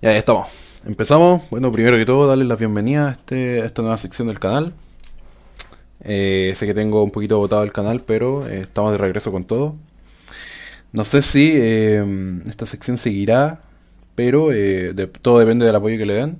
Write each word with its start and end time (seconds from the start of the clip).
Ya, 0.00 0.12
ya 0.12 0.18
estamos. 0.18 0.48
Empezamos. 0.86 1.50
Bueno, 1.50 1.72
primero 1.72 1.96
que 1.96 2.04
todo, 2.04 2.28
darles 2.28 2.46
la 2.46 2.54
bienvenida 2.54 3.08
a, 3.08 3.12
este, 3.12 3.64
esta 3.64 3.82
nueva 3.82 3.96
sección 3.98 4.28
del 4.28 4.38
canal. 4.38 4.72
Eh, 6.04 6.52
sé 6.54 6.66
que 6.66 6.74
tengo 6.74 7.02
un 7.02 7.10
poquito 7.10 7.36
botado 7.38 7.64
el 7.64 7.72
canal, 7.72 8.00
pero 8.06 8.46
eh, 8.46 8.60
estamos 8.60 8.92
de 8.92 8.98
regreso 8.98 9.32
con 9.32 9.44
todo. 9.44 9.74
No 10.92 11.04
sé 11.04 11.20
si 11.22 11.50
eh, 11.52 12.04
esta 12.48 12.64
sección 12.64 12.96
seguirá, 12.96 13.60
pero 14.14 14.52
eh, 14.52 14.94
todo 15.20 15.40
depende 15.40 15.66
del 15.66 15.74
apoyo 15.74 15.98
que 15.98 16.06
le 16.06 16.14
den. 16.14 16.38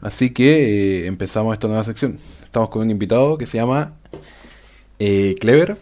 Así 0.00 0.30
que 0.30 1.06
empezamos 1.06 1.52
esta 1.52 1.68
nueva 1.68 1.84
sección. 1.84 2.18
Estamos 2.42 2.70
con 2.70 2.82
un 2.82 2.90
invitado 2.90 3.38
que 3.38 3.46
se 3.46 3.58
llama 3.58 3.92
Clever. 4.98 5.76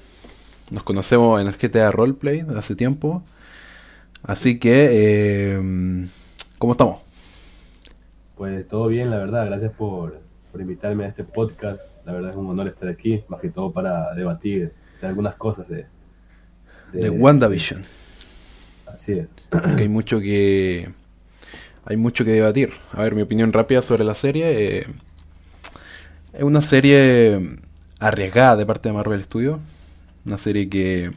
Nos 0.70 0.82
conocemos 0.82 1.40
en 1.40 1.46
el 1.46 1.56
GTA 1.56 1.90
Roleplay 1.90 2.42
de 2.42 2.58
hace 2.58 2.76
tiempo. 2.76 3.22
Así 4.22 4.58
que, 4.58 4.88
eh, 4.90 6.06
¿cómo 6.58 6.72
estamos? 6.72 7.00
Pues 8.36 8.66
todo 8.68 8.88
bien, 8.88 9.10
la 9.10 9.18
verdad. 9.18 9.46
Gracias 9.46 9.72
por, 9.72 10.20
por 10.52 10.60
invitarme 10.60 11.04
a 11.04 11.08
este 11.08 11.24
podcast. 11.24 11.90
La 12.04 12.12
verdad 12.12 12.30
es 12.30 12.36
un 12.36 12.46
honor 12.48 12.68
estar 12.68 12.88
aquí, 12.88 13.22
más 13.28 13.40
que 13.40 13.48
todo 13.48 13.72
para 13.72 14.14
debatir 14.14 14.72
de 15.00 15.06
algunas 15.06 15.34
cosas 15.36 15.68
de... 15.68 15.86
De 16.92 17.10
WandaVision. 17.10 17.82
Así 18.86 19.12
es. 19.12 19.34
hay 19.78 19.88
mucho 19.88 20.20
que 20.20 20.90
hay 21.84 21.96
mucho 21.96 22.24
que 22.24 22.32
debatir. 22.32 22.70
A 22.92 23.02
ver, 23.02 23.14
mi 23.14 23.22
opinión 23.22 23.52
rápida 23.52 23.82
sobre 23.82 24.04
la 24.04 24.14
serie. 24.14 24.78
eh, 24.78 24.86
es 26.32 26.42
una 26.42 26.60
serie 26.60 27.58
arriesgada 27.98 28.56
de 28.56 28.66
parte 28.66 28.88
de 28.88 28.92
Marvel 28.92 29.22
Studios. 29.22 29.58
Una 30.26 30.38
serie 30.38 30.68
que, 30.68 31.10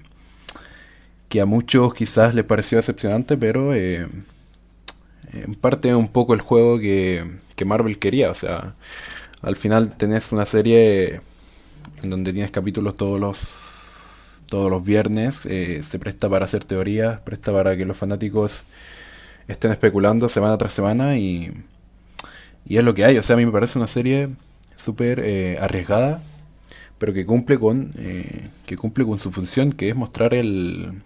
que 1.28 1.42
a 1.42 1.46
muchos 1.46 1.94
quizás 1.94 2.36
les 2.36 2.46
pareció 2.46 2.78
decepcionante, 2.78 3.38
pero 3.38 3.74
eh, 3.74 4.08
en 5.34 5.56
parte 5.56 5.94
un 5.96 6.10
poco 6.10 6.34
el 6.34 6.42
juego 6.42 6.80
que, 6.80 7.26
que 7.56 7.66
Marvel 7.66 8.00
quería. 8.00 8.30
O 8.32 8.34
sea, 8.34 8.76
al 9.42 9.56
final 9.56 9.96
tenés 9.98 10.32
una 10.32 10.46
serie 10.46 11.22
en 12.04 12.10
donde 12.10 12.34
tienes 12.34 12.52
capítulos 12.52 12.98
todos 12.98 13.20
los 13.20 13.72
todos 14.48 14.70
los 14.70 14.84
viernes, 14.84 15.46
eh, 15.46 15.82
se 15.82 15.98
presta 15.98 16.30
para 16.30 16.44
hacer 16.44 16.66
teorías, 16.66 17.22
presta 17.22 17.54
para 17.54 17.78
que 17.78 17.86
los 17.86 17.96
fanáticos 17.96 18.66
estén 19.48 19.72
especulando 19.72 20.28
semana 20.28 20.58
tras 20.58 20.74
semana 20.74 21.18
y, 21.18 21.54
y 22.66 22.76
es 22.76 22.84
lo 22.84 22.94
que 22.94 23.06
hay. 23.06 23.18
O 23.18 23.24
sea, 23.24 23.36
a 23.36 23.38
mí 23.38 23.46
me 23.46 23.52
parece 23.54 23.80
una 23.80 23.88
serie 23.88 24.28
súper 24.76 25.22
eh, 25.24 25.58
arriesgada, 25.62 26.22
pero 26.98 27.14
que 27.14 27.26
cumple 27.26 27.58
con 27.58 27.94
eh, 27.98 28.50
que 28.66 28.76
cumple 28.76 29.06
con 29.06 29.20
su 29.20 29.32
función, 29.32 29.72
que 29.72 29.88
es 29.88 29.96
mostrar 29.96 30.34
el 30.34 31.02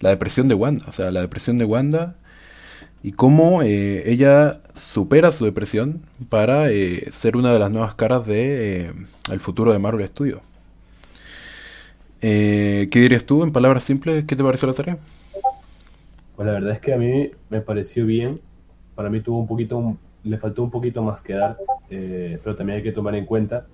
la 0.00 0.08
depresión 0.08 0.48
de 0.48 0.54
Wanda, 0.54 0.86
o 0.88 0.92
sea, 0.92 1.10
la 1.10 1.20
depresión 1.20 1.58
de 1.58 1.66
Wanda 1.66 2.16
y 3.02 3.12
cómo 3.12 3.62
eh, 3.62 4.10
ella 4.10 4.60
supera 4.74 5.30
su 5.30 5.44
depresión 5.44 6.02
para 6.28 6.70
eh, 6.70 7.10
ser 7.12 7.36
una 7.36 7.52
de 7.52 7.58
las 7.58 7.70
nuevas 7.70 7.94
caras 7.94 8.26
de 8.26 8.86
eh, 8.86 8.92
el 9.30 9.40
futuro 9.40 9.72
de 9.72 9.78
Marvel 9.78 10.06
Studios. 10.08 10.40
Eh, 12.20 12.88
¿qué 12.90 13.00
dirías 13.00 13.24
tú 13.24 13.42
en 13.44 13.52
palabras 13.52 13.84
simples? 13.84 14.24
¿Qué 14.24 14.34
te 14.34 14.42
pareció 14.42 14.66
la 14.66 14.74
serie? 14.74 14.96
Pues 16.34 16.46
la 16.46 16.52
verdad 16.52 16.72
es 16.72 16.80
que 16.80 16.92
a 16.92 16.96
mí 16.96 17.30
me 17.50 17.60
pareció 17.60 18.06
bien. 18.06 18.34
Para 18.94 19.10
mí 19.10 19.20
tuvo 19.20 19.38
un 19.38 19.46
poquito, 19.46 19.78
un- 19.78 19.98
le 20.24 20.38
faltó 20.38 20.62
un 20.64 20.70
poquito 20.70 21.02
más 21.02 21.20
que 21.20 21.34
dar, 21.34 21.56
eh, 21.90 22.38
pero 22.42 22.56
también 22.56 22.78
hay 22.78 22.82
que 22.82 22.92
tomar 22.92 23.14
en 23.14 23.24
cuenta 23.24 23.66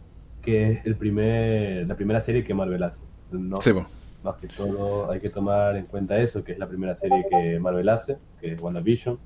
que 0.42 0.72
es 0.72 0.86
el 0.86 0.96
primer, 0.96 1.86
la 1.86 1.96
primera 1.96 2.20
serie 2.20 2.44
que 2.44 2.52
Marvel 2.52 2.82
hace, 2.82 3.00
¿no? 3.32 3.60
Sí, 3.62 3.72
po. 3.72 3.86
Más 4.24 4.36
que 4.36 4.48
todo 4.48 5.10
hay 5.10 5.20
que 5.20 5.28
tomar 5.28 5.76
en 5.76 5.84
cuenta 5.84 6.16
eso, 6.18 6.42
que 6.42 6.52
es 6.52 6.58
la 6.58 6.66
primera 6.66 6.94
serie 6.94 7.26
que 7.30 7.60
Marvel 7.60 7.88
hace, 7.90 8.16
que 8.40 8.54
es 8.54 8.60
WandaVision. 8.60 9.18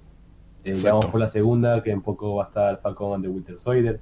Eh, 0.65 0.79
vamos 0.83 1.07
por 1.07 1.21
la 1.21 1.29
segunda, 1.29 1.83
que 1.83 1.95
un 1.95 2.03
poco 2.03 2.35
va 2.35 2.45
a 2.45 2.47
estar 2.47 2.79
Falcon 2.79 3.15
and 3.15 3.25
the 3.25 3.31
Winter 3.31 3.59
Soldier. 3.61 4.01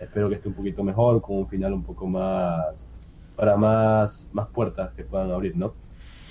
Espero 0.00 0.28
que 0.28 0.36
esté 0.36 0.48
un 0.48 0.54
poquito 0.54 0.82
mejor, 0.82 1.20
con 1.20 1.36
un 1.36 1.46
final 1.46 1.74
un 1.74 1.82
poco 1.82 2.06
más, 2.06 2.90
para 3.36 3.58
más, 3.58 4.30
más 4.32 4.46
puertas 4.46 4.92
que 4.94 5.04
puedan 5.04 5.30
abrir, 5.30 5.54
¿no? 5.54 5.74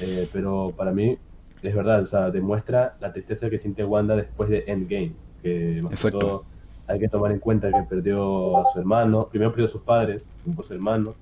Eh, 0.01 0.27
pero 0.33 0.73
para 0.75 0.91
mí, 0.91 1.17
es 1.61 1.75
verdad, 1.75 2.01
o 2.01 2.05
sea, 2.05 2.31
demuestra 2.31 2.97
la 2.99 3.11
tristeza 3.11 3.49
que 3.49 3.59
siente 3.59 3.85
Wanda 3.85 4.15
después 4.15 4.49
de 4.49 4.63
Endgame, 4.67 5.13
que 5.43 5.79
más 5.83 6.01
que 6.01 6.11
todo 6.11 6.43
hay 6.87 6.99
que 6.99 7.09
tomar 7.09 7.31
en 7.31 7.39
cuenta 7.39 7.69
que 7.69 7.83
perdió 7.83 8.57
a 8.57 8.65
su 8.65 8.79
hermano, 8.79 9.27
primero 9.27 9.51
perdió 9.51 9.65
a 9.65 9.69
sus 9.69 9.81
padres, 9.81 10.27
luego 10.45 10.61
a 10.61 10.65
su 10.65 10.73
hermano, 10.73 11.13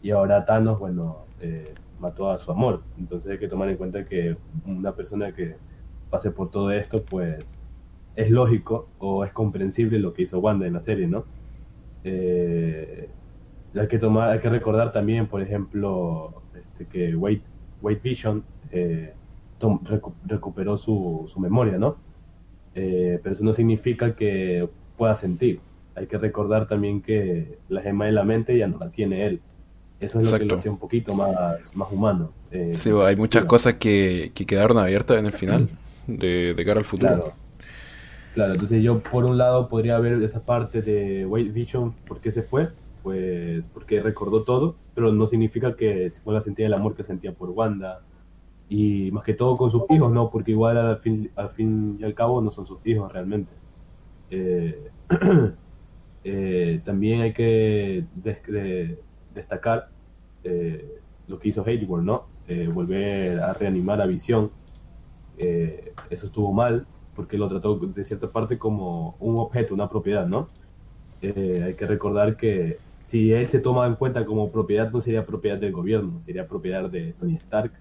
y 0.00 0.10
ahora 0.12 0.44
Thanos, 0.44 0.78
bueno, 0.78 1.24
eh, 1.40 1.74
mató 2.00 2.30
a 2.30 2.38
su 2.38 2.50
amor. 2.50 2.82
Entonces 2.98 3.30
hay 3.32 3.38
que 3.38 3.48
tomar 3.48 3.68
en 3.68 3.76
cuenta 3.76 4.04
que 4.04 4.36
una 4.66 4.94
persona 4.94 5.32
que 5.32 5.56
pase 6.10 6.30
por 6.30 6.50
todo 6.50 6.70
esto, 6.70 7.02
pues 7.04 7.58
es 8.16 8.30
lógico 8.30 8.88
o 8.98 9.24
es 9.24 9.32
comprensible 9.32 9.98
lo 9.98 10.12
que 10.12 10.22
hizo 10.22 10.38
Wanda 10.40 10.66
en 10.66 10.72
la 10.74 10.80
serie, 10.80 11.06
¿no? 11.06 11.24
Eh, 12.04 13.08
hay 13.74 13.88
que 13.88 13.98
tomar, 13.98 14.30
hay 14.30 14.40
que 14.40 14.48
recordar 14.48 14.92
también, 14.92 15.26
por 15.26 15.42
ejemplo, 15.42 16.42
este, 16.54 16.86
que 16.86 17.14
White, 17.14 17.44
Vision 18.02 18.42
eh, 18.70 19.12
tom- 19.58 19.80
recu- 19.84 20.14
recuperó 20.26 20.76
su, 20.76 21.24
su 21.26 21.38
memoria, 21.40 21.78
¿no? 21.78 21.96
Eh, 22.74 23.20
pero 23.22 23.32
eso 23.34 23.44
no 23.44 23.52
significa 23.52 24.14
que 24.14 24.68
pueda 24.96 25.14
sentir. 25.14 25.60
Hay 25.94 26.06
que 26.06 26.18
recordar 26.18 26.66
también 26.66 27.02
que 27.02 27.58
la 27.68 27.80
gema 27.82 28.06
de 28.06 28.12
la 28.12 28.24
mente 28.24 28.56
ya 28.56 28.68
no 28.68 28.78
la 28.78 28.88
tiene 28.90 29.26
él. 29.26 29.40
Eso 30.00 30.20
es 30.20 30.30
lo 30.30 30.38
que 30.38 30.44
lo 30.44 30.54
hace 30.54 30.70
un 30.70 30.78
poquito 30.78 31.12
más, 31.14 31.74
más 31.74 31.88
humano. 31.90 32.30
eh, 32.52 32.74
Sí, 32.76 32.90
hay 32.90 33.16
muchas 33.16 33.44
cosas 33.46 33.74
que, 33.74 34.30
que 34.34 34.46
quedaron 34.46 34.78
abiertas 34.78 35.18
en 35.18 35.26
el 35.26 35.32
final 35.32 35.68
de, 36.06 36.54
de 36.54 36.64
cara 36.64 36.78
al 36.78 36.84
futuro. 36.84 37.08
Claro. 37.14 37.32
Claro, 38.34 38.52
entonces 38.52 38.82
yo 38.82 39.00
por 39.00 39.24
un 39.24 39.36
lado 39.36 39.68
podría 39.68 39.98
ver 39.98 40.22
esa 40.22 40.40
parte 40.44 40.80
de 40.82 41.26
White 41.26 41.50
Vision, 41.50 41.92
¿por 42.06 42.20
qué 42.20 42.30
se 42.30 42.42
fue? 42.42 42.68
Pues 43.02 43.66
porque 43.68 44.00
recordó 44.00 44.44
todo, 44.44 44.76
pero 44.94 45.12
no 45.12 45.26
significa 45.26 45.74
que 45.74 46.10
se 46.10 46.22
vuelva 46.22 46.38
a 46.38 46.42
sentir 46.42 46.66
el 46.66 46.74
amor 46.74 46.94
que 46.94 47.02
sentía 47.02 47.32
por 47.32 47.50
Wanda. 47.50 48.00
Y 48.68 49.10
más 49.12 49.24
que 49.24 49.32
todo 49.34 49.56
con 49.56 49.70
sus 49.70 49.82
hijos, 49.90 50.12
¿no? 50.12 50.30
Porque 50.30 50.50
igual 50.52 50.76
al 50.76 50.98
fin, 50.98 51.30
al 51.34 51.48
fin 51.50 51.96
y 51.98 52.04
al 52.04 52.14
cabo 52.14 52.40
no 52.40 52.50
son 52.52 52.66
sus 52.66 52.78
hijos 52.84 53.10
realmente. 53.12 53.50
Eh, 54.30 54.88
eh, 56.24 56.80
también 56.84 57.22
hay 57.22 57.32
que 57.32 58.04
de- 58.14 58.98
destacar 59.38 59.88
eh, 60.44 61.00
lo 61.26 61.38
que 61.38 61.48
hizo 61.48 61.64
Hayward, 61.64 62.04
¿no? 62.04 62.24
Eh, 62.48 62.68
volver 62.68 63.40
a 63.40 63.52
reanimar 63.52 64.00
a 64.00 64.06
Visión. 64.06 64.50
Eh, 65.36 65.92
eso 66.10 66.26
estuvo 66.26 66.52
mal, 66.52 66.86
porque 67.14 67.38
lo 67.38 67.48
trató 67.48 67.76
de 67.76 68.04
cierta 68.04 68.30
parte 68.30 68.58
como 68.58 69.16
un 69.20 69.38
objeto, 69.38 69.74
una 69.74 69.88
propiedad, 69.88 70.26
¿no? 70.26 70.48
Eh, 71.20 71.62
hay 71.64 71.74
que 71.74 71.86
recordar 71.86 72.36
que 72.36 72.78
si 73.04 73.32
él 73.32 73.46
se 73.46 73.60
toma 73.60 73.86
en 73.86 73.94
cuenta 73.96 74.24
como 74.24 74.50
propiedad, 74.50 74.90
no 74.90 75.00
sería 75.00 75.24
propiedad 75.24 75.58
del 75.58 75.72
gobierno, 75.72 76.20
sería 76.22 76.46
propiedad 76.46 76.88
de 76.90 77.12
Tony 77.12 77.36
Stark, 77.36 77.72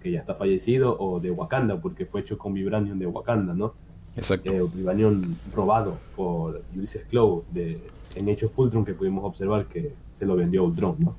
que 0.00 0.10
ya 0.10 0.20
está 0.20 0.34
fallecido, 0.34 0.96
o 0.98 1.20
de 1.20 1.30
Wakanda, 1.30 1.80
porque 1.80 2.06
fue 2.06 2.22
hecho 2.22 2.38
con 2.38 2.54
Vibranium 2.54 2.98
de 2.98 3.06
Wakanda, 3.06 3.54
¿no? 3.54 3.74
Exacto. 4.16 4.50
Eh, 4.50 4.62
Vibranium 4.74 5.36
robado 5.54 5.98
por 6.16 6.62
Ulysses 6.74 7.04
Claw 7.04 7.44
de, 7.52 7.80
en 8.16 8.28
Age 8.28 8.46
of 8.46 8.58
Ultron, 8.58 8.84
que 8.84 8.94
pudimos 8.94 9.24
observar 9.24 9.66
que 9.66 9.92
se 10.20 10.26
lo 10.26 10.36
vendió 10.36 10.62
Ultron, 10.64 10.94
¿no? 11.00 11.16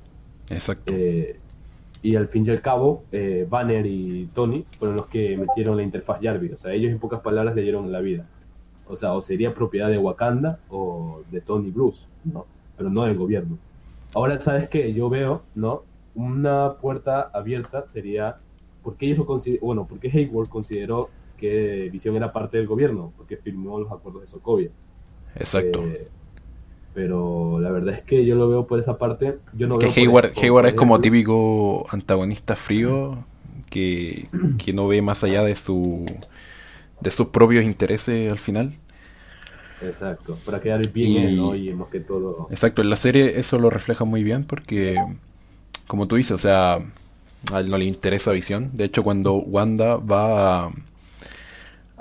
Exacto. 0.48 0.90
Eh, 0.94 1.38
y 2.02 2.16
al 2.16 2.28
fin 2.28 2.46
y 2.46 2.50
al 2.50 2.60
cabo, 2.62 3.04
eh, 3.12 3.46
Banner 3.48 3.84
y 3.84 4.30
Tony 4.32 4.64
fueron 4.78 4.96
los 4.96 5.06
que 5.08 5.36
metieron 5.36 5.76
la 5.76 5.82
interfaz 5.82 6.18
Jarvis. 6.22 6.52
O 6.54 6.56
sea, 6.58 6.72
ellos 6.72 6.90
en 6.90 6.98
pocas 6.98 7.20
palabras 7.20 7.54
le 7.54 7.62
dieron 7.62 7.92
la 7.92 8.00
vida. 8.00 8.26
O 8.86 8.96
sea, 8.96 9.12
o 9.12 9.20
sería 9.22 9.54
propiedad 9.54 9.88
de 9.88 9.98
Wakanda 9.98 10.58
o 10.70 11.22
de 11.30 11.40
Tony 11.40 11.70
Bruce, 11.70 12.06
¿no? 12.24 12.46
Pero 12.76 12.90
no 12.90 13.04
del 13.04 13.16
gobierno. 13.16 13.58
Ahora, 14.14 14.40
¿sabes 14.40 14.68
qué? 14.68 14.92
Yo 14.92 15.08
veo, 15.08 15.42
¿no? 15.54 15.82
Una 16.14 16.74
puerta 16.74 17.22
abierta 17.32 17.88
sería, 17.88 18.36
porque 18.82 19.06
ellos 19.06 19.18
lo 19.18 19.26
consider- 19.26 19.60
bueno, 19.60 19.86
porque 19.88 20.08
Hayward 20.08 20.48
consideró 20.48 21.08
que 21.36 21.88
Visión 21.90 22.14
era 22.16 22.32
parte 22.32 22.56
del 22.58 22.66
gobierno, 22.66 23.12
porque 23.16 23.36
firmó 23.36 23.80
los 23.80 23.90
acuerdos 23.90 24.22
de 24.22 24.26
Sokovia. 24.28 24.70
Exacto. 25.34 25.82
Eh, 25.84 26.08
pero 26.94 27.58
la 27.60 27.70
verdad 27.70 27.94
es 27.94 28.02
que 28.02 28.24
yo 28.24 28.34
lo 28.34 28.48
veo 28.48 28.66
por 28.66 28.78
esa 28.78 28.98
parte. 28.98 29.38
Yo 29.52 29.66
no 29.68 29.78
que 29.78 29.86
veo 29.86 29.94
Hayward, 29.96 30.32
Hayward 30.40 30.66
es 30.66 30.74
como 30.74 31.00
típico 31.00 31.86
antagonista 31.90 32.56
frío 32.56 33.24
que, 33.70 34.26
que 34.62 34.72
no 34.72 34.88
ve 34.88 35.02
más 35.02 35.24
allá 35.24 35.42
de 35.44 35.54
su 35.54 36.04
de 37.00 37.10
sus 37.10 37.28
propios 37.28 37.64
intereses 37.64 38.28
al 38.30 38.38
final. 38.38 38.74
Exacto, 39.80 40.36
para 40.44 40.60
quedar 40.60 40.86
bien 40.92 41.10
Y- 41.12 41.16
él, 41.18 41.36
¿no? 41.36 41.54
Y 41.56 41.74
más 41.74 41.88
que 41.88 42.00
todo. 42.00 42.46
Exacto, 42.50 42.82
en 42.82 42.90
la 42.90 42.96
serie 42.96 43.38
eso 43.38 43.58
lo 43.58 43.68
refleja 43.70 44.04
muy 44.04 44.22
bien 44.22 44.44
porque, 44.44 44.96
como 45.86 46.06
tú 46.08 46.16
dices, 46.16 46.32
o 46.32 46.38
sea, 46.38 46.74
a 47.52 47.60
él 47.60 47.70
no 47.70 47.78
le 47.78 47.84
interesa 47.86 48.32
Visión. 48.32 48.70
De 48.74 48.84
hecho, 48.84 49.02
cuando 49.02 49.34
Wanda 49.36 49.96
va 49.96 50.66
a, 50.66 50.70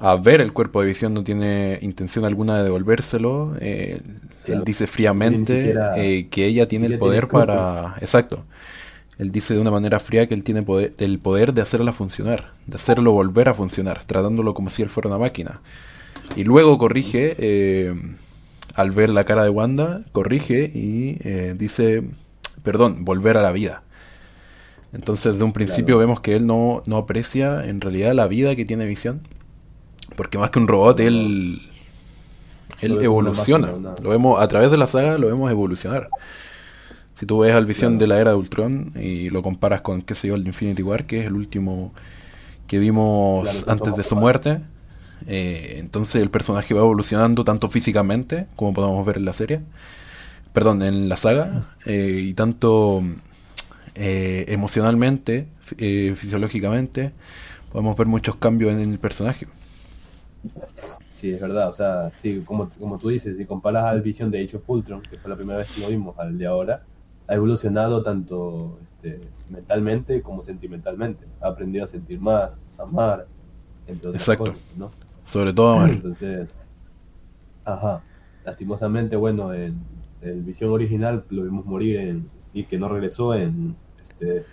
a 0.02 0.16
ver 0.18 0.42
el 0.42 0.52
cuerpo 0.52 0.82
de 0.82 0.88
Visión, 0.88 1.14
no 1.14 1.24
tiene 1.24 1.80
intención 1.82 2.26
alguna 2.26 2.58
de 2.58 2.64
devolvérselo. 2.64 3.56
eh, 3.60 4.02
Claro. 4.44 4.62
Él 4.62 4.66
dice 4.66 4.88
fríamente 4.88 5.56
siquiera- 5.56 5.94
eh, 5.98 6.28
que 6.30 6.48
ella 6.48 6.66
tiene 6.68 6.88
el 6.88 6.98
poder 6.98 7.28
tiene 7.28 7.46
para... 7.46 7.96
Exacto. 8.02 8.44
Él 9.20 9.32
dice 9.32 9.54
de 9.54 9.60
una 9.60 9.70
manera 9.70 10.00
fría 10.00 10.26
que 10.26 10.34
él 10.34 10.44
tiene 10.44 10.64
poder, 10.64 10.94
el 10.98 11.20
poder 11.20 11.54
de 11.54 11.62
hacerla 11.62 11.94
funcionar, 11.94 12.54
de 12.66 12.76
hacerlo 12.76 13.12
volver 13.12 13.50
a 13.50 13.54
funcionar, 13.54 14.04
tratándolo 14.04 14.56
como 14.56 14.72
si 14.72 14.82
él 14.82 14.90
fuera 14.90 15.10
una 15.10 15.20
máquina. 15.20 15.62
Y 16.36 16.44
luego 16.44 16.80
corrige, 16.80 17.36
eh, 17.38 17.94
al 18.74 18.90
ver 18.90 19.12
la 19.12 19.24
cara 19.26 19.44
de 19.44 19.52
Wanda, 19.52 20.02
corrige 20.12 20.72
y 20.74 21.20
dice, 21.56 22.02
perdón, 22.64 23.06
volver 23.06 23.38
a 23.38 23.44
la 23.44 23.52
vida. 23.52 23.84
Entonces, 24.92 25.38
de 25.38 25.44
un 25.44 25.54
principio 25.54 25.98
vemos 26.00 26.20
que 26.20 26.34
él 26.34 26.48
no, 26.48 26.82
no 26.88 26.98
aprecia 26.98 27.64
en 27.66 27.80
realidad 27.80 28.14
la 28.14 28.26
vida 28.28 28.56
que 28.56 28.66
tiene 28.66 28.86
Visión. 28.86 29.22
Porque 30.16 30.38
más 30.38 30.50
que 30.50 30.60
un 30.60 30.68
robot, 30.68 31.00
él, 31.00 31.62
él 32.82 33.02
evoluciona. 33.02 33.72
Lo 34.02 34.10
vemos 34.10 34.42
a 34.42 34.48
través 34.48 34.72
de 34.72 34.78
la 34.78 34.88
saga, 34.88 35.18
lo 35.18 35.28
vemos 35.28 35.50
evolucionar. 35.50 36.10
Si 37.16 37.26
tú 37.26 37.40
ves 37.40 37.54
al 37.54 37.66
Visión 37.66 37.98
de 37.98 38.08
la 38.08 38.20
era 38.20 38.32
de 38.32 38.38
Ultron 38.38 38.94
y 38.96 39.30
lo 39.30 39.44
comparas 39.44 39.82
con, 39.82 40.02
qué 40.02 40.16
sé 40.16 40.28
yo, 40.28 40.36
el 40.36 40.44
de 40.44 40.50
Infinity 40.50 40.82
War, 40.82 41.06
que 41.06 41.22
es 41.22 41.28
el 41.28 41.34
último 41.34 41.94
que 42.68 42.80
vimos 42.80 43.68
antes 43.68 43.96
de 43.96 44.04
su 44.04 44.16
muerte, 44.16 44.60
eh, 45.28 45.76
entonces 45.78 46.22
el 46.22 46.30
personaje 46.30 46.74
va 46.74 46.82
evolucionando 46.82 47.44
tanto 47.44 47.70
físicamente, 47.70 48.48
como 48.56 48.74
podemos 48.74 49.06
ver 49.06 49.18
en 49.18 49.26
la 49.26 49.34
serie, 49.34 49.62
perdón, 50.54 50.82
en 50.82 51.10
la 51.10 51.16
saga, 51.16 51.70
eh, 51.86 52.22
y 52.24 52.34
tanto 52.34 53.04
eh, 53.96 54.46
emocionalmente, 54.48 55.48
fisiológicamente, 55.68 57.12
podemos 57.72 57.96
ver 57.98 58.08
muchos 58.08 58.36
cambios 58.38 58.74
en 58.74 58.80
el 58.80 59.00
personaje. 59.00 59.48
Sí, 61.14 61.32
es 61.32 61.42
verdad, 61.42 61.70
o 61.70 61.74
sea, 61.74 62.12
sí, 62.18 62.42
como, 62.44 62.70
como 62.80 62.98
tú 62.98 63.10
dices, 63.10 63.38
si 63.38 63.46
comparas 63.46 63.86
al 63.86 64.02
Visión 64.02 64.32
de 64.32 64.44
Age 64.44 64.58
of 64.58 64.70
Ultron, 64.70 65.02
que 65.02 65.20
fue 65.20 65.30
la 65.30 65.36
primera 65.36 65.60
vez 65.60 65.72
que 65.72 65.82
lo 65.82 65.88
vimos, 65.88 66.18
al 66.18 66.38
de 66.38 66.48
ahora, 66.48 66.84
ha 67.28 67.36
evolucionado 67.36 68.02
tanto 68.04 68.80
este, 68.84 69.22
mentalmente 69.50 70.22
como 70.22 70.44
sentimentalmente. 70.44 71.26
Ha 71.40 71.48
aprendido 71.48 71.86
a 71.86 71.88
sentir 71.88 72.20
más, 72.20 72.62
a 72.78 72.84
amar, 72.84 73.28
entre 73.88 74.12
Exacto. 74.12 74.54
¿no? 74.76 74.92
Sobre 75.26 75.54
todo 75.54 75.74
amar. 75.74 75.92
Entonces, 75.92 76.50
ajá. 77.64 78.02
Lastimosamente, 78.44 79.16
bueno, 79.16 79.54
en 79.54 79.76
el 80.22 80.42
visión 80.42 80.72
original 80.72 81.24
lo 81.30 81.44
vimos 81.44 81.66
morir 81.66 81.98
en, 81.98 82.30
y 82.54 82.64
que 82.64 82.78
no 82.78 82.90
regresó 82.90 83.36
en, 83.36 83.76
este, 84.02 84.46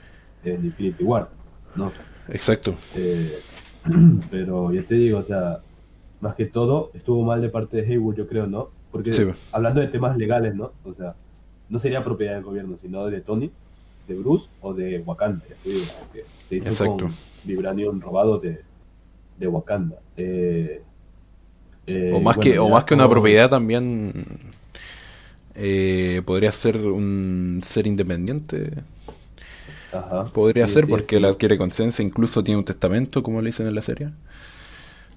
en 0.44 0.64
Infinity 0.64 1.02
War, 1.02 1.30
¿no? 1.74 1.90
Exacto. 2.28 2.74
Eh, 2.94 3.38
pero 4.30 4.72
ya 4.72 4.84
te 4.84 4.94
digo, 4.94 5.18
o 5.18 5.22
sea, 5.22 5.60
más 6.20 6.34
que 6.34 6.46
todo, 6.46 6.90
estuvo 6.94 7.22
mal 7.24 7.40
de 7.40 7.48
parte 7.48 7.76
de 7.78 7.92
Hayward, 7.92 8.16
yo 8.16 8.26
creo, 8.26 8.46
¿no? 8.46 8.70
Porque 8.90 9.10
hablando 9.52 9.80
de 9.80 9.88
temas 9.88 10.16
legales, 10.16 10.54
¿no? 10.54 10.72
O 10.84 10.92
sea, 10.92 11.14
no 11.68 11.78
sería 11.78 12.02
propiedad 12.02 12.34
del 12.34 12.44
gobierno, 12.44 12.76
sino 12.76 13.06
de 13.06 13.20
Tony, 13.20 13.50
de 14.06 14.14
Bruce 14.14 14.48
o 14.60 14.72
de 14.72 15.00
Wakanda. 15.00 15.44
se 16.46 16.56
hizo 16.56 16.96
con 16.96 17.10
vibranium 17.44 18.00
robado 18.00 18.38
de, 18.38 18.62
de 19.38 19.46
Wakanda. 19.46 19.96
Eh, 20.16 20.82
eh, 21.86 22.12
o 22.14 22.20
más 22.20 22.36
que, 22.38 22.58
o 22.58 22.68
más 22.68 22.84
que 22.84 22.94
una 22.94 23.08
propiedad 23.08 23.48
también 23.48 24.12
eh, 25.54 26.22
podría 26.24 26.52
ser 26.52 26.76
un 26.78 27.60
ser 27.64 27.86
independiente. 27.86 28.72
podría 30.32 30.68
ser 30.68 30.86
porque 30.86 31.20
la 31.20 31.28
adquiere 31.28 31.56
conciencia, 31.58 32.02
incluso 32.02 32.42
tiene 32.42 32.58
un 32.58 32.64
testamento, 32.64 33.22
como 33.22 33.40
le 33.40 33.48
dicen 33.48 33.66
en 33.66 33.74
la 33.74 33.82
serie. 33.82 34.10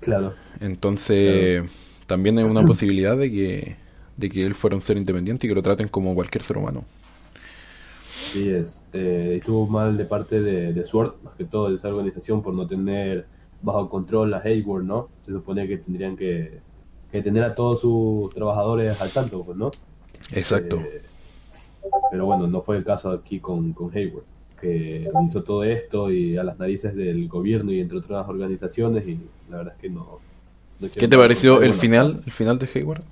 Claro. 0.02 0.34
Entonces, 0.60 1.64
también 2.06 2.38
hay 2.38 2.44
una 2.44 2.66
posibilidad 2.66 3.16
de 3.16 3.32
que 3.32 3.78
de 4.22 4.30
que 4.30 4.46
él 4.46 4.56
fuera 4.56 4.76
un 4.76 4.82
ser 4.82 4.98
independiente 4.98 5.46
y 5.46 5.50
que 5.50 5.56
lo 5.56 5.64
traten 5.64 5.88
como 5.88 6.16
cualquier 6.16 6.44
ser 6.44 6.58
humano. 6.58 6.86
Sí, 8.32 8.50
es. 8.50 8.86
Eh, 8.94 9.36
estuvo 9.38 9.68
mal 9.68 9.98
de 9.98 10.06
parte 10.06 10.42
de, 10.42 10.74
de, 10.74 10.86
Sword, 10.86 11.16
más 11.24 11.34
que 11.36 11.44
todo 11.44 11.70
de 11.70 11.76
esa 11.76 11.90
organización, 11.90 12.42
por 12.42 12.54
no 12.54 12.66
tener 12.68 13.26
bajo 13.62 13.90
control 13.90 14.34
a 14.34 14.38
Hayward, 14.38 14.84
¿no? 14.84 15.10
Se 15.22 15.32
supone 15.32 15.68
que 15.68 15.78
tendrían 15.78 16.16
que, 16.16 16.62
tener 17.12 17.44
a 17.44 17.54
todos 17.54 17.82
sus 17.82 18.34
trabajadores 18.34 19.02
al 19.02 19.12
tanto, 19.12 19.44
pues, 19.44 19.58
¿no? 19.58 19.72
Exacto. 20.32 20.78
Eh, 20.78 21.02
pero 22.12 22.26
bueno, 22.26 22.48
no 22.48 22.62
fue 22.62 22.78
el 22.78 22.84
caso 22.84 23.12
aquí 23.12 23.40
con, 23.40 23.74
con 23.74 23.96
Hayward, 23.96 24.24
que 24.62 25.10
hizo 25.26 25.44
todo 25.44 25.64
esto 25.64 26.12
y 26.12 26.38
a 26.38 26.44
las 26.44 26.58
narices 26.60 26.96
del 26.96 27.28
gobierno 27.28 27.72
y 27.72 27.82
entre 27.82 27.98
otras 27.98 28.28
organizaciones 28.30 29.08
y 29.08 29.20
la 29.50 29.58
verdad 29.58 29.74
es 29.76 29.82
que 29.82 29.90
no... 29.90 30.20
¿Qué 30.98 31.08
te 31.08 31.18
pareció 31.18 31.62
el 31.62 31.74
final, 31.74 32.24
el 32.26 32.32
final 32.32 32.58
de 32.58 32.70
Hayward? 32.74 33.04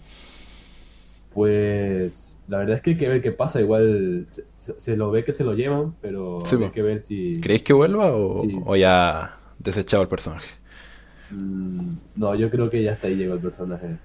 Pues 1.34 2.40
la 2.48 2.58
verdad 2.58 2.78
es 2.78 2.82
que 2.82 2.92
hay 2.92 2.98
que 2.98 3.08
ver 3.08 3.22
qué 3.22 3.32
pasa. 3.32 3.62
Igual 3.62 4.28
se, 4.54 4.98
lo 4.98 5.12
ve 5.12 5.24
que 5.24 5.32
se 5.32 5.44
lo 5.44 5.54
llevan, 5.54 5.94
pero 6.02 6.44
hay 6.44 6.70
que 6.72 6.82
ver 6.82 7.00
si. 7.00 7.40
¿Creéis 7.40 7.62
que 7.62 7.74
vuelva 7.74 8.12
o, 8.12 8.76
ya 8.76 9.38
desechado 9.60 10.02
el 10.02 10.10
personaje? 10.10 10.48
Mm, 11.32 11.94
no, 12.16 12.36
yo 12.36 12.50
creo 12.50 12.70
que 12.70 12.82
ya 12.82 12.94
hasta 12.94 13.08
ahí 13.08 13.16
llegó 13.16 13.36
el 13.36 13.40
personaje. 13.40 13.98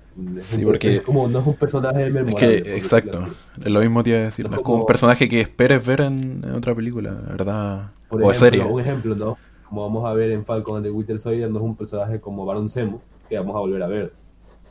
sí, 0.43 0.65
porque 0.65 0.97
es 0.97 1.03
como 1.03 1.26
no 1.29 1.41
es 1.41 1.47
un 1.47 1.55
personaje 1.55 2.11
memorable. 2.11 2.56
Es 2.56 2.62
que, 2.62 2.76
exacto, 2.76 3.29
es 3.62 3.71
lo 3.71 3.81
mismo 3.81 4.03
te 4.03 4.11
iba 4.11 4.19
a 4.19 4.23
decir. 4.23 4.47
es 4.47 4.61
como, 4.61 4.81
un 4.81 4.87
personaje 4.87 5.29
que 5.29 5.41
esperes 5.41 5.85
ver 5.85 6.03
en, 6.03 6.44
otra 6.55 6.75
película, 6.75 7.12
¿verdad? 7.12 7.91
o 8.09 8.32
serie. 8.32 8.62
Un 8.65 8.81
ejemplo, 8.81 9.15
¿no? 9.15 9.38
Como 9.69 9.82
vamos 9.82 10.05
a 10.05 10.12
ver 10.12 10.31
en 10.31 10.44
Falcon 10.44 10.82
de 10.82 10.91
Winter 10.91 11.19
Soldier, 11.19 11.50
no 11.50 11.59
es 11.59 11.65
un 11.65 11.76
personaje 11.76 12.21
como 12.21 12.44
Baron 12.44 12.69
Zemo 12.69 13.00
que 13.29 13.38
vamos 13.38 13.56
a 13.56 13.59
volver 13.59 13.82
a 13.82 13.87
ver. 13.87 14.12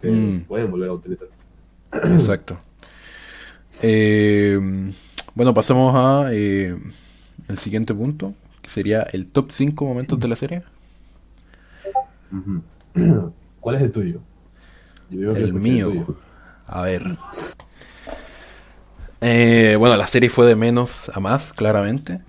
Que 0.02 0.12
mm. 0.12 0.44
pueden 0.46 0.70
volver 0.70 0.90
a 0.90 0.94
utilizar. 0.94 1.28
Exacto. 1.94 2.58
Eh, 3.82 4.60
bueno, 5.34 5.54
pasemos 5.54 5.94
a 5.96 6.30
eh, 6.32 6.76
el 7.48 7.58
siguiente 7.58 7.94
punto, 7.94 8.34
que 8.62 8.70
sería 8.70 9.02
el 9.02 9.28
top 9.28 9.52
5 9.52 9.86
momentos 9.86 10.20
de 10.20 10.28
la 10.28 10.36
serie. 10.36 10.64
¿Cuál 13.59 13.75
es 13.75 13.81
el 13.81 13.91
tuyo? 13.91 14.21
el 15.12 15.53
mío. 15.53 16.06
A 16.65 16.81
ver. 16.81 17.13
Eh, 19.21 19.75
bueno, 19.77 19.95
la 19.95 20.07
serie 20.07 20.30
fue 20.30 20.45
de 20.45 20.56
menos 20.56 21.09
a 21.13 21.19
más, 21.19 21.53
claramente. 21.53 22.21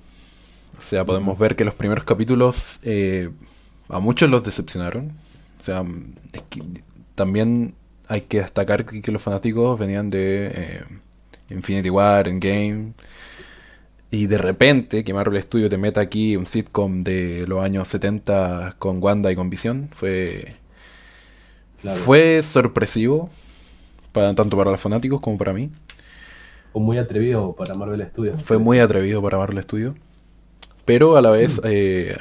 O 0.78 0.80
sea, 0.80 1.04
podemos 1.04 1.38
ver 1.38 1.56
que 1.56 1.64
los 1.64 1.74
primeros 1.74 2.04
capítulos 2.04 2.80
a 3.88 3.98
muchos 4.00 4.28
los 4.30 4.42
decepcionaron. 4.44 5.12
O 5.60 5.64
sea, 5.64 5.84
también 7.14 7.74
hay 8.08 8.22
que 8.22 8.40
destacar 8.40 8.84
que, 8.84 9.12
los 9.12 9.22
fanáticos 9.22 9.78
venían 9.78 10.10
de 10.10 10.50
eh, 10.54 10.84
Infinity 11.50 11.90
War, 11.90 12.28
Endgame. 12.28 12.92
Y 14.14 14.28
de 14.28 14.38
repente 14.38 15.02
que 15.02 15.12
Marvel 15.12 15.42
Studios 15.42 15.70
te 15.70 15.76
meta 15.76 16.00
aquí 16.00 16.36
un 16.36 16.46
sitcom 16.46 17.02
de 17.02 17.46
los 17.48 17.64
años 17.64 17.88
70 17.88 18.76
con 18.78 19.02
Wanda 19.02 19.32
y 19.32 19.34
con 19.34 19.50
Vision 19.50 19.90
fue 19.92 20.48
fue 22.04 22.40
sorpresivo 22.44 23.28
para 24.12 24.32
tanto 24.36 24.56
para 24.56 24.70
los 24.70 24.80
fanáticos 24.80 25.20
como 25.20 25.36
para 25.36 25.52
mí. 25.52 25.70
Fue 26.72 26.80
muy 26.80 26.96
atrevido 26.96 27.56
para 27.56 27.74
Marvel 27.74 28.06
Studios. 28.06 28.40
Fue 28.40 28.58
muy 28.58 28.78
atrevido 28.78 29.20
para 29.20 29.36
Marvel 29.36 29.60
Studios. 29.64 29.96
Pero 30.84 31.16
a 31.16 31.20
la 31.20 31.30
vez, 31.30 31.60
eh, 31.64 32.16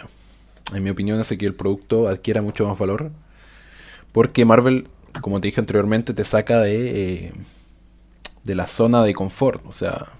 en 0.74 0.84
mi 0.84 0.90
opinión, 0.90 1.20
hace 1.20 1.38
que 1.38 1.46
el 1.46 1.54
producto 1.54 2.08
adquiera 2.08 2.42
mucho 2.42 2.68
más 2.68 2.80
valor. 2.80 3.12
Porque 4.12 4.46
Marvel 4.46 4.88
como 5.22 5.40
te 5.40 5.48
dije 5.48 5.62
anteriormente, 5.62 6.16
te 6.16 6.24
saca 6.24 6.60
de, 6.62 7.26
eh, 7.26 7.34
de 8.44 8.56
la 8.56 8.66
zona 8.66 9.04
de 9.04 9.14
confort, 9.14 9.64
o 9.68 9.72
sea, 9.72 10.14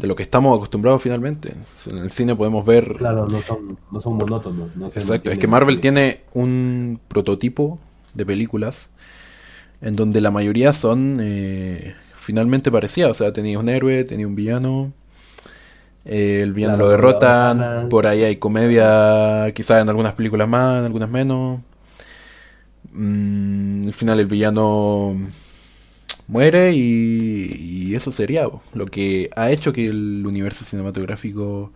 de 0.00 0.08
lo 0.08 0.16
que 0.16 0.22
estamos 0.22 0.56
acostumbrados 0.56 1.02
finalmente. 1.02 1.54
En 1.86 1.98
el 1.98 2.10
cine 2.10 2.34
podemos 2.34 2.64
ver... 2.64 2.94
Claro, 2.96 3.26
no 3.28 3.42
son, 3.42 3.78
no 3.90 4.00
son 4.00 4.16
monótonos. 4.16 4.74
No 4.74 4.86
Exacto, 4.86 5.30
es 5.30 5.38
que 5.38 5.46
Marvel 5.46 5.80
tiene 5.80 6.22
un 6.32 7.00
prototipo 7.08 7.78
de 8.14 8.24
películas 8.24 8.88
en 9.82 9.96
donde 9.96 10.20
la 10.20 10.30
mayoría 10.30 10.72
son 10.72 11.18
eh, 11.20 11.94
finalmente 12.14 12.70
parecidas, 12.70 13.10
o 13.10 13.14
sea, 13.14 13.32
tenía 13.32 13.58
un 13.58 13.68
héroe, 13.68 14.04
tenía 14.04 14.26
un 14.26 14.34
villano. 14.34 14.92
Eh, 16.06 16.40
el 16.42 16.54
villano 16.54 16.78
lo 16.78 16.88
derrotan, 16.88 17.88
por 17.90 18.06
ahí 18.06 18.24
hay 18.24 18.36
comedia, 18.36 19.52
quizás 19.54 19.82
en 19.82 19.88
algunas 19.88 20.14
películas 20.14 20.48
más, 20.48 20.80
en 20.80 20.84
algunas 20.86 21.10
menos. 21.10 21.60
Mm, 22.92 23.86
al 23.86 23.92
final 23.92 24.20
el 24.20 24.26
villano 24.26 25.14
muere 26.30 26.72
y, 26.72 27.69
eso 27.94 28.12
sería 28.12 28.48
lo 28.74 28.86
que 28.86 29.28
ha 29.36 29.50
hecho 29.50 29.72
que 29.72 29.86
el 29.86 30.26
universo 30.26 30.64
cinematográfico 30.64 31.72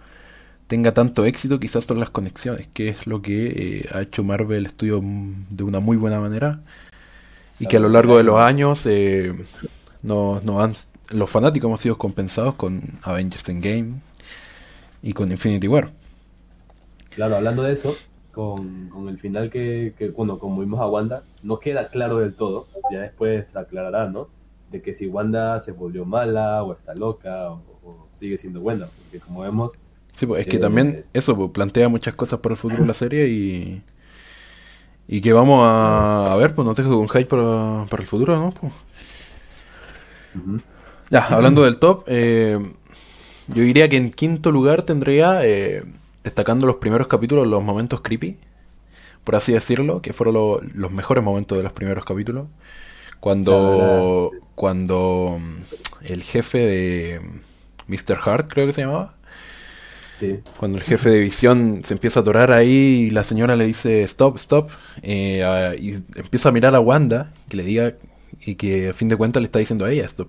tenga 0.66 0.92
tanto 0.92 1.25
éxito 1.25 1.61
quizás 1.61 1.85
son 1.85 2.00
las 2.00 2.11
conexiones, 2.11 2.68
que 2.73 2.88
es 2.88 3.06
lo 3.06 3.23
que 3.23 3.47
eh, 3.47 3.88
ha 3.92 4.02
hecho 4.02 4.25
Marvel 4.25 4.66
Studios 4.66 5.02
de 5.50 5.62
una 5.62 5.80
muy 5.80 5.97
buena 5.97 6.21
manera 6.21 6.61
y 7.59 7.66
que 7.66 7.76
a 7.76 7.80
lo 7.80 7.88
largo 7.88 8.16
de 8.16 8.25
los 8.25 8.38
años 8.38 8.85
eh, 8.87 9.35
han, 10.02 10.73
los 11.12 11.30
fanáticos 11.30 11.68
hemos 11.68 11.80
sido 11.80 11.99
compensados 11.99 12.54
con 12.54 12.80
Avengers 13.02 13.49
Endgame 13.49 14.00
y 15.02 15.12
con 15.12 15.30
Infinity 15.30 15.68
War. 15.68 15.92
Claro, 17.11 17.37
hablando 17.37 17.62
de 17.62 17.73
eso, 17.73 17.94
con, 18.33 18.88
con 18.88 19.09
el 19.09 19.18
final 19.18 19.50
que, 19.50 19.94
que, 19.97 20.11
bueno, 20.11 20.38
como 20.38 20.61
vimos 20.61 20.80
a 20.80 20.88
Wanda, 20.88 21.23
no 21.42 21.61
queda 21.61 21.88
claro 21.88 22.18
del 22.18 22.35
todo, 22.35 22.66
ya 22.90 23.00
después 23.00 23.54
aclarará, 23.54 24.09
¿no? 24.09 24.28
De 24.71 24.83
que 24.83 24.94
si 24.94 25.06
Wanda 25.06 25.61
se 25.61 25.73
volvió 25.73 26.04
mala 26.04 26.62
o 26.62 26.73
está 26.73 26.94
loca 26.94 27.50
o, 27.50 28.09
sigue 28.11 28.38
siendo 28.38 28.61
buena, 28.61 28.87
porque 28.87 29.21
como 29.21 29.42
vemos... 29.42 29.73
Sí, 30.14 30.26
pues 30.26 30.42
es 30.42 30.47
que 30.47 30.59
también 30.59 30.97
eh, 30.99 31.04
eso 31.12 31.37
pues, 31.37 31.50
plantea 31.50 31.88
muchas 31.88 32.14
cosas 32.14 32.38
para 32.38 32.52
el 32.52 32.56
futuro 32.56 32.83
de 32.83 32.87
la 32.87 32.94
serie 32.94 33.28
y, 33.28 33.83
Y 35.09 35.21
que 35.21 35.33
vamos 35.33 35.61
a, 35.64 36.35
ver, 36.37 36.54
pues 36.54 36.66
no 36.66 36.75
tengo 36.75 36.99
un 36.99 37.09
hype 37.09 37.26
para, 37.26 37.87
para 37.90 38.02
el 38.02 38.09
futuro, 38.09 38.37
¿no? 38.37 38.52
Pues. 38.52 38.73
Ya, 41.11 41.26
hablando 41.26 41.62
del 41.64 41.78
top, 41.78 42.04
eh, 42.06 42.59
yo 43.49 43.62
diría 43.62 43.88
que 43.88 43.97
en 43.97 44.11
quinto 44.11 44.50
lugar 44.50 44.83
tendría, 44.83 45.44
eh, 45.47 45.85
destacando 46.23 46.66
los 46.66 46.76
primeros 46.76 47.06
capítulos, 47.06 47.47
los 47.47 47.62
momentos 47.62 48.00
creepy, 48.00 48.38
por 49.23 49.37
así 49.37 49.52
decirlo, 49.52 50.00
que 50.00 50.12
fueron 50.12 50.73
los 50.75 50.92
mejores 50.92 51.23
momentos 51.23 51.59
de 51.59 51.64
los 51.64 51.73
primeros 51.73 52.04
capítulos. 52.04 52.47
Cuando, 53.21 54.30
cuando 54.54 55.38
mm, 55.40 56.06
el 56.06 56.23
jefe 56.23 56.58
de 56.58 57.20
Mr. 57.88 58.18
Hart, 58.25 58.52
creo 58.52 58.66
que 58.66 58.73
se 58.73 58.82
llamaba, 58.82 59.14
cuando 60.56 60.78
el 60.78 60.84
jefe 60.84 61.11
de 61.11 61.18
visión 61.18 61.80
se 61.82 61.94
empieza 61.94 62.20
a 62.20 62.23
atorar 62.23 62.52
ahí 62.52 63.06
y 63.06 63.11
la 63.11 63.25
señora 63.25 63.56
le 63.56 63.66
dice 63.66 64.02
stop, 64.02 64.37
stop, 64.37 64.70
eh, 65.02 65.44
y 65.80 65.94
empieza 66.18 66.50
a 66.50 66.52
mirar 66.52 66.75
a 66.75 66.80
Wanda, 66.80 67.32
que 67.49 67.56
le 67.56 67.64
diga, 67.64 67.94
y 68.44 68.54
que 68.54 68.90
a 68.90 68.92
fin 68.92 69.08
de 69.08 69.16
cuentas 69.16 69.42
le 69.42 69.46
está 69.46 69.58
diciendo 69.58 69.84
a 69.84 69.90
ella 69.90 70.04
stop. 70.04 70.28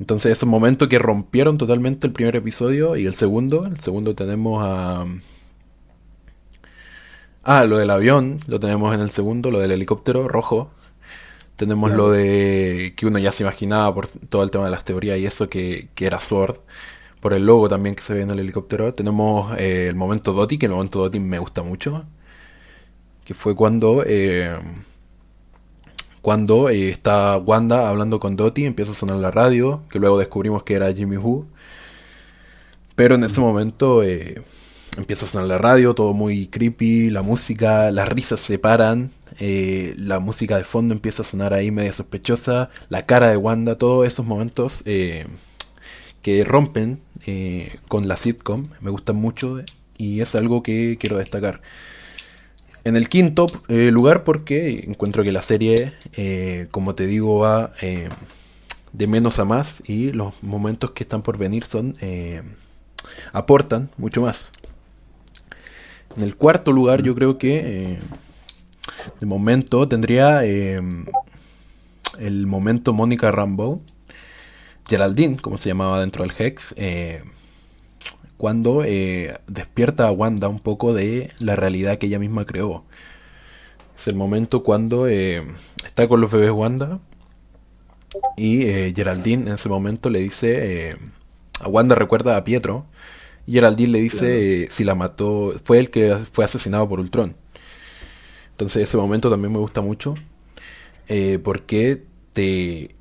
Entonces 0.00 0.32
esos 0.32 0.48
momentos 0.48 0.88
que 0.88 0.98
rompieron 0.98 1.58
totalmente 1.58 2.06
el 2.06 2.12
primer 2.12 2.36
episodio 2.36 2.96
y 2.96 3.06
el 3.06 3.14
segundo, 3.14 3.66
el 3.66 3.80
segundo 3.80 4.14
tenemos 4.14 4.62
a... 4.64 5.06
Ah, 7.44 7.64
lo 7.64 7.78
del 7.78 7.90
avión, 7.90 8.40
lo 8.48 8.58
tenemos 8.58 8.92
en 8.92 9.00
el 9.00 9.10
segundo, 9.10 9.52
lo 9.52 9.60
del 9.60 9.70
helicóptero 9.70 10.26
rojo. 10.26 10.70
Tenemos 11.56 11.90
lo 11.92 12.10
de 12.10 12.92
que 12.96 13.06
uno 13.06 13.18
ya 13.18 13.32
se 13.32 13.42
imaginaba 13.42 13.94
por 13.94 14.08
todo 14.08 14.42
el 14.42 14.50
tema 14.50 14.66
de 14.66 14.70
las 14.70 14.84
teorías 14.84 15.18
y 15.18 15.26
eso 15.26 15.48
que, 15.48 15.88
que 15.94 16.06
era 16.06 16.20
Sword 16.20 16.58
por 17.20 17.32
el 17.32 17.44
logo 17.44 17.68
también 17.68 17.96
que 17.96 18.02
se 18.02 18.14
ve 18.14 18.22
en 18.22 18.30
el 18.30 18.38
helicóptero. 18.38 18.94
Tenemos 18.94 19.52
eh, 19.58 19.86
el 19.88 19.96
momento 19.96 20.32
Doti, 20.32 20.58
que 20.58 20.66
el 20.66 20.72
momento 20.72 21.00
Doti 21.00 21.18
me 21.18 21.38
gusta 21.38 21.62
mucho. 21.62 22.04
Que 23.24 23.34
fue 23.34 23.56
cuando. 23.56 24.04
Eh, 24.06 24.56
cuando 26.22 26.68
eh, 26.68 26.90
está 26.90 27.36
Wanda 27.38 27.88
hablando 27.88 28.20
con 28.20 28.36
Doti, 28.36 28.64
empieza 28.64 28.92
a 28.92 28.94
sonar 28.94 29.18
la 29.18 29.30
radio, 29.30 29.82
que 29.90 29.98
luego 29.98 30.18
descubrimos 30.18 30.62
que 30.62 30.74
era 30.74 30.92
Jimmy 30.92 31.16
Who. 31.16 31.46
Pero 32.94 33.16
en 33.16 33.24
ese 33.24 33.40
momento 33.40 34.02
empieza 34.96 35.26
a 35.26 35.28
sonar 35.28 35.48
la 35.48 35.58
radio, 35.58 35.94
todo 35.94 36.12
muy 36.12 36.46
creepy, 36.46 37.10
la 37.10 37.22
música, 37.22 37.90
las 37.90 38.08
risas 38.08 38.40
se 38.40 38.58
paran, 38.58 39.12
la 39.38 40.18
música 40.18 40.56
de 40.56 40.64
fondo 40.64 40.94
empieza 40.94 41.22
a 41.22 41.24
sonar 41.24 41.52
ahí 41.52 41.70
media 41.70 41.92
sospechosa, 41.92 42.70
la 42.88 43.04
cara 43.04 43.28
de 43.28 43.36
Wanda, 43.36 43.76
todos 43.76 44.06
esos 44.06 44.24
momentos 44.24 44.82
que 46.26 46.42
rompen 46.42 46.98
eh, 47.24 47.76
con 47.86 48.08
la 48.08 48.16
sitcom, 48.16 48.64
me 48.80 48.90
gustan 48.90 49.14
mucho 49.14 49.60
y 49.96 50.20
es 50.20 50.34
algo 50.34 50.60
que 50.60 50.96
quiero 50.98 51.18
destacar. 51.18 51.62
En 52.82 52.96
el 52.96 53.08
quinto 53.08 53.46
eh, 53.68 53.92
lugar 53.92 54.24
porque 54.24 54.84
encuentro 54.88 55.22
que 55.22 55.30
la 55.30 55.40
serie, 55.40 55.92
eh, 56.16 56.66
como 56.72 56.96
te 56.96 57.06
digo, 57.06 57.38
va 57.38 57.72
de 58.92 59.06
menos 59.06 59.38
a 59.38 59.44
más 59.44 59.84
y 59.86 60.10
los 60.10 60.34
momentos 60.42 60.90
que 60.90 61.04
están 61.04 61.22
por 61.22 61.38
venir 61.38 61.62
son 61.62 61.94
aportan 63.32 63.90
mucho 63.96 64.22
más. 64.22 64.50
En 66.16 66.22
el 66.22 66.36
cuarto 66.36 66.72
lugar 66.72 67.02
yo 67.02 67.14
creo 67.14 67.38
que 67.38 67.98
de 69.20 69.26
momento 69.26 69.86
tendría 69.86 70.44
el 70.44 72.46
momento 72.46 72.92
Mónica 72.92 73.30
Rambo 73.30 73.80
Geraldine, 74.88 75.36
como 75.36 75.58
se 75.58 75.68
llamaba 75.68 76.00
dentro 76.00 76.24
del 76.24 76.32
Hex, 76.38 76.74
eh, 76.76 77.22
cuando 78.36 78.84
eh, 78.84 79.38
despierta 79.46 80.06
a 80.06 80.12
Wanda 80.12 80.48
un 80.48 80.60
poco 80.60 80.94
de 80.94 81.30
la 81.40 81.56
realidad 81.56 81.98
que 81.98 82.06
ella 82.06 82.18
misma 82.18 82.44
creó. 82.44 82.84
Es 83.96 84.06
el 84.08 84.14
momento 84.14 84.62
cuando 84.62 85.08
eh, 85.08 85.42
está 85.84 86.06
con 86.06 86.20
los 86.20 86.30
bebés 86.30 86.50
Wanda 86.50 87.00
y 88.36 88.62
Geraldine 88.94 89.48
en 89.48 89.54
ese 89.54 89.68
momento 89.68 90.10
le 90.10 90.20
dice, 90.20 90.96
a 91.60 91.68
Wanda 91.68 91.94
recuerda 91.94 92.36
a 92.36 92.44
Pietro, 92.44 92.84
y 93.46 93.52
Geraldine 93.52 93.92
le 93.92 94.00
dice 94.00 94.68
si 94.70 94.84
la 94.84 94.94
mató, 94.94 95.54
fue 95.64 95.78
el 95.78 95.90
que 95.90 96.16
fue 96.32 96.44
asesinado 96.44 96.88
por 96.88 97.00
Ultron. 97.00 97.36
Entonces 98.50 98.82
ese 98.82 98.96
momento 98.96 99.30
también 99.30 99.52
me 99.52 99.58
gusta 99.58 99.80
mucho, 99.80 100.14
porque 101.42 102.04
te 102.32 102.96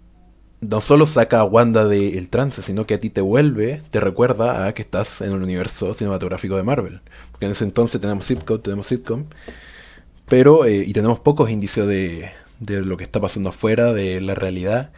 no 0.61 0.81
solo 0.81 1.05
saca 1.07 1.39
a 1.39 1.43
Wanda 1.43 1.85
del 1.85 2.29
trance, 2.29 2.61
sino 2.61 2.85
que 2.85 2.95
a 2.95 2.99
ti 2.99 3.09
te 3.09 3.21
vuelve, 3.21 3.81
te 3.91 3.99
recuerda 3.99 4.67
a 4.67 4.73
que 4.73 4.81
estás 4.81 5.21
en 5.21 5.31
el 5.31 5.43
universo 5.43 5.93
cinematográfico 5.93 6.55
de 6.57 6.63
Marvel. 6.63 7.01
Porque 7.31 7.45
en 7.45 7.51
ese 7.51 7.63
entonces 7.63 8.01
tenemos 8.01 8.25
sitcom, 8.25 8.61
tenemos 8.61 8.87
sitcom, 8.87 9.25
pero 10.27 10.65
eh, 10.65 10.83
y 10.85 10.93
tenemos 10.93 11.19
pocos 11.19 11.49
indicios 11.49 11.87
de, 11.87 12.29
de 12.59 12.81
lo 12.81 12.97
que 12.97 13.03
está 13.03 13.19
pasando 13.19 13.49
afuera, 13.49 13.93
de 13.93 14.21
la 14.21 14.35
realidad. 14.35 14.91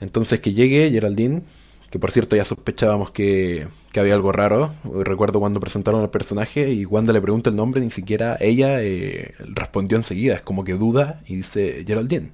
Entonces 0.00 0.40
que 0.40 0.52
llegue 0.52 0.90
Geraldine, 0.90 1.42
que 1.90 1.98
por 1.98 2.10
cierto 2.10 2.36
ya 2.36 2.44
sospechábamos 2.44 3.10
que, 3.10 3.66
que 3.92 4.00
había 4.00 4.14
algo 4.14 4.32
raro. 4.32 4.74
Recuerdo 4.84 5.40
cuando 5.40 5.60
presentaron 5.60 6.02
al 6.02 6.10
personaje 6.10 6.70
y 6.70 6.84
Wanda 6.84 7.12
le 7.12 7.20
pregunta 7.20 7.50
el 7.50 7.56
nombre, 7.56 7.80
ni 7.80 7.90
siquiera 7.90 8.36
ella 8.40 8.82
eh, 8.82 9.34
respondió 9.40 9.96
enseguida, 9.96 10.34
es 10.34 10.42
como 10.42 10.64
que 10.64 10.74
duda 10.74 11.22
y 11.26 11.36
dice 11.36 11.84
Geraldine. 11.86 12.32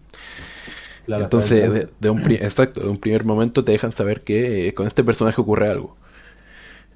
Entonces, 1.06 1.88
de, 2.00 2.10
un, 2.10 2.18
exacto, 2.32 2.80
de 2.80 2.88
un 2.88 2.96
primer 2.96 3.24
momento 3.24 3.62
te 3.62 3.72
dejan 3.72 3.92
saber 3.92 4.22
que 4.22 4.68
eh, 4.68 4.74
con 4.74 4.86
este 4.86 5.04
personaje 5.04 5.40
ocurre 5.40 5.68
algo. 5.68 5.96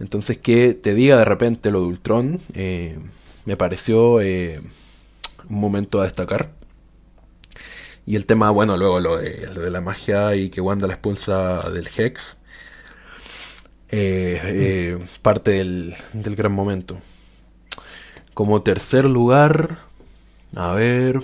Entonces, 0.00 0.38
que 0.38 0.72
te 0.74 0.94
diga 0.94 1.18
de 1.18 1.26
repente 1.26 1.70
lo 1.70 1.80
de 1.80 1.86
Ultron, 1.86 2.40
eh, 2.54 2.98
me 3.44 3.56
pareció 3.56 4.14
un 4.14 4.70
momento 5.48 6.00
a 6.00 6.04
destacar. 6.04 6.52
Y 8.06 8.16
el 8.16 8.24
tema, 8.24 8.48
bueno, 8.48 8.78
luego 8.78 9.00
lo 9.00 9.18
de, 9.18 9.46
lo 9.54 9.60
de 9.60 9.70
la 9.70 9.82
magia 9.82 10.34
y 10.34 10.48
que 10.48 10.62
Wanda 10.62 10.86
la 10.86 10.94
expulsa 10.94 11.68
del 11.68 11.86
Hex, 11.94 12.37
parte 15.22 15.50
del, 15.52 15.94
del 16.12 16.36
gran 16.36 16.52
momento. 16.52 16.98
Como 18.34 18.62
tercer 18.62 19.04
lugar, 19.04 19.78
a 20.54 20.72
ver, 20.72 21.22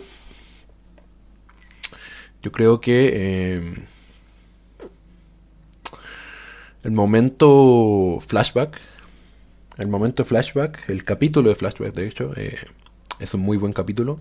yo 2.44 2.52
creo 2.52 2.78
que 2.78 3.10
eh, 3.14 3.74
el 6.82 6.92
momento 6.92 8.18
flashback, 8.20 8.78
el 9.78 9.88
momento 9.88 10.26
flashback, 10.26 10.90
el 10.90 11.04
capítulo 11.04 11.48
de 11.48 11.56
flashback, 11.56 11.94
de 11.94 12.06
hecho, 12.06 12.32
eh, 12.36 12.58
es 13.18 13.32
un 13.32 13.40
muy 13.40 13.56
buen 13.56 13.72
capítulo. 13.72 14.20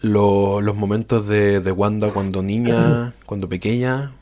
los 0.00 0.74
momentos 0.74 1.28
de, 1.28 1.58
Wanda 1.72 2.10
cuando 2.10 2.42
niña, 2.42 3.12
cuando 3.26 3.50
pequeña, 3.50 4.12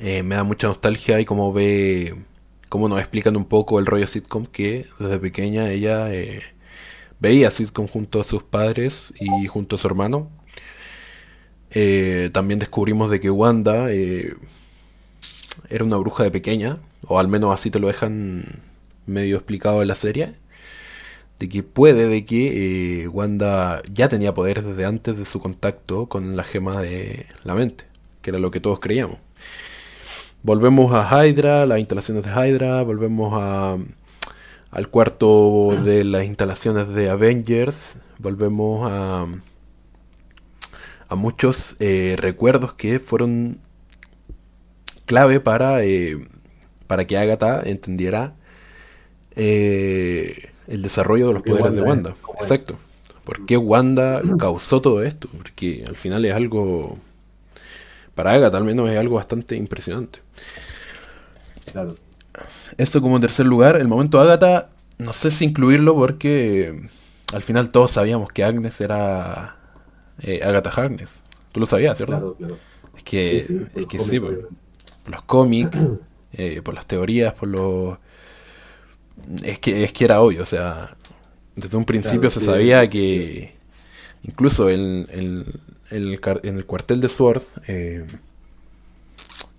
eh, 0.00 0.22
me 0.22 0.36
da 0.36 0.44
mucha 0.44 0.68
nostalgia 0.68 1.20
y 1.20 1.24
como 1.24 1.52
ve, 1.52 2.16
como 2.68 2.88
nos 2.88 3.00
explican 3.00 3.36
un 3.36 3.44
poco 3.46 3.78
el 3.78 3.86
rollo 3.86 4.06
sitcom 4.06 4.46
que 4.46 4.86
desde 4.98 5.18
pequeña 5.18 5.70
ella 5.70 6.08
veía 7.20 7.50
sitcom 7.50 7.86
junto 7.88 8.20
a 8.20 8.24
sus 8.24 8.42
padres 8.42 9.12
y 9.20 9.46
junto 9.46 9.76
a 9.76 9.78
su 9.78 9.86
hermano 9.86 10.30
eh, 11.70 12.30
también 12.32 12.58
descubrimos 12.58 13.10
de 13.10 13.20
que 13.20 13.30
Wanda 13.30 13.92
eh, 13.92 14.34
era 15.68 15.84
una 15.84 15.96
bruja 15.96 16.24
de 16.24 16.30
pequeña, 16.30 16.78
o 17.06 17.18
al 17.18 17.28
menos 17.28 17.52
así 17.52 17.70
te 17.70 17.80
lo 17.80 17.88
dejan 17.88 18.62
medio 19.06 19.36
explicado 19.36 19.82
en 19.82 19.88
la 19.88 19.94
serie, 19.94 20.32
de 21.38 21.48
que 21.48 21.62
puede 21.62 22.08
de 22.08 22.24
que 22.24 23.02
eh, 23.04 23.08
Wanda 23.08 23.82
ya 23.92 24.08
tenía 24.08 24.34
poderes 24.34 24.64
desde 24.64 24.84
antes 24.84 25.16
de 25.16 25.24
su 25.24 25.40
contacto 25.40 26.08
con 26.08 26.36
la 26.36 26.44
gema 26.44 26.80
de 26.80 27.26
la 27.44 27.54
mente, 27.54 27.84
que 28.22 28.30
era 28.30 28.38
lo 28.38 28.50
que 28.50 28.60
todos 28.60 28.80
creíamos. 28.80 29.18
Volvemos 30.42 30.92
a 30.94 31.26
Hydra, 31.26 31.66
las 31.66 31.78
instalaciones 31.78 32.24
de 32.24 32.30
Hydra, 32.30 32.82
volvemos 32.82 33.32
a, 33.34 33.76
al 34.70 34.88
cuarto 34.88 35.70
de 35.84 36.04
las 36.04 36.24
instalaciones 36.24 36.88
de 36.88 37.10
Avengers, 37.10 37.96
volvemos 38.18 38.88
a 38.90 39.26
a 41.08 41.14
muchos 41.14 41.74
eh, 41.80 42.16
recuerdos 42.18 42.74
que 42.74 43.00
fueron 43.00 43.58
clave 45.06 45.40
para, 45.40 45.82
eh, 45.82 46.18
para 46.86 47.06
que 47.06 47.16
Agatha 47.16 47.62
entendiera 47.64 48.34
eh, 49.34 50.50
el 50.66 50.82
desarrollo 50.82 51.28
de 51.28 51.32
los 51.32 51.42
poderes 51.42 51.72
de 51.72 51.80
Wanda. 51.80 52.14
Exacto. 52.40 52.78
¿Por 53.24 53.46
qué 53.46 53.56
Wanda 53.56 54.20
causó 54.38 54.80
todo 54.80 55.02
esto? 55.02 55.28
Porque 55.36 55.84
al 55.86 55.96
final 55.96 56.24
es 56.24 56.34
algo, 56.34 56.98
para 58.18 58.32
Agatha 58.32 58.58
al 58.58 58.64
menos 58.64 58.90
es 58.90 58.98
algo 58.98 59.14
bastante 59.14 59.54
impresionante. 59.54 60.18
Claro. 61.70 61.94
Esto 62.76 63.00
como 63.00 63.20
tercer 63.20 63.46
lugar, 63.46 63.76
el 63.76 63.86
momento 63.86 64.18
Agatha, 64.18 64.70
no 64.98 65.12
sé 65.12 65.30
si 65.30 65.44
incluirlo 65.44 65.94
porque 65.94 66.88
al 67.32 67.42
final 67.42 67.68
todos 67.68 67.92
sabíamos 67.92 68.32
que 68.32 68.42
Agnes 68.42 68.80
era 68.80 69.54
eh, 70.20 70.40
Agatha 70.42 70.68
Harkness. 70.68 71.20
Tú 71.52 71.60
lo 71.60 71.66
sabías, 71.66 71.96
¿cierto? 71.96 72.34
Claro, 72.34 72.34
claro. 72.34 72.58
Es 72.96 73.02
que 73.04 73.40
sí, 73.40 73.60
es 73.76 73.86
que 73.86 74.00
sí 74.00 74.18
por, 74.18 74.48
los 75.06 75.22
cómics, 75.22 75.78
eh, 76.32 76.60
por 76.60 76.74
las 76.74 76.86
teorías, 76.86 77.34
por 77.34 77.46
los... 77.46 77.98
Es 79.44 79.60
que, 79.60 79.84
es 79.84 79.92
que 79.92 80.04
era 80.04 80.20
obvio, 80.20 80.42
o 80.42 80.46
sea, 80.46 80.96
desde 81.54 81.76
un 81.76 81.84
principio 81.84 82.30
se 82.30 82.40
sabía 82.40 82.90
que 82.90 83.54
incluso 84.24 84.68
en, 84.70 85.06
en, 85.12 85.44
el, 85.90 86.20
en 86.42 86.56
el 86.56 86.64
cuartel 86.64 87.00
de 87.00 87.08
Sword, 87.08 87.42
eh, 87.66 88.06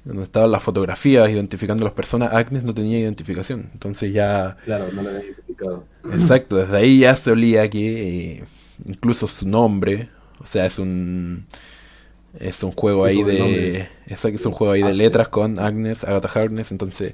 donde 0.04 0.24
estaban 0.24 0.52
las 0.52 0.64
fotografías 0.64 1.30
identificando 1.30 1.84
a 1.84 1.86
las 1.86 1.94
personas, 1.94 2.34
Agnes 2.34 2.64
no 2.64 2.74
tenía 2.74 3.00
identificación. 3.00 3.70
Entonces 3.74 4.14
ya... 4.14 4.58
Claro, 4.64 4.92
no 4.92 5.02
la 5.02 5.10
había 5.10 5.26
identificado. 5.26 5.84
Exacto, 6.12 6.58
desde 6.58 6.78
ahí 6.78 7.00
ya 7.00 7.16
se 7.16 7.32
olía 7.32 7.70
que 7.70 8.38
eh, 8.38 8.44
incluso 8.86 9.28
su 9.28 9.48
nombre, 9.48 10.10
o 10.40 10.46
sea, 10.46 10.66
es 10.66 10.80
un... 10.80 11.46
Es 12.40 12.62
un 12.62 12.72
juego 12.74 13.06
ahí 13.06 13.24
de. 13.24 13.90
Es, 14.06 14.24
es 14.24 14.46
un 14.46 14.52
juego 14.52 14.74
ahí 14.74 14.84
de 14.84 14.94
letras 14.94 15.30
con 15.30 15.58
Agnes, 15.58 16.04
Agatha 16.04 16.30
Harkness. 16.40 16.72
Entonces, 16.72 17.14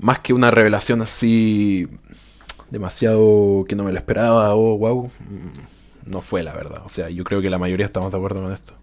más 0.00 0.18
que 0.18 0.32
una 0.32 0.50
revelación 0.50 1.00
así. 1.00 1.86
demasiado 2.70 3.64
que 3.68 3.76
no 3.76 3.84
me 3.84 3.92
lo 3.92 3.98
esperaba, 3.98 4.54
o 4.54 4.76
wow. 4.76 5.10
No 6.08 6.20
fue 6.20 6.42
la 6.42 6.54
verdad. 6.54 6.82
O 6.84 6.88
sea, 6.88 7.08
yo 7.10 7.24
creo 7.24 7.40
que 7.40 7.50
la 7.50 7.58
mayoría 7.58 7.86
estamos 7.86 8.10
de 8.10 8.16
acuerdo 8.16 8.42
con 8.42 8.52
esto. 8.52 8.74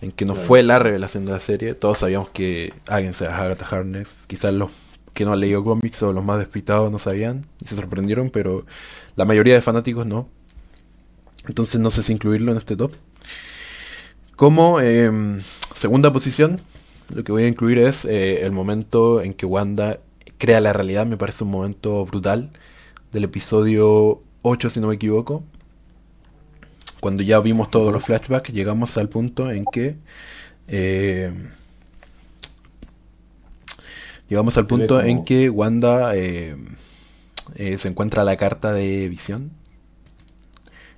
En 0.00 0.12
que 0.12 0.24
no 0.24 0.34
fue 0.34 0.62
la 0.62 0.78
revelación 0.78 1.24
de 1.24 1.32
la 1.32 1.40
serie. 1.40 1.74
Todos 1.74 1.98
sabíamos 1.98 2.30
que 2.30 2.72
Agnes 2.86 3.20
era 3.20 3.36
Agatha 3.38 3.66
Harkness. 3.66 4.24
Quizás 4.26 4.52
los 4.52 4.70
que 5.14 5.24
no 5.24 5.32
han 5.32 5.40
leído 5.40 5.64
cómics 5.64 6.02
o 6.02 6.12
los 6.12 6.24
más 6.24 6.38
despistados 6.38 6.92
no 6.92 6.98
sabían 7.00 7.44
y 7.60 7.66
se 7.66 7.74
sorprendieron, 7.74 8.30
pero 8.30 8.64
la 9.16 9.24
mayoría 9.24 9.54
de 9.54 9.60
fanáticos 9.60 10.06
no. 10.06 10.28
Entonces 11.48 11.80
no 11.80 11.90
sé 11.90 12.04
si 12.04 12.12
incluirlo 12.12 12.52
en 12.52 12.58
este 12.58 12.76
top. 12.76 12.92
Como 14.36 14.80
eh, 14.80 15.10
segunda 15.74 16.12
posición, 16.12 16.60
lo 17.12 17.24
que 17.24 17.32
voy 17.32 17.44
a 17.44 17.48
incluir 17.48 17.78
es 17.78 18.04
eh, 18.04 18.42
el 18.42 18.52
momento 18.52 19.20
en 19.20 19.34
que 19.34 19.46
Wanda 19.46 19.98
crea 20.38 20.60
la 20.60 20.72
realidad. 20.72 21.06
Me 21.06 21.16
parece 21.16 21.42
un 21.42 21.50
momento 21.50 22.04
brutal 22.06 22.50
del 23.10 23.24
episodio 23.24 24.22
8, 24.42 24.70
si 24.70 24.78
no 24.80 24.88
me 24.88 24.94
equivoco. 24.94 25.42
Cuando 27.00 27.22
ya 27.22 27.38
vimos 27.40 27.70
todos 27.70 27.92
los 27.92 28.02
flashbacks, 28.04 28.52
llegamos 28.52 28.96
al 28.98 29.08
punto 29.08 29.50
en 29.50 29.64
que... 29.66 29.96
Eh, 30.66 31.32
llegamos 34.28 34.56
al 34.58 34.66
punto 34.66 35.00
en 35.00 35.24
que 35.24 35.48
Wanda 35.50 36.14
eh, 36.16 36.56
eh, 37.54 37.78
se 37.78 37.88
encuentra 37.88 38.24
la 38.24 38.36
carta 38.36 38.72
de 38.72 39.08
visión. 39.08 39.50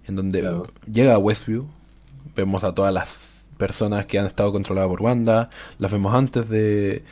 En 0.06 0.16
donde 0.16 0.40
Claro. 0.40 0.62
llega 0.90 1.14
a 1.14 1.18
Westview. 1.18 1.66
Vemos 2.34 2.64
a 2.64 2.74
todas 2.74 2.92
las 2.92 3.18
personas 3.58 4.06
que 4.06 4.18
han 4.18 4.26
estado 4.26 4.52
controladas 4.52 4.88
por 4.90 5.02
Wanda. 5.02 5.50
Las 5.78 5.92
vemos 5.92 6.14
antes 6.14 6.48
de, 6.48 7.04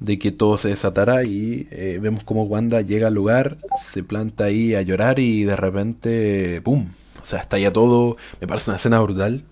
de 0.00 0.18
que 0.18 0.32
todo 0.32 0.56
se 0.58 0.68
desatara. 0.68 1.22
Y 1.24 1.68
eh, 1.70 1.98
vemos 2.00 2.24
como 2.24 2.44
Wanda 2.44 2.80
llega 2.80 3.08
al 3.08 3.14
lugar, 3.14 3.58
se 3.76 4.02
planta 4.02 4.44
ahí 4.44 4.74
a 4.74 4.82
llorar 4.82 5.18
y 5.18 5.44
de 5.44 5.56
repente, 5.56 6.60
¡pum! 6.62 6.88
O 7.22 7.26
sea, 7.26 7.40
estalla 7.40 7.72
todo. 7.72 8.16
Me 8.40 8.46
parece 8.46 8.70
una 8.70 8.76
escena 8.76 9.00
brutal. 9.00 9.44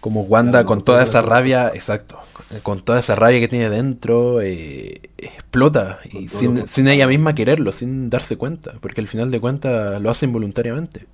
Como 0.00 0.20
Wanda 0.22 0.52
Claro, 0.52 0.66
con 0.66 0.84
toda 0.84 1.02
esa 1.02 1.22
rabia, 1.22 1.68
exacto, 1.72 2.18
con 2.62 2.82
toda 2.84 2.98
esa 2.98 3.14
rabia 3.14 3.40
que 3.40 3.48
tiene 3.48 3.70
dentro, 3.70 4.42
eh, 4.42 5.00
explota 5.16 5.98
y 6.12 6.28
sin, 6.28 6.88
ella 6.88 7.06
misma 7.06 7.34
quererlo, 7.34 7.72
sin 7.72 8.10
darse 8.10 8.36
cuenta, 8.36 8.74
porque 8.82 9.00
al 9.00 9.08
final 9.08 9.30
de 9.30 9.40
cuentas 9.40 9.98
lo 10.02 10.10
hace 10.10 10.26
involuntariamente. 10.26 11.06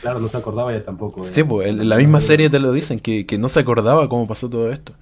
Claro, 0.00 0.18
no 0.18 0.28
se 0.28 0.36
acordaba 0.38 0.72
ya 0.72 0.82
tampoco. 0.82 1.24
eh. 1.24 1.30
Sí, 1.32 1.44
pues 1.44 1.70
en 1.70 1.88
la 1.88 1.96
misma 1.96 2.20
serie 2.20 2.50
te 2.50 2.58
lo 2.58 2.72
dicen, 2.72 2.98
que, 2.98 3.26
que 3.26 3.38
no 3.38 3.48
se 3.48 3.60
acordaba 3.60 4.08
cómo 4.08 4.26
pasó 4.26 4.50
todo 4.50 4.72
esto. 4.72 4.92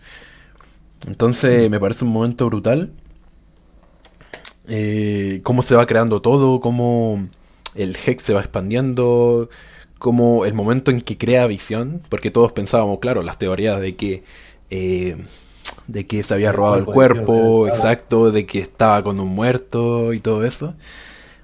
Entonces 1.06 1.70
me 1.70 1.80
parece 1.80 2.04
un 2.04 2.10
momento 2.12 2.46
brutal. 2.46 2.90
Eh, 4.66 5.40
cómo 5.42 5.62
se 5.62 5.74
va 5.76 5.86
creando 5.86 6.22
todo, 6.22 6.60
cómo 6.60 7.26
el 7.74 7.96
Hex 7.96 8.22
se 8.22 8.34
va 8.34 8.40
expandiendo, 8.40 9.48
cómo 9.98 10.44
el 10.44 10.54
momento 10.54 10.90
en 10.90 11.00
que 11.00 11.16
crea 11.16 11.46
visión, 11.46 12.02
porque 12.08 12.30
todos 12.30 12.52
pensábamos, 12.52 12.98
claro, 13.00 13.22
las 13.22 13.38
teorías 13.38 13.80
de 13.80 13.96
que 13.96 14.24
eh, 14.70 15.16
de 15.86 16.06
que 16.06 16.22
se 16.22 16.34
había 16.34 16.52
robado 16.52 16.76
el 16.76 16.84
cuerpo 16.84 17.68
exacto, 17.68 18.30
de 18.30 18.46
que 18.46 18.60
estaba 18.60 19.02
con 19.02 19.20
un 19.20 19.28
muerto 19.28 20.12
y 20.12 20.20
todo 20.20 20.44
eso. 20.44 20.74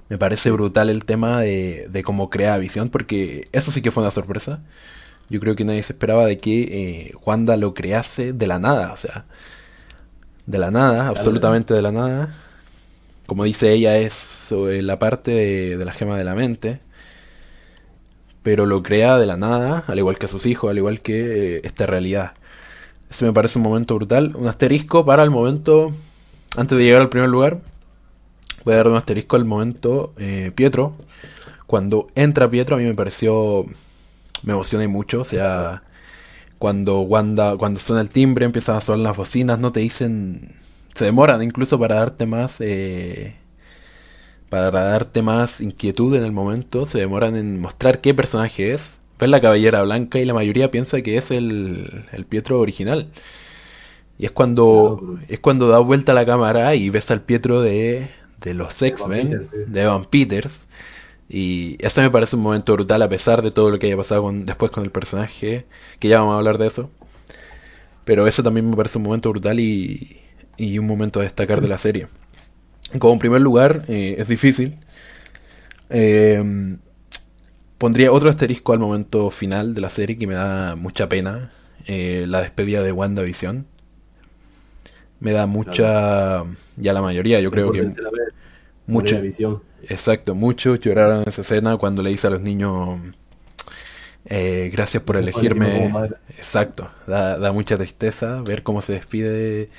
Me 0.09 0.17
parece 0.17 0.51
brutal 0.51 0.89
el 0.89 1.05
tema 1.05 1.39
de, 1.41 1.87
de 1.89 2.03
cómo 2.03 2.29
crea 2.29 2.57
visión, 2.57 2.89
porque 2.89 3.47
eso 3.51 3.71
sí 3.71 3.81
que 3.81 3.91
fue 3.91 4.03
una 4.03 4.11
sorpresa. 4.11 4.61
Yo 5.29 5.39
creo 5.39 5.55
que 5.55 5.63
nadie 5.63 5.81
se 5.83 5.93
esperaba 5.93 6.25
de 6.25 6.37
que 6.37 6.61
eh, 6.61 7.13
Wanda 7.25 7.55
lo 7.55 7.73
crease 7.73 8.33
de 8.33 8.47
la 8.47 8.59
nada, 8.59 8.91
o 8.91 8.97
sea, 8.97 9.25
de 10.45 10.57
la 10.57 10.71
nada, 10.71 11.07
absolutamente 11.07 11.73
de 11.73 11.81
la 11.81 11.93
nada. 11.93 12.35
Como 13.27 13.45
dice 13.45 13.71
ella, 13.71 13.97
es 13.97 14.30
sobre 14.51 14.81
la 14.81 14.99
parte 14.99 15.31
de, 15.31 15.77
de 15.77 15.85
la 15.85 15.93
gema 15.93 16.17
de 16.17 16.25
la 16.25 16.35
mente, 16.35 16.81
pero 18.43 18.65
lo 18.65 18.83
crea 18.83 19.17
de 19.17 19.25
la 19.25 19.37
nada, 19.37 19.85
al 19.87 19.97
igual 19.97 20.17
que 20.17 20.25
a 20.25 20.29
sus 20.29 20.45
hijos, 20.45 20.69
al 20.69 20.77
igual 20.77 20.99
que 21.01 21.57
eh, 21.57 21.61
esta 21.63 21.85
realidad. 21.85 22.33
Ese 23.09 23.25
me 23.25 23.31
parece 23.31 23.59
un 23.59 23.63
momento 23.63 23.95
brutal. 23.95 24.35
Un 24.35 24.47
asterisco 24.47 25.05
para 25.05 25.23
el 25.23 25.29
momento, 25.29 25.93
antes 26.57 26.77
de 26.77 26.83
llegar 26.83 27.01
al 27.01 27.09
primer 27.09 27.29
lugar, 27.29 27.59
voy 28.65 28.73
a 28.73 28.77
dar 28.77 28.87
un 28.89 28.97
asterisco 28.97 29.37
al 29.37 29.45
momento 29.45 30.13
eh, 30.17 30.51
Pietro. 30.53 30.95
Cuando 31.65 32.07
entra 32.15 32.49
Pietro 32.49 32.75
a 32.75 32.79
mí 32.79 32.85
me 32.85 32.93
pareció, 32.93 33.65
me 34.43 34.51
emocioné 34.51 34.89
mucho, 34.89 35.21
o 35.21 35.25
sea, 35.25 35.83
cuando 36.59 37.01
Wanda, 37.01 37.55
cuando 37.57 37.79
suena 37.79 38.01
el 38.01 38.09
timbre, 38.09 38.45
empiezan 38.45 38.75
a 38.75 38.81
sonar 38.81 38.99
las 38.99 39.15
bocinas, 39.17 39.59
no 39.59 39.71
te 39.71 39.79
dicen, 39.79 40.55
se 40.93 41.05
demoran 41.05 41.41
incluso 41.41 41.79
para 41.79 41.95
darte 41.95 42.25
más, 42.25 42.57
eh, 42.59 43.35
para 44.51 44.71
darte 44.71 45.23
más 45.23 45.61
inquietud 45.61 46.15
en 46.15 46.23
el 46.25 46.33
momento, 46.33 46.85
se 46.85 46.99
demoran 46.99 47.37
en 47.37 47.61
mostrar 47.61 48.01
qué 48.01 48.13
personaje 48.15 48.73
es. 48.73 48.99
Ves 49.19 49.29
la 49.31 49.41
cabellera 49.41 49.83
blanca 49.83 50.19
y 50.19 50.25
la 50.25 50.35
mayoría 50.35 50.71
piensa 50.71 51.01
que 51.03 51.17
es 51.17 51.31
el, 51.31 52.05
el 52.13 52.25
Pietro 52.27 52.59
original. 52.61 53.09
Y 54.17 54.25
es 54.25 54.31
cuando, 54.31 54.99
Claro, 54.99 55.19
es 55.27 55.39
cuando 55.39 55.67
da 55.67 55.79
vuelta 55.79 56.13
la 56.13 56.25
cámara 56.25 56.75
y 56.75 56.89
ves 56.89 57.09
al 57.11 57.21
Pietro 57.23 57.61
de, 57.61 58.09
de 58.41 58.53
los 58.53 58.81
X-Men, 58.81 59.49
de 59.65 59.81
Evan 59.83 60.05
Peters. 60.05 60.67
Y 61.29 61.77
eso 61.85 62.01
me 62.01 62.11
parece 62.11 62.35
un 62.37 62.43
momento 62.43 62.73
brutal 62.73 63.01
a 63.03 63.09
pesar 63.09 63.41
de 63.43 63.51
todo 63.51 63.71
lo 63.71 63.79
que 63.79 63.87
haya 63.87 63.97
pasado 63.97 64.23
con- 64.23 64.45
después 64.45 64.71
con 64.71 64.83
el 64.85 64.91
personaje, 64.91 65.65
que 65.99 66.09
ya 66.09 66.19
vamos 66.19 66.35
a 66.35 66.39
hablar 66.39 66.57
de 66.59 66.67
eso. 66.67 66.89
Pero 68.05 68.27
eso 68.27 68.43
también 68.43 68.69
me 68.69 68.75
parece 68.75 68.97
un 68.97 69.03
momento 69.05 69.29
brutal 69.29 69.59
y, 69.59 70.21
y 70.57 70.79
un 70.79 70.87
momento 70.87 71.19
a 71.19 71.23
destacar 71.23 71.61
de 71.61 71.67
la 71.67 71.77
serie. 71.77 72.07
Como 72.99 73.19
primer 73.19 73.41
lugar, 73.41 73.83
eh, 73.87 74.15
es 74.17 74.27
difícil. 74.27 74.77
Eh, 75.89 76.77
pondría 77.77 78.11
otro 78.11 78.29
asterisco 78.29 78.73
al 78.73 78.79
momento 78.79 79.29
final 79.29 79.73
de 79.73 79.81
la 79.81 79.89
serie 79.89 80.17
que 80.17 80.27
me 80.27 80.35
da 80.35 80.75
mucha 80.75 81.09
pena. 81.09 81.51
eh, 81.87 82.25
la 82.27 82.41
despedida 82.41 82.83
de 82.83 82.91
WandaVision. 82.91 83.65
Me 85.19 85.31
da 85.31 85.45
mucha... 85.47 86.43
Ya 86.77 86.93
la 86.93 87.01
mayoría, 87.01 87.39
yo 87.39 87.51
creo 87.51 87.71
que... 87.71 87.89
Mucha, 88.87 89.19
visión. 89.19 89.61
Exacto, 89.87 90.35
muchos 90.35 90.79
lloraron 90.79 91.21
en 91.21 91.29
esa 91.29 91.41
escena 91.41 91.77
cuando 91.77 92.01
le 92.03 92.09
dice 92.09 92.27
a 92.27 92.29
los 92.31 92.41
niños 92.41 92.99
eh, 94.25 94.69
gracias 94.71 95.01
por 95.03 95.17
elegirme. 95.17 95.91
Exacto, 96.37 96.89
da, 97.07 97.37
da 97.37 97.51
mucha 97.51 97.77
tristeza 97.77 98.41
ver 98.45 98.63
cómo 98.63 98.81
se 98.81 98.93
despide. 98.93 99.69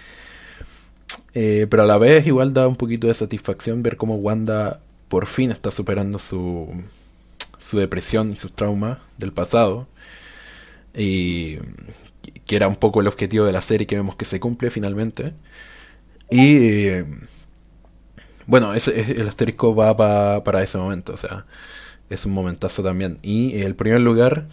Eh, 1.35 1.66
pero 1.71 1.85
a 1.85 1.87
la 1.87 1.99
vez 1.99 2.27
igual 2.27 2.53
da 2.53 2.68
un 2.68 2.77
poquito 2.77 3.07
de 3.07 3.14
satisfacción 3.14 3.83
ver 3.83 3.97
cómo 3.97 4.16
Wanda 4.16 4.81
por 5.09 5.27
fin 5.27 5.51
está 5.51 5.71
superando 5.71 6.18
su, 6.18 6.68
su 7.59 7.79
depresión 7.79 8.31
y 8.31 8.37
sus 8.37 8.53
traumas 8.53 8.99
del 9.18 9.33
pasado. 9.33 9.87
Y 10.95 11.57
que 12.47 12.57
era 12.57 12.68
un 12.68 12.77
poco 12.77 13.01
el 13.01 13.09
objetivo 13.09 13.45
de 13.47 13.53
la 13.53 13.61
serie 13.62 13.87
que 13.87 13.97
vemos 13.97 14.16
que 14.16 14.25
se 14.25 14.40
cumple 14.40 14.71
finalmente. 14.71 15.33
Y 16.31 16.57
eh, 16.87 17.05
bueno, 18.47 18.75
ese, 18.75 19.12
el 19.12 19.29
asterisco 19.29 19.75
va 19.75 19.97
pa- 19.97 20.45
para 20.45 20.62
ese 20.62 20.79
momento, 20.79 21.12
o 21.14 21.16
sea, 21.16 21.47
es 22.11 22.27
un 22.27 22.33
momentazo 22.33 22.83
también. 22.83 23.18
Y 23.23 23.61
el 23.62 23.75
primer 23.75 24.01
lugar 24.01 24.47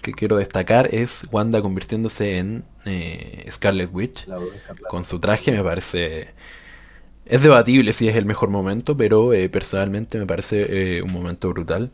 que 0.00 0.12
quiero 0.12 0.36
destacar 0.36 0.94
es 0.94 1.26
Wanda 1.30 1.62
convirtiéndose 1.62 2.38
en 2.38 2.64
eh, 2.84 3.46
Scarlet 3.50 3.90
Witch. 3.92 4.26
Con 4.88 5.04
su 5.04 5.18
traje 5.20 5.52
me 5.52 5.62
parece... 5.62 6.34
Es 7.26 7.42
debatible 7.42 7.92
si 7.92 8.08
es 8.08 8.16
el 8.16 8.24
mejor 8.26 8.50
momento, 8.50 8.96
pero 8.96 9.32
eh, 9.32 9.48
personalmente 9.48 10.18
me 10.18 10.26
parece 10.26 10.96
eh, 10.98 11.02
un 11.02 11.12
momento 11.12 11.48
brutal. 11.50 11.92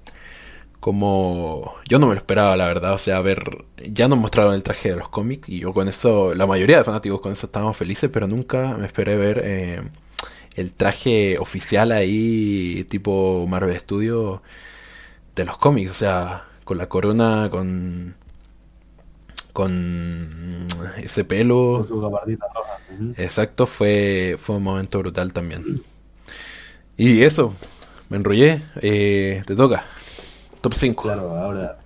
Como 0.81 1.75
yo 1.89 1.99
no 1.99 2.07
me 2.07 2.15
lo 2.15 2.19
esperaba, 2.19 2.57
la 2.57 2.67
verdad. 2.67 2.95
O 2.95 2.99
sea, 2.99 3.21
ver, 3.21 3.65
ya 3.91 4.09
nos 4.09 4.19
mostraron 4.19 4.55
el 4.55 4.63
traje 4.63 4.91
de 4.91 4.97
los 4.97 5.09
cómics 5.09 5.49
y 5.49 5.59
yo 5.61 5.73
con 5.75 5.89
eso, 5.89 6.35
la 6.35 6.47
mayoría 6.47 6.79
de 6.79 6.85
fanáticos 6.85 7.21
con 7.21 7.33
eso 7.33 7.47
estábamos 7.47 7.77
felices, 7.77 8.09
pero 8.13 8.27
nunca 8.29 8.77
me 8.79 8.87
esperé 8.87 9.17
ver 9.17 9.43
eh, 9.45 9.83
el 10.55 10.73
traje 10.75 11.39
oficial 11.39 11.93
ahí, 11.93 12.87
tipo 12.89 13.47
Marvel 13.49 13.79
Studios, 13.79 14.41
de 15.35 15.45
los 15.45 15.59
cómics. 15.59 15.91
O 15.91 15.95
sea, 15.95 16.47
con 16.67 16.77
la 16.79 16.89
corona, 16.91 17.49
con 17.51 18.15
con 19.53 20.67
ese 20.99 21.25
pelo. 21.25 21.79
Con 21.79 21.89
su 21.89 22.01
gabardita 22.01 22.47
roja. 22.55 22.79
Ujú. 22.95 23.15
Exacto, 23.17 23.67
fue, 23.67 24.37
fue 24.39 24.57
un 24.57 24.63
momento 24.63 24.99
brutal 24.99 25.33
también. 25.33 25.83
Y 26.97 27.23
eso, 27.23 27.55
me 28.09 28.17
enrollé, 28.19 28.63
eh, 28.83 29.43
te 29.47 29.55
toca. 29.57 29.85
Top 30.61 30.75
5. 30.75 31.03
Claro, 31.05 31.37
ahora, 31.37 31.79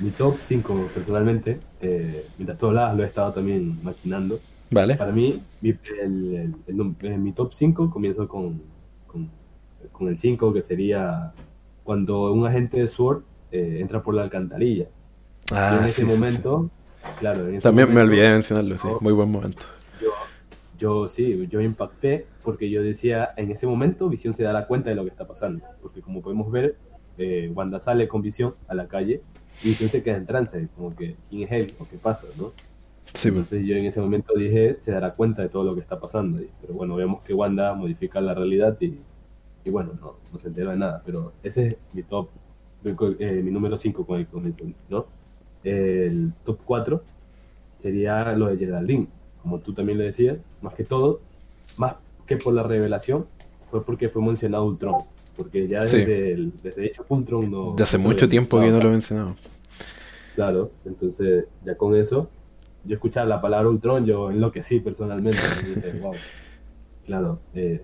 mi 0.00 0.10
top 0.10 0.36
5 0.40 0.88
personalmente, 0.94 1.60
eh, 1.80 2.26
mientras 2.38 2.58
tú 2.58 2.66
hablabas, 2.66 2.96
lo 2.96 3.02
he 3.02 3.06
estado 3.06 3.32
también 3.32 3.82
maquinando. 3.82 4.40
Vale. 4.70 4.94
Para 4.96 5.12
mí, 5.12 5.42
mi, 5.60 5.70
el, 5.70 6.34
el- 6.36 6.54
el 6.66 6.96
eh, 7.12 7.18
mi 7.18 7.32
top 7.32 7.52
5 7.52 7.90
comienzo 7.90 8.28
con, 8.28 8.62
con, 9.06 9.28
con 9.92 10.08
el 10.08 10.18
5, 10.18 10.52
que 10.52 10.62
sería 10.62 11.32
cuando 11.82 12.32
un 12.32 12.46
agente 12.46 12.78
de 12.78 12.86
SWORD 12.86 13.22
eh, 13.52 13.78
entra 13.80 14.02
por 14.02 14.14
la 14.14 14.22
alcantarilla. 14.22 14.84
y 14.84 15.54
Ah, 15.54 15.76
en 15.80 15.84
ese 15.86 15.94
sí, 15.94 16.00
sí. 16.02 16.06
momento, 16.06 16.70
claro, 17.18 17.48
en 17.48 17.54
ese 17.56 17.62
También 17.62 17.88
me 17.88 17.94
momento, 17.94 18.10
olvidé 18.12 18.24
de 18.28 18.32
mencionarlo, 18.32 18.76
sí. 18.78 18.88
Muy 19.00 19.12
buen 19.12 19.30
momento. 19.30 19.66
Yo, 20.00 20.10
yo 20.78 21.08
sí, 21.08 21.46
yo 21.48 21.60
impacté 21.60 22.26
porque 22.42 22.70
yo 22.70 22.82
decía, 22.82 23.30
en 23.36 23.50
ese 23.50 23.66
momento 23.66 24.08
Visión 24.08 24.32
se 24.34 24.44
dará 24.44 24.66
cuenta 24.66 24.90
de 24.90 24.96
lo 24.96 25.04
que 25.04 25.10
está 25.10 25.26
pasando. 25.26 25.64
Porque 25.82 26.00
como 26.00 26.22
podemos 26.22 26.50
ver, 26.50 26.76
eh, 27.18 27.50
Wanda 27.54 27.80
sale 27.80 28.08
con 28.08 28.22
Visión 28.22 28.54
a 28.68 28.74
la 28.74 28.86
calle 28.88 29.22
y 29.62 29.68
Visión 29.68 29.90
se 29.90 30.02
queda 30.02 30.16
en 30.16 30.26
trance, 30.26 30.68
como 30.76 30.94
que, 30.96 31.16
¿quién 31.28 31.42
es 31.42 31.52
él? 31.52 31.74
¿O 31.78 31.86
qué 31.88 31.96
pasa? 31.98 32.28
¿no? 32.38 32.52
Sí, 33.12 33.30
pues. 33.30 33.52
Entonces 33.52 33.66
yo 33.66 33.76
en 33.76 33.84
ese 33.86 34.00
momento 34.00 34.32
dije, 34.34 34.76
se 34.80 34.92
dará 34.92 35.12
cuenta 35.12 35.42
de 35.42 35.48
todo 35.48 35.64
lo 35.64 35.74
que 35.74 35.80
está 35.80 35.98
pasando. 36.00 36.40
Pero 36.60 36.74
bueno, 36.74 36.94
vemos 36.94 37.22
que 37.22 37.34
Wanda 37.34 37.74
modifica 37.74 38.20
la 38.20 38.34
realidad 38.34 38.76
y, 38.80 38.98
y 39.64 39.70
bueno, 39.70 39.92
no, 40.00 40.14
no 40.32 40.38
se 40.38 40.48
enteró 40.48 40.70
de 40.70 40.76
nada. 40.76 41.02
Pero 41.04 41.32
ese 41.42 41.66
es 41.66 41.76
mi 41.92 42.02
top, 42.04 42.28
eh, 42.84 43.42
mi 43.44 43.50
número 43.50 43.76
5 43.78 44.06
con 44.06 44.20
el 44.20 44.26
que 44.26 44.74
¿no? 44.88 45.06
El 45.62 46.32
top 46.44 46.58
4 46.64 47.02
sería 47.78 48.34
lo 48.36 48.46
de 48.48 48.56
Geraldine. 48.58 49.06
Como 49.42 49.58
tú 49.58 49.72
también 49.72 49.98
le 49.98 50.04
decías, 50.04 50.36
más 50.62 50.74
que 50.74 50.84
todo, 50.84 51.20
más 51.78 51.96
que 52.26 52.36
por 52.36 52.54
la 52.54 52.62
revelación, 52.62 53.26
fue 53.68 53.84
porque 53.84 54.08
fue 54.08 54.22
mencionado 54.22 54.64
Ultron. 54.64 54.96
Porque 55.36 55.66
ya 55.68 55.86
Sí. 55.86 55.98
desde, 55.98 56.32
el, 56.32 56.52
desde 56.62 56.86
hecho 56.86 57.04
fue 57.04 57.18
Ultron 57.18 57.50
no... 57.50 57.74
De 57.74 57.82
hace 57.82 57.98
no 57.98 58.04
mucho 58.04 58.28
tiempo 58.28 58.60
que 58.60 58.70
no 58.70 58.78
lo 58.80 58.88
he 58.88 58.92
mencionado. 58.92 59.36
Claro, 60.34 60.70
entonces 60.84 61.46
ya 61.64 61.76
con 61.76 61.94
eso, 61.94 62.28
yo 62.84 62.94
escuchaba 62.94 63.26
la 63.26 63.40
palabra 63.40 63.68
Ultron, 63.68 64.04
yo 64.06 64.30
enloquecí 64.30 64.80
personalmente. 64.80 65.38
dije, 65.74 65.98
wow, 66.02 66.14
claro. 67.04 67.40
eh, 67.54 67.82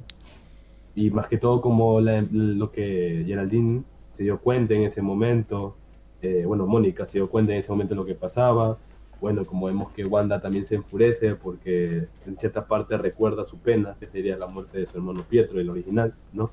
y 0.95 1.11
más 1.11 1.29
que 1.29 1.37
todo 1.39 1.61
como 1.61 2.01
la- 2.01 2.27
lo 2.31 2.71
que 2.71 3.25
Geraldine 3.27 3.83
se 4.17 4.23
dio 4.25 4.39
cuenta 4.41 4.75
en 4.75 4.83
ese 4.83 5.03
momento, 5.03 5.77
eh, 6.23 6.45
bueno, 6.47 6.67
Mónica 6.67 7.07
se 7.07 7.19
dio 7.19 7.29
cuenta 7.29 7.53
en 7.53 7.59
ese 7.59 7.71
momento 7.71 7.95
de 7.95 7.97
lo 8.01 8.07
que 8.07 8.15
pasaba. 8.15 8.79
Bueno, 9.21 9.45
como 9.45 9.67
vemos 9.67 9.93
que 9.93 10.05
Wanda 10.05 10.41
también 10.41 10.65
se 10.65 10.75
enfurece 10.75 11.35
porque 11.35 12.07
en 12.27 12.37
cierta 12.37 12.67
parte 12.67 12.97
recuerda 12.97 13.45
su 13.45 13.59
pena, 13.59 13.97
que 14.01 14.09
sería 14.09 14.37
la 14.37 14.47
muerte 14.47 14.79
de 14.79 14.87
su 14.87 14.99
hermano 14.99 15.25
Pietro, 15.29 15.61
el 15.61 15.71
original, 15.71 16.15
¿no? 16.33 16.51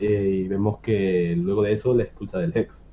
Eh, 0.00 0.42
y 0.44 0.48
vemos 0.48 0.78
que 0.78 1.36
luego 1.36 1.62
de 1.62 1.72
eso 1.72 1.94
le 1.94 2.04
expulsa 2.04 2.38
del 2.38 2.56
Hex. 2.56 2.84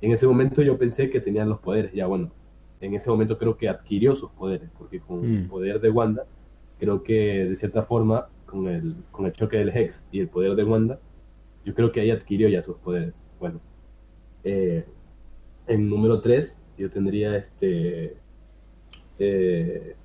En 0.00 0.12
ese 0.12 0.26
momento 0.26 0.62
yo 0.62 0.78
pensé 0.78 1.10
que 1.10 1.20
tenían 1.20 1.48
los 1.48 1.58
poderes, 1.58 1.92
ya 1.92 2.06
bueno, 2.06 2.30
en 2.80 2.94
ese 2.94 3.10
momento 3.10 3.38
creo 3.38 3.56
que 3.56 3.68
adquirió 3.68 4.14
sus 4.14 4.30
poderes, 4.30 4.68
porque 4.78 5.00
con 5.00 5.24
el 5.24 5.44
Mm. 5.44 5.48
poder 5.48 5.80
de 5.80 5.90
Wanda, 5.90 6.24
creo 6.78 7.02
que 7.02 7.44
de 7.44 7.56
cierta 7.56 7.82
forma, 7.82 8.28
con 8.46 8.66
el, 8.68 8.94
con 9.10 9.26
el 9.26 9.32
choque 9.32 9.58
del 9.58 9.68
Hex 9.76 10.06
y 10.10 10.20
el 10.20 10.28
poder 10.28 10.54
de 10.54 10.64
Wanda, 10.64 10.98
yo 11.64 11.74
creo 11.74 11.92
que 11.92 12.00
ahí 12.00 12.10
adquirió 12.10 12.48
ya 12.48 12.62
sus 12.62 12.76
poderes. 12.76 13.24
Bueno, 13.38 13.60
eh, 14.44 14.86
en 15.66 15.90
número 15.90 16.20
3 16.20 16.62
yo 16.78 16.90
tendría 16.90 17.36
este 17.36 18.16
eh, 19.18 19.96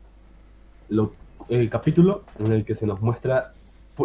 el 1.50 1.70
capítulo 1.70 2.24
en 2.39 2.52
el 2.52 2.66
que 2.66 2.76
se 2.76 2.86
nos 2.86 3.02
muestra 3.02 3.54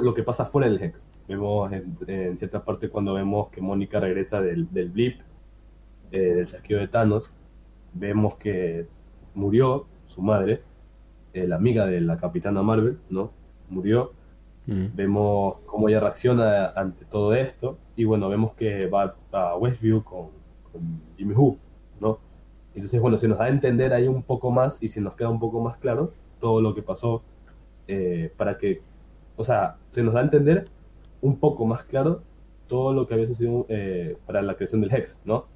lo 0.01 0.15
que 0.15 0.23
pasa 0.23 0.45
fuera 0.45 0.69
del 0.69 0.83
Hex. 0.83 1.11
Vemos 1.27 1.73
en, 1.73 2.39
cierta 2.39 2.65
parte 2.65 2.89
cuando 2.89 3.15
vemos 3.15 3.49
que 3.49 3.61
Mónica 3.61 4.01
regresa 4.01 4.41
del, 4.41 4.73
del 4.73 4.91
blip, 4.91 5.21
eh, 6.13 6.19
del 6.19 6.47
chasquido 6.47 6.81
de 6.81 6.89
Thanos, 6.89 7.33
vemos 7.95 8.37
que 8.37 8.87
murió 9.35 9.87
su 10.07 10.23
madre, 10.23 10.63
la 11.33 11.57
amiga 11.57 11.87
de 11.87 12.01
la 12.01 12.17
Capitana 12.17 12.63
Marvel, 12.63 12.99
¿no? 13.11 13.33
Murió. 13.69 14.13
Mm. 14.69 14.95
Vemos 14.95 15.57
cómo 15.65 15.89
ella 15.89 15.99
reacciona 15.99 16.67
ante 16.69 17.07
todo 17.07 17.33
esto. 17.35 17.79
Y 17.97 18.05
bueno, 18.05 18.29
vemos 18.29 18.53
que 18.53 18.87
va 18.87 19.17
a 19.33 19.57
Westview 19.57 20.05
con, 20.05 20.29
con 20.71 21.01
Jimmy 21.17 21.35
Who, 21.35 21.57
¿no? 22.01 22.19
Entonces, 22.75 23.01
bueno, 23.01 23.17
se 23.17 23.27
nos 23.29 23.39
da 23.39 23.47
a 23.47 23.49
entender 23.49 23.95
ahí 23.95 24.07
un 24.07 24.23
poco 24.23 24.51
más 24.51 24.83
y 24.83 24.89
se 24.89 25.01
nos 25.01 25.15
queda 25.15 25.31
un 25.31 25.41
poco 25.41 25.61
más 25.61 25.79
claro 25.79 26.13
todo 26.39 26.61
lo 26.61 26.75
que 26.75 26.83
pasó 26.83 27.23
eh, 27.89 28.31
para 28.37 28.59
que, 28.59 28.83
o 29.37 29.43
sea, 29.43 29.77
se 29.91 30.03
nos 30.03 30.13
da 30.13 30.21
a 30.21 30.25
entender 30.25 30.67
un 31.23 31.39
poco 31.39 31.65
más 31.65 31.85
claro 31.85 32.23
todo 32.69 32.93
lo 32.93 33.07
que 33.07 33.15
había 33.15 33.27
sucedido 33.27 33.65
eh, 33.71 34.17
para 34.27 34.43
la 34.43 34.55
creación 34.55 34.83
del 34.83 34.95
Hex, 34.95 35.23
¿no? 35.25 35.47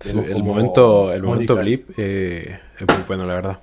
Sí, 0.00 0.18
el 0.18 0.42
momento, 0.42 1.12
el 1.12 1.22
momento 1.22 1.54
blip 1.56 1.90
eh, 1.98 2.58
es 2.76 2.86
muy 2.88 3.04
bueno, 3.06 3.26
la 3.26 3.34
verdad. 3.34 3.60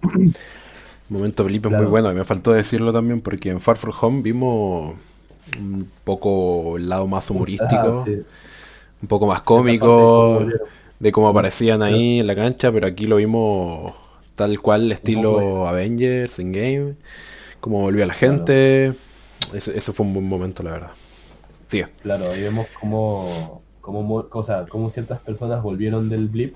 Momento 1.09 1.43
blip 1.43 1.65
es 1.65 1.69
Claro. 1.69 1.83
muy 1.83 1.91
bueno. 1.91 2.11
Y 2.11 2.15
me 2.15 2.23
faltó 2.23 2.51
decirlo 2.53 2.93
también 2.93 3.21
porque 3.21 3.49
en 3.49 3.59
Far 3.59 3.77
From 3.77 3.93
Home 4.01 4.21
vimos 4.21 4.95
un 5.57 5.89
poco 6.03 6.77
el 6.77 6.87
lado 6.89 7.07
más 7.07 7.29
humorístico, 7.29 8.01
Ah, 8.01 8.03
sí. 8.05 8.21
un 9.01 9.07
poco 9.07 9.25
más 9.27 9.41
cómico, 9.41 10.45
de 10.99 11.11
cómo 11.11 11.29
aparecían 11.29 11.81
ahí 11.81 12.19
en 12.19 12.27
la 12.27 12.35
cancha, 12.35 12.71
pero 12.71 12.85
aquí 12.87 13.05
lo 13.05 13.15
vimos 13.15 13.93
tal 14.35 14.59
cual, 14.61 14.91
estilo 14.91 15.67
Avengers, 15.67 16.37
en 16.39 16.51
game, 16.51 16.93
como 17.59 17.81
volvió 17.81 18.05
la 18.05 18.13
gente. 18.13 18.93
Ese, 19.53 19.75
ese 19.77 19.91
fue 19.93 20.05
un 20.05 20.13
buen 20.13 20.27
momento, 20.27 20.61
la 20.63 20.71
verdad. 20.71 20.91
Sí, 21.69 21.81
Claro, 22.01 22.29
ahí 22.31 22.41
vemos 22.41 22.67
cómo, 22.79 23.61
cómo, 23.81 24.03
mo- 24.03 24.27
o 24.31 24.43
sea, 24.43 24.65
cómo 24.69 24.89
ciertas 24.89 25.19
personas 25.19 25.63
volvieron 25.63 26.09
del 26.09 26.27
blip, 26.27 26.55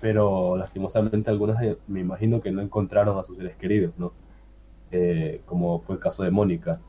pero 0.00 0.56
lastimosamente 0.56 1.30
algunas 1.30 1.58
me 1.86 2.00
imagino 2.00 2.40
que 2.40 2.52
no 2.52 2.62
encontraron 2.62 3.18
a 3.18 3.24
sus 3.24 3.36
seres 3.38 3.56
queridos, 3.56 3.94
¿no? 3.98 4.12
Eh, 4.90 5.42
como 5.46 5.78
fue 5.80 5.96
el 5.96 6.00
caso 6.00 6.22
de 6.24 6.30
Mónica. 6.30 6.80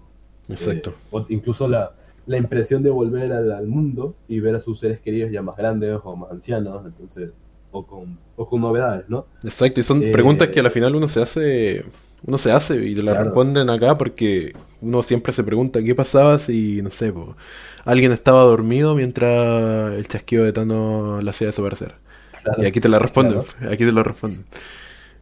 exacto. 0.50 0.92
Eh, 0.92 0.98
o 1.12 1.26
incluso 1.30 1.68
la, 1.68 1.96
la 2.26 2.38
impresión 2.38 2.84
de 2.84 2.90
volver 2.92 3.32
al, 3.34 3.52
al 3.52 3.68
mundo 3.68 4.16
y 4.28 4.40
ver 4.42 4.56
a 4.56 4.60
sus 4.60 4.80
seres 4.80 5.02
queridos 5.02 5.32
ya 5.32 5.42
más 5.42 5.58
grandes 5.58 6.00
o 6.04 6.16
más 6.16 6.32
ancianos, 6.32 6.86
entonces, 6.86 7.32
o 7.72 7.86
con, 7.88 8.20
o 8.36 8.46
con 8.48 8.62
novedades, 8.62 9.10
¿no? 9.10 9.28
Exacto, 9.44 9.80
y 9.80 9.84
son 9.84 10.10
Eh, 10.10 10.12
preguntas 10.12 10.50
que 10.50 10.60
a 10.60 10.64
la 10.64 10.70
final 10.72 10.96
uno 10.96 11.08
se 11.08 11.22
hace, 11.22 11.86
uno 12.26 12.38
se 12.40 12.52
hace 12.52 12.84
y 12.88 12.96
te 12.96 13.04
las 13.04 13.16
Claro. 13.16 13.18
responden 13.18 13.70
acá 13.70 13.96
porque 13.98 14.54
uno 14.82 15.04
siempre 15.04 15.32
se 15.32 15.44
pregunta 15.44 15.84
qué 15.84 15.94
pasaba 15.94 16.40
si, 16.40 16.82
no 16.82 16.90
sé, 16.90 17.14
po, 17.14 17.38
alguien 17.86 18.12
estaba 18.12 18.42
dormido 18.44 18.96
mientras 18.96 19.94
el 19.94 20.08
chasquido 20.08 20.44
de 20.44 20.54
Thanos 20.54 21.24
la 21.24 21.30
hacía 21.32 21.48
desaparecer. 21.48 21.96
Claro, 22.44 22.64
Y 22.64 22.66
aquí 22.66 22.80
te 22.80 22.90
la 22.90 23.00
responden, 23.00 23.42
claro. 23.44 23.74
aquí 23.74 23.86
te 23.86 23.92
lo 23.92 24.04
responden. 24.04 24.46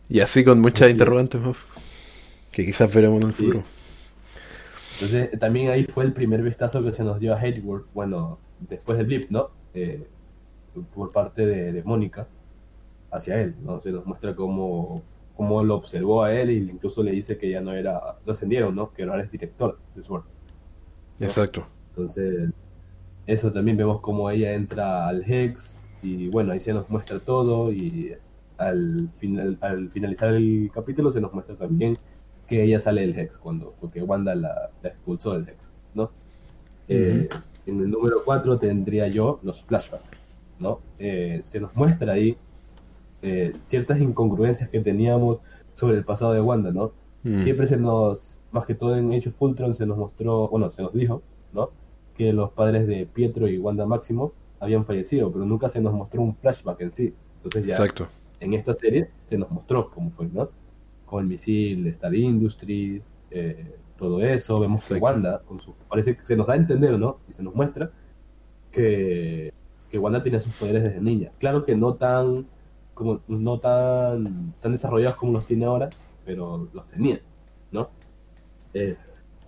Y 0.09 0.19
así 0.19 0.43
con 0.43 0.59
muchas 0.61 0.87
es. 0.87 0.93
interrogantes 0.93 1.41
que 2.51 2.65
quizás 2.65 2.93
veremos 2.93 3.21
en 3.21 3.27
el 3.27 3.33
Sí. 3.33 3.43
futuro. 3.45 3.63
Entonces, 4.93 5.39
también 5.39 5.69
ahí 5.71 5.83
fue 5.83 6.05
el 6.05 6.13
primer 6.13 6.41
vistazo 6.41 6.81
que 6.83 6.93
se 6.93 7.03
nos 7.03 7.19
dio 7.19 7.33
a 7.33 7.37
Hateworld, 7.39 7.85
bueno, 7.93 8.39
después 8.69 8.97
del 8.97 9.07
blip, 9.07 9.29
¿no? 9.29 9.49
Eh, 9.73 10.07
por 10.93 11.11
parte 11.11 11.45
de, 11.45 11.73
de 11.73 11.83
Mónica 11.83 12.27
hacia 13.11 13.41
él, 13.41 13.55
¿no? 13.61 13.81
Se 13.81 13.91
nos 13.91 14.05
muestra 14.05 14.35
cómo, 14.35 15.03
cómo 15.35 15.63
lo 15.63 15.75
observó 15.75 16.23
a 16.23 16.33
él 16.33 16.49
y 16.51 16.57
incluso 16.57 17.03
le 17.03 17.11
dice 17.11 17.37
que 17.37 17.49
ya 17.49 17.59
no 17.61 17.73
era, 17.73 17.99
lo 18.25 18.31
ascendieron, 18.31 18.73
¿no? 18.75 18.91
Que 18.93 19.03
ahora 19.03 19.23
es 19.23 19.31
director 19.31 19.77
de 19.95 20.03
SWORD. 20.03 20.23
¿no? 21.19 21.25
Exacto. 21.25 21.67
Entonces, 21.89 22.49
eso 23.27 23.51
también 23.51 23.75
vemos 23.77 23.99
cómo 24.01 24.29
ella 24.29 24.53
entra 24.53 25.07
al 25.07 25.23
Hex 25.29 25.84
y 26.05 26.29
bueno, 26.29 26.53
ahí 26.53 26.59
se 26.59 26.73
nos 26.73 26.87
muestra 26.89 27.19
todo 27.19 27.71
y 27.71 28.15
al, 28.57 29.09
final, 29.15 29.57
al 29.61 29.89
finalizar 29.89 30.33
el 30.33 30.69
capítulo 30.71 31.11
se 31.11 31.19
nos 31.19 31.33
muestra 31.33 31.55
también 31.55 31.97
que 32.47 32.63
ella 32.63 32.79
sale 32.79 33.01
del 33.01 33.17
Hex 33.17 33.39
cuando 33.39 33.71
fue 33.71 33.89
que 33.89 34.03
Wanda 34.03 34.35
la, 34.35 34.69
la 34.83 34.89
expulsó 34.89 35.33
del 35.33 35.49
Hex, 35.49 35.71
¿no? 35.95 36.11
Eh, 36.87 37.27
en 37.65 37.79
el 37.81 37.89
número 37.89 38.23
4 38.23 38.59
tendría 38.59 39.07
yo 39.07 39.39
los 39.41 39.63
flashbacks, 39.63 40.05
¿no? 40.59 40.79
Eh, 40.99 41.39
se 41.41 41.59
nos 41.59 41.75
muestra 41.75 42.13
ahí 42.13 42.37
eh, 43.23 43.53
ciertas 43.63 43.99
incongruencias 43.99 44.69
que 44.69 44.79
teníamos 44.81 45.39
sobre 45.73 45.97
el 45.97 46.05
pasado 46.05 46.33
de 46.33 46.41
Wanda, 46.41 46.71
¿no? 46.71 46.91
Mm. 47.23 47.41
Siempre 47.41 47.65
se 47.65 47.77
nos, 47.77 48.37
más 48.51 48.67
que 48.67 48.75
todo 48.75 48.95
en 48.95 49.11
Age 49.11 49.29
of 49.29 49.41
Ultron, 49.41 49.73
se 49.73 49.87
nos 49.87 49.97
mostró, 49.97 50.47
bueno, 50.49 50.69
se 50.69 50.83
nos 50.83 50.93
dijo, 50.93 51.23
¿no? 51.51 51.71
Que 52.15 52.31
los 52.31 52.51
padres 52.51 52.85
de 52.85 53.07
Pietro 53.07 53.47
y 53.47 53.57
Wanda 53.57 53.87
Maximoff 53.87 54.33
habían 54.59 54.85
fallecido, 54.85 55.31
pero 55.31 55.45
nunca 55.45 55.69
se 55.69 55.81
nos 55.81 55.93
mostró 55.93 56.21
un 56.21 56.35
flashback 56.35 56.81
en 56.81 56.91
sí. 56.91 57.13
Entonces 57.35 57.65
ya 57.65 57.73
Exacto. 57.73 58.07
en 58.39 58.53
esta 58.53 58.73
serie 58.73 59.09
se 59.25 59.37
nos 59.37 59.51
mostró 59.51 59.89
cómo 59.89 60.09
fue, 60.11 60.27
¿no? 60.27 60.49
Con 61.05 61.21
el 61.21 61.27
misil 61.27 61.85
Star 61.87 62.13
Industries, 62.15 63.13
eh, 63.31 63.75
todo 63.97 64.21
eso, 64.21 64.59
vemos 64.59 64.81
que 64.81 64.95
Exacto. 64.95 65.05
Wanda, 65.05 65.41
con 65.45 65.59
su, 65.59 65.73
parece 65.89 66.17
que 66.17 66.25
se 66.25 66.35
nos 66.35 66.47
da 66.47 66.53
a 66.53 66.57
entender, 66.57 66.97
¿no? 66.97 67.19
Y 67.29 67.33
se 67.33 67.43
nos 67.43 67.53
muestra 67.53 67.91
que, 68.71 69.53
que 69.89 69.99
Wanda 69.99 70.21
tenía 70.21 70.39
sus 70.39 70.53
poderes 70.53 70.83
desde 70.83 71.01
niña. 71.01 71.31
Claro 71.39 71.63
que 71.65 71.75
no 71.75 71.95
tan, 71.95 72.47
como, 72.93 73.21
no 73.27 73.59
tan, 73.59 74.53
tan 74.59 74.71
desarrollados 74.71 75.15
como 75.15 75.33
los 75.33 75.47
tiene 75.47 75.65
ahora, 75.65 75.89
pero 76.25 76.69
los 76.73 76.87
tenía, 76.87 77.21
¿no? 77.71 77.89
Eh, 78.73 78.97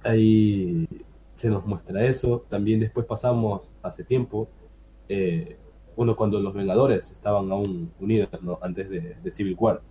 ahí 0.04 0.88
se 1.36 1.50
nos 1.50 1.66
muestra 1.66 2.04
eso. 2.06 2.46
También 2.50 2.80
después 2.80 3.06
pasamos, 3.06 3.62
hace 3.82 4.04
tiempo, 4.04 4.48
eh, 5.10 5.58
bueno, 5.96 6.16
cuando 6.16 6.40
los 6.40 6.54
Vengadores 6.54 7.12
estaban 7.12 7.52
aún 7.52 7.92
unidos, 8.00 8.30
¿no? 8.42 8.60
Antes 8.62 8.90
de, 8.90 9.16
de 9.24 9.32
Civil 9.32 9.56
War. 9.60 9.82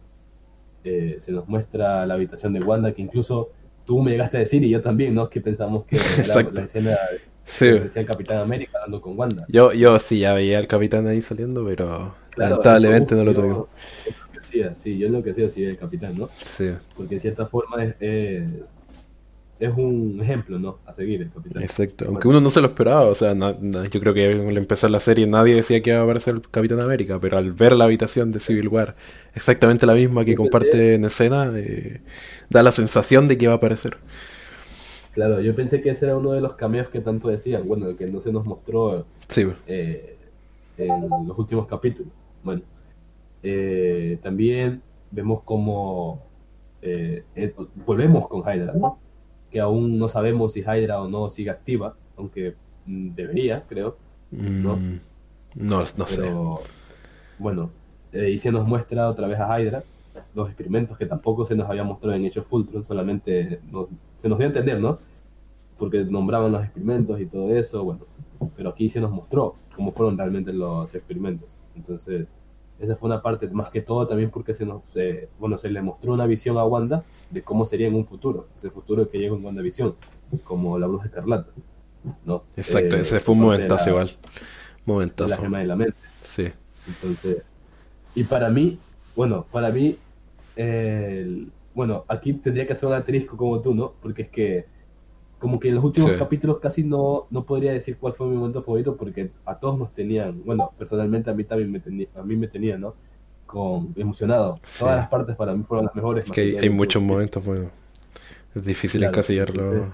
Eh, 0.84 1.16
se 1.18 1.32
nos 1.32 1.48
muestra 1.48 2.06
la 2.06 2.14
habitación 2.14 2.52
de 2.52 2.60
Wanda, 2.60 2.92
que 2.92 3.02
incluso 3.02 3.50
tú 3.84 4.00
me 4.02 4.12
llegaste 4.12 4.36
a 4.36 4.40
decir 4.40 4.62
y 4.62 4.70
yo 4.70 4.80
también, 4.80 5.14
¿no? 5.16 5.28
Que 5.28 5.40
pensamos 5.40 5.84
que 5.84 5.96
era 5.96 6.04
Exacto. 6.26 6.52
la 6.52 6.62
escena 6.62 6.98
Sí. 7.44 7.66
decía 7.66 8.02
el 8.02 8.08
Capitán 8.08 8.38
América 8.38 8.78
hablando 8.78 9.00
con 9.00 9.18
Wanda. 9.18 9.44
Yo, 9.48 9.72
yo 9.72 9.98
sí 9.98 10.18
ya 10.20 10.34
veía 10.34 10.58
al 10.58 10.66
capitán 10.66 11.06
ahí 11.06 11.22
saliendo, 11.22 11.64
pero 11.64 12.14
Claro, 12.30 12.50
lamentablemente 12.56 13.14
no 13.14 13.24
lo 13.24 13.34
tuvimos. 13.34 13.66
Sí, 14.76 14.96
yo 14.98 15.08
enloquecía 15.08 15.48
sí 15.48 15.64
el 15.64 15.76
Capitán, 15.76 16.16
¿no? 16.16 16.28
Sí, 16.40 16.70
Porque 16.96 17.14
en 17.14 17.20
cierta 17.20 17.46
forma 17.46 17.82
es, 17.84 17.94
es, 18.00 18.84
es 19.58 19.70
un 19.76 20.18
ejemplo, 20.20 20.58
¿no? 20.58 20.78
A 20.84 20.92
seguir 20.92 21.22
el 21.22 21.30
Capitán. 21.32 21.62
exacto. 21.62 22.04
Aunque 22.08 22.28
uno 22.28 22.40
no 22.40 22.50
se 22.50 22.60
lo 22.60 22.66
esperaba, 22.68 23.02
o 23.02 23.14
sea, 23.14 23.34
na- 23.34 23.56
na- 23.60 23.86
yo 23.86 24.00
creo 24.00 24.12
que 24.14 24.26
al 24.26 24.56
empezar 24.56 24.90
la 24.90 25.00
serie 25.00 25.26
nadie 25.26 25.54
decía 25.54 25.80
que 25.82 25.90
iba 25.90 26.00
a 26.00 26.02
aparecer 26.04 26.34
el 26.34 26.42
Capitán 26.50 26.80
América, 26.80 27.18
pero 27.20 27.38
al 27.38 27.52
ver 27.52 27.72
la 27.72 27.84
habitación 27.84 28.32
de 28.32 28.40
Civil 28.40 28.68
War, 28.68 28.96
exactamente 29.34 29.86
la 29.86 29.94
misma 29.94 30.24
que 30.24 30.34
comparte 30.34 30.94
en 30.94 31.04
escena, 31.04 31.50
eh, 31.56 32.02
da 32.50 32.62
la 32.62 32.72
sensación 32.72 33.28
de 33.28 33.38
que 33.38 33.46
va 33.46 33.54
a 33.54 33.56
aparecer. 33.56 33.98
Claro, 35.12 35.40
yo 35.40 35.54
pensé 35.54 35.80
que 35.80 35.90
ese 35.90 36.06
era 36.06 36.16
uno 36.16 36.32
de 36.32 36.40
los 36.42 36.54
cameos 36.54 36.88
que 36.88 37.00
tanto 37.00 37.28
decían, 37.28 37.66
bueno, 37.66 37.88
el 37.88 37.96
que 37.96 38.06
no 38.06 38.20
se 38.20 38.32
nos 38.32 38.44
mostró 38.44 39.06
Sí, 39.28 39.46
eh, 39.66 40.16
en 40.76 41.08
los 41.26 41.38
últimos 41.38 41.66
capítulos. 41.66 42.12
Bueno, 42.42 42.60
eh, 43.42 44.18
también 44.22 44.82
vemos 45.10 45.42
como 45.42 46.22
eh, 46.82 47.24
volvemos 47.86 48.28
con 48.28 48.40
Hydra, 48.42 48.74
¿no? 48.74 48.98
Que 49.56 49.60
aún 49.62 49.98
no 49.98 50.06
sabemos 50.06 50.52
si 50.52 50.60
Hydra 50.60 51.00
o 51.00 51.08
no 51.08 51.30
sigue 51.30 51.48
activa, 51.48 51.96
aunque 52.18 52.56
mm, 52.84 53.14
debería, 53.14 53.64
creo. 53.66 53.96
¿No? 54.30 54.76
Mm, 54.76 55.00
no, 55.54 55.78
no 55.78 56.06
sé. 56.06 56.16
Pero 56.20 56.60
bueno, 57.38 57.70
eh, 58.12 58.28
y 58.28 58.38
se 58.38 58.52
nos 58.52 58.66
muestra 58.66 59.08
otra 59.08 59.26
vez 59.26 59.40
a 59.40 59.58
Hydra, 59.58 59.82
los 60.34 60.48
experimentos 60.48 60.98
que 60.98 61.06
tampoco 61.06 61.46
se 61.46 61.56
nos 61.56 61.70
había 61.70 61.84
mostrado 61.84 62.14
en 62.16 62.26
Age 62.26 62.40
of 62.40 62.52
Ultron, 62.52 62.84
solamente 62.84 63.60
nos- 63.72 63.86
se 64.18 64.28
nos 64.28 64.36
dio 64.36 64.46
a 64.46 64.48
entender, 64.48 64.78
¿no? 64.78 64.98
Porque 65.78 66.04
nombraban 66.04 66.52
los 66.52 66.62
experimentos 66.62 67.18
y 67.18 67.24
todo 67.24 67.48
eso, 67.56 67.82
bueno, 67.82 68.00
pero 68.56 68.68
aquí 68.68 68.90
se 68.90 69.00
nos 69.00 69.10
mostró 69.10 69.54
cómo 69.74 69.90
fueron 69.90 70.18
realmente 70.18 70.52
los 70.52 70.94
experimentos. 70.94 71.62
Entonces, 71.74 72.36
esa 72.78 72.94
fue 72.96 73.08
una 73.08 73.22
parte, 73.22 73.48
más 73.48 73.70
que 73.70 73.80
todo 73.80 74.06
también 74.06 74.30
porque 74.30 74.54
se 74.54 74.66
nos, 74.66 74.86
se- 74.88 75.28
bueno, 75.38 75.56
se 75.58 75.70
le 75.70 75.80
mostró 75.82 76.12
una 76.12 76.26
visión 76.26 76.58
a 76.58 76.64
Wanda 76.64 77.04
de 77.30 77.42
cómo 77.42 77.64
sería 77.64 77.86
en 77.88 77.94
un 77.94 78.06
futuro, 78.06 78.48
ese 78.56 78.70
futuro 78.70 79.08
que 79.10 79.18
llega 79.18 79.34
en 79.34 79.44
WandaVision, 79.44 79.94
como 80.44 80.78
la 80.78 80.86
Bruja 80.86 81.06
Escarlata, 81.06 81.50
¿no? 82.24 82.44
Exacto, 82.56 82.96
Eh, 82.96 83.00
ese 83.00 83.20
fue 83.20 83.34
un 83.34 83.40
momentazo 83.42 83.84
la- 83.86 83.90
igual. 83.90 84.06
de 84.06 84.12
La 84.14 84.82
Momentazo. 84.84 85.36
gema 85.42 85.58
de 85.60 85.66
la 85.66 85.76
mente. 85.76 85.96
Sí. 86.24 86.48
Entonces, 86.86 87.42
y 88.14 88.24
para 88.24 88.48
mí, 88.50 88.78
bueno, 89.16 89.46
para 89.50 89.70
mí, 89.70 89.98
el- 90.56 91.50
bueno, 91.74 92.04
aquí 92.08 92.32
tendría 92.34 92.66
que 92.66 92.72
hacer 92.72 92.88
un 92.88 92.94
asterisco 92.94 93.36
como 93.36 93.60
tú, 93.60 93.74
¿no? 93.74 93.92
Porque 94.00 94.22
es 94.22 94.28
que, 94.28 94.66
como 95.38 95.60
que 95.60 95.68
en 95.68 95.74
los 95.74 95.84
últimos 95.84 96.12
Sí. 96.12 96.18
capítulos 96.18 96.58
casi 96.58 96.82
no, 96.84 97.26
no 97.30 97.44
podría 97.44 97.72
decir 97.72 97.98
cuál 97.98 98.12
fue 98.14 98.26
mi 98.26 98.36
momento 98.36 98.62
favorito, 98.62 98.96
porque 98.96 99.30
a 99.44 99.58
todos 99.58 99.78
nos 99.78 99.92
tenían, 99.92 100.42
bueno, 100.44 100.72
personalmente 100.78 101.30
a 101.30 101.34
mí 101.34 101.44
también 101.44 101.70
me 101.70 101.80
tenía, 101.80 102.06
a 102.14 102.22
mí 102.22 102.36
me 102.36 102.48
tenía, 102.48 102.78
¿no? 102.78 102.94
Con, 103.46 103.92
emocionado. 103.96 104.58
Sí. 104.64 104.80
Todas 104.80 104.96
las 104.96 105.08
partes 105.08 105.36
para 105.36 105.54
mí 105.54 105.62
fueron 105.62 105.86
las 105.86 105.94
mejores. 105.94 106.24
Es 106.24 106.30
que 106.30 106.58
hay, 106.58 106.70
muchos 106.70 107.02
momentos, 107.02 107.44
bueno. 107.44 107.70
Es 108.54 108.64
difícil 108.64 109.00
Claro, 109.00 109.12
encasillarlo. 109.12 109.92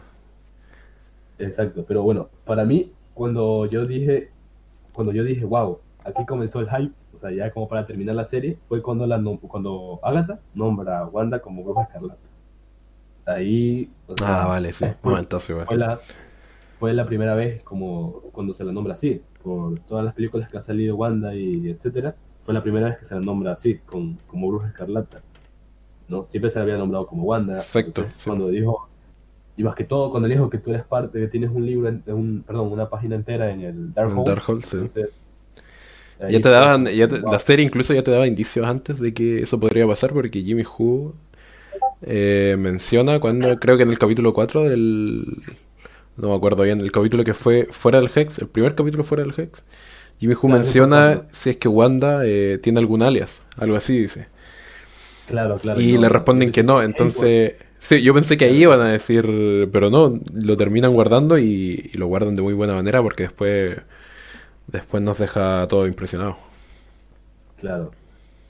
Exacto, 1.38 1.84
pero 1.86 2.02
bueno, 2.02 2.28
para 2.44 2.64
mí, 2.64 2.92
cuando 3.14 3.66
yo 3.66 3.84
dije, 3.84 4.30
cuando 4.92 5.12
yo 5.12 5.24
dije, 5.24 5.44
wow, 5.44 5.78
aquí 6.04 6.24
comenzó 6.24 6.60
el 6.60 6.68
hype, 6.70 6.92
o 7.14 7.18
sea, 7.18 7.30
ya 7.30 7.50
como 7.50 7.68
para 7.68 7.84
terminar 7.84 8.14
la 8.14 8.24
serie, 8.24 8.58
fue 8.68 8.80
cuando, 8.80 9.06
la, 9.06 9.20
cuando 9.48 9.98
Agatha 10.02 10.40
nombra 10.54 11.00
a 11.00 11.06
Wanda 11.06 11.40
como 11.40 11.64
Bruja 11.64 11.82
Escarlata. 11.82 12.31
Ahí, 13.26 13.90
o 14.06 14.16
sea, 14.16 14.42
Ah, 14.42 14.46
vale, 14.48 14.72
sí. 14.72 14.84
Momentazo 15.02 15.60
fue 15.64 15.76
la, 15.76 16.00
fue 16.72 16.92
la 16.94 17.06
primera 17.06 17.34
vez 17.34 17.62
como 17.62 18.22
cuando 18.32 18.54
se 18.54 18.64
la 18.64 18.72
nombra 18.72 18.94
así, 18.94 19.22
por 19.42 19.78
todas 19.80 20.04
las 20.04 20.14
películas 20.14 20.48
que 20.48 20.58
ha 20.58 20.60
salido 20.60 20.96
Wanda 20.96 21.34
y 21.34 21.68
etcétera, 21.70 22.16
fue 22.40 22.54
la 22.54 22.62
primera 22.62 22.88
vez 22.88 22.98
que 22.98 23.04
se 23.04 23.14
la 23.14 23.20
nombra 23.20 23.52
así, 23.52 23.78
con, 23.86 24.18
como 24.26 24.48
Bruja 24.48 24.68
Escarlata. 24.68 25.22
¿no? 26.08 26.26
Siempre 26.28 26.50
se 26.50 26.58
la 26.58 26.64
había 26.64 26.76
nombrado 26.78 27.06
como 27.06 27.24
Wanda. 27.24 27.56
Exacto, 27.56 28.02
entonces, 28.02 28.14
sí. 28.18 28.30
Cuando 28.30 28.48
dijo, 28.48 28.88
y 29.56 29.62
más 29.64 29.74
que 29.74 29.84
todo 29.84 30.10
cuando 30.10 30.28
le 30.28 30.34
dijo 30.34 30.50
que 30.50 30.58
tú 30.58 30.70
eres 30.70 30.84
parte, 30.84 31.20
que 31.20 31.28
tienes 31.28 31.50
un 31.50 31.64
libro, 31.66 31.88
en, 31.88 32.02
un, 32.08 32.42
perdón, 32.46 32.72
una 32.72 32.88
página 32.90 33.14
entera 33.16 33.50
en 33.50 33.60
el 33.62 33.94
Dark. 33.94 34.12
Darkhold, 34.24 34.62
sí. 34.64 34.70
entonces, 34.74 35.10
ahí 36.20 36.32
Ya 36.32 36.40
te 36.40 36.48
daban, 36.48 36.86
ya 36.86 37.08
te- 37.08 37.20
wow. 37.20 37.32
la 37.32 37.38
serie 37.38 37.64
incluso 37.64 37.94
ya 37.94 38.02
te 38.02 38.10
daba 38.10 38.26
indicios 38.26 38.66
antes 38.66 38.98
de 39.00 39.12
que 39.14 39.42
eso 39.42 39.58
podría 39.60 39.86
pasar 39.86 40.12
porque 40.12 40.42
Jimmy 40.42 40.62
Who 40.64 41.14
eh, 42.02 42.56
menciona 42.58 43.20
cuando, 43.20 43.58
creo 43.58 43.76
que 43.76 43.82
en 43.82 43.90
el 43.90 43.98
capítulo 43.98 44.32
4 44.32 44.64
del... 44.64 45.36
No 46.16 46.28
me 46.28 46.34
acuerdo 46.34 46.62
bien, 46.62 46.80
el 46.80 46.92
capítulo 46.92 47.24
que 47.24 47.32
fue 47.32 47.68
fuera 47.70 48.00
del 48.00 48.10
Hex, 48.14 48.38
el 48.38 48.48
primer 48.48 48.74
capítulo 48.74 49.02
fuera 49.02 49.22
del 49.22 49.32
Hex, 49.36 49.64
Jimmy 50.18 50.34
Who 50.34 50.40
Claro, 50.42 50.56
menciona 50.56 51.22
si 51.32 51.50
es 51.50 51.56
que 51.56 51.68
Wanda 51.68 52.22
eh, 52.24 52.58
tiene 52.62 52.80
algún 52.80 53.02
alias, 53.02 53.42
algo 53.56 53.76
así 53.76 53.98
dice. 53.98 54.26
Claro, 55.26 55.56
claro. 55.56 55.80
Y 55.80 55.94
no, 55.94 56.02
le 56.02 56.08
responden 56.08 56.52
que 56.52 56.62
no, 56.62 56.82
entonces... 56.82 57.54
Sí, 57.78 58.00
yo 58.00 58.14
pensé 58.14 58.38
que 58.38 58.44
ahí 58.44 58.62
iban 58.62 58.80
a 58.80 58.92
decir, 58.92 59.68
pero 59.72 59.90
no, 59.90 60.20
lo 60.32 60.56
terminan 60.56 60.92
guardando 60.92 61.36
y, 61.36 61.90
y 61.92 61.98
lo 61.98 62.06
guardan 62.06 62.36
de 62.36 62.42
muy 62.42 62.54
buena 62.54 62.74
manera 62.74 63.02
porque 63.02 63.24
después, 63.24 63.76
después 64.68 65.02
nos 65.02 65.18
deja 65.18 65.66
todo 65.66 65.88
impresionado. 65.88 66.36
Claro. 67.58 67.90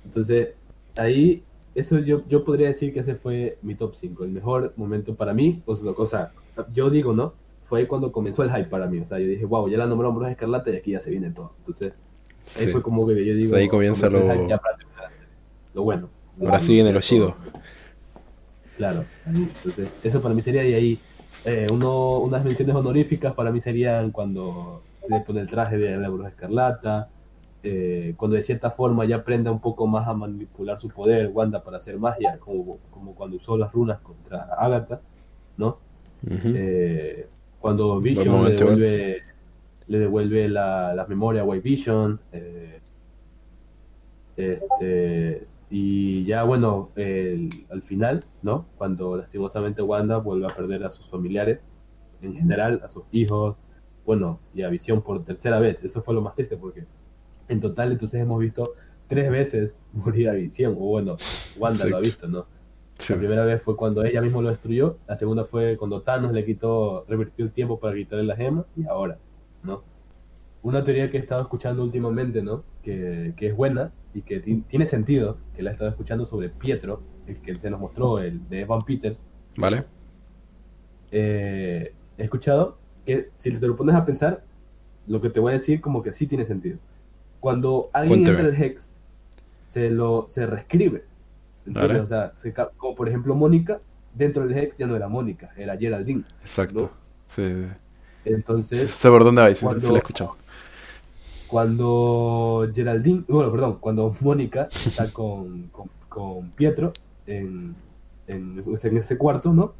Entonces, 0.05 0.49
ahí, 0.97 1.43
eso 1.75 1.99
yo, 2.01 2.23
yo 2.29 2.45
podría 2.45 2.69
decir 2.69 2.93
que 2.93 3.01
ese 3.01 3.15
fue 3.15 3.59
mi 3.63 3.75
top 3.75 3.95
5. 3.95 4.25
El 4.25 4.31
mejor 4.31 4.73
momento 4.77 5.15
para 5.15 5.33
mí, 5.35 5.63
o 5.67 5.75
sea, 5.75 5.93
o 5.97 6.07
sea, 6.07 6.31
yo 6.73 6.91
digo, 6.91 7.13
¿no? 7.13 7.35
Fue 7.61 7.87
cuando 7.87 8.11
comenzó 8.13 8.43
el 8.43 8.51
hype 8.51 8.65
para 8.69 8.87
mí. 8.87 8.99
O 8.99 9.07
sea, 9.07 9.19
yo 9.19 9.27
dije, 9.27 9.45
wow, 9.45 9.69
ya 9.69 9.79
la 9.79 9.87
nombraron 9.87 10.15
Bruja 10.17 10.31
Escarlata 10.33 10.71
y 10.71 10.77
aquí 10.77 10.91
ya 10.93 11.01
se 11.01 11.11
viene 11.11 11.31
todo. 11.31 11.53
Entonces, 11.59 11.93
ahí 12.59 12.65
Sí. 12.67 12.71
fue 12.71 12.83
como 12.83 13.07
que 13.07 13.25
yo 13.25 13.35
digo, 13.35 13.57
Ahí 13.57 13.69
comienza 13.69 14.09
lo- 14.11 14.21
hype 14.23 14.49
ya 14.49 14.59
para 14.59 14.77
terminar 14.77 15.03
la 15.05 15.11
serie. 15.13 15.29
Lo 15.75 15.83
bueno. 15.85 16.09
Ahora 16.41 16.59
sí 16.59 16.75
viene 16.75 16.91
el 16.91 16.97
Oshido. 16.97 17.37
Claro. 18.77 19.05
Entonces, 19.27 19.89
eso 20.03 20.21
para 20.23 20.35
mí 20.35 20.43
sería 20.43 20.63
de 20.63 20.75
ahí. 20.75 20.99
eh, 21.45 21.67
uno, 21.73 22.19
unas 22.19 22.45
menciones 22.45 22.73
honoríficas 22.77 23.35
para 23.35 23.51
mí 23.51 23.59
serían 23.61 24.13
cuando 24.13 24.81
se 25.03 25.19
pone 25.27 25.41
el 25.41 25.51
traje 25.51 25.77
de 25.77 25.97
la 25.97 26.09
bruja 26.09 26.29
escarlata, 26.29 27.09
eh, 27.63 28.15
cuando 28.17 28.37
de 28.37 28.43
cierta 28.43 28.71
forma 28.71 29.05
ya 29.05 29.17
aprende 29.17 29.51
un 29.51 29.61
poco 29.61 29.87
más 29.87 30.09
a 30.09 30.15
manipular 30.15 30.79
su 30.79 30.89
poder, 30.89 31.31
Wanda, 31.33 31.63
para 31.63 31.77
hacer 31.79 31.99
magia, 31.99 32.39
como, 32.39 32.79
como 32.91 33.15
cuando 33.15 33.37
usó 33.37 33.57
las 33.57 33.73
runas 33.73 34.01
contra 34.01 34.43
Agatha, 34.59 35.01
¿no? 35.57 35.79
Eh, 36.57 37.29
cuando 37.61 38.01
Vision 38.01 38.27
le 38.45 38.51
devuelve, 38.59 39.19
le 39.89 39.99
devuelve 39.99 40.49
la, 40.49 40.95
la 40.95 41.07
memoria 41.07 41.43
a 41.43 41.45
White 41.45 41.63
Vision. 41.63 42.21
eh, 42.33 42.81
este, 44.37 45.47
y 45.71 46.25
ya 46.25 46.45
bueno, 46.45 46.91
el- 46.97 47.49
al 47.71 47.83
final, 47.83 48.25
¿no? 48.43 48.67
Cuando 48.79 49.17
lastimosamente 49.17 49.83
Wanda 49.83 50.17
vuelve 50.19 50.47
a 50.47 50.49
perder 50.57 50.85
a 50.85 50.91
sus 50.91 51.09
familiares, 51.09 51.67
en 52.23 52.35
general, 52.35 52.81
a 52.85 52.89
sus 52.89 53.05
hijos, 53.13 53.57
bueno, 54.07 54.41
y 54.55 54.63
a 54.63 54.69
Visión 54.71 55.03
por 55.03 55.23
tercera 55.25 55.61
vez. 55.61 55.85
Eso 55.85 56.01
fue 56.03 56.15
lo 56.15 56.23
más 56.23 56.35
triste 56.35 56.57
porque 56.57 56.85
en 57.53 57.61
total 57.61 57.93
entonces 57.93 58.21
hemos 58.21 58.41
visto 58.41 58.75
tres 59.07 59.31
veces 59.31 59.79
morir 59.93 60.29
a 60.29 60.33
Visión, 60.33 60.73
o 60.79 60.87
bueno, 60.87 61.17
Wanda 61.59 61.85
lo 61.87 61.97
ha 61.97 62.01
visto, 62.01 62.27
¿no? 62.29 62.47
Sí. 62.99 63.13
La 63.15 63.19
primera 63.19 63.45
vez 63.45 63.63
fue 63.63 63.77
cuando 63.77 64.05
ella 64.05 64.21
mismo 64.23 64.43
lo 64.43 64.49
destruyó, 64.51 64.97
la 65.09 65.17
segunda 65.17 65.45
fue 65.45 65.77
cuando 65.77 66.03
Thanos 66.03 66.33
le 66.33 66.45
quitó, 66.45 67.05
revirtió 67.09 67.45
el 67.45 67.51
tiempo 67.53 67.79
para 67.81 67.95
quitarle 67.97 68.25
la 68.25 68.37
gema, 68.37 68.65
y 68.77 68.85
ahora, 68.87 69.19
¿no? 69.63 69.83
Una 70.63 70.85
teoría 70.85 71.11
que 71.11 71.17
he 71.17 71.21
estado 71.21 71.43
escuchando 71.43 71.83
últimamente, 71.83 72.43
¿no? 72.43 72.63
Que, 72.83 73.33
que 73.37 73.49
es 73.49 73.57
buena 73.57 73.93
y 74.15 74.23
que 74.23 74.39
ti- 74.39 74.63
tiene 74.69 74.87
sentido, 74.87 75.39
que 75.57 75.63
la 75.63 75.71
he 75.71 75.73
estado 75.73 75.91
escuchando 75.91 76.25
sobre 76.25 76.49
Pietro, 76.51 77.03
el 77.27 77.41
que 77.41 77.59
se 77.59 77.71
nos 77.71 77.81
mostró, 77.81 78.19
el 78.19 78.49
de 78.49 78.61
Evan 78.61 78.81
Peters. 78.83 79.27
¿Vale? 79.57 79.85
Eh, 81.11 81.93
he 82.19 82.23
escuchado 82.25 82.79
que 83.05 83.31
si 83.35 83.59
te 83.59 83.67
lo 83.67 83.75
pones 83.77 83.95
a 83.97 84.05
pensar, 84.05 84.45
lo 85.09 85.21
que 85.21 85.31
te 85.31 85.41
voy 85.41 85.51
a 85.51 85.55
decir 85.55 85.81
como 85.81 86.03
que 86.03 86.13
sí 86.13 86.27
tiene 86.29 86.45
sentido. 86.45 86.79
Cuando 87.43 87.91
alguien 87.93 88.23
Cuéntame. 88.23 88.49
entra 88.49 88.57
al 88.57 88.63
Hex, 88.71 88.93
se 89.67 89.91
lo 89.91 90.27
se 90.29 90.47
reescribe. 90.47 91.05
Vale. 91.67 91.99
O 92.01 92.07
sea, 92.07 92.33
se 92.33 92.55
como 92.77 92.95
por 92.95 93.09
ejemplo 93.09 93.35
Mónica, 93.35 93.81
dentro 94.15 94.47
del 94.47 94.57
Hex 94.57 94.79
ya 94.79 94.87
no 94.87 94.95
era 94.95 95.09
Mónica, 95.09 95.51
era 95.57 95.77
Geraldine. 95.77 96.23
Exacto. 96.43 96.81
¿no? 96.83 96.91
Sí, 97.29 97.43
sí. 97.45 97.67
Entonces, 98.27 98.89
Sé 98.91 99.09
por 99.09 99.25
dónde 99.25 99.43
va, 99.43 99.53
sí, 99.53 99.65
Cuando- 99.65 99.89
lo 99.89 99.95
he 99.97 99.99
escuchado. 99.99 100.37
cuando 101.49 102.69
Geraldine, 102.75 103.25
bueno, 103.29 103.51
perdón, 103.51 103.79
cuando 103.81 104.15
Mónica 104.21 104.69
está 104.73 105.09
con, 105.13 105.65
con, 105.73 105.91
con 106.09 106.51
Pietro 106.51 106.93
en, 107.27 107.75
en, 108.29 108.61
en 108.65 108.97
ese 108.97 109.19
cuarto, 109.19 109.53
¿no? 109.53 109.75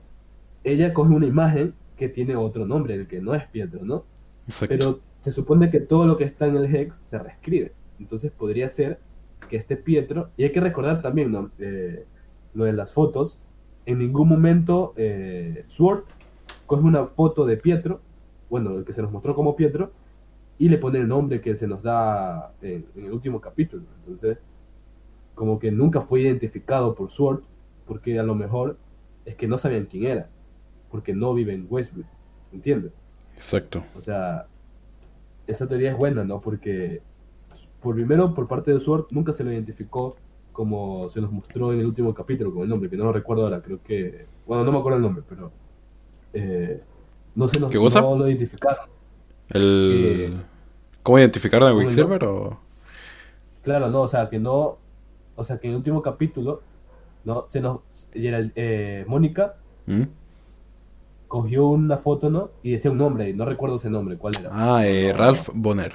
Ella 0.65 0.93
coge 0.93 1.13
una 1.15 1.27
imagen 1.27 1.75
que 1.97 2.09
tiene 2.09 2.35
otro 2.35 2.67
nombre, 2.67 2.95
el 2.95 3.07
que 3.07 3.21
no 3.21 3.35
es 3.35 3.47
Pietro, 3.47 3.85
¿no? 3.85 4.05
Exacto. 4.49 4.75
Pero 4.75 5.01
se 5.23 5.31
supone 5.31 5.71
que 5.71 5.81
todo 5.81 6.05
lo 6.05 6.17
que 6.17 6.25
está 6.25 6.47
en 6.47 6.57
el 6.57 6.67
Hex 6.67 7.01
se 7.05 7.19
reescribe. 7.19 7.73
Entonces 7.99 8.33
podría 8.33 8.69
ser 8.69 8.99
que 9.49 9.57
este 9.57 9.77
Pietro, 9.77 10.31
y 10.37 10.43
hay 10.43 10.53
que 10.53 10.61
recordar 10.61 11.01
también 11.01 11.31
¿no? 11.31 11.51
Eh, 11.59 12.05
lo 12.55 12.65
de 12.65 12.73
las 12.73 12.93
fotos, 12.93 13.41
en 13.87 14.01
ningún 14.01 14.29
momento 14.29 14.93
eh, 14.97 15.65
Sword 15.69 16.05
coge 16.67 16.83
una 16.83 17.07
foto 17.07 17.47
de 17.47 17.57
Pietro, 17.57 18.01
bueno, 18.51 18.77
el 18.77 18.85
que 18.85 18.93
se 18.93 19.01
nos 19.01 19.13
mostró 19.13 19.35
como 19.37 19.55
Pietro, 19.55 19.93
y 20.59 20.69
le 20.69 20.79
pone 20.79 20.99
el 20.99 21.07
nombre 21.07 21.41
que 21.41 21.55
se 21.55 21.69
nos 21.69 21.83
da 21.83 22.53
en, 22.61 22.87
en 22.97 23.05
el 23.07 23.13
último 23.13 23.41
capítulo. 23.41 23.85
Entonces, 24.01 24.39
como 25.37 25.59
que 25.61 25.71
nunca 25.71 26.01
fue 26.01 26.23
identificado 26.23 26.97
por 26.97 27.09
Sword, 27.09 27.43
porque 27.87 28.19
a 28.19 28.25
lo 28.25 28.35
mejor 28.35 28.77
es 29.25 29.37
que 29.37 29.47
no 29.47 29.57
sabían 29.57 29.87
quién 29.87 30.05
era, 30.07 30.29
porque 30.91 31.15
no 31.15 31.33
vive 31.33 31.55
en 31.55 31.69
Westwood, 31.71 32.07
¿entiendes? 32.53 33.03
Exacto. 33.37 33.85
O 33.97 34.01
sea, 34.01 34.47
esa 35.47 35.67
teoría 35.67 35.91
es 35.93 35.97
buena, 35.97 36.25
¿no? 36.25 36.41
Porque, 36.41 37.03
por 37.81 37.95
primero, 37.95 38.35
por 38.35 38.49
parte 38.49 38.73
de 38.73 38.79
Sword, 38.79 39.07
nunca 39.11 39.33
se 39.33 39.45
lo 39.45 39.53
identificó 39.53 40.17
como 40.53 41.09
se 41.09 41.21
nos 41.21 41.33
mostró 41.33 41.73
en 41.73 41.81
el 41.81 41.87
último 41.87 42.13
capítulo 42.13 42.53
con 42.53 42.63
el 42.63 42.69
nombre, 42.69 42.91
que 42.91 42.97
no 42.97 43.05
lo 43.05 43.13
recuerdo 43.13 43.45
ahora, 43.45 43.63
creo 43.63 43.83
que, 43.83 44.27
bueno, 44.47 44.65
no 44.65 44.73
me 44.73 44.79
acuerdo 44.79 44.97
el 44.99 45.03
nombre, 45.03 45.25
pero 45.27 45.51
eh, 46.35 46.83
no 47.35 47.49
se 47.49 47.59
nos 47.59 47.71
¿Qué 47.71 47.79
cosa? 47.79 48.03
no 48.03 48.17
lo 48.17 48.29
identificaron. 48.29 48.87
El... 49.49 50.45
¿Cómo 51.03 51.19
identificar 51.19 51.63
a 51.63 51.71
¿Cómo 51.71 51.81
Quicksilver 51.81 52.25
o...? 52.25 52.61
Claro, 53.63 53.89
no, 53.91 54.03
o 54.03 54.09
sea, 54.09 54.29
que 54.29 54.39
no, 54.39 54.79
o 55.37 55.45
sea, 55.45 55.59
que 55.59 55.69
en 55.69 55.73
el 55.73 55.77
último 55.79 56.03
capítulo, 56.03 56.63
no, 57.25 57.47
se 57.49 57.61
nos, 57.61 57.81
Gerald- 58.13 58.53
eh, 58.57 59.05
Mónica 59.09 59.57
¿Mm? 59.87 60.03
Cogió 61.33 61.67
una 61.67 61.97
foto, 61.97 62.29
¿no? 62.29 62.51
Y 62.63 62.73
decía 62.73 62.91
un 62.91 62.99
nombre, 62.99 63.31
y 63.31 63.33
no 63.33 63.47
recuerdo 63.47 63.77
ese 63.77 63.89
nombre, 63.89 64.19
¿cuál 64.19 64.35
era? 64.39 64.51
Ah, 64.53 64.87
eh, 64.87 65.15
Ralph 65.15 65.49
Bonner. 65.55 65.95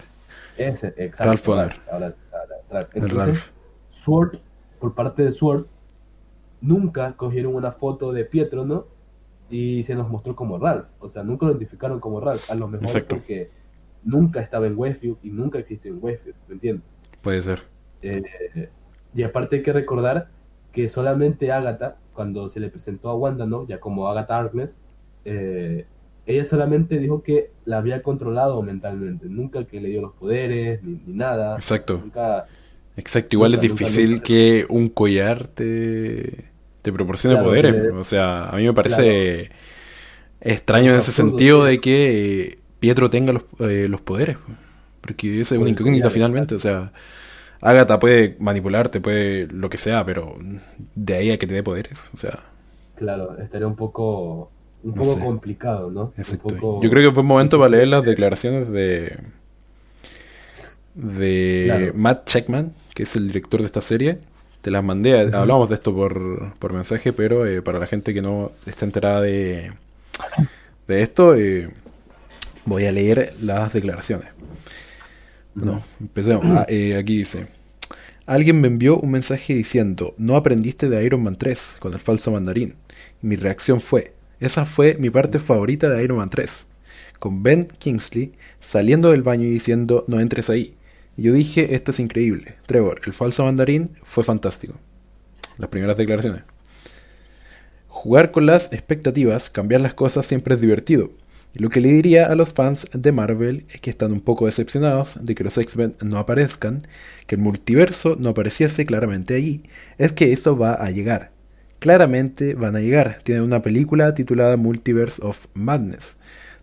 Ese, 0.57 0.95
exacto. 0.97 1.25
Ralph 1.25 1.45
Bonner. 1.45 1.73
Ahora, 1.91 2.11
ahora, 2.33 2.55
Ralph. 2.71 2.89
Entonces, 2.95 3.27
Ralph. 3.27 3.49
Sword, 3.87 4.37
por 4.79 4.95
parte 4.95 5.23
de 5.23 5.31
Sword, 5.31 5.67
nunca 6.59 7.15
cogieron 7.15 7.53
una 7.53 7.71
foto 7.71 8.11
de 8.13 8.25
Pietro, 8.25 8.65
¿no? 8.65 8.87
Y 9.47 9.83
se 9.83 9.93
nos 9.93 10.09
mostró 10.09 10.35
como 10.35 10.57
Ralph. 10.57 10.87
O 10.97 11.07
sea, 11.07 11.21
nunca 11.21 11.45
lo 11.45 11.51
identificaron 11.51 11.99
como 11.99 12.19
Ralph. 12.19 12.49
A 12.49 12.55
lo 12.55 12.67
mejor 12.67 12.87
Exacto. 12.87 13.17
porque 13.17 13.51
nunca 14.03 14.41
estaba 14.41 14.65
en 14.65 14.73
Westfield 14.75 15.17
y 15.21 15.29
nunca 15.29 15.59
existió 15.59 15.93
en 15.93 16.03
Westfield, 16.03 16.35
¿me 16.47 16.55
entiendes? 16.55 16.97
Puede 17.21 17.43
ser. 17.43 17.61
Eh, 18.01 18.71
y 19.13 19.21
aparte 19.21 19.57
hay 19.57 19.61
que 19.61 19.73
recordar 19.73 20.29
que 20.71 20.87
solamente 20.87 21.51
Agatha, 21.51 21.97
cuando 22.15 22.49
se 22.49 22.59
le 22.59 22.69
presentó 22.69 23.11
a 23.11 23.15
Wanda, 23.15 23.45
¿no? 23.45 23.67
Ya 23.67 23.79
como 23.79 24.07
Agatha 24.07 24.35
Harkness, 24.35 24.81
eh, 25.27 25.85
ella 26.25 26.45
solamente 26.45 26.99
dijo 26.99 27.23
que 27.23 27.51
la 27.65 27.77
había 27.79 28.03
controlado 28.03 28.61
mentalmente, 28.63 29.27
nunca 29.29 29.65
que 29.67 29.81
le 29.81 29.89
dio 29.89 30.01
los 30.01 30.13
poderes, 30.13 30.83
ni, 30.83 31.01
ni 31.05 31.13
nada. 31.13 31.57
Exacto. 31.57 31.99
Nunca, 31.99 32.49
Exacto. 32.95 33.35
Igual 33.35 33.51
Nunca, 33.53 33.57
es 33.57 33.61
difícil 33.61 34.09
nunca 34.11 34.21
que 34.23 34.65
un 34.69 34.89
collar 34.89 35.47
te, 35.47 36.45
te 36.81 36.91
proporcione 36.93 37.35
Claro, 37.35 37.47
poderes. 37.49 37.75
que- 37.75 37.89
O 37.91 38.03
sea, 38.03 38.49
a 38.49 38.55
mí 38.57 38.65
me 38.65 38.73
parece 38.73 39.51
extraño 40.41 40.91
en 40.93 40.97
ese 40.99 41.11
Absurdo, 41.11 41.15
sentido 41.29 41.63
de 41.65 41.81
que 41.81 42.43
eh, 42.53 42.59
Pietro 42.79 43.09
tenga 43.09 43.33
los, 43.33 43.43
eh, 43.59 43.87
los 43.89 44.01
poderes. 44.01 44.37
Porque 45.01 45.41
esa 45.41 45.55
es 45.55 45.61
una 45.61 45.69
incógnita 45.69 46.09
finalmente. 46.09 46.55
O 46.55 46.59
sea, 46.59 46.93
Agatha 47.61 47.99
puede 47.99 48.37
manipularte, 48.39 49.01
puede 49.01 49.47
lo 49.47 49.69
que 49.69 49.77
sea, 49.77 50.05
pero 50.05 50.35
de 50.95 51.15
ahí 51.15 51.31
a 51.31 51.37
que 51.39 51.47
te 51.47 51.55
dé 51.55 51.63
poderes. 51.63 52.11
O 52.13 52.17
sea, 52.17 52.43
claro, 52.95 53.37
estaría 53.37 53.67
un 53.67 53.75
poco, 53.75 54.51
un 54.83 54.95
No 54.95 55.03
poco 55.03 55.13
sé. 55.15 55.19
complicado, 55.19 55.91
¿no? 55.91 56.13
Exacto. 56.17 56.49
Un 56.49 56.57
poco 56.59 56.83
Yo 56.83 56.89
creo 56.89 57.09
que 57.09 57.13
fue 57.13 57.21
un 57.21 57.27
momento 57.27 57.57
para 57.57 57.69
leer 57.69 57.87
las 57.89 58.03
declaraciones 58.03 58.69
de 58.69 59.17
de 60.95 61.61
Claro. 61.65 61.93
Matt 61.95 62.25
Checkman, 62.27 62.73
que 62.93 63.03
es 63.03 63.15
el 63.15 63.27
director 63.27 63.59
de 63.59 63.65
esta 63.67 63.81
serie. 63.81 64.19
Te 64.61 64.71
las 64.71 64.83
mandé, 64.83 65.17
hablamos 65.33 65.69
de 65.69 65.75
esto 65.75 65.93
por, 65.93 66.53
por 66.55 66.73
mensaje, 66.73 67.13
pero 67.13 67.45
eh, 67.45 67.61
para 67.61 67.79
la 67.79 67.85
gente 67.85 68.13
que 68.13 68.21
no 68.21 68.51
está 68.65 68.85
enterada 68.85 69.21
de, 69.21 69.71
de 70.87 71.01
esto, 71.01 71.35
eh, 71.35 71.69
voy 72.65 72.85
a 72.85 72.91
leer 72.91 73.33
las 73.41 73.71
declaraciones. 73.73 74.27
Bueno, 75.53 75.81
empecemos. 75.99 76.45
Ah, 76.45 76.65
eh, 76.69 76.95
aquí 76.97 77.17
dice. 77.17 77.47
Alguien 78.25 78.59
me 78.59 78.67
envió 78.67 78.97
un 78.97 79.11
mensaje 79.11 79.53
diciendo, 79.53 80.13
no 80.17 80.35
aprendiste 80.35 80.89
de 80.89 81.03
Iron 81.05 81.23
Man 81.23 81.37
3 81.37 81.77
con 81.79 81.93
el 81.93 81.99
falso 81.99 82.31
mandarín. 82.31 82.75
Mi 83.21 83.35
reacción 83.37 83.79
fue, 83.81 84.13
esa 84.39 84.65
fue 84.65 84.95
mi 84.99 85.09
parte 85.09 85.39
favorita 85.39 85.89
de 85.89 86.03
Iron 86.03 86.17
Man 86.17 86.29
3. 86.29 86.65
Con 87.19 87.41
Ben 87.41 87.67
Kingsley 87.79 88.33
saliendo 88.59 89.11
del 89.11 89.23
baño 89.23 89.45
y 89.45 89.51
diciendo, 89.51 90.05
no 90.07 90.19
entres 90.19 90.49
ahí. 90.49 90.75
Yo 91.15 91.33
dije, 91.33 91.73
esto 91.73 91.91
es 91.91 91.99
increíble. 91.99 92.55
Trevor, 92.67 93.01
el 93.05 93.13
falso 93.13 93.43
mandarín 93.43 93.89
fue 94.03 94.23
fantástico. 94.23 94.75
Las 95.57 95.69
primeras 95.69 95.97
declaraciones. 95.97 96.43
Jugar 97.87 98.29
con 98.31 98.45
las 98.45 98.71
expectativas, 98.71 99.49
cambiar 99.49 99.81
las 99.81 99.95
cosas 99.95 100.27
siempre 100.27 100.53
es 100.53 100.61
divertido. 100.61 101.09
Y 101.55 101.59
lo 101.59 101.69
que 101.69 101.81
le 101.81 101.89
diría 101.89 102.27
a 102.27 102.35
los 102.35 102.53
fans 102.53 102.85
de 102.93 103.11
Marvel 103.11 103.65
es 103.73 103.81
que 103.81 103.89
están 103.89 104.11
un 104.11 104.21
poco 104.21 104.45
decepcionados 104.45 105.17
de 105.19 105.33
que 105.33 105.43
los 105.43 105.57
X-Men 105.57 105.95
no 106.03 106.19
aparezcan, 106.19 106.83
que 107.25 107.33
el 107.33 107.41
multiverso 107.41 108.15
no 108.19 108.29
apareciese 108.29 108.85
claramente 108.85 109.33
allí, 109.33 109.63
es 109.97 110.13
que 110.13 110.31
eso 110.31 110.55
va 110.55 110.73
a 110.73 110.91
llegar. 110.91 111.31
Claramente 111.79 112.55
van 112.55 112.75
a 112.75 112.79
llegar. 112.79 113.19
Tienen 113.23 113.43
una 113.43 113.61
película 113.61 114.13
titulada 114.13 114.57
Multiverse 114.57 115.21
of 115.23 115.45
Madness. 115.53 116.17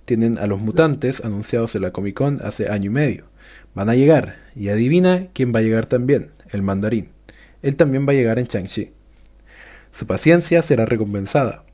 Tienen 0.05 0.39
a 0.39 0.47
los 0.47 0.61
mutantes 0.61 1.25
anunciados 1.25 1.75
en 1.75 1.83
la 1.83 1.93
Comic 1.93 2.15
Con 2.15 2.41
hace 2.43 2.69
año 2.69 2.87
y 2.87 2.95
medio. 2.95 3.25
Van 3.75 3.89
a 3.89 3.95
llegar. 3.95 4.37
Y 4.57 4.69
adivina 4.69 5.29
quién 5.33 5.55
va 5.55 5.61
a 5.61 5.63
llegar 5.63 5.87
también. 5.87 6.31
El 6.51 6.63
mandarín. 6.63 7.11
Él 7.63 7.77
también 7.77 8.07
va 8.07 8.13
a 8.13 8.17
llegar 8.17 8.39
en 8.39 8.47
Shang-Chi. 8.47 8.91
Su 9.93 10.07
paciencia 10.07 10.61
será 10.63 10.85
recompensada. 10.85 11.65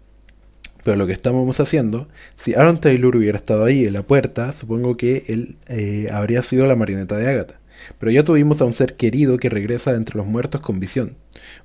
Pero 0.85 0.97
lo 0.97 1.07
que 1.07 1.13
estamos 1.13 1.61
haciendo, 1.61 2.09
si 2.37 2.55
Aaron 2.55 2.81
Taylor 2.81 3.17
hubiera 3.17 3.37
estado 3.37 3.65
ahí 3.65 3.87
en 3.87 3.93
la 3.93 4.03
puerta, 4.03 4.53
supongo 4.53 4.97
que 4.97 5.25
él 5.29 5.57
eh, 5.69 6.09
habría 6.13 6.43
sido 6.43 6.67
la 6.67 6.77
marioneta 6.77 7.17
de 7.17 7.29
Agatha. 7.29 7.60
Pero 7.99 8.13
ya 8.13 8.25
tuvimos 8.25 8.61
a 8.61 8.65
un 8.65 8.73
ser 8.73 8.97
querido 8.97 9.39
que 9.39 9.49
regresa 9.49 9.93
de 9.93 9.99
entre 9.99 10.17
los 10.17 10.27
muertos 10.27 10.61
con 10.61 10.81
visión. 10.81 11.17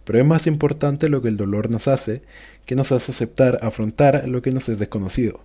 Pero 0.04 0.20
es 0.20 0.26
más 0.26 0.48
importante 0.48 1.10
lo 1.10 1.22
que 1.22 1.30
el 1.30 1.38
dolor 1.38 1.70
nos 1.70 1.88
hace, 1.88 2.22
que 2.66 2.76
nos 2.76 2.92
hace 2.92 3.12
aceptar, 3.12 3.60
afrontar 3.62 4.28
lo 4.28 4.42
que 4.42 4.52
nos 4.52 4.70
es 4.70 4.80
desconocido. 4.80 5.42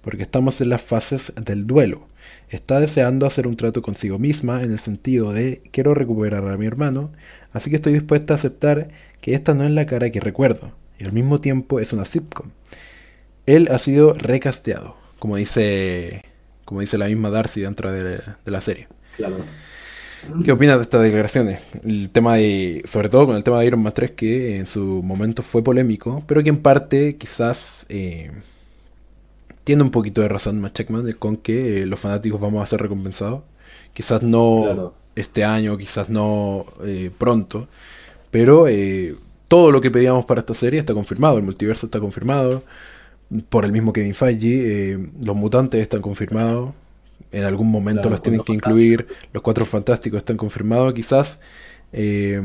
Porque 0.00 0.22
estamos 0.22 0.60
en 0.60 0.68
las 0.68 0.82
fases 0.82 1.32
del 1.40 1.66
duelo. 1.66 2.06
Está 2.48 2.80
deseando 2.80 3.26
hacer 3.26 3.46
un 3.46 3.56
trato 3.56 3.82
consigo 3.82 4.18
misma 4.18 4.62
en 4.62 4.72
el 4.72 4.78
sentido 4.78 5.32
de 5.32 5.62
quiero 5.70 5.94
recuperar 5.94 6.46
a 6.46 6.56
mi 6.56 6.66
hermano, 6.66 7.12
así 7.52 7.70
que 7.70 7.76
estoy 7.76 7.94
dispuesta 7.94 8.34
a 8.34 8.36
aceptar 8.36 8.88
que 9.20 9.34
esta 9.34 9.54
no 9.54 9.64
es 9.64 9.70
la 9.70 9.86
cara 9.86 10.10
que 10.10 10.20
recuerdo, 10.20 10.72
y 10.98 11.04
al 11.04 11.12
mismo 11.12 11.40
tiempo 11.40 11.80
es 11.80 11.92
una 11.92 12.04
sitcom. 12.04 12.50
Él 13.46 13.68
ha 13.70 13.78
sido 13.78 14.12
recasteado, 14.12 14.96
como 15.18 15.36
dice, 15.36 16.24
como 16.64 16.80
dice 16.80 16.98
la 16.98 17.06
misma 17.06 17.30
Darcy 17.30 17.62
dentro 17.62 17.90
de, 17.90 18.02
de 18.02 18.50
la 18.50 18.60
serie. 18.60 18.88
Claro. 19.16 19.36
¿Qué 20.44 20.52
opinas 20.52 20.76
de 20.78 20.82
estas 20.82 21.02
declaraciones? 21.02 21.60
El 21.84 22.10
tema 22.10 22.36
de, 22.36 22.82
sobre 22.84 23.08
todo 23.08 23.26
con 23.26 23.36
el 23.36 23.44
tema 23.44 23.58
de 23.60 23.66
Iron 23.66 23.82
Man 23.82 23.92
3, 23.94 24.12
que 24.12 24.56
en 24.56 24.66
su 24.66 24.80
momento 25.02 25.42
fue 25.42 25.62
polémico, 25.64 26.22
pero 26.26 26.42
que 26.42 26.48
en 26.50 26.58
parte 26.62 27.16
quizás 27.16 27.86
eh, 27.88 28.30
tiene 29.64 29.82
un 29.82 29.90
poquito 29.90 30.20
de 30.22 30.28
razón 30.28 30.60
Matt 30.60 30.74
Checkman 30.74 31.10
con 31.18 31.36
que 31.36 31.76
eh, 31.76 31.86
los 31.86 32.00
fanáticos 32.00 32.40
vamos 32.40 32.62
a 32.62 32.66
ser 32.66 32.80
recompensados. 32.82 33.42
Quizás 33.92 34.22
no 34.22 34.62
Claro. 34.64 34.94
este 35.14 35.44
año, 35.44 35.76
quizás 35.78 36.08
no 36.08 36.66
eh, 36.84 37.10
pronto, 37.16 37.68
pero 38.30 38.66
eh, 38.68 39.16
todo 39.48 39.70
lo 39.70 39.80
que 39.80 39.90
pedíamos 39.90 40.24
para 40.24 40.40
esta 40.40 40.54
serie 40.54 40.80
está 40.80 40.94
confirmado. 40.94 41.38
El 41.38 41.44
multiverso 41.44 41.86
está 41.86 42.00
confirmado 42.00 42.64
por 43.48 43.64
el 43.64 43.72
mismo 43.72 43.92
Kevin 43.92 44.14
Feige. 44.14 44.98
los 45.24 45.36
mutantes 45.36 45.80
están 45.82 46.02
confirmados. 46.02 46.70
En 47.32 47.44
algún 47.44 47.70
momento 47.70 48.02
Claro, 48.02 48.10
los 48.10 48.22
tienen 48.22 48.42
que 48.42 48.52
incluir. 48.52 49.06
Los 49.32 49.42
cuatro 49.42 49.64
fantásticos 49.64 50.18
están 50.18 50.36
confirmados. 50.36 50.92
Quizás 50.92 51.40
eh, 51.92 52.40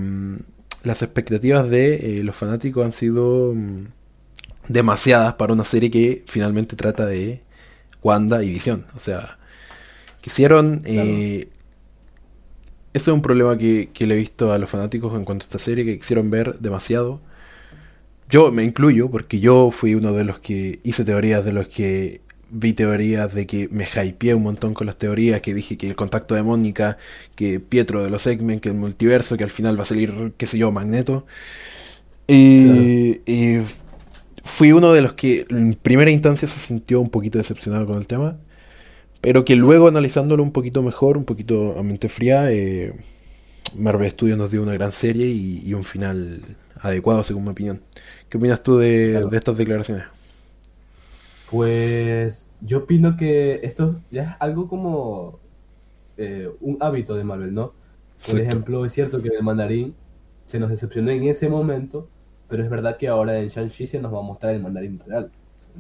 las 0.84 1.02
expectativas 1.02 1.70
de 1.70 2.18
eh, 2.20 2.24
los 2.24 2.36
fanáticos 2.36 2.86
han 2.86 2.94
sido 2.94 3.54
mm, 3.54 3.88
demasiadas 4.70 5.34
para 5.36 5.54
una 5.54 5.64
serie 5.64 5.92
que 5.92 6.24
finalmente 6.28 6.76
trata 6.76 7.06
de 7.06 7.42
Wanda 8.02 8.44
y 8.44 8.50
Visión. 8.50 8.86
O 8.96 9.00
sea, 9.00 9.38
quisieron... 10.22 10.82
eh, 10.86 11.50
ese 12.94 13.12
es 13.12 13.14
un 13.14 13.22
problema 13.22 13.58
que, 13.60 13.90
que 13.94 14.08
le 14.08 14.16
he 14.16 14.18
visto 14.18 14.52
a 14.52 14.58
los 14.58 14.70
fanáticos 14.72 15.14
en 15.14 15.24
cuanto 15.24 15.44
a 15.44 15.46
esta 15.46 15.60
serie, 15.60 15.86
que 15.86 16.00
quisieron 16.00 16.32
ver 16.32 16.58
demasiado. 16.58 17.22
Yo 18.30 18.52
me 18.52 18.64
incluyo, 18.64 19.12
porque 19.12 19.40
yo 19.40 19.70
fui 19.70 19.94
uno 19.94 20.14
de 20.14 20.24
los 20.24 20.40
que 20.40 20.80
hice 20.84 21.06
teorías, 21.06 21.46
de 21.46 21.54
los 21.54 21.68
que 21.68 22.22
vi 22.50 22.74
teorías, 22.74 23.34
de 23.34 23.46
que 23.48 23.68
me 23.72 23.86
hypeé 23.86 24.34
un 24.34 24.44
montón 24.44 24.74
con 24.74 24.88
las 24.88 24.98
teorías, 24.98 25.42
que 25.42 25.54
dije 25.54 25.78
que 25.78 25.88
el 25.88 25.96
contacto 25.96 26.36
de 26.36 26.44
Mónica, 26.44 26.98
que 27.36 27.60
Pietro 27.60 28.04
de 28.04 28.10
los 28.10 28.26
X-Men, 28.26 28.60
que 28.60 28.70
el 28.70 28.76
multiverso, 28.76 29.38
que 29.38 29.44
al 29.44 29.50
final 29.50 29.78
va 29.78 29.84
a 29.84 29.86
salir, 29.86 30.34
qué 30.38 30.46
sé 30.46 30.58
yo, 30.58 30.72
Magneto. 30.72 31.26
Y, 32.28 33.22
y 33.26 33.62
fui 34.44 34.72
uno 34.72 34.94
de 34.94 35.02
los 35.02 35.14
que 35.14 35.46
en 35.50 35.76
primera 35.76 36.12
instancia 36.12 36.48
se 36.48 36.60
sintió 36.60 37.00
un 37.02 37.10
poquito 37.10 37.38
decepcionado 37.38 37.86
con 37.86 37.98
el 37.98 38.08
tema. 38.08 38.38
Pero 39.22 39.46
que 39.46 39.56
luego 39.56 39.88
analizándolo 39.88 40.44
un 40.44 40.52
poquito 40.52 40.82
mejor, 40.82 41.18
un 41.18 41.26
poquito 41.26 41.78
a 41.78 41.84
mente 41.84 42.08
fría, 42.08 42.52
eh, 42.52 42.94
Marvel 43.76 44.10
Studios 44.10 44.38
nos 44.38 44.52
dio 44.52 44.62
una 44.62 44.74
gran 44.74 44.92
serie 44.92 45.28
y, 45.28 45.74
un 45.74 45.84
final 45.84 46.40
adecuado 46.80 47.24
según 47.24 47.44
mi 47.44 47.50
opinión. 47.50 47.82
¿Qué 48.30 48.38
opinas 48.38 48.64
tú 48.64 48.78
de, 48.78 49.22
estas 49.32 49.58
declaraciones? 49.58 50.06
Pues 51.50 52.52
yo 52.62 52.80
opino 52.80 53.16
que 53.16 53.62
esto 53.64 54.02
ya 54.12 54.24
es 54.24 54.30
algo 54.40 54.68
como 54.68 55.40
eh, 56.18 56.50
un 56.60 56.78
hábito 56.82 57.16
de 57.16 57.24
Marvel, 57.24 57.54
¿no? 57.54 57.74
Por 58.30 58.40
ejemplo, 58.40 58.84
es 58.86 58.94
cierto 58.94 59.22
que 59.22 59.30
el 59.30 59.44
mandarín 59.44 59.96
se 60.46 60.60
nos 60.60 60.70
decepcionó 60.70 61.12
en 61.12 61.24
ese 61.24 61.50
momento, 61.50 62.10
pero 62.50 62.64
es 62.64 62.70
verdad 62.70 62.98
que 62.98 63.08
ahora 63.08 63.38
en 63.40 63.50
Shang-Chi 63.50 63.88
se 63.88 64.00
nos 64.00 64.14
va 64.14 64.20
a 64.20 64.24
mostrar 64.24 64.56
el 64.56 64.62
mandarín 64.62 65.00
real. 65.06 65.32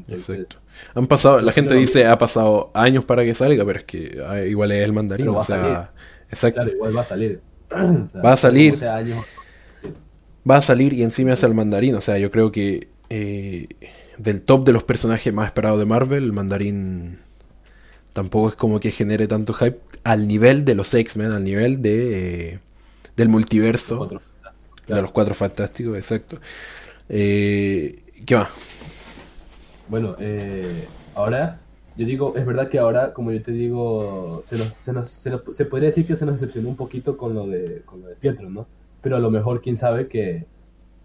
Exacto. 0.07 0.57
Han 0.93 1.07
pasado, 1.07 1.41
la 1.41 1.51
gente 1.51 1.74
dice 1.74 2.05
ha 2.05 2.18
pasado 2.18 2.70
años 2.74 3.03
para 3.03 3.24
que 3.24 3.34
salga, 3.34 3.65
pero 3.65 3.80
es 3.80 3.86
que 3.86 4.22
ah, 4.28 4.41
igual 4.41 4.72
es 4.72 4.86
el 4.86 4.93
mandarín. 4.93 5.30
o 5.30 5.43
sea, 5.43 5.91
exacto. 6.30 6.68
igual 6.68 6.95
va 6.95 7.01
a 7.01 7.05
salir. 7.05 7.41
va 7.72 8.34
a 8.34 8.38
salir. 8.38 8.76
Va 10.49 10.57
a 10.57 10.61
salir 10.61 10.93
y 10.93 11.03
encima 11.03 11.34
es 11.34 11.43
el 11.43 11.53
mandarín. 11.53 11.95
O 11.95 12.01
sea, 12.01 12.18
yo 12.18 12.32
creo 12.32 12.51
que 12.51 12.89
eh, 13.09 13.68
del 14.18 14.41
top 14.41 14.65
de 14.65 14.74
los 14.74 14.84
personajes 14.84 15.34
más 15.34 15.47
esperados 15.47 15.80
de 15.80 15.86
Marvel, 15.86 16.24
el 16.24 16.34
mandarín 16.34 17.20
tampoco 18.13 18.49
es 18.49 18.55
como 18.55 18.80
que 18.80 18.91
genere 18.91 19.28
tanto 19.28 19.53
hype 19.53 19.80
al 20.03 20.28
nivel 20.28 20.65
de 20.65 20.76
los 20.76 20.93
X-Men, 20.93 21.34
al 21.34 21.43
nivel 21.43 21.82
de 21.82 22.53
eh, 22.53 22.59
del 23.15 23.30
multiverso. 23.30 24.22
De 24.88 25.01
los 25.01 25.11
cuatro 25.11 25.34
fantásticos, 25.34 25.97
exacto. 25.97 26.39
Eh, 27.09 28.03
¿Qué 28.26 28.36
más? 28.36 28.47
Bueno, 29.89 30.15
eh, 30.20 30.88
ahora, 31.13 31.59
yo 31.97 32.05
digo, 32.05 32.34
es 32.38 32.45
verdad 32.45 32.70
que 32.70 32.80
ahora, 32.80 33.13
como 33.13 33.32
yo 33.32 33.41
te 33.41 33.51
digo, 33.51 34.43
se, 34.45 34.57
nos, 34.57 34.74
se, 34.74 34.93
nos, 34.93 35.09
se, 35.09 35.65
podría 35.65 35.88
decir 35.88 36.07
que 36.07 36.15
se 36.15 36.26
nos 36.26 36.39
decepcionó 36.39 36.70
un 36.70 36.76
poquito 36.76 37.18
con 37.18 37.34
lo, 37.34 37.47
de, 37.47 37.82
con 37.86 38.01
lo 38.01 38.07
de 38.07 38.15
Pietro, 38.15 38.49
¿no? 38.49 38.65
Pero 39.01 39.18
a 39.18 39.20
lo 39.20 39.30
mejor, 39.30 39.61
quién 39.61 39.76
sabe 39.76 40.07
que 40.07 40.45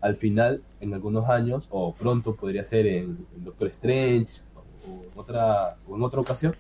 al 0.03 0.17
final, 0.17 0.63
en 0.81 0.93
algunos 0.93 1.31
años, 1.31 1.69
o 1.71 1.95
pronto 1.95 2.35
podría 2.35 2.65
ser 2.65 2.87
en, 2.87 3.25
Doctor 3.37 3.69
Strange, 3.69 4.43
o, 4.87 5.05
en 5.11 5.19
otra, 5.19 5.77
o 5.89 5.97
en 5.97 6.03
otra 6.03 6.21
ocasión, 6.21 6.55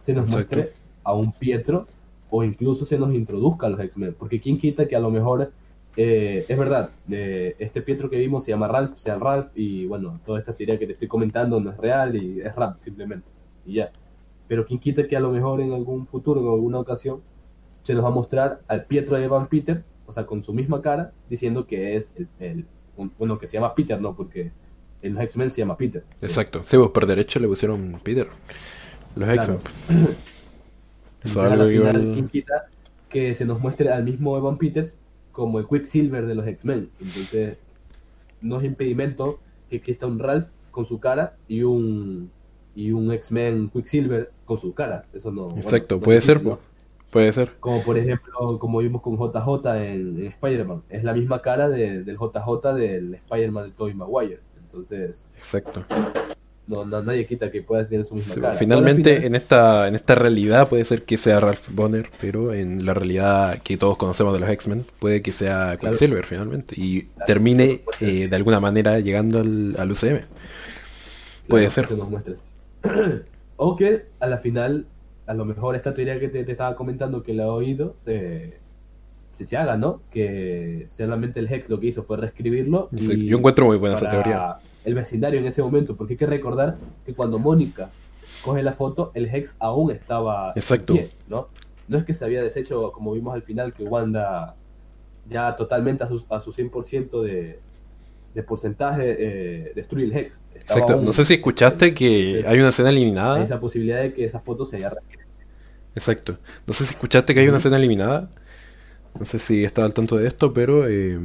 se 0.00 0.12
nos 0.12 0.26
muestre 0.26 0.72
a 1.04 1.14
un 1.14 1.32
Pietro, 1.32 1.86
o 2.28 2.44
incluso 2.44 2.84
se 2.84 2.98
nos 2.98 3.14
introduzca 3.14 3.68
a 3.68 3.70
los 3.70 3.80
X-Men. 3.80 4.16
Porque 4.18 4.40
quién 4.40 4.58
quita 4.58 4.86
que 4.86 4.96
a 4.96 5.00
lo 5.00 5.10
mejor 5.10 5.52
eh, 5.96 6.44
es 6.48 6.58
verdad, 6.58 6.90
eh, 7.08 7.54
este 7.58 7.82
Pietro 7.82 8.10
que 8.10 8.18
vimos 8.18 8.44
se 8.44 8.50
llama 8.50 8.68
Ralph, 8.68 8.94
sea 8.96 9.16
Ralph, 9.16 9.50
y 9.54 9.86
bueno, 9.86 10.20
toda 10.24 10.40
esta 10.40 10.52
teoría 10.52 10.78
que 10.78 10.86
te 10.86 10.92
estoy 10.92 11.08
comentando 11.08 11.60
no 11.60 11.70
es 11.70 11.76
real 11.76 12.16
y 12.16 12.40
es 12.40 12.54
rap 12.54 12.80
simplemente, 12.80 13.30
y 13.64 13.74
ya. 13.74 13.90
Pero 14.48 14.66
quien 14.66 14.80
quita 14.80 15.06
que 15.06 15.16
a 15.16 15.20
lo 15.20 15.30
mejor 15.30 15.60
en 15.60 15.72
algún 15.72 16.06
futuro, 16.06 16.40
en 16.40 16.48
alguna 16.48 16.80
ocasión, 16.80 17.20
se 17.82 17.94
nos 17.94 18.04
va 18.04 18.08
a 18.08 18.12
mostrar 18.12 18.60
al 18.66 18.86
Pietro 18.86 19.16
de 19.16 19.24
Evan 19.24 19.48
Peters, 19.48 19.90
o 20.06 20.12
sea, 20.12 20.26
con 20.26 20.42
su 20.42 20.52
misma 20.52 20.82
cara, 20.82 21.12
diciendo 21.30 21.66
que 21.66 21.96
es 21.96 22.14
el, 22.38 22.66
bueno, 23.18 23.38
que 23.38 23.46
se 23.46 23.54
llama 23.54 23.74
Peter, 23.74 24.00
¿no? 24.00 24.14
Porque 24.14 24.50
en 25.02 25.14
los 25.14 25.22
X-Men 25.22 25.50
se 25.50 25.60
llama 25.60 25.76
Peter. 25.76 26.04
Exacto, 26.20 26.62
sí, 26.66 26.76
pues 26.76 26.90
por 26.90 27.06
derecho 27.06 27.40
le 27.40 27.48
pusieron 27.48 28.00
Peter, 28.02 28.26
los 29.14 29.28
X-Men. 29.28 29.58
Eso 31.22 31.42
al 31.42 31.68
final, 31.68 32.12
quien 32.12 32.28
quita 32.28 32.68
que 33.08 33.34
se 33.34 33.44
nos 33.44 33.60
muestre 33.60 33.90
al 33.90 34.04
mismo 34.04 34.36
Evan 34.36 34.58
Peters 34.58 34.98
como 35.32 35.58
el 35.58 35.66
Quicksilver 35.66 36.26
de 36.26 36.34
los 36.34 36.46
X-Men. 36.46 36.90
Entonces, 37.00 37.56
no 38.40 38.58
es 38.58 38.64
impedimento 38.64 39.40
que 39.68 39.76
exista 39.76 40.06
un 40.06 40.18
Ralph 40.18 40.48
con 40.70 40.84
su 40.84 41.00
cara 41.00 41.36
y 41.48 41.62
un 41.62 42.30
y 42.74 42.92
un 42.92 43.10
X-Men 43.12 43.70
Quicksilver 43.70 44.30
con 44.44 44.56
su 44.56 44.72
cara. 44.72 45.06
Eso 45.12 45.32
no. 45.32 45.50
Exacto, 45.56 45.98
puede 45.98 46.20
ser. 46.20 46.40
Puede 47.10 47.32
ser. 47.32 47.52
Como 47.58 47.82
por 47.82 47.96
ejemplo, 47.96 48.58
como 48.58 48.78
vimos 48.78 49.02
con 49.02 49.16
JJ 49.16 49.66
en, 49.76 50.26
Spider-Man. 50.26 50.82
Es 50.88 51.04
la 51.04 51.14
misma 51.14 51.40
cara 51.40 51.68
del 51.68 52.04
JJ 52.04 52.74
del 52.74 53.14
Spider-Man 53.14 53.64
de 53.64 53.70
Tobey 53.72 53.94
Maguire. 53.94 54.40
Entonces. 54.60 55.30
Exacto 55.34 55.84
no, 56.68 56.84
nadie 56.84 57.26
quita 57.26 57.50
que 57.50 57.62
pueda 57.62 57.84
tener 57.84 58.04
su 58.04 58.14
misma 58.14 58.34
cara. 58.34 58.54
Finalmente, 58.54 59.26
en 59.26 59.34
esta 59.34 59.88
en 59.88 59.94
esta 59.94 60.14
realidad 60.14 60.68
puede 60.68 60.84
ser 60.84 61.02
que 61.04 61.16
sea 61.16 61.40
Ralph 61.40 61.68
Bonner, 61.70 62.10
pero 62.20 62.52
en 62.52 62.84
la 62.84 62.94
realidad 62.94 63.58
que 63.62 63.76
todos 63.78 63.96
conocemos 63.96 64.34
de 64.34 64.40
los 64.40 64.50
X-Men, 64.50 64.84
puede 64.98 65.22
que 65.22 65.32
sea 65.32 65.76
Quicksilver 65.80 66.26
finalmente 66.26 66.74
y 66.76 67.08
termine 67.26 67.80
eh, 68.00 68.28
de 68.28 68.36
alguna 68.36 68.60
manera 68.60 69.00
llegando 69.00 69.40
al, 69.40 69.76
al 69.78 69.90
UCM. 69.90 70.20
Puede 71.48 71.70
ser. 71.70 71.88
o 73.56 73.76
que 73.76 74.06
a 74.20 74.26
la 74.26 74.36
final, 74.36 74.86
a 75.28 75.34
lo 75.34 75.44
mejor 75.44 75.76
esta 75.76 75.94
teoría 75.94 76.18
que 76.18 76.28
te, 76.28 76.40
estaba 76.50 76.74
comentando 76.74 77.22
que 77.22 77.34
la 77.34 77.44
he 77.44 77.48
oído, 77.48 77.94
eh, 78.06 78.58
se, 79.30 79.44
se 79.44 79.56
haga, 79.56 79.76
¿no? 79.76 80.00
Que 80.10 80.86
solamente 80.88 81.38
el 81.38 81.52
Hex 81.52 81.68
lo 81.68 81.78
que 81.78 81.86
hizo 81.86 82.02
fue 82.02 82.16
reescribirlo. 82.16 82.88
Y 82.92 83.26
Yo 83.26 83.38
encuentro 83.38 83.66
muy 83.66 83.76
buena 83.76 83.96
esa 83.96 84.08
teoría 84.08 84.58
el 84.88 84.94
vecindario 84.94 85.38
en 85.38 85.46
ese 85.46 85.62
momento, 85.62 85.96
porque 85.96 86.14
hay 86.14 86.16
que 86.16 86.26
recordar 86.26 86.78
que 87.04 87.12
cuando 87.12 87.38
Mónica 87.38 87.90
coge 88.42 88.62
la 88.62 88.72
foto, 88.72 89.10
el 89.14 89.26
Hex 89.26 89.56
aún 89.58 89.90
estaba 89.90 90.52
Exacto. 90.56 90.94
¿no? 91.28 91.48
No 91.88 91.98
es 91.98 92.04
que 92.04 92.14
se 92.14 92.24
había 92.24 92.42
deshecho, 92.42 92.90
como 92.92 93.12
vimos 93.12 93.34
al 93.34 93.42
final, 93.42 93.74
que 93.74 93.84
Wanda 93.84 94.56
ya 95.28 95.54
totalmente 95.56 96.04
a 96.04 96.08
su, 96.08 96.24
a 96.30 96.40
su 96.40 96.52
100% 96.52 97.22
de, 97.22 97.60
de 98.34 98.42
porcentaje 98.42 99.16
eh, 99.18 99.72
destruye 99.74 100.06
el 100.06 100.16
Hex. 100.16 100.44
Exacto. 100.54 101.00
no 101.00 101.12
sé 101.12 101.24
si 101.24 101.34
escuchaste 101.34 101.94
que 101.94 102.44
hay 102.46 102.58
una 102.58 102.68
escena 102.68 102.90
eliminada. 102.90 103.36
Hay 103.36 103.44
esa 103.44 103.60
posibilidad 103.60 104.02
de 104.02 104.12
que 104.12 104.24
esa 104.24 104.40
foto 104.40 104.64
se 104.64 104.76
haya 104.76 104.92
Exacto. 105.94 106.38
No 106.66 106.74
sé 106.74 106.84
si 106.84 106.94
escuchaste 106.94 107.34
que 107.34 107.40
hay 107.40 107.48
una 107.48 107.56
escena 107.56 107.76
eliminada. 107.76 108.30
No 109.18 109.26
sé 109.26 109.38
si 109.38 109.64
estaba 109.64 109.86
al 109.86 109.94
tanto 109.94 110.16
de 110.16 110.28
esto, 110.28 110.52
pero 110.52 110.88
eh, 110.88 111.18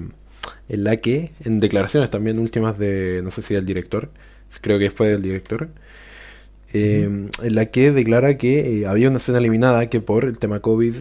en 0.69 0.83
la 0.83 0.97
que, 0.97 1.31
en 1.43 1.59
declaraciones 1.59 2.09
también 2.09 2.39
últimas 2.39 2.77
de, 2.77 3.21
no 3.23 3.31
sé 3.31 3.41
si 3.41 3.53
del 3.53 3.65
director, 3.65 4.09
creo 4.61 4.79
que 4.79 4.89
fue 4.89 5.09
del 5.09 5.21
director, 5.21 5.69
eh, 6.73 7.03
en 7.03 7.55
la 7.55 7.67
que 7.67 7.91
declara 7.91 8.37
que 8.37 8.81
eh, 8.81 8.87
había 8.87 9.09
una 9.09 9.17
escena 9.17 9.37
eliminada 9.37 9.89
que 9.89 10.01
por 10.01 10.25
el 10.25 10.39
tema 10.39 10.59
COVID, 10.59 10.95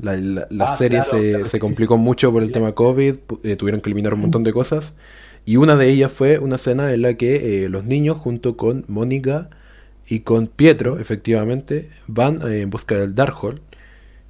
la, 0.00 0.16
la, 0.16 0.64
ah, 0.64 0.76
serie 0.76 1.02
se, 1.02 1.44
se 1.44 1.58
complicó 1.60 1.98
mucho 1.98 2.32
por 2.32 2.42
el 2.42 2.52
tema 2.52 2.72
COVID, 2.72 3.14
eh, 3.44 3.56
tuvieron 3.56 3.80
que 3.80 3.90
eliminar 3.90 4.14
un 4.14 4.20
montón 4.20 4.42
de 4.42 4.52
cosas, 4.52 4.94
y 5.44 5.56
una 5.56 5.76
de 5.76 5.88
ellas 5.88 6.12
fue 6.12 6.38
una 6.38 6.56
escena 6.56 6.92
en 6.92 7.02
la 7.02 7.14
que 7.14 7.66
los 7.68 7.84
niños 7.84 8.18
junto 8.18 8.56
con 8.56 8.84
Mónica 8.88 9.50
y 10.06 10.20
con 10.20 10.46
Pietro, 10.46 10.98
efectivamente, 10.98 11.90
van 12.06 12.38
en 12.50 12.70
busca 12.70 12.94
del 12.96 13.14
Darkhold 13.14 13.60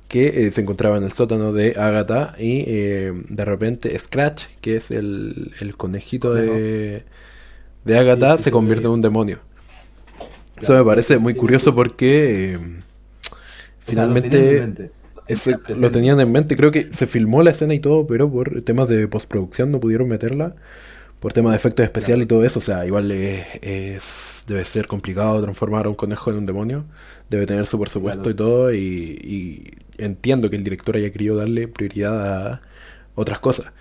que 0.08 0.46
eh, 0.46 0.50
se 0.52 0.60
encontraba 0.60 0.96
en 0.96 1.04
el 1.04 1.12
sótano 1.12 1.52
de 1.52 1.70
Agatha 1.76 2.36
y 2.38 2.64
eh, 2.66 3.12
de 3.28 3.44
repente 3.44 3.98
Scratch, 3.98 4.44
que 4.60 4.76
es 4.76 4.90
el, 4.90 5.50
conejito 5.76 6.32
de, 6.32 7.04
de 7.84 7.98
Agatha, 7.98 8.38
se 8.38 8.50
convierte 8.50 8.86
en 8.86 8.92
un 8.92 9.00
demonio. 9.00 9.40
Eso 10.60 10.74
me 10.74 10.84
parece 10.84 11.18
muy 11.18 11.34
curioso 11.34 11.74
porque 11.74 12.54
eh, 12.54 12.58
finalmente 13.86 14.90
lo 15.76 15.90
tenían, 15.90 16.20
en 16.20 16.30
mente. 16.30 16.56
Creo 16.56 16.70
que 16.70 16.92
se 16.92 17.06
filmó 17.06 17.42
la 17.42 17.50
escena 17.50 17.74
y 17.74 17.80
todo, 17.80 18.06
pero 18.06 18.30
por 18.30 18.62
temas 18.62 18.88
de 18.88 19.08
postproducción 19.08 19.72
no 19.72 19.80
pudieron 19.80 20.08
meterla. 20.08 20.54
Por 21.24 21.32
temas 21.32 21.52
de 21.52 21.56
efectos 21.56 21.84
especiales 21.84 22.26
y 22.26 22.28
todo 22.28 22.44
eso. 22.44 22.58
O 22.58 22.62
sea, 22.62 22.84
igual 22.84 23.10
es, 23.10 24.44
debe 24.46 24.62
ser 24.62 24.86
complicado 24.86 25.40
transformar 25.40 25.86
a 25.86 25.88
un 25.88 25.94
conejo 25.94 26.30
en 26.30 26.36
un 26.36 26.44
demonio. 26.44 26.84
Debe 27.30 27.46
tener 27.46 27.64
su 27.64 27.80
presupuesto 27.80 28.28
y 28.28 28.34
todo. 28.34 28.74
y 28.74 29.72
entiendo 29.96 30.50
que 30.50 30.56
el 30.56 30.64
director 30.64 30.98
haya 30.98 31.10
querido 31.10 31.36
darle 31.36 31.66
prioridad 31.66 32.52
a 32.52 32.60
otras 33.14 33.40
cosas. 33.40 33.72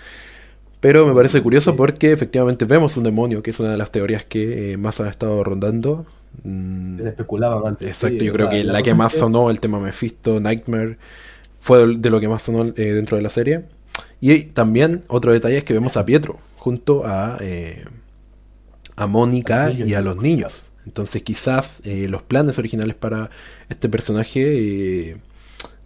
Pero 0.80 1.06
me 1.06 1.14
parece 1.14 1.41
curioso 1.41 1.76
porque 1.76 2.14
efectivamente 2.14 2.64
vemos 2.64 2.96
un 2.96 3.04
demonio, 3.04 3.44
que 3.44 3.50
es 3.50 3.60
una 3.60 3.72
de 3.72 3.78
las 3.78 3.91
teorías 3.91 4.24
que 4.24 4.72
eh, 4.72 4.78
más 4.78 5.02
han 5.02 5.08
estado 5.08 5.44
rondando. 5.44 6.06
Mm, 6.44 7.02
Se 7.02 7.10
especulaba 7.10 7.68
antes. 7.68 7.88
Exacto, 7.89 8.24
yo 8.24 8.32
creo 8.32 8.50
que 8.50 8.64
la, 8.64 8.82
que 8.82 8.94
más 8.94 9.12
sonó, 9.12 9.50
el 9.50 9.60
tema 9.60 9.82
Mephisto, 9.82 10.39
Nightmare, 10.39 10.98
fue 11.60 11.98
de 11.98 12.10
lo 12.10 12.22
que 12.22 12.30
más 12.30 12.41
sonó 12.41 12.64
eh, 12.68 12.94
dentro 12.94 13.18
de 13.18 13.24
la 13.24 13.30
serie. 13.30 13.66
Y 14.22 14.44
también 14.44 15.02
otro 15.10 15.34
detalle 15.34 15.58
es 15.58 15.66
que 15.66 15.74
vemos 15.74 15.98
a 15.98 16.06
Pietro 16.06 16.39
junto 16.64 17.05
a, 17.05 17.39
eh, 17.41 17.84
a 18.95 19.05
Mónica 19.05 19.70
y 19.70 19.93
a 19.95 19.99
los 19.99 20.16
niños. 20.16 20.70
Entonces 20.86 21.22
quizás 21.24 21.82
los 21.84 22.24
planes 22.24 22.57
originales 22.57 22.95
para 22.95 23.30
este 23.68 23.89
personaje 23.89 25.18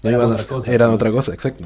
eran, 0.03 0.91
otra 0.91 1.11
cosa, 1.11 1.33
exacto. 1.33 1.65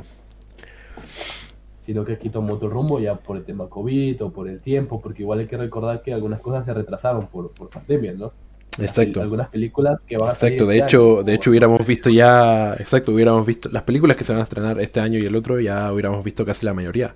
Sino 1.82 2.06
que 2.06 2.14
aquí 2.14 2.30
tomó 2.30 2.54
otro 2.54 2.70
rumbo 2.70 3.02
ya 3.02 3.16
por 3.16 3.36
el 3.36 3.44
tema 3.44 3.68
COVID 3.68 4.24
o 4.24 4.32
por 4.32 4.48
el 4.48 4.62
tiempo, 4.62 5.02
porque 5.02 5.24
igual 5.24 5.40
hay 5.40 5.48
que 5.48 5.58
recordar 5.58 6.02
que 6.02 6.14
algunas 6.14 6.40
cosas 6.40 6.66
se 6.66 6.74
retrasaron 6.74 7.28
por, 7.28 7.52
por 7.52 7.70
pandemia, 7.70 8.14
¿no? 8.14 8.32
Exacto. 8.80 9.22
Algunas 9.22 9.50
películas 9.50 10.00
que 10.08 10.18
van 10.18 10.30
a 10.30 10.32
Exacto, 10.32 10.66
de 10.66 10.78
este 10.78 10.88
hecho, 10.88 11.24
de 11.24 11.34
hecho 11.34 11.50
hubiéramos 11.50 11.86
visto 11.86 12.10
ya, 12.10 12.74
exacto, 12.80 13.12
hubiéramos 13.12 13.46
visto 13.46 13.68
las 13.74 13.84
películas 13.84 14.16
que 14.16 14.24
se 14.24 14.32
van 14.32 14.40
a 14.40 14.44
estrenar 14.44 14.80
este 14.80 15.02
año 15.02 15.20
y 15.20 15.26
el 15.26 15.36
otro 15.36 15.60
ya 15.60 15.92
hubiéramos 15.92 16.24
visto 16.24 16.46
casi 16.46 16.66
la 16.66 16.74
mayoría. 16.74 17.14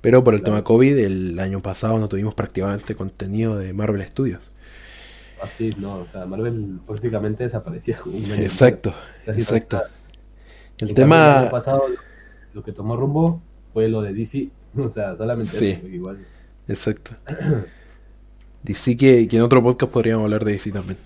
Pero 0.00 0.24
por 0.24 0.34
el 0.34 0.42
tema 0.42 0.64
COVID, 0.64 0.98
el 0.98 1.38
año 1.38 1.60
pasado 1.60 1.98
no 1.98 2.08
tuvimos 2.08 2.34
prácticamente 2.34 2.94
contenido 2.94 3.56
de 3.56 3.72
Marvel 3.72 4.06
Studios. 4.06 4.40
así, 5.42 5.74
¿no? 5.76 5.98
O 5.98 6.06
sea, 6.06 6.26
Marvel 6.26 6.80
prácticamente 6.86 7.44
desapareció. 7.44 7.96
exacto, 8.38 8.94
exacto. 9.26 9.82
El 10.78 10.94
tema... 10.94 11.32
El 11.32 11.42
año 11.42 11.50
pasado 11.50 11.84
lo 12.54 12.62
que 12.62 12.72
tomó 12.72 12.96
rumbo 12.96 13.42
fue 13.72 13.88
lo 13.88 14.02
de 14.02 14.12
DC. 14.12 14.50
O 14.76 14.88
sea, 14.88 15.16
solamente 15.16 15.58
sí. 15.58 15.80
igual. 15.92 16.24
Exacto. 16.68 17.16
DC 18.62 18.96
que, 18.96 19.26
que 19.26 19.36
en 19.36 19.42
otro 19.42 19.60
podcast 19.60 19.92
podríamos 19.92 20.24
hablar 20.24 20.44
de 20.44 20.52
DC 20.52 20.70
también. 20.70 20.96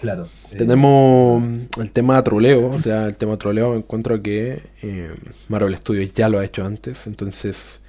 Claro. 0.00 0.28
Eh, 0.52 0.56
Tenemos 0.56 1.42
el 1.78 1.92
tema 1.92 2.22
troleo, 2.22 2.68
o 2.68 2.78
sea, 2.78 3.04
el 3.04 3.16
tema 3.16 3.36
troleo 3.38 3.74
encuentro 3.74 4.20
que 4.22 4.62
eh, 4.82 5.14
Marvel 5.48 5.76
Studios 5.76 6.12
ya 6.12 6.28
lo 6.28 6.38
ha 6.38 6.44
hecho 6.44 6.64
antes, 6.64 7.06
entonces 7.06 7.80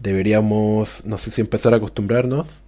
deberíamos, 0.00 1.04
no 1.04 1.16
sé 1.18 1.30
si 1.30 1.40
empezar 1.40 1.72
a 1.72 1.76
acostumbrarnos, 1.76 2.62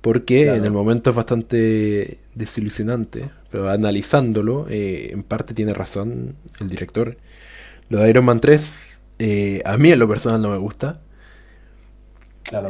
porque 0.00 0.54
en 0.54 0.64
el 0.64 0.70
momento 0.70 1.10
es 1.10 1.16
bastante 1.16 2.18
desilusionante, 2.34 3.30
pero 3.50 3.70
analizándolo, 3.70 4.66
eh, 4.68 5.10
en 5.12 5.22
parte 5.22 5.54
tiene 5.54 5.72
razón 5.72 6.36
el 6.60 6.68
director. 6.68 7.16
Lo 7.88 7.98
de 7.98 8.10
Iron 8.10 8.26
Man 8.26 8.40
3, 8.40 9.00
a 9.64 9.76
mí 9.78 9.90
en 9.90 9.98
lo 9.98 10.08
personal 10.08 10.42
no 10.42 10.50
me 10.50 10.58
gusta. 10.58 11.00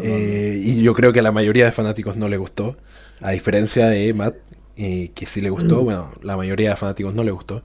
Y 0.03 0.81
yo 0.83 0.95
creo 0.95 1.13
que 1.13 1.19
a 1.19 1.23
la 1.23 1.33
mayoría 1.33 1.65
de 1.65 1.73
fanáticos 1.73 2.17
no 2.17 2.29
le 2.29 2.37
gustó. 2.37 2.77
A 3.21 3.33
diferencia 3.33 3.89
de 3.89 4.13
Matt, 4.15 4.37
eh, 4.77 5.13
que 5.15 5.27
sí 5.27 5.41
le 5.41 5.51
gustó, 5.51 5.83
mm. 5.83 5.85
bueno, 5.85 6.11
la 6.23 6.37
mayoría 6.37 6.71
de 6.71 6.77
fanáticos 6.77 7.15
no 7.15 7.23
le 7.23 7.31
gustó. 7.31 7.63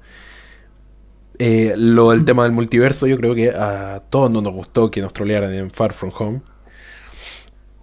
Eh, 1.39 1.73
lo 1.77 2.11
del 2.11 2.25
tema 2.25 2.43
del 2.43 2.51
multiverso, 2.51 3.07
yo 3.07 3.17
creo 3.17 3.33
que 3.33 3.49
a 3.49 4.03
todos 4.09 4.29
no 4.29 4.41
nos 4.41 4.53
gustó 4.53 4.91
que 4.91 5.01
nos 5.01 5.13
trolearan 5.13 5.53
en 5.53 5.71
Far 5.71 5.93
From 5.93 6.11
Home. 6.19 6.41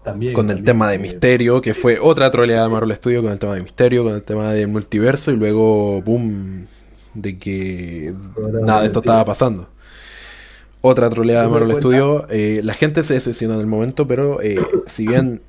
También, 0.05 0.35
con 0.35 0.49
el 0.51 0.63
tema 0.63 0.91
de 0.91 1.01
Misterio, 1.01 1.61
que 1.61 1.75
fue 1.75 1.99
otra 1.99 2.31
troleada 2.31 2.65
de 2.65 2.69
Marvel 2.69 2.95
Studios 2.95 3.23
con 3.25 3.33
el 3.33 3.41
tema 3.41 3.55
de 3.55 3.63
Misterio, 3.63 4.05
con 4.05 4.15
el 4.15 4.23
tema 4.23 4.53
del 4.53 4.69
multiverso 4.69 5.33
y 5.33 5.37
luego, 5.37 6.01
boom, 6.03 6.67
de 7.15 7.39
que 7.39 8.15
nada 8.63 8.83
de 8.83 8.87
esto 8.87 9.01
estaba 9.01 9.25
pasando. 9.25 9.69
Otra 10.83 11.11
troleada 11.11 11.43
de 11.43 11.49
Marvel 11.49 11.75
Studios. 11.77 12.25
Eh, 12.29 12.61
la 12.63 12.75
gente 12.75 13.03
se 13.03 13.15
decepciona 13.15 13.55
en 13.55 13.61
el 13.61 13.67
momento, 13.67 14.07
pero 14.07 14.39
si 14.87 15.09
bien 15.09 15.41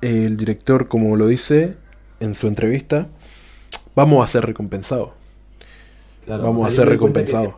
el 0.00 0.36
director, 0.36 0.88
como 0.88 1.14
lo 1.16 1.28
dice, 1.28 1.76
en 2.20 2.34
su 2.34 2.46
entrevista, 2.46 3.08
vamos 3.94 4.24
a 4.24 4.26
ser 4.26 4.44
recompensados. 4.46 5.10
vamos 6.26 6.66
a 6.66 6.70
ser 6.70 6.88
recompensados. 6.88 7.54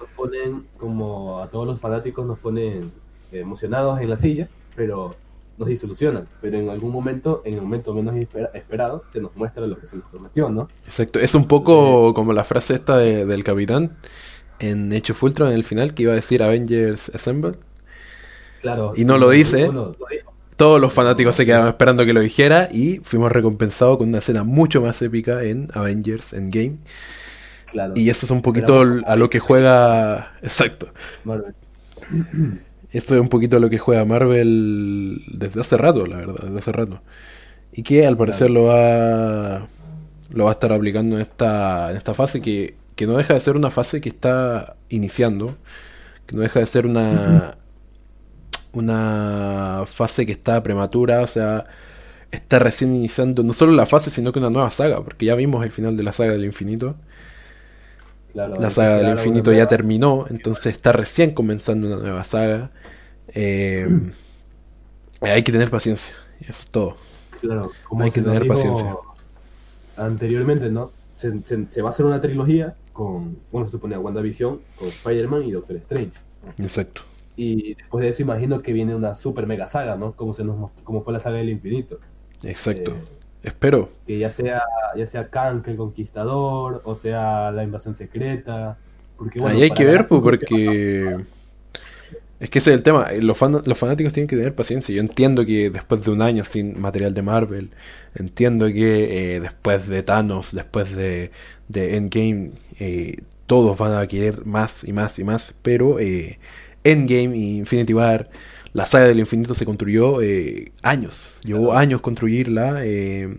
Nos 0.00 0.08
ponen, 0.16 0.66
como 0.76 1.40
a 1.40 1.48
todos 1.48 1.66
los 1.66 1.80
fanáticos, 1.80 2.26
nos 2.26 2.38
ponen 2.38 2.92
emocionados 3.30 4.00
en 4.00 4.10
la 4.10 4.16
silla, 4.16 4.48
pero 4.76 5.16
nos 5.58 5.68
disolucionan. 5.68 6.28
Pero 6.40 6.58
en 6.58 6.68
algún 6.68 6.90
momento, 6.90 7.42
en 7.44 7.54
el 7.54 7.62
momento 7.62 7.94
menos 7.94 8.14
esperado, 8.54 9.04
se 9.08 9.20
nos 9.20 9.34
muestra 9.36 9.66
lo 9.66 9.78
que 9.78 9.86
se 9.86 9.96
nos 9.96 10.06
prometió, 10.06 10.50
¿no? 10.50 10.68
Exacto. 10.84 11.18
Es 11.18 11.34
un 11.34 11.46
poco 11.46 12.14
como 12.14 12.32
la 12.32 12.44
frase 12.44 12.74
esta 12.74 12.98
del 12.98 13.44
capitán 13.44 13.96
en 14.58 14.92
Hecho 14.92 15.14
Fultron 15.14 15.48
en 15.48 15.54
el 15.54 15.64
final 15.64 15.94
que 15.94 16.04
iba 16.04 16.12
a 16.12 16.16
decir 16.16 16.42
Avengers 16.42 17.10
Assemble. 17.14 17.54
Claro. 18.60 18.92
Y 18.96 19.04
no 19.04 19.18
lo 19.18 19.30
dice. 19.30 19.68
Todos 20.56 20.80
los 20.80 20.92
fanáticos 20.92 21.34
se 21.34 21.46
quedaban 21.46 21.68
esperando 21.68 22.04
que 22.04 22.12
lo 22.12 22.20
dijera 22.20 22.68
y 22.70 22.98
fuimos 22.98 23.32
recompensados 23.32 23.98
con 23.98 24.08
una 24.08 24.18
escena 24.18 24.44
mucho 24.44 24.82
más 24.82 25.00
épica 25.02 25.42
en 25.42 25.68
Avengers 25.74 26.32
Endgame. 26.32 26.76
Claro. 27.66 27.94
Y 27.96 28.10
eso 28.10 28.26
es 28.26 28.30
un 28.30 28.42
poquito 28.42 28.82
a 29.06 29.16
lo 29.16 29.30
que 29.30 29.40
juega. 29.40 30.32
Exacto. 30.42 30.88
Marvel. 31.24 31.54
Esto 32.92 33.14
es 33.14 33.20
un 33.20 33.30
poquito 33.30 33.56
a 33.56 33.60
lo 33.60 33.70
que 33.70 33.78
juega 33.78 34.04
Marvel 34.04 35.22
desde 35.28 35.62
hace 35.62 35.78
rato, 35.78 36.04
la 36.04 36.16
verdad, 36.16 36.44
desde 36.44 36.58
hace 36.58 36.72
rato. 36.72 37.00
Y 37.72 37.82
que 37.82 38.06
al 38.06 38.18
parecer 38.18 38.50
lo 38.50 38.64
va 38.64 39.66
lo 40.32 40.44
va 40.44 40.50
a 40.50 40.54
estar 40.54 40.72
aplicando 40.72 41.16
en 41.16 41.22
esta, 41.22 41.90
en 41.90 41.96
esta 41.96 42.14
fase 42.14 42.40
que, 42.40 42.74
que 42.96 43.06
no 43.06 43.16
deja 43.16 43.34
de 43.34 43.40
ser 43.40 43.56
una 43.56 43.70
fase 43.70 44.00
que 44.00 44.08
está 44.08 44.76
iniciando, 44.88 45.56
que 46.26 46.36
no 46.36 46.42
deja 46.42 46.60
de 46.60 46.66
ser 46.66 46.86
una, 46.86 47.56
una 48.72 49.84
fase 49.86 50.26
que 50.26 50.32
está 50.32 50.62
prematura, 50.62 51.22
o 51.22 51.26
sea, 51.26 51.66
está 52.30 52.58
recién 52.58 52.94
iniciando 52.94 53.42
no 53.42 53.52
solo 53.52 53.72
la 53.72 53.86
fase, 53.86 54.10
sino 54.10 54.32
que 54.32 54.38
una 54.38 54.50
nueva 54.50 54.70
saga, 54.70 55.02
porque 55.02 55.26
ya 55.26 55.34
vimos 55.34 55.64
el 55.64 55.70
final 55.70 55.96
de 55.96 56.02
la 56.02 56.12
saga 56.12 56.32
del 56.32 56.44
infinito. 56.44 56.96
la 58.34 58.70
saga 58.70 58.98
del 58.98 59.10
infinito 59.10 59.52
ya 59.52 59.66
terminó, 59.66 60.26
entonces 60.30 60.66
está 60.66 60.92
recién 60.92 61.32
comenzando 61.32 61.86
una 61.86 61.96
nueva 61.96 62.24
saga. 62.24 62.70
Eh, 63.28 63.86
hay 65.20 65.42
que 65.42 65.52
tener 65.52 65.70
paciencia, 65.70 66.14
eso 66.40 66.50
es 66.50 66.68
todo. 66.68 66.96
Claro, 67.40 67.70
como 67.88 68.04
hay 68.04 68.10
que 68.10 68.22
tener 68.22 68.46
paciencia. 68.46 68.96
Anteriormente, 69.96 70.70
¿no? 70.70 70.90
Se, 71.10 71.44
se, 71.44 71.82
va 71.82 71.90
a 71.90 71.92
hacer 71.92 72.06
una 72.06 72.20
trilogía 72.20 72.74
con, 72.94 73.36
bueno, 73.50 73.66
se 73.66 73.72
supone 73.72 73.98
WandaVision, 73.98 74.60
con 74.76 74.88
Spider-Man 74.88 75.42
y 75.44 75.52
Doctor 75.52 75.76
Strange. 75.76 76.12
Exacto. 76.58 77.02
Y 77.36 77.74
después 77.74 78.02
de 78.02 78.08
eso 78.08 78.22
imagino 78.22 78.62
que 78.62 78.72
viene 78.72 78.94
una 78.94 79.14
super 79.14 79.46
mega 79.46 79.68
saga, 79.68 79.96
¿no? 79.96 80.12
Como, 80.12 80.32
se 80.32 80.44
nos, 80.44 80.70
como 80.84 81.00
fue 81.00 81.12
la 81.12 81.20
saga 81.20 81.38
del 81.38 81.48
infinito. 81.48 81.98
Exacto. 82.42 82.92
Eh, 82.92 83.22
Espero. 83.42 83.90
Que 84.06 84.18
ya 84.18 84.30
sea, 84.30 84.62
ya 84.96 85.06
sea 85.06 85.28
Kang 85.28 85.62
el 85.66 85.76
Conquistador, 85.76 86.82
o 86.84 86.94
sea 86.94 87.50
la 87.50 87.64
invasión 87.64 87.94
secreta. 87.94 88.78
Porque, 89.16 89.40
bueno, 89.40 89.56
Ahí 89.56 89.62
hay 89.62 89.70
que 89.70 89.84
ver, 89.84 90.06
pues, 90.06 90.20
porque... 90.20 91.24
Es 92.42 92.50
que 92.50 92.58
ese 92.58 92.70
es 92.70 92.76
el 92.76 92.82
tema. 92.82 93.06
Los, 93.20 93.40
los 93.40 93.78
fanáticos 93.78 94.12
tienen 94.12 94.26
que 94.26 94.34
tener 94.34 94.52
paciencia. 94.52 94.92
Yo 94.92 95.00
entiendo 95.00 95.46
que 95.46 95.70
después 95.70 96.04
de 96.04 96.10
un 96.10 96.22
año 96.22 96.42
sin 96.42 96.80
material 96.80 97.14
de 97.14 97.22
Marvel, 97.22 97.70
entiendo 98.16 98.66
que 98.66 99.36
eh, 99.36 99.40
después 99.40 99.86
de 99.86 100.02
Thanos, 100.02 100.52
después 100.52 100.90
de, 100.90 101.30
de 101.68 101.96
Endgame, 101.96 102.50
eh, 102.80 103.22
todos 103.46 103.78
van 103.78 103.94
a 103.94 104.04
querer 104.08 104.44
más 104.44 104.82
y 104.82 104.92
más 104.92 105.20
y 105.20 105.24
más. 105.24 105.54
Pero 105.62 106.00
eh, 106.00 106.40
Endgame 106.84 107.36
y 107.36 107.56
Infinity 107.58 107.94
War, 107.94 108.28
la 108.72 108.86
saga 108.86 109.06
del 109.06 109.20
infinito 109.20 109.54
se 109.54 109.64
construyó 109.64 110.22
eh, 110.22 110.72
años. 110.82 111.34
Llevó 111.44 111.74
años 111.74 112.00
construirla. 112.00 112.84
Eh, 112.84 113.36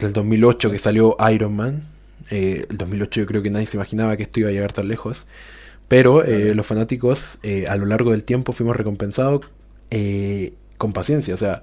del 0.00 0.12
2008 0.12 0.70
que 0.70 0.78
salió 0.78 1.16
Iron 1.32 1.54
Man. 1.54 1.82
Eh, 2.30 2.66
el 2.68 2.76
2008 2.76 3.20
yo 3.20 3.26
creo 3.26 3.42
que 3.42 3.50
nadie 3.50 3.66
se 3.66 3.76
imaginaba 3.76 4.16
que 4.16 4.24
esto 4.24 4.40
iba 4.40 4.48
a 4.48 4.52
llegar 4.52 4.72
tan 4.72 4.88
lejos. 4.88 5.26
Pero 5.86 6.24
eh, 6.24 6.54
los 6.54 6.66
fanáticos 6.66 7.38
a 7.68 7.76
lo 7.76 7.86
largo 7.86 8.10
del 8.10 8.24
tiempo 8.24 8.52
fuimos 8.52 8.76
recompensados 8.76 9.52
con 10.76 10.92
paciencia. 10.92 11.34
O 11.34 11.38
sea, 11.38 11.62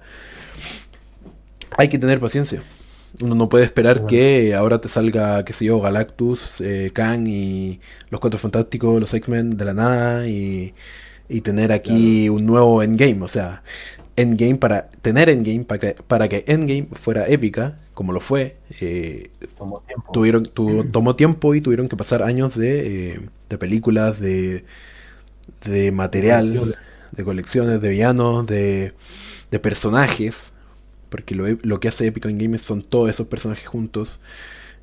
hay 1.78 1.90
que 1.90 2.00
tener 2.00 2.20
paciencia. 2.20 2.64
Uno 3.22 3.36
no 3.36 3.50
puede 3.50 3.64
esperar 3.64 4.06
que 4.08 4.56
ahora 4.56 4.82
te 4.82 4.90
salga, 4.90 5.44
qué 5.46 5.54
sé 5.54 5.66
yo, 5.66 5.80
Galactus, 5.80 6.60
eh, 6.60 6.92
Kang 6.94 7.28
y 7.28 7.80
los 8.10 8.20
Cuatro 8.20 8.40
Fantásticos, 8.40 9.00
los 9.00 9.14
X-Men 9.14 9.52
de 9.52 9.66
la 9.66 9.74
nada 9.74 10.28
y, 10.28 10.74
y 11.30 11.42
tener 11.42 11.72
aquí 11.72 12.28
un 12.30 12.46
nuevo 12.46 12.84
Endgame. 12.84 13.22
O 13.24 13.28
sea, 13.28 13.64
Endgame 14.18 14.56
para 14.56 14.90
tener 15.02 15.30
Endgame, 15.30 15.64
para 15.64 15.80
que, 15.80 15.96
para 16.08 16.28
que 16.28 16.44
Endgame 16.48 16.88
fuera 16.92 17.28
épica, 17.28 17.80
como 17.94 18.12
lo 18.12 18.20
fue, 18.20 18.58
eh, 18.82 19.30
tomó, 19.58 19.82
tiempo. 19.88 20.12
Tuvieron, 20.12 20.44
tomó 20.92 21.16
tiempo 21.16 21.56
y 21.56 21.62
tuvieron 21.62 21.88
que 21.88 21.96
pasar 21.96 22.22
años 22.22 22.56
de, 22.56 23.12
eh, 23.12 23.20
de 23.50 23.58
películas, 23.58 24.20
de, 24.20 24.66
de 25.64 25.92
material, 25.92 26.76
de 27.12 27.24
colecciones, 27.24 27.80
de 27.82 27.90
villanos, 27.90 28.46
de, 28.46 28.94
de 29.52 29.60
personajes 29.60 30.52
porque 31.16 31.34
lo, 31.34 31.80
que 31.80 31.88
hace 31.88 32.08
Epic 32.08 32.26
Games 32.26 32.60
son 32.60 32.82
todos 32.82 33.10
esos 33.10 33.28
personajes 33.28 33.66
juntos. 33.66 34.20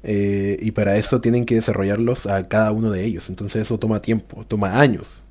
Eh, 0.03 0.57
y 0.62 0.70
para 0.70 0.97
eso 0.97 1.20
tienen 1.20 1.45
que 1.45 1.57
desarrollarlos 1.57 2.24
a 2.24 2.43
cada 2.45 2.72
uno 2.72 2.91
de 2.91 3.05
ellos. 3.05 3.28
Entonces 3.28 3.61
eso 3.61 3.78
toma 3.78 4.01
tiempo, 4.01 4.47
toma 4.49 4.80
años. 4.80 5.24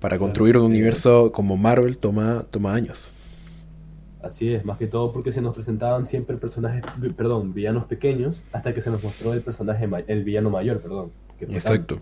Para 0.00 0.16
construir 0.16 0.56
un 0.56 0.64
universo 0.64 1.32
como 1.32 1.58
Marvel 1.58 1.98
toma, 1.98 2.46
toma 2.48 2.72
años. 2.72 3.12
Así 4.22 4.54
es, 4.54 4.64
más 4.64 4.78
que 4.78 4.86
todo 4.86 5.12
porque 5.12 5.32
se 5.32 5.42
nos 5.42 5.54
presentaban 5.54 6.06
siempre 6.06 6.38
personajes, 6.38 6.82
perdón, 7.14 7.52
villanos 7.52 7.84
pequeños, 7.84 8.44
hasta 8.52 8.72
que 8.72 8.80
se 8.80 8.90
nos 8.90 9.02
mostró 9.02 9.34
el 9.34 9.42
personaje, 9.42 9.86
el 10.06 10.24
villano 10.24 10.48
mayor, 10.48 10.80
perdón. 10.80 11.12
Exacto, 11.40 12.00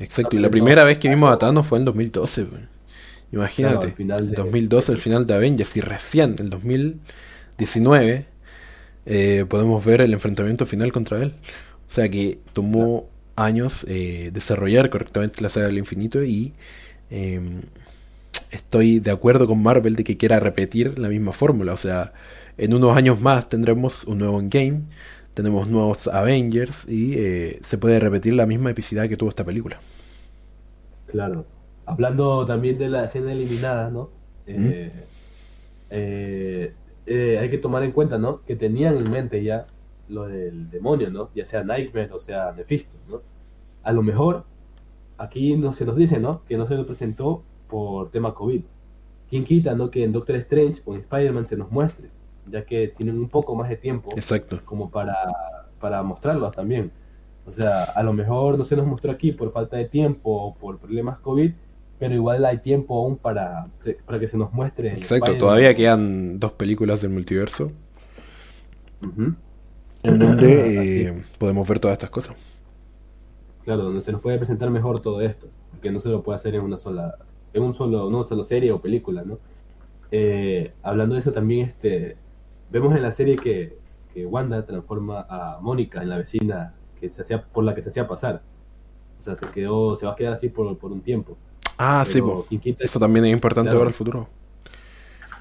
exacto. 0.00 0.34
Y 0.34 0.40
la 0.40 0.50
primera 0.50 0.82
vez 0.82 0.98
que 0.98 1.08
vimos 1.08 1.32
a 1.32 1.38
Thanos 1.38 1.64
fue 1.64 1.78
en 1.78 1.84
2012. 1.84 2.48
Imagínate, 3.30 3.92
final 3.92 4.32
2012, 4.32 4.92
el 4.92 4.98
final 4.98 5.26
de 5.26 5.34
Avengers, 5.34 5.76
y 5.76 5.80
recién, 5.80 6.34
en 6.40 6.50
2000 6.50 7.00
19, 7.58 8.26
eh, 9.06 9.44
podemos 9.48 9.84
ver 9.84 10.00
el 10.00 10.12
enfrentamiento 10.12 10.66
final 10.66 10.92
contra 10.92 11.22
él. 11.22 11.34
O 11.88 11.92
sea 11.92 12.08
que 12.08 12.38
tomó 12.52 13.08
años 13.36 13.84
eh, 13.88 14.30
desarrollar 14.32 14.90
correctamente 14.90 15.42
la 15.42 15.48
saga 15.48 15.66
del 15.66 15.78
infinito 15.78 16.24
y 16.24 16.54
em, 17.10 17.60
estoy 18.50 18.98
de 18.98 19.10
acuerdo 19.10 19.46
con 19.46 19.62
Marvel 19.62 19.94
de 19.94 20.04
que 20.04 20.16
quiera 20.16 20.40
repetir 20.40 20.98
la 20.98 21.08
misma 21.08 21.32
fórmula. 21.32 21.72
O 21.72 21.76
sea, 21.76 22.12
en 22.58 22.74
unos 22.74 22.96
años 22.96 23.20
más 23.20 23.48
tendremos 23.48 24.04
un 24.04 24.18
nuevo 24.18 24.40
game, 24.42 24.82
tenemos 25.34 25.68
nuevos 25.68 26.08
Avengers 26.08 26.86
y 26.88 27.14
eh, 27.14 27.60
se 27.62 27.78
puede 27.78 28.00
repetir 28.00 28.34
la 28.34 28.46
misma 28.46 28.70
epicidad 28.70 29.08
que 29.08 29.16
tuvo 29.16 29.28
esta 29.28 29.44
película. 29.44 29.78
Claro. 31.06 31.46
Hablando 31.84 32.44
también 32.46 32.76
de 32.78 32.88
la 32.88 33.04
escena 33.04 33.30
eliminada, 33.30 33.90
¿no? 33.90 34.10
Eh, 37.06 37.38
hay 37.38 37.50
que 37.50 37.58
tomar 37.58 37.82
en 37.84 37.92
cuenta, 37.92 38.18
¿no? 38.18 38.42
Que 38.44 38.56
tenían 38.56 38.96
en 38.96 39.10
mente 39.10 39.42
ya 39.42 39.66
lo 40.08 40.26
del 40.26 40.70
demonio, 40.70 41.10
¿no? 41.10 41.30
Ya 41.34 41.44
sea 41.44 41.62
Nightmare 41.62 42.10
o 42.12 42.18
sea 42.18 42.52
Mephisto, 42.52 42.98
¿no? 43.08 43.22
A 43.82 43.92
lo 43.92 44.02
mejor 44.02 44.44
aquí 45.18 45.56
no 45.56 45.72
se 45.72 45.84
nos 45.86 45.96
dice, 45.96 46.20
¿no? 46.20 46.44
Que 46.44 46.56
no 46.56 46.66
se 46.66 46.74
lo 46.74 46.86
presentó 46.86 47.42
por 47.68 48.10
tema 48.10 48.34
COVID. 48.34 48.62
¿Quién 49.28 49.44
quita, 49.44 49.74
no? 49.74 49.90
Que 49.90 50.04
en 50.04 50.12
Doctor 50.12 50.36
Strange 50.36 50.82
o 50.84 50.94
en 50.94 51.00
Spider-Man 51.00 51.46
se 51.46 51.56
nos 51.56 51.70
muestre, 51.70 52.10
ya 52.50 52.64
que 52.64 52.88
tienen 52.88 53.18
un 53.18 53.28
poco 53.28 53.54
más 53.54 53.68
de 53.68 53.76
tiempo 53.76 54.10
Exacto. 54.16 54.60
como 54.64 54.90
para, 54.90 55.16
para 55.80 56.02
mostrarlos 56.02 56.52
también. 56.52 56.92
O 57.44 57.52
sea, 57.52 57.84
a 57.84 58.02
lo 58.02 58.12
mejor 58.12 58.58
no 58.58 58.64
se 58.64 58.76
nos 58.76 58.86
mostró 58.86 59.12
aquí 59.12 59.32
por 59.32 59.52
falta 59.52 59.76
de 59.76 59.84
tiempo 59.84 60.30
o 60.30 60.54
por 60.54 60.78
problemas 60.78 61.18
COVID, 61.20 61.52
pero 61.98 62.14
igual 62.14 62.44
hay 62.44 62.58
tiempo 62.58 62.96
aún 62.98 63.16
para, 63.16 63.64
para 64.04 64.18
que 64.18 64.28
se 64.28 64.36
nos 64.36 64.52
muestre. 64.52 64.90
Exacto, 64.90 65.36
todavía 65.38 65.74
quedan 65.74 66.38
dos 66.38 66.52
películas 66.52 67.00
del 67.00 67.10
multiverso. 67.10 67.72
En 70.02 70.18
donde 70.18 71.02
eh, 71.02 71.22
podemos 71.38 71.66
ver 71.66 71.78
todas 71.78 71.94
estas 71.94 72.10
cosas. 72.10 72.36
Claro, 73.64 73.84
donde 73.84 74.02
se 74.02 74.12
nos 74.12 74.20
puede 74.20 74.38
presentar 74.38 74.70
mejor 74.70 75.00
todo 75.00 75.20
esto, 75.20 75.48
porque 75.70 75.90
no 75.90 76.00
se 76.00 76.08
lo 76.08 76.22
puede 76.22 76.36
hacer 76.36 76.54
en 76.54 76.62
una 76.62 76.78
sola, 76.78 77.16
en 77.52 77.62
un 77.62 77.74
solo, 77.74 78.06
una 78.06 78.24
sola 78.24 78.44
serie 78.44 78.70
o 78.72 78.80
película, 78.80 79.24
¿no? 79.24 79.38
Eh, 80.10 80.72
hablando 80.82 81.14
de 81.14 81.20
eso 81.20 81.32
también, 81.32 81.66
este, 81.66 82.16
vemos 82.70 82.94
en 82.94 83.02
la 83.02 83.10
serie 83.10 83.36
que, 83.36 83.76
que 84.12 84.24
Wanda 84.24 84.64
transforma 84.64 85.26
a 85.28 85.58
Mónica 85.60 86.02
en 86.02 86.10
la 86.10 86.18
vecina 86.18 86.74
que 87.00 87.10
se 87.10 87.22
hacía, 87.22 87.42
por 87.42 87.64
la 87.64 87.74
que 87.74 87.82
se 87.82 87.88
hacía 87.88 88.06
pasar. 88.06 88.42
O 89.18 89.22
sea, 89.22 89.34
se 89.34 89.50
quedó, 89.50 89.96
se 89.96 90.06
va 90.06 90.12
a 90.12 90.16
quedar 90.16 90.34
así 90.34 90.48
por, 90.48 90.76
por 90.78 90.92
un 90.92 91.00
tiempo. 91.00 91.36
Ah, 91.78 92.04
sí, 92.06 92.20
eso 92.78 92.98
también 92.98 93.26
es 93.26 93.32
importante 93.32 93.72
para 93.72 93.88
el 93.88 93.94
futuro. 93.94 94.28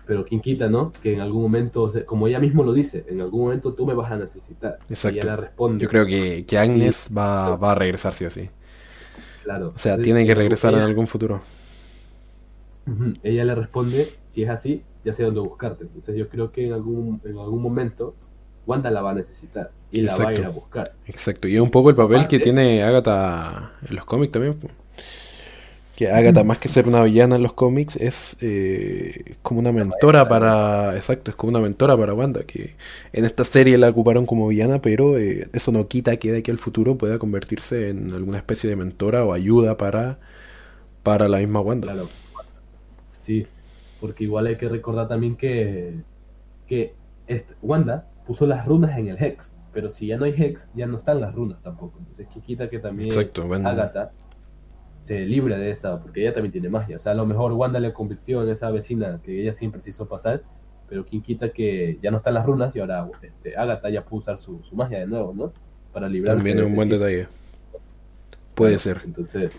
Pero 0.05 0.23
quien 0.23 0.39
quita, 0.39 0.69
¿no? 0.69 0.93
Que 1.01 1.13
en 1.13 1.21
algún 1.21 1.41
momento, 1.41 1.91
como 2.05 2.27
ella 2.27 2.39
mismo 2.39 2.63
lo 2.63 2.73
dice, 2.73 3.05
en 3.09 3.21
algún 3.21 3.45
momento 3.45 3.73
tú 3.73 3.85
me 3.85 3.93
vas 3.93 4.11
a 4.11 4.17
necesitar. 4.17 4.77
Exacto. 4.89 5.19
ella 5.19 5.35
responde. 5.35 5.83
Yo 5.83 5.89
creo 5.89 6.05
que, 6.05 6.45
que 6.45 6.57
Agnes 6.57 7.09
va, 7.15 7.55
va, 7.55 7.71
a 7.71 7.75
regresar 7.75 8.13
sí 8.13 8.25
o 8.25 8.29
sí. 8.29 8.49
Claro. 9.43 9.73
O 9.75 9.79
sea, 9.79 9.97
tiene 9.97 10.25
que 10.25 10.35
regresar 10.35 10.73
en 10.73 10.81
algún 10.81 11.07
futuro. 11.07 11.41
Ella 13.23 13.45
le 13.45 13.55
responde, 13.55 14.07
si 14.27 14.43
es 14.43 14.49
así, 14.49 14.83
ya 15.03 15.11
sé 15.11 15.23
dónde 15.23 15.39
buscarte. 15.39 15.85
Entonces 15.85 16.15
yo 16.15 16.29
creo 16.29 16.51
que 16.51 16.67
en 16.67 16.73
algún, 16.73 17.19
en 17.23 17.37
alún 17.37 17.61
momento 17.61 18.15
Wanda 18.67 18.89
la 18.91 19.01
va 19.01 19.11
a 19.11 19.13
necesitar 19.13 19.71
y 19.91 20.01
la 20.01 20.15
va 20.17 20.29
a 20.29 20.33
ir 20.33 20.45
a 20.45 20.49
buscar. 20.49 20.93
Exacto, 21.05 21.47
y 21.47 21.55
es 21.55 21.61
un 21.61 21.69
poco 21.69 21.89
el 21.89 21.95
papel 21.95 22.27
que 22.27 22.39
tiene 22.39 22.83
Agatha 22.83 23.73
en 23.87 23.95
los 23.95 24.05
cómics 24.05 24.33
también 24.33 24.57
que 25.95 26.09
Agatha, 26.09 26.43
más 26.43 26.57
que 26.57 26.67
ser 26.67 26.87
una 26.87 27.03
villana 27.03 27.37
en 27.37 27.43
los 27.43 27.53
cómics, 27.53 27.95
es 27.95 28.35
eh, 28.41 29.35
como 29.41 29.61
una 29.61 29.71
mentora 29.71 30.27
para. 30.27 30.95
Exacto, 30.95 31.31
es 31.31 31.37
como 31.37 31.51
una 31.51 31.61
mentora 31.61 31.95
para 31.97 32.13
Wanda. 32.13 32.43
Que 32.43 32.75
en 33.13 33.23
esta 33.23 33.45
serie 33.45 33.77
la 33.77 33.89
ocuparon 33.89 34.25
como 34.25 34.47
villana, 34.47 34.81
pero 34.81 35.17
eh, 35.17 35.47
eso 35.53 35.71
no 35.71 35.87
quita 35.87 36.17
que 36.17 36.33
de 36.33 36.39
aquí 36.39 36.51
al 36.51 36.57
futuro 36.57 36.97
pueda 36.97 37.17
convertirse 37.17 37.89
en 37.89 38.13
alguna 38.13 38.37
especie 38.37 38.69
de 38.69 38.75
mentora 38.75 39.23
o 39.23 39.31
ayuda 39.31 39.77
para, 39.77 40.19
para 41.01 41.29
la 41.29 41.37
misma 41.37 41.61
Wanda. 41.61 41.93
Claro. 41.93 42.09
Sí, 43.11 43.47
porque 44.01 44.25
igual 44.25 44.47
hay 44.47 44.57
que 44.57 44.67
recordar 44.67 45.07
también 45.07 45.37
que, 45.37 45.93
que 46.67 46.93
Wanda 47.61 48.09
puso 48.27 48.45
las 48.45 48.65
runas 48.65 48.97
en 48.97 49.07
el 49.07 49.23
Hex, 49.23 49.55
pero 49.71 49.89
si 49.89 50.07
ya 50.07 50.17
no 50.17 50.25
hay 50.25 50.33
Hex, 50.37 50.69
ya 50.75 50.87
no 50.87 50.97
están 50.97 51.21
las 51.21 51.33
runas 51.33 51.63
tampoco. 51.63 51.99
Entonces, 51.99 52.27
que 52.27 52.41
quita 52.41 52.69
que 52.69 52.79
también 52.79 53.07
Exacto, 53.07 53.43
Agatha 53.53 54.11
se 55.05 55.19
libre 55.19 55.55
de 55.55 55.69
esa, 55.69 56.01
porque 56.01 56.21
ella 56.21 56.33
también 56.33 56.51
tiene 56.51 56.67
magia. 56.67 56.95
O 56.95 56.99
sea, 56.99 57.11
a 57.11 57.15
lo 57.15 57.27
mejor 57.27 57.53
Wanda 57.53 57.79
le 57.79 57.93
convirtió 57.93 58.41
en 58.41 58.49
esa 58.49 58.71
vecina 58.71 59.21
que 59.23 59.39
ella 59.39 59.53
siempre 59.53 59.79
se 59.79 59.91
hizo 59.91 60.07
pasar, 60.07 60.41
pero 60.89 61.05
quien 61.05 61.21
quita 61.21 61.49
que 61.49 61.99
ya 62.01 62.09
no 62.09 62.17
están 62.17 62.33
las 62.33 62.43
runas 62.43 62.75
y 62.75 62.79
ahora 62.79 63.07
este, 63.21 63.55
Agatha 63.55 63.87
ya 63.91 64.03
puede 64.03 64.17
usar 64.21 64.39
su, 64.39 64.59
magia 64.73 64.97
de 64.97 65.05
nuevo, 65.05 65.31
¿no? 65.35 65.53
Para 65.93 66.09
librarse 66.09 66.37
También 66.43 66.65
es 66.65 66.71
un 66.71 66.75
buen 66.75 66.89
detalle. 66.89 67.27
Puede 68.55 68.79
ser. 68.79 69.03
Entonces, 69.05 69.51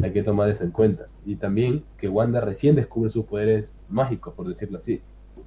hay 0.00 0.12
que 0.12 0.22
tomar 0.22 0.48
eso 0.48 0.62
en 0.62 0.70
cuenta. 0.70 1.08
Y 1.26 1.34
también 1.34 1.82
que 1.98 2.08
Wanda 2.08 2.40
recién 2.40 2.76
descubre 2.76 3.10
sus 3.10 3.24
poderes 3.24 3.74
mágicos, 3.88 4.32
por 4.32 4.46
decirlo 4.46 4.78
así. 4.78 5.02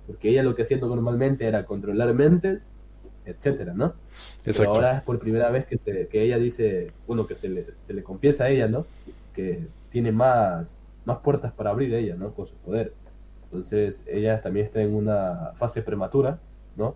Porque 0.08 0.28
ella 0.28 0.44
lo 0.44 0.56
que 0.56 0.64
hacía 0.64 0.78
normalmente 0.78 1.48
era 1.48 1.66
controlar 1.66 2.14
mentes 2.14 2.60
etcétera, 3.26 3.74
¿no? 3.74 3.96
Pero 4.44 4.70
ahora 4.70 4.98
es 4.98 5.02
por 5.02 5.20
primera 5.20 5.50
vez 5.50 5.66
que, 5.66 5.78
que 5.78 6.22
ella 6.22 6.38
dice, 6.38 6.92
bueno, 7.08 7.26
que 7.26 7.36
se 7.36 7.50
le, 7.50 7.66
se 7.82 7.94
le 7.94 8.04
confiesa 8.04 8.46
a 8.46 8.50
ella, 8.50 8.68
¿no? 8.68 8.86
Que 9.36 9.68
tiene 9.90 10.12
más, 10.12 10.80
más 11.06 11.20
puertas 11.20 11.52
para 11.52 11.70
abrir 11.70 11.94
ella, 11.94 12.16
¿no? 12.16 12.34
Con 12.34 12.48
su 12.48 12.56
poder. 12.56 12.94
Entonces, 13.46 14.02
ella 14.08 14.40
también 14.42 14.66
está 14.66 14.82
en 14.82 14.96
una 14.96 15.52
fase 15.56 15.82
prematura, 15.82 16.40
¿no? 16.76 16.96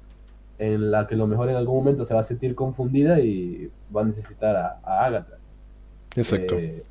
En 0.57 0.91
la 0.91 1.07
que 1.07 1.15
a 1.15 1.17
lo 1.17 1.27
mejor 1.27 1.49
en 1.49 1.55
algún 1.55 1.77
momento 1.77 2.05
se 2.05 2.13
va 2.13 2.21
a 2.21 2.23
sentir 2.23 2.55
confundida 2.55 3.19
y 3.19 3.71
va 3.95 4.01
a 4.01 4.05
necesitar 4.05 4.55
a, 4.55 4.79
a 4.83 5.05
Agatha. 5.05 5.37
Exacto. 6.15 6.57
Eh, 6.57 6.83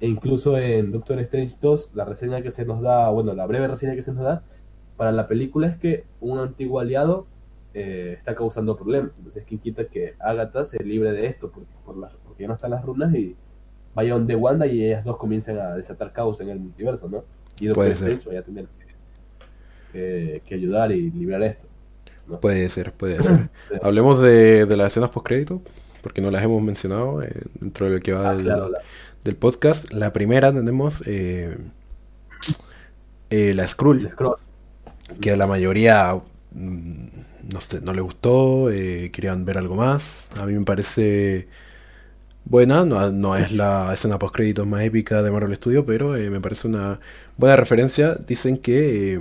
e 0.00 0.06
incluso 0.06 0.56
en 0.58 0.92
Doctor 0.92 1.18
Strange 1.20 1.56
2, 1.60 1.90
la 1.94 2.04
reseña 2.04 2.42
que 2.42 2.50
se 2.50 2.64
nos 2.64 2.82
da, 2.82 3.08
bueno, 3.10 3.34
la 3.34 3.46
breve 3.46 3.68
reseña 3.68 3.94
que 3.94 4.02
se 4.02 4.12
nos 4.12 4.24
da 4.24 4.42
para 4.96 5.12
la 5.12 5.26
película 5.26 5.66
es 5.66 5.76
que 5.76 6.04
un 6.20 6.38
antiguo 6.38 6.80
aliado 6.80 7.26
eh, 7.74 8.14
está 8.16 8.34
causando 8.34 8.76
problemas. 8.76 9.12
Entonces, 9.16 9.44
¿quién 9.46 9.60
quita 9.60 9.86
que 9.88 10.14
Agatha 10.18 10.64
se 10.64 10.82
libre 10.82 11.12
de 11.12 11.26
esto? 11.26 11.50
Porque, 11.50 11.68
porque 12.24 12.42
ya 12.42 12.48
no 12.48 12.54
están 12.54 12.70
las 12.70 12.84
runas 12.84 13.14
y 13.14 13.36
vaya 13.96 14.12
donde 14.12 14.36
Wanda 14.36 14.66
y 14.66 14.84
ellas 14.84 15.04
dos 15.04 15.16
comiencen 15.16 15.58
a 15.58 15.74
desatar 15.74 16.12
caos 16.12 16.38
en 16.40 16.50
el 16.50 16.60
multiverso, 16.60 17.08
¿no? 17.08 17.24
Y 17.58 17.66
Doctor 17.66 17.88
Strange 17.88 18.28
vaya 18.28 18.40
a 18.40 18.42
tener 18.42 18.66
que, 19.90 20.54
ayudar 20.54 20.92
y 20.92 21.10
librar 21.10 21.42
esto. 21.42 21.66
Puede 22.42 22.68
ser, 22.68 22.92
puede 22.92 23.22
ser. 23.22 23.48
Hablemos 23.82 24.20
de, 24.20 24.66
las 24.76 24.92
escenas 24.92 25.10
post-crédito, 25.10 25.62
porque 26.02 26.20
no 26.20 26.30
las 26.30 26.44
hemos 26.44 26.62
mencionado 26.62 27.22
eh, 27.22 27.32
dentro 27.54 27.86
de 27.86 27.94
lo 27.94 28.00
que 28.00 28.12
va 28.12 28.32
ah, 28.32 28.34
del, 29.24 29.36
podcast. 29.36 29.90
La 29.94 30.12
primera 30.12 30.52
tenemos 30.52 31.02
eh, 31.06 31.56
la 33.30 33.66
Skrull, 33.66 34.10
que 35.22 35.30
a 35.30 35.36
la 35.36 35.46
mayoría 35.46 36.20
mm, 36.52 37.06
no, 37.50 37.60
sé, 37.62 37.80
no 37.80 37.94
le 37.94 38.02
gustó, 38.02 38.70
eh, 38.70 39.10
querían 39.10 39.46
ver 39.46 39.56
algo 39.56 39.74
más. 39.74 40.28
A 40.36 40.44
mí 40.44 40.52
me 40.52 40.66
parece 40.66 41.48
buena, 42.46 42.84
no, 42.84 43.36
es 43.36 43.52
la 43.52 43.92
escena 43.92 44.18
post 44.18 44.34
créditos 44.34 44.66
más 44.66 44.82
épica 44.82 45.22
de 45.22 45.30
Marvel 45.30 45.54
Studios, 45.56 45.84
pero 45.86 46.16
eh, 46.16 46.30
me 46.30 46.40
parece 46.40 46.68
una 46.68 47.00
buena 47.36 47.56
referencia. 47.56 48.14
Dicen 48.14 48.58
que 48.58 49.20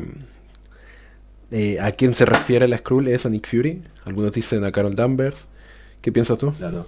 eh, 1.52 1.80
a 1.80 1.92
quién 1.92 2.14
se 2.14 2.26
refiere 2.26 2.68
la 2.68 2.78
Skrull 2.78 3.08
es 3.08 3.26
a 3.26 3.30
Nick 3.30 3.48
Fury, 3.48 3.84
algunos 4.06 4.32
dicen 4.32 4.64
a 4.64 4.72
Carol 4.72 4.96
Danvers. 4.96 5.48
¿Qué 6.02 6.12
piensas 6.12 6.38
tú? 6.38 6.52
Claro. 6.52 6.86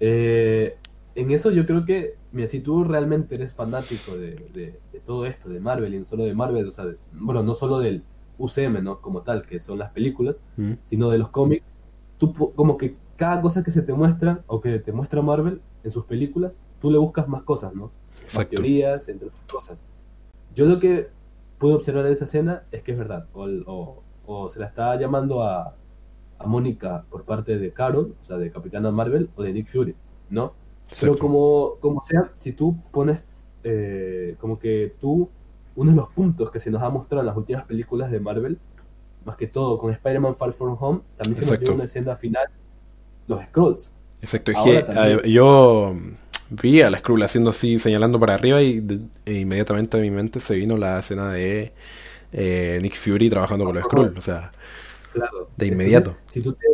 en 0.00 1.30
eso 1.30 1.50
yo 1.50 1.66
creo 1.66 1.84
que, 1.84 2.14
mira, 2.32 2.46
si 2.46 2.60
tú 2.60 2.84
realmente 2.84 3.34
eres 3.34 3.54
fanático 3.54 4.16
de, 4.16 4.78
todo 5.04 5.26
esto, 5.26 5.48
de 5.48 5.60
Marvel 5.60 5.94
y 5.94 5.98
no 5.98 6.04
solo 6.04 6.24
de 6.24 6.34
Marvel, 6.34 6.68
o 6.68 6.72
sea, 6.72 6.86
bueno, 7.12 7.42
no 7.42 7.54
solo 7.54 7.80
del 7.80 8.02
UCM, 8.38 8.82
¿no? 8.82 9.00
Como 9.00 9.22
tal, 9.22 9.42
que 9.42 9.58
son 9.58 9.78
las 9.78 9.90
películas, 9.90 10.36
sino 10.84 11.10
de 11.10 11.18
los 11.18 11.30
cómics, 11.30 11.74
tú 12.18 12.32
como 12.54 12.76
que 12.76 12.94
cada 13.16 13.40
cosa 13.40 13.62
que 13.62 13.70
se 13.70 13.82
te 13.82 13.92
muestra 13.92 14.42
o 14.46 14.60
que 14.60 14.78
te 14.78 14.92
muestra 14.92 15.22
Marvel 15.22 15.60
en 15.82 15.92
sus 15.92 16.04
películas, 16.04 16.56
tú 16.80 16.90
le 16.90 16.98
buscas 16.98 17.28
más 17.28 17.42
cosas, 17.42 17.74
¿no? 17.74 17.90
Más 18.34 18.48
teorías, 18.48 19.08
entre 19.08 19.28
otras 19.28 19.42
cosas. 19.50 19.86
Yo 20.54 20.66
lo 20.66 20.78
que 20.78 21.08
puedo 21.58 21.76
observar 21.76 22.04
de 22.04 22.12
esa 22.12 22.24
escena 22.24 22.64
es 22.72 22.82
que 22.82 22.92
es 22.92 22.98
verdad, 22.98 23.26
o, 23.32 24.02
o, 24.26 24.48
se 24.48 24.60
la 24.60 24.66
está 24.66 24.96
llamando 24.98 25.42
a, 25.42 25.74
a 26.38 26.46
Mónica 26.46 27.04
por 27.10 27.24
parte 27.24 27.58
de 27.58 27.72
Carol, 27.72 28.14
o 28.20 28.24
sea, 28.24 28.36
de 28.36 28.50
Capitana 28.50 28.90
Marvel, 28.90 29.30
o 29.36 29.42
de 29.42 29.52
Nick 29.52 29.68
Fury, 29.68 29.94
¿no? 30.30 30.54
Pero 31.00 31.18
como, 31.18 31.76
como 31.80 32.02
sea, 32.02 32.32
si 32.38 32.52
tú 32.52 32.76
pones 32.92 33.24
eh, 33.62 34.36
como 34.38 34.58
que 34.58 34.94
tú 35.00 35.30
uno 35.76 35.90
de 35.90 35.96
los 35.96 36.08
puntos 36.10 36.50
que 36.50 36.60
se 36.60 36.70
nos 36.70 36.82
ha 36.82 36.90
mostrado 36.90 37.22
en 37.22 37.26
las 37.26 37.36
últimas 37.36 37.64
películas 37.64 38.10
de 38.10 38.20
Marvel, 38.20 38.58
más 39.24 39.36
que 39.36 39.46
todo 39.48 39.78
con 39.78 39.90
Spider-Man 39.90 40.36
Far 40.36 40.52
From 40.52 40.76
Home, 40.78 41.00
también 41.16 41.42
se 41.42 41.50
nos 41.50 41.58
dio 41.58 41.74
una 41.74 41.84
escena 41.84 42.14
final, 42.14 42.46
los 43.26 43.42
Scrolls. 43.44 43.92
Exacto, 44.22 44.52
yo 45.24 45.94
vi 46.50 46.82
a 46.82 46.90
la 46.90 46.98
Skrull 46.98 47.22
haciendo 47.22 47.50
así, 47.50 47.78
señalando 47.78 48.18
para 48.18 48.34
arriba 48.34 48.62
y 48.62 48.82
e 49.26 49.34
inmediatamente 49.34 49.96
a 49.96 50.00
mi 50.00 50.10
mente 50.10 50.40
se 50.40 50.54
vino 50.54 50.76
la 50.76 50.98
escena 50.98 51.30
de 51.32 51.72
eh, 52.32 52.78
Nick 52.82 52.94
Fury 52.94 53.28
trabajando 53.28 53.64
con 53.64 53.74
los 53.74 53.84
Skrull, 53.84 54.14
o 54.16 54.20
sea, 54.20 54.50
de 55.56 55.66
inmediato. 55.66 56.16
si, 56.30 56.40
tú 56.40 56.52
te, 56.52 56.66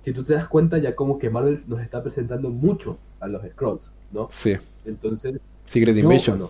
si 0.00 0.12
tú 0.12 0.22
te 0.22 0.34
das 0.34 0.48
cuenta, 0.48 0.78
ya 0.78 0.94
como 0.94 1.18
que 1.18 1.30
Marvel 1.30 1.58
nos 1.66 1.80
está 1.80 2.02
presentando 2.02 2.50
mucho 2.50 2.98
a 3.20 3.28
los 3.28 3.42
Scrolls, 3.42 3.90
¿no? 4.12 4.28
Sí. 4.32 4.56
Entonces, 4.84 5.40
Secret 5.66 5.96
Invasion 5.96 6.48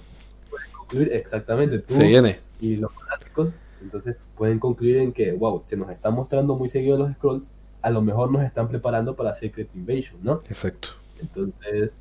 exactamente, 1.11 1.79
tú 1.79 1.97
viene. 1.97 2.39
y 2.61 2.77
los 2.77 2.93
fanáticos, 2.93 3.55
entonces 3.83 4.19
pueden 4.37 4.59
concluir 4.59 4.99
en 4.99 5.13
que, 5.13 5.33
wow, 5.33 5.63
se 5.65 5.77
nos 5.77 5.91
están 5.91 6.15
mostrando 6.15 6.57
muy 6.57 6.69
seguidos 6.69 6.99
los 6.99 7.13
scrolls, 7.13 7.49
a 7.83 7.91
lo 7.91 8.03
mejor 8.03 8.33
nos 8.33 8.43
están 8.43 8.69
preparando 8.69 9.15
para 9.17 9.35
Secret 9.35 9.75
Invasion, 9.75 10.21
¿no? 10.23 10.35
Exacto. 10.49 10.89
Entonces, 11.21 11.99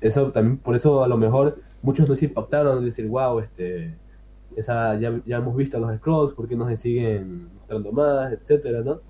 eso 0.00 0.30
también, 0.32 0.58
por 0.58 0.76
eso 0.76 1.02
a 1.02 1.08
lo 1.08 1.16
mejor 1.16 1.60
muchos 1.82 2.08
nos 2.08 2.22
impactaron, 2.22 2.84
decir, 2.84 3.06
wow, 3.08 3.38
este, 3.40 3.96
esa, 4.56 4.98
ya, 4.98 5.20
ya 5.24 5.36
hemos 5.36 5.56
visto 5.56 5.76
a 5.76 5.80
los 5.80 5.94
scrolls, 5.96 6.34
¿por 6.34 6.48
qué 6.48 6.56
no 6.56 6.66
se 6.68 6.76
siguen 6.76 7.54
mostrando 7.54 7.92
más, 7.92 8.32
etcétera, 8.32 8.82
¿no? 8.82 9.00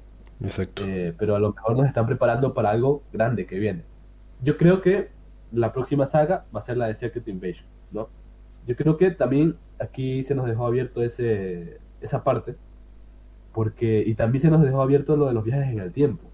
Exacto. 0.40 0.82
Eh, 0.84 1.14
pero 1.18 1.34
a 1.36 1.38
lo 1.38 1.52
mejor 1.52 1.76
nos 1.76 1.86
están 1.86 2.06
preparando 2.06 2.52
para 2.52 2.70
algo 2.70 3.02
grande 3.12 3.46
que 3.46 3.58
viene. 3.58 3.84
Yo 4.42 4.56
creo 4.56 4.80
que 4.80 5.10
la 5.52 5.72
próxima 5.72 6.06
saga 6.06 6.46
va 6.54 6.58
a 6.58 6.62
ser 6.62 6.76
la 6.76 6.86
de 6.86 6.94
Secret 6.94 7.26
Invasion, 7.28 7.68
¿no? 7.90 8.08
Yo 8.66 8.76
creo 8.76 8.96
que 8.96 9.10
también 9.10 9.56
aquí 9.78 10.24
se 10.24 10.34
nos 10.34 10.46
dejó 10.46 10.66
abierto 10.66 11.00
ese, 11.02 11.78
esa 12.00 12.24
parte, 12.24 12.56
porque, 13.56 14.04
y 14.06 14.14
también 14.14 14.42
se 14.42 14.50
nos 14.50 14.60
dejó 14.60 14.82
abierto 14.82 15.16
lo 15.16 15.28
de 15.28 15.32
los 15.32 15.42
viajes 15.42 15.68
en 15.68 15.78
el 15.78 15.90
tiempo. 15.90 16.28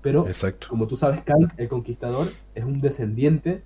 Pero, 0.00 0.26
Exacto. 0.26 0.68
como 0.70 0.86
tú 0.86 0.96
sabes, 0.96 1.20
Kang, 1.20 1.52
el 1.58 1.68
Conquistador, 1.68 2.28
es 2.54 2.64
un 2.64 2.80
descendiente 2.80 3.62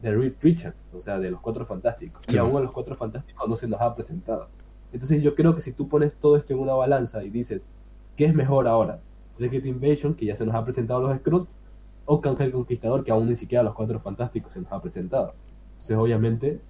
de 0.00 0.10
Reed 0.10 0.32
Richards, 0.40 0.88
o 0.94 1.02
sea, 1.02 1.18
de 1.18 1.30
los 1.30 1.42
Cuatro 1.42 1.66
Fantásticos. 1.66 2.22
Sí. 2.26 2.36
Y 2.36 2.38
aún 2.38 2.56
a 2.56 2.60
los 2.60 2.72
Cuatro 2.72 2.94
Fantásticos 2.94 3.46
no 3.46 3.56
se 3.56 3.68
nos 3.68 3.78
ha 3.82 3.94
presentado. 3.94 4.48
Entonces 4.90 5.22
yo 5.22 5.34
creo 5.34 5.54
que 5.54 5.60
si 5.60 5.72
tú 5.72 5.86
pones 5.86 6.14
todo 6.14 6.38
esto 6.38 6.54
en 6.54 6.60
una 6.60 6.72
balanza 6.72 7.22
y 7.22 7.28
dices, 7.28 7.68
¿qué 8.16 8.24
es 8.24 8.34
mejor 8.34 8.68
ahora? 8.68 9.02
Secret 9.28 9.66
Invasion, 9.66 10.14
que 10.14 10.24
ya 10.24 10.34
se 10.34 10.46
nos 10.46 10.54
ha 10.54 10.64
presentado 10.64 11.02
los 11.02 11.14
Skrulls, 11.18 11.58
o 12.06 12.22
Kang 12.22 12.40
el 12.40 12.52
Conquistador, 12.52 13.04
que 13.04 13.12
aún 13.12 13.28
ni 13.28 13.36
siquiera 13.36 13.62
los 13.62 13.74
Cuatro 13.74 14.00
Fantásticos 14.00 14.54
se 14.54 14.62
nos 14.62 14.72
ha 14.72 14.80
presentado. 14.80 15.34
Entonces, 15.72 15.98
obviamente, 15.98 16.62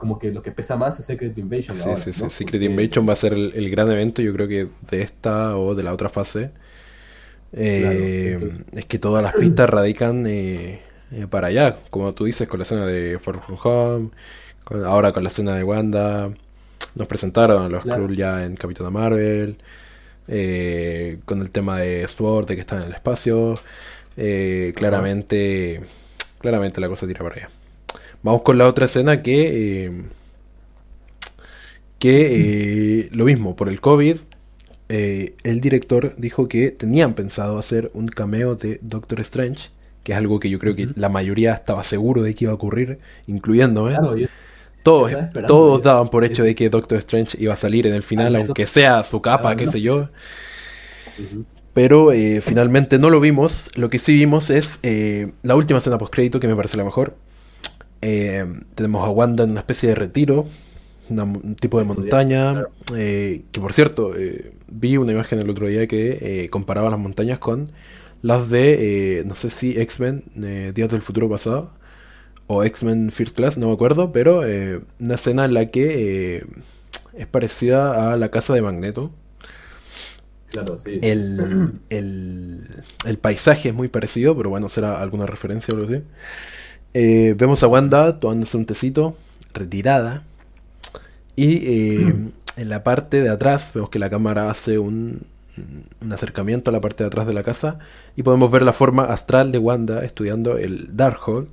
como 0.00 0.18
que 0.18 0.32
lo 0.32 0.42
que 0.42 0.50
pesa 0.50 0.76
más 0.76 0.98
es 0.98 1.04
Secret 1.06 1.38
Invasion 1.38 1.76
Sí, 1.76 1.82
ahora, 1.88 1.96
sí, 2.00 2.12
sí. 2.12 2.22
¿no? 2.24 2.30
Secret 2.30 2.60
Porque- 2.60 2.64
Invasion 2.82 3.08
va 3.08 3.12
a 3.12 3.16
ser 3.16 3.34
el, 3.34 3.52
el 3.54 3.70
gran 3.70 3.88
evento, 3.92 4.20
yo 4.22 4.32
creo 4.32 4.48
que 4.48 4.66
de 4.90 5.02
esta 5.02 5.56
o 5.56 5.76
de 5.76 5.84
la 5.84 5.92
otra 5.92 6.08
fase. 6.08 6.50
Eh, 7.52 8.36
Claro, 8.36 8.46
entonces- 8.52 8.78
es 8.78 8.84
que 8.86 8.98
todas 8.98 9.22
las 9.22 9.34
pistas 9.34 9.70
radican 9.70 10.24
eh, 10.26 10.80
eh, 11.12 11.26
para 11.30 11.48
allá, 11.48 11.76
como 11.90 12.12
tú 12.14 12.24
dices, 12.24 12.48
con 12.48 12.58
la 12.58 12.62
escena 12.64 12.84
de 12.84 13.18
Far 13.20 13.40
From 13.40 13.58
Home, 13.62 14.10
con- 14.64 14.84
ahora 14.84 15.12
con 15.12 15.22
la 15.22 15.28
escena 15.28 15.54
de 15.54 15.62
Wanda. 15.64 16.30
Nos 16.94 17.06
presentaron 17.06 17.62
a 17.62 17.68
los 17.68 17.84
Claro. 17.84 18.02
Skrull 18.02 18.16
ya 18.16 18.44
en 18.44 18.56
Capitana 18.56 18.90
Marvel, 18.90 19.56
con 21.24 21.40
el 21.42 21.50
tema 21.50 21.78
de 21.78 22.06
Sword, 22.08 22.46
de 22.46 22.54
que 22.54 22.60
están 22.62 22.80
en 22.82 22.88
el 22.88 22.94
espacio. 22.94 23.54
claramente, 24.74 25.80
claramente 26.40 26.80
la 26.80 26.88
cosa 26.88 27.06
tira 27.06 27.22
para 27.22 27.34
allá. 27.36 27.48
Vamos 28.22 28.42
con 28.42 28.58
la 28.58 28.66
otra 28.68 28.84
escena 28.86 29.22
que... 29.22 29.86
eh, 29.86 30.02
que 31.98 33.02
eh, 33.02 33.08
lo 33.12 33.24
mismo, 33.26 33.56
por 33.56 33.68
el 33.68 33.80
COVID, 33.80 34.16
eh, 34.88 35.34
el 35.44 35.60
director 35.60 36.14
dijo 36.16 36.48
que 36.48 36.70
tenían 36.70 37.14
pensado 37.14 37.58
hacer 37.58 37.90
un 37.94 38.08
cameo 38.08 38.56
de 38.56 38.78
Doctor 38.82 39.20
Strange, 39.20 39.70
que 40.02 40.12
es 40.12 40.18
algo 40.18 40.40
que 40.40 40.50
yo 40.50 40.58
creo 40.58 40.74
que 40.74 40.90
la 40.94 41.08
mayoría 41.08 41.52
estaba 41.54 41.82
seguro 41.82 42.22
de 42.22 42.34
que 42.34 42.46
iba 42.46 42.52
a 42.52 42.56
ocurrir, 42.56 42.98
incluyéndome. 43.26 43.90
Claro, 43.90 44.16
yo- 44.16 44.28
todos 44.82 45.18
todos 45.46 45.82
daban 45.82 46.08
por 46.10 46.24
hecho 46.24 46.42
de 46.42 46.54
que 46.54 46.70
Doctor 46.70 46.98
Strange 46.98 47.36
iba 47.40 47.52
a 47.52 47.56
salir 47.56 47.86
en 47.86 47.92
el 47.94 48.02
final, 48.02 48.34
aunque 48.36 48.66
sea 48.66 49.04
su 49.04 49.20
capa, 49.20 49.56
qué 49.56 49.66
sé 49.66 49.80
yo. 49.82 50.08
Pero 51.72 52.12
eh, 52.12 52.40
finalmente 52.40 52.98
no 52.98 53.10
lo 53.10 53.20
vimos. 53.20 53.70
Lo 53.76 53.90
que 53.90 53.98
sí 53.98 54.14
vimos 54.14 54.50
es 54.50 54.80
la 55.42 55.54
última 55.54 55.78
escena 55.78 55.98
post 55.98 56.12
crédito 56.12 56.40
que 56.40 56.48
me 56.48 56.56
parece 56.56 56.76
la 56.76 56.84
mejor. 56.84 57.14
Eh, 58.02 58.46
tenemos 58.74 59.06
a 59.06 59.10
Wanda 59.10 59.44
en 59.44 59.50
una 59.50 59.60
especie 59.60 59.88
de 59.90 59.94
retiro, 59.94 60.46
una- 61.10 61.24
un 61.24 61.54
tipo 61.56 61.78
de 61.78 61.84
montaña. 61.84 62.52
claro. 62.52 62.70
eh, 62.96 63.42
que 63.52 63.60
por 63.60 63.72
cierto, 63.72 64.16
eh, 64.16 64.52
vi 64.68 64.96
una 64.96 65.12
imagen 65.12 65.40
el 65.40 65.50
otro 65.50 65.66
día 65.66 65.86
que 65.86 66.44
eh, 66.44 66.48
comparaba 66.50 66.88
las 66.90 66.98
montañas 66.98 67.38
con 67.38 67.70
las 68.22 68.50
de, 68.50 69.22
no 69.26 69.34
sé 69.34 69.50
si 69.50 69.78
X-Men, 69.80 70.24
eh, 70.42 70.72
Días 70.74 70.90
del 70.90 71.02
Futuro 71.02 71.28
Pasado, 71.28 71.72
o 72.46 72.64
X-Men 72.64 73.10
First 73.12 73.36
Class, 73.36 73.58
no 73.58 73.68
me 73.68 73.72
acuerdo, 73.74 74.12
pero 74.12 74.40
una 75.00 75.14
escena 75.14 75.44
en 75.46 75.54
la 75.54 75.66
que 75.70 76.44
es 77.16 77.26
parecida 77.28 78.12
a 78.12 78.16
la 78.16 78.30
casa 78.30 78.54
de 78.54 78.62
Magneto. 78.62 79.10
Claro, 80.50 80.78
sí. 80.78 80.98
El, 81.02 81.72
el, 81.90 82.60
el 83.06 83.18
paisaje 83.18 83.68
es 83.70 83.74
muy 83.74 83.88
parecido, 83.88 84.36
pero 84.36 84.50
bueno, 84.50 84.68
será 84.68 85.00
alguna 85.00 85.26
referencia 85.26 85.72
o 85.72 85.78
algo 85.78 85.92
así. 85.92 86.02
Eh, 86.94 87.34
vemos 87.36 87.62
a 87.62 87.68
Wanda 87.68 88.18
tomándose 88.18 88.56
un 88.56 88.66
tecito, 88.66 89.16
retirada. 89.52 90.24
Y 91.36 91.66
eh, 91.66 92.14
en 92.56 92.68
la 92.68 92.82
parte 92.82 93.22
de 93.22 93.30
atrás 93.30 93.72
vemos 93.74 93.90
que 93.90 93.98
la 93.98 94.10
cámara 94.10 94.50
hace 94.50 94.78
un, 94.78 95.22
un 96.00 96.12
acercamiento 96.12 96.70
a 96.70 96.72
la 96.72 96.80
parte 96.80 97.04
de 97.04 97.08
atrás 97.08 97.26
de 97.26 97.32
la 97.32 97.42
casa. 97.42 97.78
Y 98.16 98.22
podemos 98.22 98.50
ver 98.50 98.62
la 98.62 98.72
forma 98.72 99.04
astral 99.04 99.52
de 99.52 99.58
Wanda 99.58 100.04
estudiando 100.04 100.58
el 100.58 100.96
Darkhold. 100.96 101.48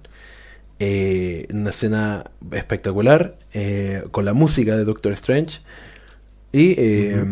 Eh, 0.80 1.48
en 1.50 1.62
una 1.62 1.72
escena 1.72 2.30
espectacular, 2.52 3.36
eh, 3.54 4.04
con 4.12 4.26
la 4.26 4.34
música 4.34 4.78
de 4.78 4.86
Doctor 4.86 5.14
Strange. 5.14 5.62
Y 6.52 6.76
eh, 6.78 7.24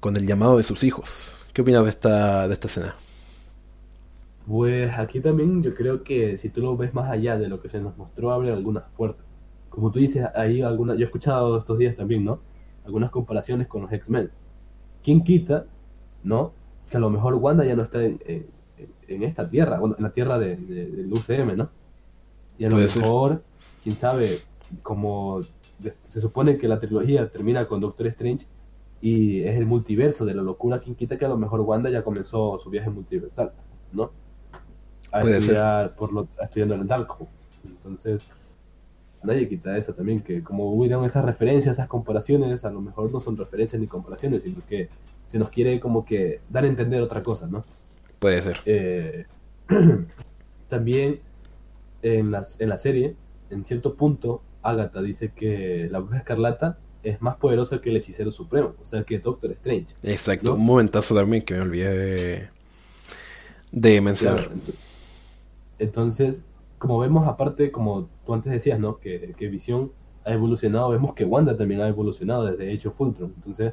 con 0.00 0.16
el 0.16 0.26
llamado 0.26 0.56
de 0.58 0.64
sus 0.64 0.84
hijos. 0.84 1.38
¿Qué 1.52 1.62
opinas 1.62 1.84
de 1.84 1.90
esta, 1.90 2.48
de 2.48 2.54
esta 2.54 2.66
escena? 2.66 2.94
Pues 4.46 4.98
aquí 4.98 5.20
también 5.20 5.62
yo 5.62 5.74
creo 5.74 6.02
que 6.02 6.36
si 6.36 6.48
tú 6.50 6.62
lo 6.62 6.76
ves 6.76 6.94
más 6.94 7.10
allá 7.10 7.38
de 7.38 7.48
lo 7.48 7.60
que 7.60 7.68
se 7.68 7.80
nos 7.80 7.96
mostró, 7.96 8.32
abre 8.32 8.50
algunas 8.52 8.84
puertas. 8.96 9.24
Como 9.68 9.90
tú 9.90 9.98
dices, 10.00 10.26
ahí 10.34 10.62
algunas, 10.62 10.96
yo 10.96 11.02
he 11.02 11.04
escuchado 11.06 11.56
estos 11.58 11.78
días 11.78 11.94
también, 11.94 12.24
¿no? 12.24 12.40
Algunas 12.84 13.10
comparaciones 13.10 13.68
con 13.68 13.82
los 13.82 13.92
X-Men. 13.92 14.30
¿Quién 15.02 15.22
quita, 15.22 15.66
no? 16.24 16.52
Que 16.90 16.96
a 16.96 17.00
lo 17.00 17.08
mejor 17.10 17.34
Wanda 17.36 17.64
ya 17.64 17.76
no 17.76 17.82
está 17.82 18.04
en, 18.04 18.18
en- 18.26 18.46
en 19.08 19.22
esta 19.22 19.48
tierra, 19.48 19.78
bueno, 19.78 19.94
en 19.96 20.02
la 20.02 20.10
tierra 20.12 20.38
de, 20.38 20.56
de- 20.56 20.86
del 20.90 21.12
UCM, 21.12 21.56
¿no? 21.56 21.70
Y 22.58 22.64
a 22.64 22.70
lo 22.70 22.88
ser. 22.88 23.02
mejor, 23.02 23.42
quién 23.82 23.96
sabe, 23.96 24.40
como 24.82 25.40
se 26.08 26.20
supone 26.20 26.58
que 26.58 26.68
la 26.68 26.78
trilogía 26.78 27.30
termina 27.30 27.66
con 27.66 27.80
Doctor 27.80 28.06
Strange 28.08 28.46
y 29.00 29.40
es 29.42 29.56
el 29.56 29.66
multiverso 29.66 30.24
de 30.24 30.34
la 30.34 30.42
locura, 30.42 30.78
¿quién 30.80 30.94
quita 30.94 31.16
que 31.16 31.24
a 31.24 31.28
lo 31.28 31.36
mejor 31.36 31.60
Wanda 31.60 31.90
ya 31.90 32.02
comenzó 32.04 32.58
su 32.58 32.70
viaje 32.70 32.90
multiversal, 32.90 33.52
¿no? 33.92 34.10
A 35.12 35.20
Puede 35.20 35.34
ser. 35.34 35.42
estudiar 35.42 35.94
por 35.94 36.12
lo, 36.12 36.28
a 36.40 36.44
estudiando 36.44 36.74
en 36.74 36.80
el 36.82 36.86
Darkhold. 36.88 37.30
Entonces, 37.64 38.26
nadie 39.22 39.48
quita 39.48 39.76
eso 39.76 39.94
también, 39.94 40.20
que 40.20 40.42
como 40.42 40.72
hubieron 40.72 41.04
esas 41.04 41.24
referencias, 41.24 41.76
esas 41.76 41.88
comparaciones, 41.88 42.64
a 42.64 42.70
lo 42.70 42.80
mejor 42.80 43.10
no 43.12 43.20
son 43.20 43.36
referencias 43.36 43.80
ni 43.80 43.86
comparaciones, 43.86 44.42
sino 44.42 44.60
que 44.66 44.88
se 45.26 45.38
nos 45.38 45.50
quiere 45.50 45.78
como 45.80 46.04
que 46.04 46.40
dar 46.50 46.64
a 46.64 46.68
entender 46.68 47.00
otra 47.02 47.22
cosa, 47.22 47.46
¿no? 47.46 47.64
Puede 48.18 48.42
ser. 48.42 48.60
Eh, 48.66 49.26
también 50.68 51.20
en, 52.02 52.30
las, 52.30 52.60
en 52.60 52.68
la 52.68 52.78
serie, 52.78 53.14
en 53.50 53.64
cierto 53.64 53.94
punto, 53.94 54.42
Agatha 54.62 55.02
dice 55.02 55.32
que 55.34 55.88
la 55.90 55.98
bruja 56.00 56.18
escarlata 56.18 56.78
es 57.02 57.20
más 57.20 57.36
poderosa 57.36 57.80
que 57.80 57.90
el 57.90 57.96
hechicero 57.96 58.30
supremo, 58.30 58.74
o 58.80 58.84
sea, 58.84 59.02
que 59.02 59.18
Doctor 59.18 59.50
Strange. 59.52 59.94
Exacto. 60.02 60.50
¿no? 60.50 60.56
Un 60.56 60.64
momentazo 60.64 61.14
también 61.14 61.42
que 61.42 61.54
me 61.54 61.60
olvidé 61.62 61.94
de, 61.96 62.48
de 63.72 64.00
mencionar. 64.00 64.38
Claro, 64.38 64.52
entonces, 64.52 64.84
entonces, 65.82 66.44
como 66.78 66.98
vemos, 66.98 67.26
aparte, 67.26 67.72
como 67.72 68.08
tú 68.24 68.34
antes 68.34 68.52
decías, 68.52 68.78
¿no? 68.78 68.98
Que, 68.98 69.34
que 69.36 69.48
Visión 69.48 69.92
ha 70.24 70.32
evolucionado, 70.32 70.90
vemos 70.90 71.12
que 71.12 71.24
Wanda 71.24 71.56
también 71.56 71.80
ha 71.80 71.88
evolucionado 71.88 72.44
desde 72.44 72.72
Age 72.72 72.88
of 72.88 73.00
Ultron. 73.00 73.32
Entonces, 73.34 73.72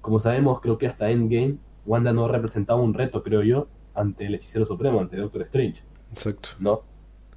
como 0.00 0.18
sabemos, 0.18 0.60
creo 0.60 0.78
que 0.78 0.86
hasta 0.86 1.10
Endgame, 1.10 1.58
Wanda 1.84 2.12
no 2.12 2.26
representaba 2.26 2.80
un 2.80 2.94
reto, 2.94 3.22
creo 3.22 3.42
yo, 3.42 3.68
ante 3.94 4.26
el 4.26 4.34
Hechicero 4.34 4.64
Supremo, 4.64 5.00
ante 5.00 5.18
Doctor 5.18 5.42
Strange, 5.42 5.82
Exacto. 6.10 6.50
¿no? 6.58 6.82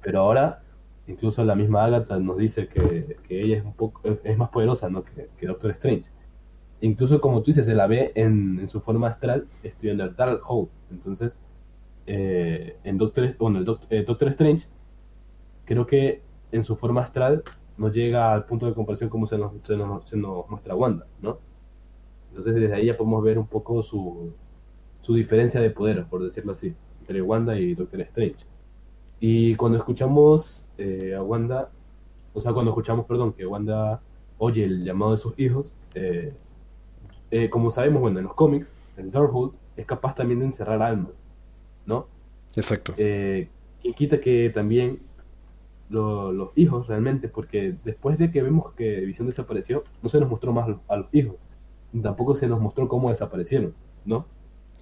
Pero 0.02 0.20
ahora, 0.20 0.62
incluso 1.06 1.44
la 1.44 1.54
misma 1.54 1.84
Agatha 1.84 2.18
nos 2.18 2.38
dice 2.38 2.68
que, 2.68 3.18
que 3.22 3.42
ella 3.42 3.58
es 3.58 3.64
un 3.64 3.74
poco, 3.74 4.00
es 4.24 4.38
más 4.38 4.48
poderosa, 4.48 4.88
¿no? 4.88 5.04
Que, 5.04 5.28
que 5.36 5.46
Doctor 5.46 5.72
Strange. 5.72 6.10
Incluso, 6.80 7.20
como 7.20 7.42
tú 7.42 7.50
dices, 7.50 7.66
se 7.66 7.74
la 7.74 7.86
ve 7.86 8.12
en, 8.14 8.60
en 8.60 8.68
su 8.70 8.80
forma 8.80 9.08
astral 9.08 9.46
estudiando 9.62 10.04
el 10.04 10.16
Darkhold. 10.16 10.68
Entonces, 10.90 11.38
eh, 12.06 12.78
en 12.84 12.98
Doctor, 12.98 13.36
bueno, 13.38 13.58
el 13.58 13.66
eh, 13.90 14.04
Doctor 14.04 14.28
Strange, 14.28 14.68
creo 15.64 15.86
que 15.86 16.22
en 16.52 16.62
su 16.62 16.76
forma 16.76 17.02
astral 17.02 17.42
no 17.76 17.90
llega 17.90 18.32
al 18.32 18.46
punto 18.46 18.66
de 18.66 18.74
comparación 18.74 19.10
como 19.10 19.26
se 19.26 19.36
nos, 19.36 19.52
se 19.64 19.76
nos, 20.16 20.48
muestra 20.48 20.74
Wanda, 20.74 21.06
¿no? 21.20 21.38
Entonces 22.28 22.54
desde 22.54 22.74
ahí 22.74 22.86
ya 22.86 22.96
podemos 22.96 23.22
ver 23.24 23.38
un 23.38 23.46
poco 23.46 23.82
su, 23.82 24.32
su 25.00 25.14
diferencia 25.14 25.60
de 25.60 25.70
poderes, 25.70 26.04
por 26.06 26.22
decirlo 26.22 26.52
así, 26.52 26.74
entre 27.00 27.20
Wanda 27.22 27.58
y 27.58 27.74
Doctor 27.74 28.00
Strange. 28.02 28.36
Y 29.18 29.54
cuando 29.56 29.78
escuchamos 29.78 30.66
eh, 30.78 31.14
a 31.14 31.22
Wanda, 31.22 31.70
o 32.34 32.40
sea, 32.40 32.52
cuando 32.52 32.70
escuchamos, 32.70 33.06
perdón, 33.06 33.32
que 33.32 33.46
Wanda 33.46 34.00
oye 34.38 34.64
el 34.64 34.84
llamado 34.84 35.12
de 35.12 35.18
sus 35.18 35.38
hijos, 35.38 35.74
como 37.50 37.70
sabemos, 37.70 38.00
bueno, 38.02 38.18
en 38.18 38.24
los 38.24 38.34
cómics, 38.34 38.74
el 38.96 39.10
Darkhold 39.10 39.56
es 39.76 39.86
capaz 39.86 40.14
también 40.14 40.40
de 40.40 40.46
encerrar 40.46 40.82
almas, 40.82 41.24
¿no? 41.86 42.06
Exacto. 42.54 42.94
Eh, 42.96 43.48
quien 43.80 43.94
quita 43.94 44.20
que 44.20 44.50
también 44.50 45.00
lo- 45.88 46.32
los 46.32 46.50
hijos 46.56 46.88
realmente, 46.88 47.28
porque 47.28 47.76
después 47.84 48.18
de 48.18 48.30
que 48.30 48.42
vemos 48.42 48.72
que 48.72 49.00
Visión 49.02 49.26
desapareció, 49.26 49.84
no 50.02 50.08
se 50.08 50.18
nos 50.20 50.28
mostró 50.28 50.52
más 50.52 50.68
a 50.88 50.96
los 50.96 51.06
hijos, 51.12 51.36
tampoco 52.02 52.34
se 52.34 52.48
nos 52.48 52.60
mostró 52.60 52.88
cómo 52.88 53.08
desaparecieron, 53.10 53.74
¿no? 54.04 54.26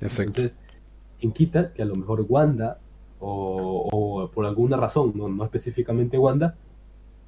Exacto. 0.01 0.23
Entonces, 0.41 0.53
quien 1.21 1.33
quita 1.33 1.73
que 1.73 1.83
a 1.83 1.85
lo 1.85 1.95
mejor 1.95 2.25
Wanda, 2.29 2.79
o, 3.21 3.89
o 3.93 4.31
por 4.31 4.47
alguna 4.47 4.77
razón, 4.77 5.13
no, 5.15 5.29
no 5.29 5.45
específicamente 5.45 6.19
Wanda, 6.19 6.57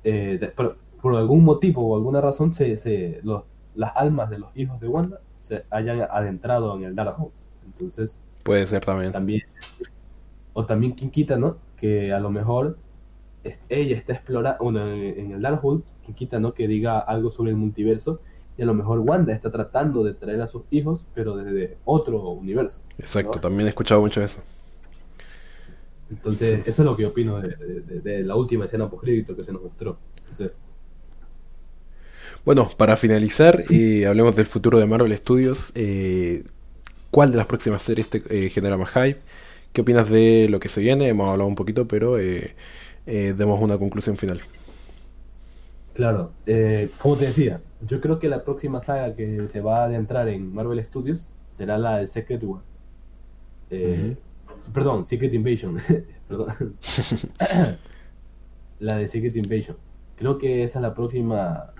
eh, 0.05 0.39
de- 0.41 0.49
pero 0.49 0.77
por 1.03 1.14
algún 1.14 1.45
motivo 1.45 1.87
o 1.87 1.97
alguna 1.97 2.20
razón 2.20 2.53
se, 2.55 2.77
se- 2.79 3.20
los, 3.22 3.43
las 3.74 3.95
almas 3.97 4.31
de 4.31 4.39
los 4.39 4.51
hijos 4.57 4.81
de 4.81 4.89
Wanda 4.89 5.20
se 5.39 5.64
hayan 5.70 6.01
adentrado 6.11 6.74
en 6.77 6.85
el 6.85 6.95
Darkhold. 6.95 7.31
Entonces, 7.66 8.18
puede 8.47 8.66
ser 8.66 8.84
también. 8.84 9.12
También 9.12 9.42
o 10.59 10.64
también 10.64 10.92
quien 10.92 11.11
quita, 11.11 11.36
¿no? 11.36 11.59
Que 11.76 12.14
a 12.14 12.18
lo 12.18 12.30
mejor 12.30 12.78
ella 13.68 13.94
está 13.94 14.14
explorando, 14.14 14.64
bueno, 14.64 14.90
en 14.90 15.32
el 15.32 15.42
Darkhold, 15.42 15.82
quien 16.03 16.14
quita, 16.14 16.40
¿no? 16.40 16.55
Que 16.55 16.66
diga 16.66 16.99
algo 16.99 17.28
sobre 17.28 17.51
el 17.51 17.59
multiverso 17.59 18.20
y 18.57 18.62
a 18.62 18.64
lo 18.64 18.72
mejor 18.72 19.01
Wanda 19.01 19.34
está 19.34 19.51
tratando 19.51 20.03
de 20.03 20.14
traer 20.14 20.40
a 20.40 20.47
sus 20.47 20.62
hijos, 20.70 21.05
pero 21.14 21.36
desde 21.36 21.76
otro 21.84 22.30
universo. 22.30 22.80
Exacto, 22.97 23.38
también 23.38 23.66
he 23.66 23.68
escuchado 23.68 24.01
mucho 24.01 24.22
eso. 24.22 24.38
Entonces, 26.09 26.61
eso 26.66 26.82
es 26.82 26.86
lo 26.86 26.97
que 26.97 27.05
opino 27.05 27.38
de, 27.38 28.22
la 28.24 28.34
última 28.34 28.64
escena 28.64 28.88
post 28.88 29.05
que 29.05 29.44
se 29.44 29.53
nos 29.53 29.62
mostró. 29.62 29.99
Bueno, 32.47 32.70
para 32.78 32.97
finalizar, 32.97 33.62
eh, 33.68 34.07
hablemos 34.07 34.34
del 34.34 34.47
futuro 34.47 34.78
de 34.78 34.86
Marvel 34.86 35.14
Studios. 35.18 35.72
Eh, 35.74 36.44
¿Cuál 37.11 37.30
de 37.30 37.36
las 37.36 37.46
próximas 37.46 37.82
series 37.82 38.09
te 38.09 38.22
eh, 38.28 38.48
genera 38.48 38.76
más 38.76 38.90
hype? 38.90 39.18
¿Qué 39.72 39.80
opinas 39.82 40.11
de 40.11 40.48
lo 40.48 40.61
que 40.61 40.68
se 40.68 40.80
viene? 40.80 41.09
Hemos 41.09 41.28
hablado 41.28 41.48
un 41.48 41.54
poquito, 41.54 41.86
pero 41.86 42.16
demos 43.07 43.61
una 43.61 43.78
conclusión 43.78 44.16
final. 44.16 44.40
Claro, 45.92 46.32
como 46.98 47.16
te 47.16 47.26
decía, 47.26 47.61
yo 47.86 48.00
creo 48.00 48.18
que 48.18 48.28
la 48.28 48.42
próxima 48.42 48.80
saga 48.80 49.14
que 49.14 49.46
se 49.48 49.61
va 49.61 49.82
a 49.82 49.84
adentrar 49.84 50.28
en 50.28 50.54
Marvel 50.54 50.82
Studios 50.82 51.34
será 51.52 51.76
la 51.76 51.98
de 51.98 52.07
Secret 52.07 52.42
War. 52.42 52.62
Perdón, 54.72 55.07
Secret 55.07 55.32
Invasion. 55.34 55.76
perdón. 56.28 56.48
la 58.78 58.96
de 58.96 59.09
Secret 59.09 59.36
Invasion. 59.36 59.76
Creo 60.16 60.38
que 60.38 60.64
esa 60.64 60.78
es 60.78 60.82
la 60.82 60.94
próxima 60.94 61.72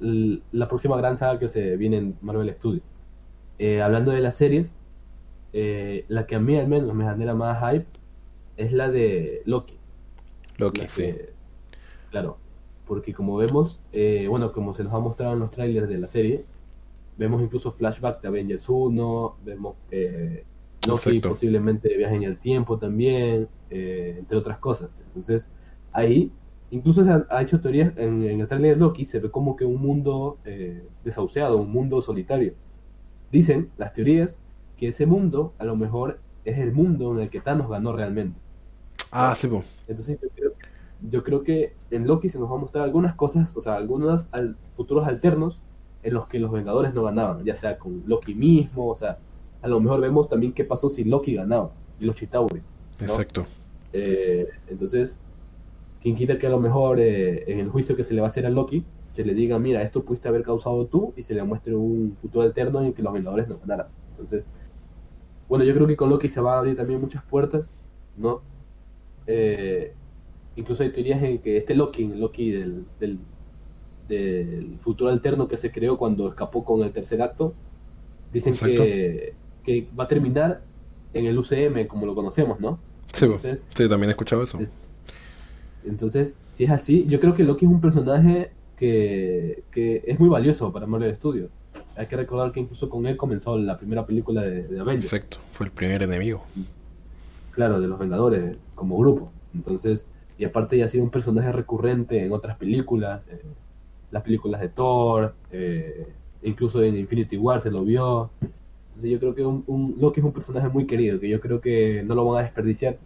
la 0.00 0.66
próxima 0.66 0.96
gran 0.96 1.18
saga 1.18 1.38
que 1.38 1.46
se 1.46 1.76
viene 1.76 1.98
en 1.98 2.16
Marvel 2.22 2.52
Studios. 2.54 2.82
Eh, 3.62 3.82
hablando 3.82 4.10
de 4.10 4.20
las 4.20 4.36
series, 4.36 4.74
eh, 5.52 6.04
la 6.08 6.26
que 6.26 6.34
a 6.34 6.40
mí 6.40 6.56
al 6.56 6.66
menos 6.66 6.94
me 6.94 7.04
genera 7.04 7.34
más 7.34 7.60
hype 7.60 7.86
es 8.56 8.72
la 8.72 8.90
de 8.90 9.42
Loki. 9.44 9.76
Loki, 10.56 10.82
sí. 10.88 11.14
claro, 12.10 12.38
porque 12.86 13.12
como 13.12 13.36
vemos, 13.36 13.80
eh, 13.92 14.26
bueno, 14.28 14.52
como 14.52 14.72
se 14.72 14.82
nos 14.82 14.94
ha 14.94 14.98
mostrado 14.98 15.34
en 15.34 15.40
los 15.40 15.50
trailers 15.50 15.88
de 15.88 15.98
la 15.98 16.08
serie, 16.08 16.44
vemos 17.16 17.42
incluso 17.42 17.70
flashback 17.70 18.22
de 18.22 18.28
Avengers 18.28 18.68
1, 18.68 19.36
vemos 19.44 19.76
que 19.90 20.44
Loki 20.86 21.20
posiblemente 21.20 21.94
viaje 21.96 22.16
en 22.16 22.22
el 22.22 22.38
tiempo 22.38 22.78
también, 22.78 23.46
entre 23.68 24.38
otras 24.38 24.58
cosas. 24.58 24.90
Entonces, 25.06 25.50
ahí 25.92 26.32
Incluso 26.72 27.02
se 27.02 27.10
ha, 27.10 27.42
hecho 27.42 27.60
teorías 27.60 27.92
en, 27.96 28.22
el 28.22 28.46
trailer 28.46 28.74
de 28.74 28.80
Loki, 28.80 29.04
se 29.04 29.18
ve 29.18 29.30
como 29.30 29.56
que 29.56 29.64
un 29.64 29.80
mundo 29.82 30.38
eh, 30.44 30.86
desahuciado, 31.02 31.56
un 31.56 31.72
mundo 31.72 32.00
solitario. 32.00 32.54
Dicen 33.30 33.70
las 33.78 33.92
teorías 33.92 34.38
que 34.76 34.88
ese 34.88 35.06
mundo 35.06 35.52
a 35.58 35.64
lo 35.64 35.76
mejor 35.76 36.20
es 36.44 36.58
el 36.58 36.72
mundo 36.72 37.12
en 37.12 37.20
el 37.20 37.30
que 37.30 37.40
Thanos 37.40 37.68
ganó 37.68 37.92
realmente. 37.92 38.40
Ah, 39.12 39.34
sí, 39.34 39.46
pues. 39.48 39.64
Entonces 39.88 40.18
yo 41.02 41.24
creo, 41.24 41.42
que 41.42 41.74
en 41.90 42.06
Loki 42.06 42.28
se 42.28 42.38
nos 42.38 42.50
va 42.50 42.56
a 42.56 42.58
mostrar 42.58 42.84
algunas 42.84 43.14
cosas, 43.14 43.56
o 43.56 43.62
sea, 43.62 43.76
algunos 43.76 44.28
futuros 44.72 45.06
alternos 45.06 45.62
en 46.02 46.14
los 46.14 46.26
que 46.26 46.38
los 46.38 46.52
Vengadores 46.52 46.94
no 46.94 47.02
ganaban, 47.02 47.44
ya 47.44 47.54
sea 47.54 47.78
con 47.78 48.02
Loki 48.06 48.34
mismo, 48.34 48.88
o 48.88 48.96
sea, 48.96 49.18
a 49.62 49.68
lo 49.68 49.80
mejor 49.80 50.00
vemos 50.00 50.28
también 50.28 50.52
qué 50.52 50.64
pasó 50.64 50.88
si 50.88 51.04
Loki 51.04 51.34
ganaba 51.34 51.70
y 51.98 52.04
los 52.04 52.16
Chitauris. 52.16 52.68
Exacto. 53.00 53.46
Eh, 53.92 54.46
entonces, 54.68 55.20
quien 56.02 56.14
quita 56.14 56.38
que 56.38 56.46
a 56.46 56.50
lo 56.50 56.60
mejor 56.60 57.00
eh, 57.00 57.50
en 57.50 57.60
el 57.60 57.68
juicio 57.68 57.96
que 57.96 58.04
se 58.04 58.14
le 58.14 58.20
va 58.20 58.26
a 58.26 58.30
hacer 58.30 58.46
a 58.46 58.50
Loki, 58.50 58.84
se 59.12 59.24
le 59.24 59.34
diga, 59.34 59.58
mira, 59.58 59.82
esto 59.82 60.04
pudiste 60.04 60.28
haber 60.28 60.42
causado 60.42 60.86
tú, 60.86 61.12
y 61.16 61.22
se 61.22 61.34
le 61.34 61.42
muestre 61.42 61.74
un 61.74 62.14
futuro 62.14 62.44
alterno 62.44 62.82
en 62.82 62.92
que 62.92 63.02
los 63.02 63.12
Vengadores 63.12 63.48
no 63.48 63.58
ganaran. 63.58 63.88
Entonces, 64.10 64.44
bueno, 65.48 65.64
yo 65.64 65.74
creo 65.74 65.86
que 65.86 65.96
con 65.96 66.08
Loki 66.10 66.28
se 66.28 66.40
va 66.40 66.54
a 66.54 66.58
abrir 66.58 66.76
también 66.76 67.00
muchas 67.00 67.24
puertas, 67.24 67.72
¿no? 68.16 68.40
Eh, 69.26 69.92
incluso 70.56 70.82
hay 70.82 70.90
teorías 70.90 71.22
en 71.22 71.38
que 71.38 71.56
este 71.56 71.74
Loki, 71.74 72.04
el 72.04 72.20
Loki 72.20 72.50
del, 72.50 72.84
del, 73.00 74.76
futuro 74.78 75.10
alterno 75.10 75.46
que 75.46 75.56
se 75.56 75.70
creó 75.70 75.96
cuando 75.96 76.28
escapó 76.28 76.64
con 76.64 76.82
el 76.82 76.92
tercer 76.92 77.22
acto, 77.22 77.54
dicen 78.32 78.54
que, 78.54 79.34
que, 79.64 79.88
va 79.98 80.04
a 80.04 80.08
terminar 80.08 80.60
en 81.14 81.26
el 81.26 81.38
UCM 81.38 81.86
como 81.86 82.06
lo 82.06 82.14
conocemos, 82.14 82.60
¿no? 82.60 82.78
Sí, 83.12 83.26
sí 83.38 83.88
también 83.88 84.10
he 84.10 84.12
escuchado 84.12 84.42
eso. 84.42 84.58
Entonces, 85.84 86.36
si 86.50 86.64
es 86.64 86.70
así, 86.70 87.06
yo 87.08 87.20
creo 87.20 87.34
que 87.34 87.42
Loki 87.44 87.66
es 87.66 87.70
un 87.70 87.80
personaje 87.80 88.50
que, 88.80 90.02
es 90.06 90.18
muy 90.18 90.28
valioso 90.28 90.72
para 90.72 90.86
Marvel 90.86 91.14
Studios. 91.14 91.50
Hay 91.96 92.06
que 92.06 92.16
recordar 92.16 92.50
que 92.52 92.60
incluso 92.60 92.88
con 92.88 93.06
él 93.06 93.16
comenzó 93.16 93.58
la 93.58 93.76
primera 93.76 94.06
película 94.06 94.42
de, 94.42 94.66
de 94.66 94.80
Avengers. 94.80 95.12
Exacto, 95.12 95.38
fue 95.52 95.66
el 95.66 95.72
primer 95.72 96.02
enemigo. 96.02 96.42
Claro, 97.52 97.80
de 97.80 97.86
los 97.88 97.98
Vengadores 97.98 98.56
como 98.74 98.96
grupo. 98.98 99.30
Entonces, 99.54 100.06
y 100.38 100.44
aparte 100.44 100.78
ya 100.78 100.86
ha 100.86 100.88
sido 100.88 101.04
un 101.04 101.10
personaje 101.10 101.52
recurrente 101.52 102.24
en 102.24 102.32
otras 102.32 102.56
películas, 102.56 103.22
eh, 103.30 103.42
las 104.10 104.22
películas 104.22 104.60
de 104.60 104.68
Thor, 104.70 105.34
eh, 105.52 106.08
incluso 106.42 106.82
en 106.82 106.96
Infinity 106.96 107.36
War 107.36 107.60
se 107.60 107.70
lo 107.70 107.84
vio. 107.84 108.30
Entonces 108.40 109.10
yo 109.10 109.20
creo 109.20 109.34
que 109.34 109.44
un, 109.44 109.96
Loki 110.00 110.20
es 110.20 110.26
un 110.26 110.32
personaje 110.32 110.68
muy 110.68 110.86
querido, 110.86 111.20
que 111.20 111.28
yo 111.28 111.40
creo 111.40 111.60
que 111.60 112.02
no 112.06 112.14
lo 112.14 112.24
van 112.24 112.40
a 112.40 112.42
desperdiciar. 112.44 112.96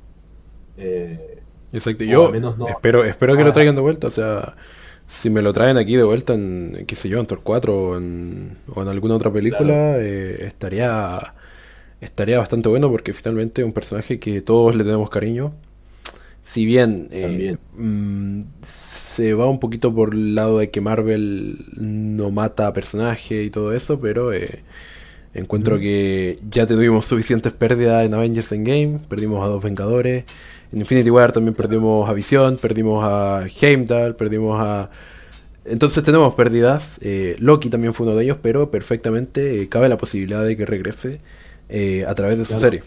Eh, 0.77 1.41
Exacto, 1.72 2.05
yo 2.05 2.33
espero, 2.68 3.05
espero 3.05 3.37
que 3.37 3.43
lo 3.43 3.51
ah. 3.51 3.53
traigan 3.53 3.75
de 3.75 3.81
vuelta, 3.81 4.07
o 4.07 4.11
sea, 4.11 4.55
si 5.15 5.31
me 5.31 5.43
lo 5.43 5.53
traen 5.53 5.77
aquí 5.77 5.97
de 5.97 6.03
vuelta 6.03 6.35
en, 6.35 6.85
qué 6.87 6.97
sé 6.97 7.09
yo, 7.09 7.21
en 7.21 7.27
Thor 7.27 7.41
4 7.43 7.89
o 7.89 7.97
en, 7.97 8.59
alguna 8.77 9.15
otra 9.15 9.33
película, 9.33 9.97
eh, 9.99 10.45
estaría 10.47 11.35
estaría 12.01 12.39
bastante 12.39 12.69
bueno 12.69 12.91
porque 12.91 13.15
finalmente 13.15 13.62
es 13.62 13.67
un 13.67 13.73
personaje 13.73 14.19
que 14.19 14.43
todos 14.43 14.75
le 14.75 14.85
tenemos 14.85 15.09
cariño. 15.11 15.55
Si 16.43 16.67
bien 16.67 17.09
eh, 17.11 17.57
mm, 17.77 18.43
se 18.67 19.33
va 19.33 19.49
un 19.49 19.61
poquito 19.61 19.95
por 19.95 20.12
el 20.12 20.35
lado 20.35 20.59
de 20.59 20.71
que 20.71 20.81
Marvel 20.83 21.57
no 21.77 22.31
mata 22.31 22.67
a 22.67 22.73
personaje 22.73 23.45
y 23.45 23.51
todo 23.51 23.73
eso, 23.73 23.99
pero 24.01 24.33
eh, 24.33 24.61
encuentro 25.33 25.79
que 25.79 26.39
ya 26.51 26.67
tuvimos 26.67 27.07
suficientes 27.07 27.53
pérdidas 27.53 28.05
en 28.05 28.12
Avengers 28.12 28.53
Endgame, 28.53 29.01
perdimos 29.09 29.43
a 29.43 29.49
dos 29.49 29.62
Vengadores. 29.62 30.25
En 30.75 30.81
Infinity 30.81 31.09
War 31.09 31.31
también 31.31 31.55
perdimos 31.55 32.09
a 32.09 32.12
Vision, 32.12 32.57
perdimos 32.57 33.05
a 33.05 33.47
Heimdall, 33.61 34.16
perdimos 34.16 34.61
a... 34.61 34.91
Entonces 35.64 36.03
tenemos 36.03 36.35
pérdidas. 36.35 36.99
Eh, 37.01 37.37
Loki 37.39 37.70
también 37.70 37.95
fue 37.95 38.09
uno 38.09 38.16
de 38.16 38.25
ellos, 38.25 38.39
pero 38.43 38.72
perfectamente 38.72 39.62
eh, 39.62 39.68
cabe 39.68 39.89
la 39.89 39.97
posibilidad 39.97 40.43
de 40.43 40.57
que 40.57 40.66
regrese 40.66 41.20
eh, 41.68 42.05
a 42.05 42.14
través 42.16 42.39
de 42.39 42.45
su 42.45 42.59
serie. 42.59 42.83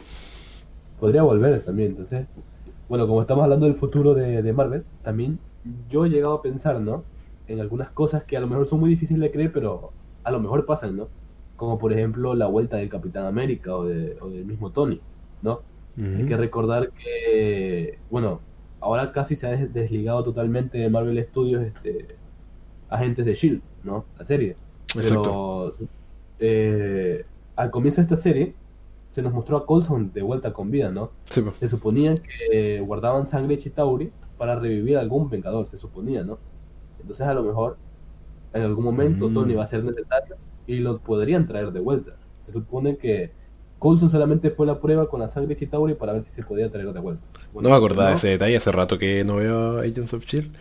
Podría 0.99 1.23
volver 1.23 1.61
también, 1.61 1.91
entonces. 1.91 2.25
Bueno, 2.89 3.07
como 3.07 3.21
estamos 3.21 3.45
hablando 3.45 3.67
del 3.67 3.75
futuro 3.75 4.13
de, 4.13 4.51
Marvel, 4.51 4.83
también 5.01 5.39
yo 5.89 6.05
he 6.05 6.09
llegado 6.09 6.33
a 6.33 6.41
pensar, 6.41 6.81
¿no? 6.81 7.05
En 7.47 7.61
algunas 7.61 7.89
cosas 7.91 8.25
que 8.25 8.35
a 8.35 8.41
lo 8.41 8.47
mejor 8.47 8.67
son 8.67 8.81
muy 8.81 8.89
difíciles 8.89 9.21
de 9.21 9.31
creer, 9.31 9.53
pero 9.53 9.91
a 10.25 10.31
lo 10.31 10.41
mejor 10.41 10.65
pasan, 10.65 10.97
¿no? 10.97 11.07
Como 11.55 11.79
por 11.79 11.93
ejemplo 11.93 12.35
la 12.35 12.47
vuelta 12.47 12.75
del 12.75 12.89
Capitán 12.89 13.25
América 13.25 13.73
o, 13.77 13.83
o 13.83 14.29
del 14.29 14.43
mismo 14.45 14.71
Tony, 14.71 14.99
¿no? 15.41 15.61
Hay 15.99 16.25
que 16.25 16.37
recordar 16.37 16.91
que, 16.91 17.97
bueno, 18.11 18.39
ahora 18.79 19.11
casi 19.11 19.35
se 19.35 19.47
ha 19.47 19.55
desligado 19.55 20.23
totalmente 20.23 20.77
de 20.77 20.89
Marvel 20.89 21.23
Studios 21.23 21.63
este, 21.63 22.07
Agentes 22.89 23.25
de 23.25 23.33
Shield, 23.33 23.61
¿no? 23.83 24.05
La 24.17 24.23
serie. 24.23 24.55
Pero 24.93 25.73
eh, 26.39 27.25
al 27.55 27.71
comienzo 27.71 27.97
de 27.97 28.03
esta 28.03 28.15
serie 28.15 28.53
se 29.09 29.21
nos 29.23 29.33
mostró 29.33 29.57
a 29.57 29.65
Colson 29.65 30.11
de 30.13 30.21
vuelta 30.21 30.53
con 30.53 30.69
vida, 30.69 30.91
¿no? 30.91 31.11
Se 31.59 31.67
suponía 31.67 32.15
que 32.15 32.79
guardaban 32.81 33.25
sangre 33.25 33.57
Chitauri 33.57 34.11
para 34.37 34.55
revivir 34.59 34.97
a 34.97 35.01
algún 35.01 35.29
Vengador, 35.29 35.65
se 35.65 35.77
suponía, 35.77 36.23
¿no? 36.23 36.37
Entonces 36.99 37.25
a 37.25 37.33
lo 37.33 37.43
mejor 37.43 37.77
en 38.53 38.61
algún 38.61 38.85
momento 38.85 39.29
Tony 39.31 39.55
va 39.55 39.63
a 39.63 39.65
ser 39.65 39.83
necesario 39.83 40.35
y 40.67 40.77
lo 40.77 40.99
podrían 40.99 41.47
traer 41.47 41.71
de 41.71 41.79
vuelta. 41.79 42.11
Se 42.41 42.51
supone 42.51 42.97
que 42.97 43.31
Coulson 43.79 44.09
solamente 44.09 44.49
fue 44.49 44.65
la 44.65 44.79
prueba 44.79 45.07
con 45.07 45.19
la 45.19 45.27
sangre 45.27 45.55
Chitauri 45.55 45.93
para 45.93 46.13
ver 46.13 46.23
si 46.23 46.31
se 46.31 46.43
podía 46.43 46.69
traer 46.69 46.91
de 46.91 46.99
vuelta. 46.99 47.21
no 47.53 47.69
me 47.69 47.75
acordaba 47.75 48.09
de 48.09 48.15
ese 48.15 48.29
detalle, 48.29 48.55
hace 48.55 48.71
rato 48.71 48.97
que 48.97 49.23
no 49.23 49.35
veo 49.35 49.79
Agents 49.79 50.13
of 50.13 50.25
Shield. 50.25 50.51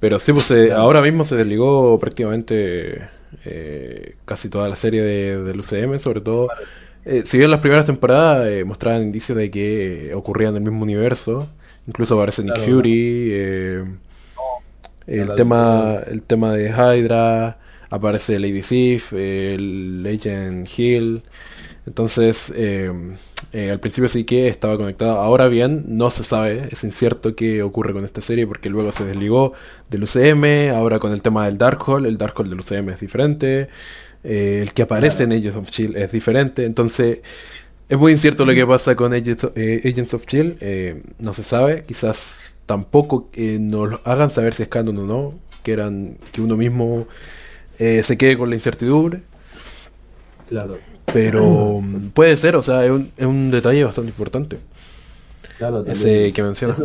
Pero 0.00 0.18
sí, 0.18 0.32
pues 0.32 0.50
ahora 0.72 1.00
mismo 1.00 1.24
se 1.24 1.36
desligó 1.36 1.98
prácticamente 1.98 3.08
eh, 3.44 4.16
casi 4.24 4.48
toda 4.48 4.68
la 4.68 4.76
serie 4.76 5.02
de, 5.02 5.42
del 5.42 5.60
UCM, 5.60 5.98
sobre 5.98 6.20
todo. 6.20 6.48
Eh, 7.06 7.22
si 7.24 7.38
bien 7.38 7.50
las 7.50 7.60
primeras 7.60 7.86
temporadas 7.86 8.48
eh, 8.48 8.64
mostraban 8.64 9.02
indicios 9.02 9.36
de 9.38 9.50
que 9.50 10.12
ocurría 10.14 10.48
en 10.48 10.56
el 10.56 10.62
mismo 10.62 10.82
universo, 10.82 11.48
incluso 11.86 12.14
aparece 12.16 12.42
Nick 12.42 12.58
Fury, 12.58 13.32
el, 15.06 15.34
tema, 15.36 15.96
el 16.06 16.22
tema 16.22 16.52
de 16.52 16.68
Hydra, 16.68 17.58
aparece 17.90 18.38
Lady 18.38 18.62
Sif, 18.62 19.12
el 19.12 20.04
Agent 20.06 20.68
Hill. 20.78 21.22
Entonces, 21.86 22.52
eh, 22.56 22.92
Eh, 23.54 23.70
al 23.70 23.78
principio 23.78 24.08
sí 24.08 24.24
que 24.24 24.48
estaba 24.48 24.76
conectada. 24.76 25.14
Ahora 25.14 25.46
bien, 25.48 25.84
no 25.86 26.10
se 26.10 26.24
sabe, 26.24 26.68
es 26.72 26.82
incierto 26.82 27.36
qué 27.36 27.62
ocurre 27.62 27.92
con 27.92 28.04
esta 28.04 28.20
serie 28.20 28.48
porque 28.48 28.68
luego 28.68 28.90
se 28.90 29.04
desligó 29.04 29.52
del 29.90 30.02
UCM. 30.02 30.74
Ahora 30.74 30.98
con 30.98 31.12
el 31.12 31.22
tema 31.22 31.46
del 31.46 31.56
Darkhold, 31.56 32.06
el 32.06 32.18
Darkhold 32.18 32.50
del 32.50 32.58
UCM 32.60 32.90
es 32.90 33.00
diferente. 33.00 33.68
Eh, 34.24 34.60
el 34.62 34.72
que 34.72 34.82
aparece 34.82 35.22
en 35.24 35.32
Agents 35.32 35.56
of 35.56 35.70
Chill 35.70 35.96
es 35.96 36.10
diferente. 36.10 36.64
Entonces, 36.64 37.20
es 37.88 37.98
muy 37.98 38.12
incierto 38.12 38.44
lo 38.44 38.54
que 38.54 38.66
pasa 38.66 38.96
con 38.96 39.12
Agents 39.12 39.44
of, 39.44 39.52
eh, 39.56 39.82
Agents 39.84 40.14
of 40.14 40.26
Chill. 40.26 40.56
no 41.20 41.32
se 41.32 41.44
sabe. 41.44 41.84
Quizás 41.86 42.54
tampoco 42.66 43.30
nos 43.36 44.00
hagan 44.04 44.30
saber 44.32 44.54
si 44.54 44.64
es 44.64 44.68
canon 44.68 44.98
o 44.98 45.06
no. 45.06 45.34
Que, 45.62 45.72
eran, 45.72 46.18
que 46.32 46.42
uno 46.42 46.56
mismo 46.56 47.06
se 47.78 48.18
quede 48.18 48.36
con 48.36 48.50
la 48.50 48.56
incertidumbre. 48.56 49.22
Claro. 50.48 50.93
Pero 51.12 51.82
puede 52.12 52.36
ser, 52.36 52.56
o 52.56 52.62
sea, 52.62 52.84
es 52.84 52.90
un, 52.90 53.10
es 53.16 53.26
un 53.26 53.50
detalle 53.50 53.84
bastante 53.84 54.10
importante. 54.10 54.58
Claro, 55.56 55.84
ese 55.86 56.32
que 56.32 56.42
mencionas. 56.42 56.82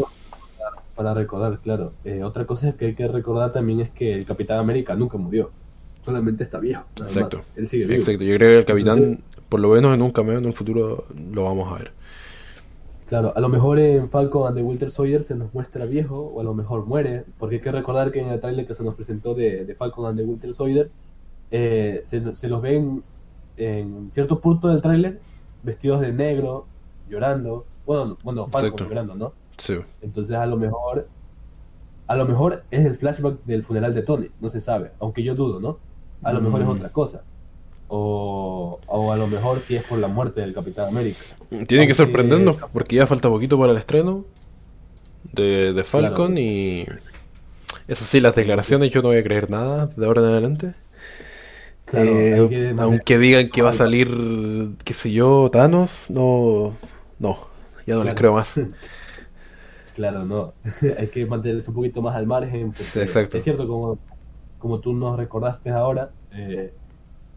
para 0.95 1.13
recordar, 1.13 1.59
claro. 1.59 1.93
Eh, 2.03 2.23
otra 2.23 2.45
cosa 2.45 2.73
que 2.73 2.87
hay 2.87 2.95
que 2.95 3.07
recordar 3.07 3.51
también 3.51 3.79
es 3.79 3.89
que 3.89 4.13
el 4.13 4.25
Capitán 4.25 4.59
América 4.59 4.95
nunca 4.95 5.17
murió. 5.17 5.49
Solamente 6.01 6.43
está 6.43 6.59
viejo. 6.59 6.83
Exacto. 7.01 7.41
Él 7.55 7.67
sigue 7.67 7.85
vivo. 7.85 7.99
Exacto. 7.99 8.23
Yo 8.23 8.35
creo 8.35 8.49
que 8.49 8.57
el 8.57 8.65
Capitán, 8.65 9.19
por 9.47 9.59
lo 9.59 9.69
menos 9.69 9.93
en 9.93 10.01
un 10.01 10.11
cameo 10.11 10.37
en 10.37 10.45
un 10.45 10.53
futuro, 10.53 11.05
lo 11.31 11.43
vamos 11.43 11.71
a 11.71 11.77
ver. 11.77 11.91
Claro, 13.07 13.33
a 13.35 13.39
lo 13.39 13.49
mejor 13.49 13.79
en 13.79 14.07
Falcon 14.07 14.47
and 14.47 14.55
the 14.55 14.61
Winter 14.61 14.91
Soldier 14.91 15.23
se 15.23 15.33
nos 15.33 15.51
muestra 15.51 15.85
viejo, 15.85 16.19
o 16.19 16.41
a 16.41 16.43
lo 16.43 16.53
mejor 16.53 16.85
muere, 16.85 17.23
porque 17.39 17.55
hay 17.55 17.61
que 17.61 17.71
recordar 17.71 18.11
que 18.11 18.19
en 18.21 18.27
el 18.27 18.39
trailer 18.39 18.67
que 18.67 18.75
se 18.75 18.83
nos 18.83 18.93
presentó 18.93 19.33
de, 19.33 19.65
de 19.65 19.73
Falcon 19.73 20.05
and 20.05 20.19
the 20.19 20.23
Winter 20.23 20.53
Soldier, 20.53 20.91
eh, 21.49 22.01
se, 22.05 22.35
se 22.35 22.47
los 22.47 22.61
ven 22.61 23.01
en 23.59 24.09
cierto 24.11 24.39
punto 24.39 24.69
del 24.69 24.81
tráiler 24.81 25.19
vestidos 25.63 26.01
de 26.01 26.13
negro, 26.13 26.65
llorando. 27.09 27.65
Bueno, 27.85 28.17
bueno 28.23 28.47
Falcon 28.47 28.87
llorando, 28.87 29.15
¿no? 29.15 29.33
Sí. 29.57 29.75
Entonces 30.01 30.35
a 30.35 30.45
lo 30.45 30.57
mejor 30.57 31.07
a 32.07 32.15
lo 32.15 32.25
mejor 32.25 32.63
es 32.71 32.85
el 32.85 32.95
flashback 32.95 33.43
del 33.45 33.61
funeral 33.61 33.93
de 33.93 34.01
Tony, 34.01 34.29
no 34.41 34.49
se 34.49 34.59
sabe, 34.59 34.91
aunque 34.99 35.21
yo 35.21 35.35
dudo, 35.35 35.59
¿no? 35.59 35.77
A 36.23 36.33
lo 36.33 36.41
mejor 36.41 36.61
es 36.61 36.67
mm. 36.67 36.71
otra 36.71 36.89
cosa. 36.89 37.23
O, 37.87 38.79
o, 38.87 39.11
a 39.11 39.15
lo 39.15 39.27
mejor 39.27 39.59
si 39.61 39.75
es 39.75 39.83
por 39.83 39.99
la 39.99 40.07
muerte 40.07 40.41
del 40.41 40.53
Capitán 40.53 40.87
América. 40.87 41.19
Tiene 41.67 41.87
que 41.87 41.93
sorprendernos 41.93 42.57
porque 42.73 42.95
ya 42.95 43.07
falta 43.07 43.29
poquito 43.29 43.59
para 43.59 43.73
el 43.73 43.77
estreno 43.77 44.25
de, 45.33 45.73
de 45.73 45.83
Falcon 45.83 46.37
y... 46.37 46.85
Eso 47.87 48.05
sí, 48.05 48.19
las 48.19 48.35
declaraciones 48.35 48.91
yo 48.91 49.01
no 49.01 49.09
voy 49.09 49.17
a 49.17 49.23
creer 49.23 49.49
nada 49.49 49.87
de 49.87 50.05
ahora 50.05 50.21
en 50.21 50.27
adelante. 50.27 50.73
Eh, 51.93 52.75
aunque 52.77 53.17
digan 53.17 53.49
que 53.49 53.61
va 53.61 53.69
a 53.69 53.73
salir, 53.73 54.09
qué 54.83 54.93
sé 54.93 55.11
yo, 55.11 55.49
Thanos, 55.51 56.05
no, 56.09 56.73
no, 57.19 57.39
ya 57.85 57.95
no 57.95 58.03
les 58.03 58.15
creo 58.15 58.33
más. 58.33 58.53
Claro, 59.95 60.23
no, 60.23 60.53
hay 60.97 61.07
que 61.09 61.25
mantenerse 61.25 61.71
un 61.71 61.75
poquito 61.75 62.01
más 62.01 62.15
al 62.15 62.25
margen. 62.25 62.67
Exacto. 62.95 63.37
Es 63.37 63.43
cierto, 63.43 63.67
como, 63.67 63.99
como 64.57 64.79
tú 64.79 64.93
nos 64.93 65.17
recordaste 65.17 65.71
ahora, 65.71 66.11
eh, 66.31 66.73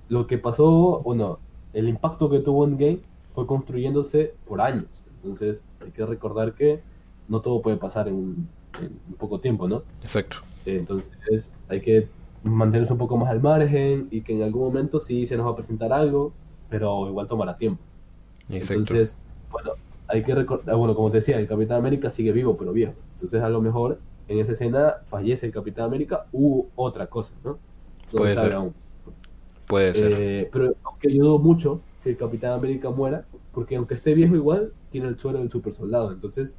lo 0.08 0.28
que 0.28 0.38
pasó, 0.38 1.00
bueno, 1.00 1.40
el 1.72 1.88
impacto 1.88 2.30
que 2.30 2.38
tuvo 2.38 2.64
en 2.64 2.76
Game 2.76 3.00
fue 3.26 3.48
construyéndose 3.48 4.34
por 4.46 4.60
años. 4.60 5.02
Entonces 5.16 5.64
hay 5.80 5.90
que 5.90 6.06
recordar 6.06 6.54
que 6.54 6.82
no 7.26 7.40
todo 7.40 7.62
puede 7.62 7.78
pasar 7.78 8.06
en, 8.06 8.14
un, 8.14 8.48
en 8.80 9.14
poco 9.16 9.40
tiempo, 9.40 9.66
¿no? 9.66 9.82
Exacto. 10.02 10.36
Entonces 10.64 11.52
hay 11.68 11.80
que 11.80 12.08
mantenerse 12.44 12.92
un 12.92 12.98
poco 12.98 13.16
más 13.16 13.30
al 13.30 13.40
margen 13.40 14.08
y 14.10 14.22
que 14.22 14.34
en 14.34 14.42
algún 14.42 14.62
momento 14.62 15.00
sí 15.00 15.26
se 15.26 15.36
nos 15.36 15.46
va 15.46 15.50
a 15.50 15.54
presentar 15.54 15.92
algo, 15.92 16.32
pero 16.68 17.08
igual 17.08 17.26
tomará 17.26 17.56
tiempo. 17.56 17.82
Entonces, 18.48 19.16
bueno, 19.50 19.72
hay 20.08 20.22
que 20.22 20.34
recordar, 20.34 20.74
ah, 20.74 20.76
bueno, 20.76 20.94
como 20.94 21.10
te 21.10 21.18
decía, 21.18 21.38
el 21.38 21.46
Capitán 21.46 21.78
América 21.78 22.10
sigue 22.10 22.32
vivo, 22.32 22.56
pero 22.56 22.72
viejo. 22.72 22.94
Entonces, 23.12 23.42
a 23.42 23.48
lo 23.48 23.60
mejor 23.60 23.98
en 24.28 24.38
esa 24.38 24.52
escena 24.52 24.96
fallece 25.04 25.46
el 25.46 25.52
Capitán 25.52 25.86
América 25.86 26.26
u 26.32 26.64
otra 26.74 27.06
cosa, 27.06 27.34
¿no? 27.44 27.58
Puede 28.10 28.34
ser. 28.34 28.52
Aún. 28.52 28.74
Puede 29.66 29.94
ser. 29.94 30.12
Eh, 30.12 30.50
pero 30.52 30.74
aunque 30.84 31.14
yo 31.14 31.24
dudo 31.24 31.38
mucho 31.38 31.80
que 32.02 32.10
el 32.10 32.16
Capitán 32.16 32.52
América 32.52 32.90
muera, 32.90 33.24
porque 33.52 33.76
aunque 33.76 33.94
esté 33.94 34.14
viejo 34.14 34.34
igual, 34.34 34.72
tiene 34.90 35.08
el 35.08 35.18
suero 35.18 35.38
del 35.38 35.50
super 35.50 35.72
soldado. 35.72 36.12
Entonces, 36.12 36.56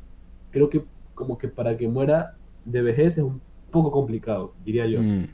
creo 0.51 0.69
que 0.69 0.85
como 1.13 1.37
que 1.37 1.47
para 1.47 1.77
que 1.77 1.87
muera 1.87 2.37
de 2.65 2.81
vejez 2.81 3.17
es 3.17 3.23
un 3.23 3.41
poco 3.69 3.91
complicado, 3.91 4.53
diría 4.65 4.87
yo. 4.87 5.01
Mm. 5.01 5.27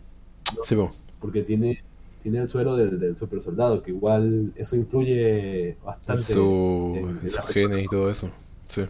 Porque 1.20 1.42
tiene, 1.44 1.84
tiene 2.22 2.40
el 2.40 2.50
suero 2.50 2.76
del, 2.76 3.18
super 3.18 3.42
soldado, 3.42 3.82
que 3.82 3.92
igual 3.92 4.52
eso 4.56 4.76
influye 4.76 5.78
bastante. 5.84 6.24
Su, 6.24 6.96
en, 7.22 7.30
su 7.30 7.42
genes 7.44 7.86
y 7.86 7.88
todo 7.88 8.10
eso. 8.10 8.30
Sí. 8.68 8.86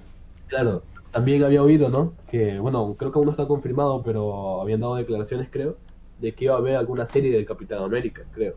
Claro, 0.47 0.84
también 1.12 1.43
había 1.43 1.64
oído, 1.64 1.89
¿no? 1.89 2.14
Que, 2.30 2.60
bueno, 2.60 2.95
creo 2.97 3.12
que 3.12 3.18
aún 3.18 3.26
no 3.26 3.32
está 3.32 3.47
confirmado, 3.47 4.01
pero 4.03 4.62
habían 4.62 4.80
dado 4.80 4.95
declaraciones, 4.95 5.47
creo, 5.51 5.78
de 6.20 6.34
que 6.34 6.45
iba 6.45 6.55
a 6.55 6.57
haber 6.57 6.76
alguna 6.76 7.05
serie 7.05 7.32
del 7.32 7.45
Capitán 7.45 7.84
América, 7.84 8.24
creo. 8.32 8.55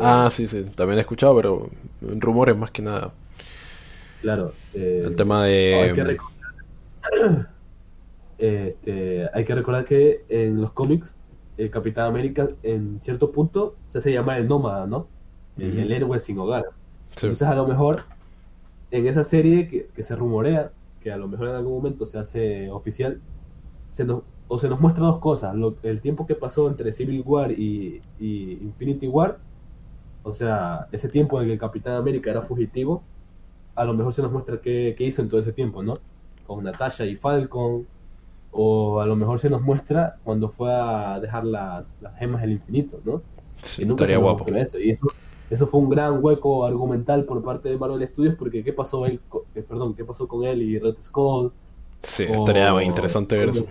Ah, 0.00 0.28
sí, 0.32 0.46
sí, 0.46 0.64
también 0.74 0.98
he 0.98 1.02
escuchado, 1.02 1.36
pero 1.36 1.70
en 2.02 2.20
rumores 2.20 2.56
más 2.56 2.70
que 2.70 2.82
nada. 2.82 3.12
Claro. 4.20 4.52
Eh, 4.74 5.02
el 5.04 5.16
tema 5.16 5.44
de... 5.44 5.74
Hay 5.74 5.92
que, 5.92 6.16
este, 8.38 9.28
hay 9.32 9.44
que 9.44 9.54
recordar 9.54 9.84
que 9.84 10.24
en 10.28 10.60
los 10.60 10.72
cómics 10.72 11.14
el 11.56 11.70
Capitán 11.70 12.06
América 12.06 12.48
en 12.62 13.00
cierto 13.02 13.32
punto 13.32 13.76
se 13.88 13.98
hace 13.98 14.12
llamar 14.12 14.38
el 14.38 14.48
nómada, 14.48 14.86
¿no? 14.86 15.06
El, 15.58 15.90
héroe 15.90 16.18
sin 16.18 16.38
hogar. 16.38 16.64
Entonces 17.14 17.42
a 17.42 17.54
lo 17.54 17.66
mejor 17.66 18.02
en 18.90 19.06
esa 19.06 19.24
serie 19.24 19.88
que, 19.94 20.02
se 20.02 20.14
rumorea, 20.14 20.70
que 21.00 21.10
a 21.10 21.16
lo 21.16 21.28
mejor 21.28 21.48
en 21.48 21.54
algún 21.54 21.74
momento 21.74 22.04
se 22.04 22.18
hace 22.18 22.70
oficial, 22.70 23.20
se 23.90 24.04
nos, 24.04 24.22
o 24.48 24.58
se 24.58 24.68
nos 24.68 24.80
muestra 24.80 25.04
dos 25.04 25.18
cosas, 25.18 25.54
el 25.82 26.00
tiempo 26.00 26.26
que 26.26 26.34
pasó 26.34 26.68
entre 26.68 26.92
Civil 26.92 27.22
War 27.24 27.50
y, 27.50 28.00
Infinity 28.20 29.08
War, 29.08 29.38
o 30.22 30.34
sea, 30.34 30.88
ese 30.92 31.08
tiempo 31.08 31.40
en 31.40 31.46
que 31.46 31.52
el 31.54 31.58
Capitán 31.58 31.94
América 31.94 32.30
era 32.30 32.42
fugitivo, 32.42 33.02
a 33.74 33.84
lo 33.84 33.94
mejor 33.94 34.12
se 34.12 34.22
nos 34.22 34.32
muestra 34.32 34.60
qué, 34.60 34.94
qué 34.96 35.04
hizo 35.04 35.22
en 35.22 35.28
todo 35.28 35.40
ese 35.40 35.52
tiempo, 35.52 35.82
¿no? 35.82 35.94
Con 36.46 36.64
Natasha 36.64 37.06
y 37.06 37.16
Falcon, 37.16 37.86
o 38.58 39.00
a 39.00 39.06
lo 39.06 39.16
mejor 39.16 39.38
se 39.38 39.50
nos 39.50 39.62
muestra 39.62 40.16
cuando 40.24 40.48
fue 40.48 40.72
a 40.72 41.20
dejar 41.20 41.44
las, 41.44 41.98
las 42.00 42.18
gemas 42.18 42.40
del 42.40 42.52
infinito, 42.52 42.98
¿no? 43.04 43.22
Sí, 43.60 43.82
estaría 43.82 44.16
guapo. 44.16 44.46
Eso. 44.54 44.78
Y 44.78 44.90
eso, 44.90 45.06
eso 45.50 45.66
fue 45.66 45.80
un 45.80 45.90
gran 45.90 46.24
hueco 46.24 46.64
argumental 46.64 47.24
por 47.24 47.42
parte 47.44 47.68
de 47.68 47.76
Marvel 47.76 48.06
Studios, 48.08 48.34
porque 48.38 48.64
¿qué 48.64 48.72
pasó, 48.72 49.04
él, 49.04 49.20
eh, 49.54 49.62
perdón, 49.62 49.94
¿qué 49.94 50.04
pasó 50.04 50.26
con 50.26 50.44
él 50.44 50.62
y 50.62 50.78
Red 50.78 50.96
Skull? 50.98 51.52
Sí, 52.02 52.24
estaría 52.24 52.72
muy 52.72 52.84
interesante 52.84 53.36
ver 53.36 53.50
eso. 53.50 53.66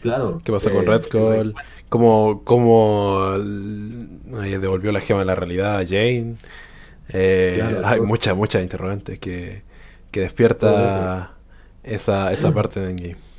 Claro. 0.00 0.40
¿Qué 0.42 0.50
pasó 0.50 0.70
con 0.70 0.84
eh, 0.84 0.86
Red 0.86 1.02
Skull? 1.02 1.54
¿Cómo, 1.90 2.42
cómo 2.44 3.32
devolvió 3.38 4.92
la 4.92 5.00
gema 5.00 5.20
de 5.20 5.26
la 5.26 5.34
realidad 5.34 5.78
a 5.78 5.84
Jane? 5.84 6.36
Eh, 7.10 7.82
hay 7.84 8.00
muchas, 8.00 8.34
muchas 8.34 8.62
interrogantes 8.62 9.18
que, 9.18 9.62
que 10.10 10.20
despierta 10.20 11.34
esa, 11.82 12.32
esa 12.32 12.52
parte 12.54 12.80
de 12.80 12.90
Endgame. 12.90 13.33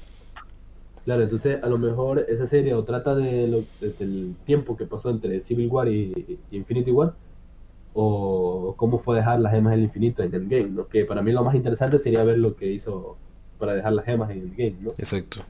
Claro, 1.05 1.21
entonces 1.21 1.63
a 1.63 1.69
lo 1.69 1.77
mejor 1.77 2.25
esa 2.27 2.47
serie 2.47 2.73
o 2.73 2.83
trata 2.83 3.13
de 3.13 3.47
lo, 3.47 3.63
del 3.79 4.35
tiempo 4.43 4.75
que 4.75 4.87
pasó 4.87 5.11
entre 5.11 5.39
Civil 5.39 5.67
War 5.67 5.87
y, 5.87 6.39
Infinity 6.49 6.89
War, 6.89 7.13
o 7.93 8.73
cómo 8.75 8.97
fue 8.97 9.17
dejar 9.17 9.39
las 9.39 9.53
gemas 9.53 9.73
del 9.73 9.83
infinito 9.83 10.23
en 10.23 10.33
Endgame, 10.33 10.71
¿no? 10.71 10.87
Que 10.87 11.05
para 11.05 11.21
mí 11.21 11.31
lo 11.31 11.43
más 11.43 11.53
interesante 11.53 11.99
sería 11.99 12.23
ver 12.23 12.39
lo 12.39 12.55
que 12.55 12.71
hizo 12.71 13.17
para 13.59 13.75
dejar 13.75 13.93
las 13.93 14.03
gemas 14.03 14.31
en 14.31 14.39
Endgame, 14.39 14.77
¿no? 14.81 14.89
Exacto. 14.97 15.41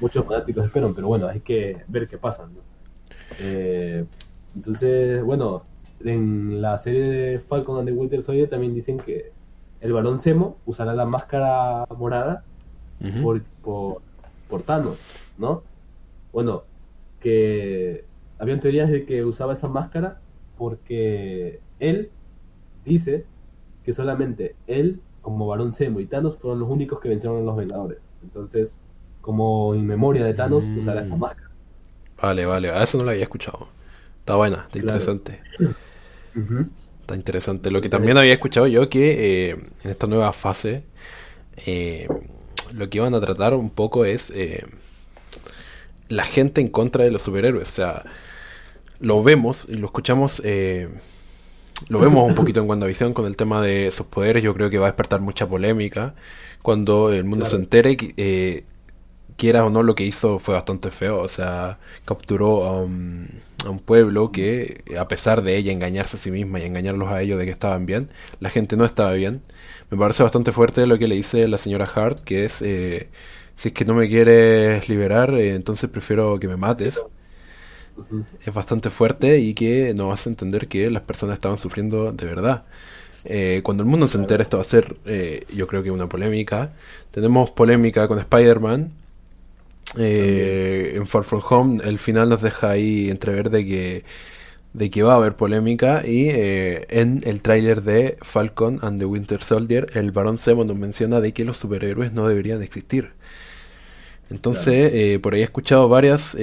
Muchos 0.00 0.24
fanáticos 0.24 0.64
esperan, 0.64 0.94
pero 0.94 1.08
bueno, 1.08 1.26
hay 1.26 1.40
que 1.40 1.82
ver 1.88 2.06
qué 2.06 2.16
pasa, 2.16 2.46
¿no? 2.46 2.60
Eh, 3.40 4.04
entonces, 4.54 5.24
bueno, 5.24 5.64
en 6.04 6.62
la 6.62 6.78
serie 6.78 7.02
de 7.02 7.40
Falcon 7.40 7.78
and 7.80 7.88
the 7.88 7.92
Winter 7.92 8.22
Soldier 8.22 8.48
también 8.48 8.74
dicen 8.74 8.96
que 8.96 9.32
el 9.80 9.92
varón 9.92 10.20
Zemo 10.20 10.56
usará 10.66 10.94
la 10.94 11.04
máscara 11.04 11.84
morada 11.96 12.44
por, 13.22 13.42
por 13.62 14.07
por 14.48 14.64
¿no? 15.38 15.62
Bueno, 16.32 16.64
que 17.20 18.04
habían 18.38 18.60
teorías 18.60 18.90
de 18.90 19.04
que 19.04 19.24
usaba 19.24 19.52
esa 19.52 19.68
máscara 19.68 20.20
porque 20.56 21.60
él 21.78 22.10
dice 22.84 23.24
que 23.84 23.92
solamente 23.92 24.56
él, 24.66 25.00
como 25.22 25.46
Barón 25.46 25.72
Zemo 25.72 26.00
y 26.00 26.06
Thanos 26.06 26.38
fueron 26.38 26.60
los 26.60 26.68
únicos 26.68 27.00
que 27.00 27.08
vencieron 27.08 27.38
a 27.38 27.44
los 27.44 27.56
Vengadores. 27.56 28.14
Entonces, 28.22 28.80
como 29.20 29.74
en 29.74 29.86
memoria 29.86 30.24
de 30.24 30.34
Thanos, 30.34 30.68
usará 30.76 31.00
esa 31.00 31.16
máscara. 31.16 31.50
Vale, 32.20 32.44
vale, 32.46 32.70
a 32.70 32.82
eso 32.82 32.98
no 32.98 33.04
lo 33.04 33.10
había 33.10 33.22
escuchado. 33.22 33.68
Está 34.20 34.36
buena, 34.36 34.66
está 34.66 34.78
interesante. 34.78 35.40
Está 37.00 37.14
interesante. 37.14 37.70
Lo 37.70 37.80
que 37.80 37.88
también 37.88 38.16
había 38.16 38.32
escuchado 38.32 38.66
yo 38.66 38.88
que 38.88 39.50
eh, 39.50 39.50
en 39.84 39.90
esta 39.90 40.06
nueva 40.06 40.32
fase 40.32 40.84
eh, 41.66 42.08
lo 42.74 42.88
que 42.90 42.98
iban 42.98 43.14
a 43.14 43.20
tratar 43.20 43.54
un 43.54 43.70
poco 43.70 44.04
es 44.04 44.30
eh, 44.34 44.64
la 46.08 46.24
gente 46.24 46.60
en 46.60 46.68
contra 46.68 47.04
de 47.04 47.10
los 47.10 47.22
superhéroes. 47.22 47.68
O 47.68 47.72
sea, 47.72 48.04
lo 49.00 49.22
vemos 49.22 49.66
y 49.68 49.74
lo 49.74 49.86
escuchamos 49.86 50.42
eh, 50.44 50.88
lo 51.88 52.00
vemos 52.00 52.28
un 52.28 52.34
poquito 52.34 52.60
en 52.60 52.68
WandaVision 52.68 53.14
con 53.14 53.26
el 53.26 53.36
tema 53.36 53.62
de 53.62 53.90
sus 53.90 54.06
poderes. 54.06 54.42
Yo 54.42 54.54
creo 54.54 54.70
que 54.70 54.78
va 54.78 54.86
a 54.86 54.90
despertar 54.90 55.20
mucha 55.20 55.46
polémica 55.48 56.14
cuando 56.62 57.12
el 57.12 57.24
mundo 57.24 57.46
se 57.46 57.56
entere. 57.56 57.96
Eh, 58.16 58.64
quieras 59.36 59.66
o 59.66 59.70
no, 59.70 59.82
lo 59.82 59.94
que 59.94 60.04
hizo 60.04 60.38
fue 60.38 60.54
bastante 60.54 60.90
feo. 60.90 61.18
O 61.18 61.28
sea, 61.28 61.78
capturó 62.04 62.66
a 62.66 62.86
a 63.64 63.70
un, 63.70 63.78
pueblo 63.80 64.32
que, 64.32 64.84
a 64.98 65.08
pesar 65.08 65.42
de 65.42 65.56
ella 65.56 65.72
engañarse 65.72 66.16
a 66.16 66.20
sí 66.20 66.30
misma 66.30 66.60
y 66.60 66.64
engañarlos 66.64 67.08
a 67.08 67.20
ellos 67.22 67.38
de 67.38 67.46
que 67.46 67.52
estaban 67.52 67.86
bien, 67.86 68.10
la 68.40 68.50
gente 68.50 68.76
no 68.76 68.84
estaba 68.84 69.12
bien. 69.12 69.42
Me 69.90 69.98
parece 69.98 70.22
bastante 70.22 70.52
fuerte 70.52 70.86
lo 70.86 70.98
que 70.98 71.08
le 71.08 71.14
dice 71.14 71.46
la 71.48 71.58
señora 71.58 71.86
Hart, 71.86 72.20
que 72.20 72.44
es, 72.44 72.62
eh, 72.62 73.08
si 73.56 73.68
es 73.68 73.74
que 73.74 73.84
no 73.84 73.94
me 73.94 74.08
quieres 74.08 74.88
liberar, 74.88 75.34
eh, 75.34 75.54
entonces 75.54 75.88
prefiero 75.90 76.38
que 76.38 76.48
me 76.48 76.56
mates. 76.56 77.00
Es 78.46 78.54
bastante 78.54 78.90
fuerte 78.90 79.38
y 79.38 79.54
que 79.54 79.92
nos 79.94 80.12
hace 80.14 80.28
entender 80.28 80.68
que 80.68 80.88
las 80.88 81.02
personas 81.02 81.34
estaban 81.34 81.58
sufriendo 81.58 82.12
de 82.12 82.26
verdad. 82.26 82.64
Eh, 83.24 83.60
cuando 83.64 83.82
el 83.82 83.88
mundo 83.88 84.06
se 84.06 84.18
entere 84.18 84.44
esto 84.44 84.58
va 84.58 84.60
a 84.60 84.64
ser, 84.64 84.96
yo 85.52 85.66
creo 85.66 85.82
que 85.82 85.90
una 85.90 86.08
polémica. 86.08 86.72
Tenemos 87.10 87.50
polémica 87.50 88.06
con 88.06 88.20
Spider-Man, 88.20 88.92
eh, 89.96 90.92
en 90.96 91.06
Far 91.06 91.24
From 91.24 91.42
Home 91.48 91.82
el 91.84 91.98
final 91.98 92.28
nos 92.28 92.42
deja 92.42 92.70
ahí 92.70 93.08
entrever 93.08 93.48
de 93.48 93.64
que, 93.64 94.04
de 94.74 94.90
que 94.90 95.02
va 95.02 95.14
a 95.14 95.16
haber 95.16 95.36
polémica 95.36 96.02
y 96.06 96.28
eh, 96.28 96.86
en 96.90 97.20
el 97.24 97.40
tráiler 97.40 97.82
de 97.82 98.18
Falcon 98.20 98.80
and 98.82 98.98
the 98.98 99.06
Winter 99.06 99.42
Soldier 99.42 99.86
el 99.94 100.12
Barón 100.12 100.36
Zemo 100.36 100.64
nos 100.64 100.76
menciona 100.76 101.20
de 101.20 101.32
que 101.32 101.44
los 101.44 101.56
superhéroes 101.56 102.12
no 102.12 102.28
deberían 102.28 102.62
existir. 102.62 103.12
Entonces, 104.30 104.92
eh, 104.92 105.18
por 105.22 105.32
ahí 105.32 105.40
he 105.40 105.44
escuchado 105.44 105.88
varios 105.88 106.36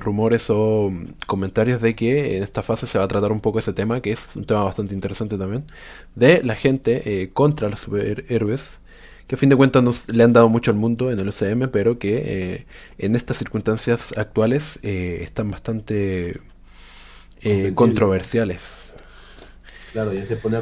rumores 0.00 0.50
o 0.50 0.92
comentarios 1.26 1.80
de 1.80 1.94
que 1.96 2.36
en 2.36 2.42
esta 2.42 2.62
fase 2.62 2.86
se 2.86 2.98
va 2.98 3.04
a 3.06 3.08
tratar 3.08 3.32
un 3.32 3.40
poco 3.40 3.58
ese 3.58 3.72
tema, 3.72 4.02
que 4.02 4.10
es 4.12 4.36
un 4.36 4.44
tema 4.44 4.62
bastante 4.62 4.92
interesante 4.92 5.38
también, 5.38 5.64
de 6.14 6.42
la 6.42 6.54
gente 6.54 7.30
contra 7.32 7.70
los 7.70 7.80
superhéroes 7.80 8.80
que 9.30 9.36
a 9.36 9.38
fin 9.38 9.48
de 9.48 9.54
cuentas 9.54 10.08
le 10.12 10.24
han 10.24 10.32
dado 10.32 10.48
mucho 10.48 10.72
al 10.72 10.76
mundo 10.76 11.12
en 11.12 11.20
el 11.20 11.28
UCM, 11.28 11.68
pero 11.70 12.00
que 12.00 12.16
eh, 12.16 12.66
en 12.98 13.14
estas 13.14 13.36
circunstancias 13.36 14.12
actuales 14.16 14.80
eh, 14.82 15.20
están 15.22 15.52
bastante 15.52 16.40
eh, 17.40 17.72
controversiales. 17.76 18.92
Claro, 19.92 20.12
ya 20.12 20.26
se 20.26 20.34
pone 20.34 20.60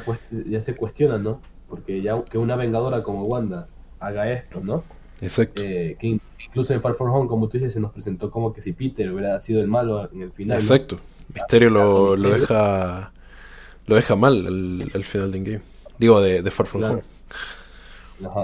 ya 0.50 0.60
se 0.60 0.76
cuestionan, 0.76 1.22
¿no? 1.22 1.40
Porque 1.66 2.02
ya 2.02 2.22
que 2.24 2.36
una 2.36 2.56
vengadora 2.56 3.02
como 3.02 3.24
Wanda 3.24 3.68
haga 4.00 4.30
esto, 4.30 4.60
¿no? 4.62 4.84
Exacto. 5.22 5.62
que 5.62 5.96
incluso 6.38 6.74
en 6.74 6.82
Far 6.82 6.94
From 6.94 7.10
Home, 7.10 7.26
como 7.26 7.48
tú 7.48 7.56
dices, 7.56 7.72
se 7.72 7.80
nos 7.80 7.92
presentó 7.92 8.30
como 8.30 8.52
que 8.52 8.60
si 8.60 8.74
Peter 8.74 9.10
hubiera 9.10 9.40
sido 9.40 9.62
el 9.62 9.68
malo 9.68 10.12
en 10.12 10.20
el 10.20 10.30
final. 10.30 10.58
Exacto. 10.58 11.00
Misterio 11.32 11.70
lo, 11.70 12.16
lo, 12.16 12.28
deja 12.28 13.12
lo 13.86 13.96
deja 13.96 14.14
mal 14.14 14.90
el, 14.92 15.04
final 15.04 15.32
de 15.32 15.38
Endgame. 15.38 15.60
Digo, 15.98 16.20
de, 16.20 16.42
de 16.42 16.50
Far 16.50 16.66
From 16.66 16.84
Home 16.84 17.02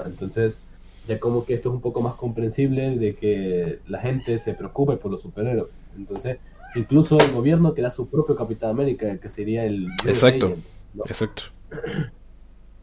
entonces, 0.07 0.59
ya 1.07 1.18
como 1.18 1.45
que 1.45 1.55
esto 1.55 1.68
es 1.68 1.75
un 1.75 1.81
poco 1.81 2.01
más 2.01 2.14
comprensible 2.14 2.99
de 2.99 3.14
que 3.14 3.81
la 3.87 3.99
gente 3.99 4.39
se 4.39 4.55
preocupe 4.55 4.97
por 4.97 5.11
los 5.11 5.22
superhéroes. 5.22 5.83
Entonces, 5.97 6.39
incluso 6.75 7.18
el 7.18 7.33
gobierno 7.33 7.72
da 7.72 7.91
su 7.91 8.09
propio 8.09 8.37
Capitán 8.37 8.70
América, 8.70 9.16
que 9.18 9.29
sería 9.29 9.64
el... 9.64 9.89
Exacto, 10.07 10.55
exacto. 11.07 11.45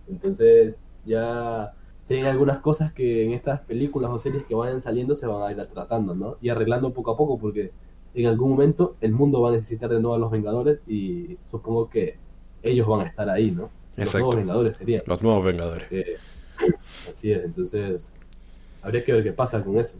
Entonces, 0.08 0.80
ya 1.06 1.74
serían 2.04 2.28
algunas 2.28 2.60
cosas 2.60 2.92
que 2.92 3.24
en 3.24 3.32
estas 3.32 3.62
películas 3.62 4.12
o 4.12 4.20
series 4.20 4.46
que 4.46 4.56
vayan 4.56 4.82
saliendo 4.82 5.16
se 5.16 5.28
van 5.28 5.44
a 5.44 5.52
ir 5.52 5.66
tratando, 5.68 6.16
¿no? 6.16 6.38
Y 6.42 6.50
arreglando 6.50 6.92
poco 6.92 7.12
a 7.12 7.18
poco, 7.18 7.38
porque 7.38 7.72
en 8.14 8.28
algún 8.28 8.52
momento 8.52 8.96
el 9.02 9.14
mundo 9.14 9.42
va 9.42 9.50
a 9.50 9.54
necesitar 9.54 9.90
de 9.90 10.02
nuevo 10.02 10.16
a 10.16 10.20
los 10.20 10.32
Vengadores 10.32 10.84
y 10.88 11.38
supongo 11.50 11.90
que 11.90 12.18
ellos 12.64 12.88
van 12.88 13.02
a 13.02 13.04
estar 13.06 13.30
ahí, 13.30 13.52
¿no? 13.52 13.70
Los 13.96 14.14
nuevos 14.14 14.36
Vengadores 14.36 14.76
serían. 14.76 15.04
Los 15.06 15.22
nuevos 15.22 15.46
Vengadores. 15.46 15.88
Eh, 15.92 16.18
Así 17.10 17.32
es, 17.32 17.44
entonces 17.44 18.16
habría 18.82 19.04
que 19.04 19.14
ver 19.14 19.24
qué 19.24 19.32
pasa 19.32 19.64
con 19.64 19.78
eso. 19.78 19.98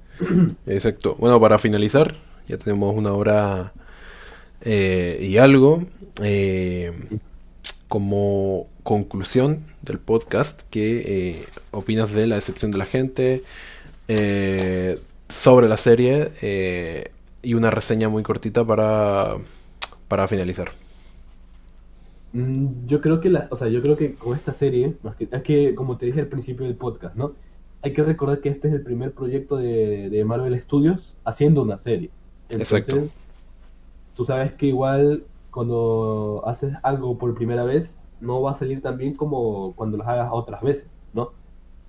Exacto. 0.66 1.16
Bueno, 1.20 1.40
para 1.40 1.60
finalizar, 1.60 2.16
ya 2.48 2.58
tenemos 2.58 2.96
una 2.96 3.14
hora 3.14 3.74
eh, 4.62 5.20
y 5.22 5.38
algo. 5.38 5.86
Eh, 6.22 6.92
como 7.88 8.68
conclusión 8.84 9.66
del 9.82 10.00
podcast, 10.00 10.62
¿qué 10.70 11.04
eh, 11.06 11.46
opinas 11.72 12.12
de 12.12 12.26
la 12.26 12.36
decepción 12.36 12.72
de 12.72 12.78
la 12.78 12.86
gente 12.86 13.44
sobre 15.30 15.68
la 15.68 15.78
serie? 15.78 17.12
y 17.44 17.56
una 17.56 17.72
reseña 17.72 18.08
muy 18.08 18.22
cortita 18.22 18.64
para, 18.64 19.36
para 20.08 20.28
finalizar. 20.28 20.72
Mm, 22.34 22.86
yo 22.86 23.02
creo 23.02 23.20
que 23.20 23.30
la, 23.30 23.48
o 23.52 23.56
sea, 23.56 23.68
yo 23.68 23.82
creo 23.82 23.98
que 23.98 24.16
con 24.16 24.36
esta 24.36 24.54
serie, 24.54 24.98
más 25.04 25.16
que, 25.16 25.28
es 25.30 25.42
que 25.44 25.76
como 25.76 25.98
te 25.98 26.06
dije 26.06 26.22
al 26.22 26.28
principio 26.28 26.66
del 26.66 26.76
podcast, 26.76 27.16
¿no? 27.16 27.34
Hay 27.82 27.94
que 27.94 28.04
recordar 28.04 28.40
que 28.42 28.50
este 28.50 28.68
es 28.68 28.74
el 28.74 28.84
primer 28.84 29.14
proyecto 29.14 29.58
de, 29.58 30.10
de 30.10 30.26
Marvel 30.26 30.60
Studios 30.62 31.18
haciendo 31.24 31.64
una 31.64 31.78
serie. 31.78 32.12
Entonces, 32.50 32.88
Exacto. 32.90 33.12
tú 34.14 34.26
sabes 34.26 34.54
que 34.54 34.68
igual 34.68 35.26
cuando 35.50 36.44
haces 36.46 36.76
algo 36.84 37.18
por 37.18 37.34
primera 37.36 37.64
vez, 37.64 38.00
no 38.22 38.42
va 38.42 38.52
a 38.52 38.54
salir 38.54 38.82
tan 38.82 38.98
bien 38.98 39.16
como 39.16 39.74
cuando 39.76 39.98
lo 39.98 40.04
hagas 40.04 40.30
otras 40.32 40.62
veces, 40.62 40.90
¿no? 41.14 41.34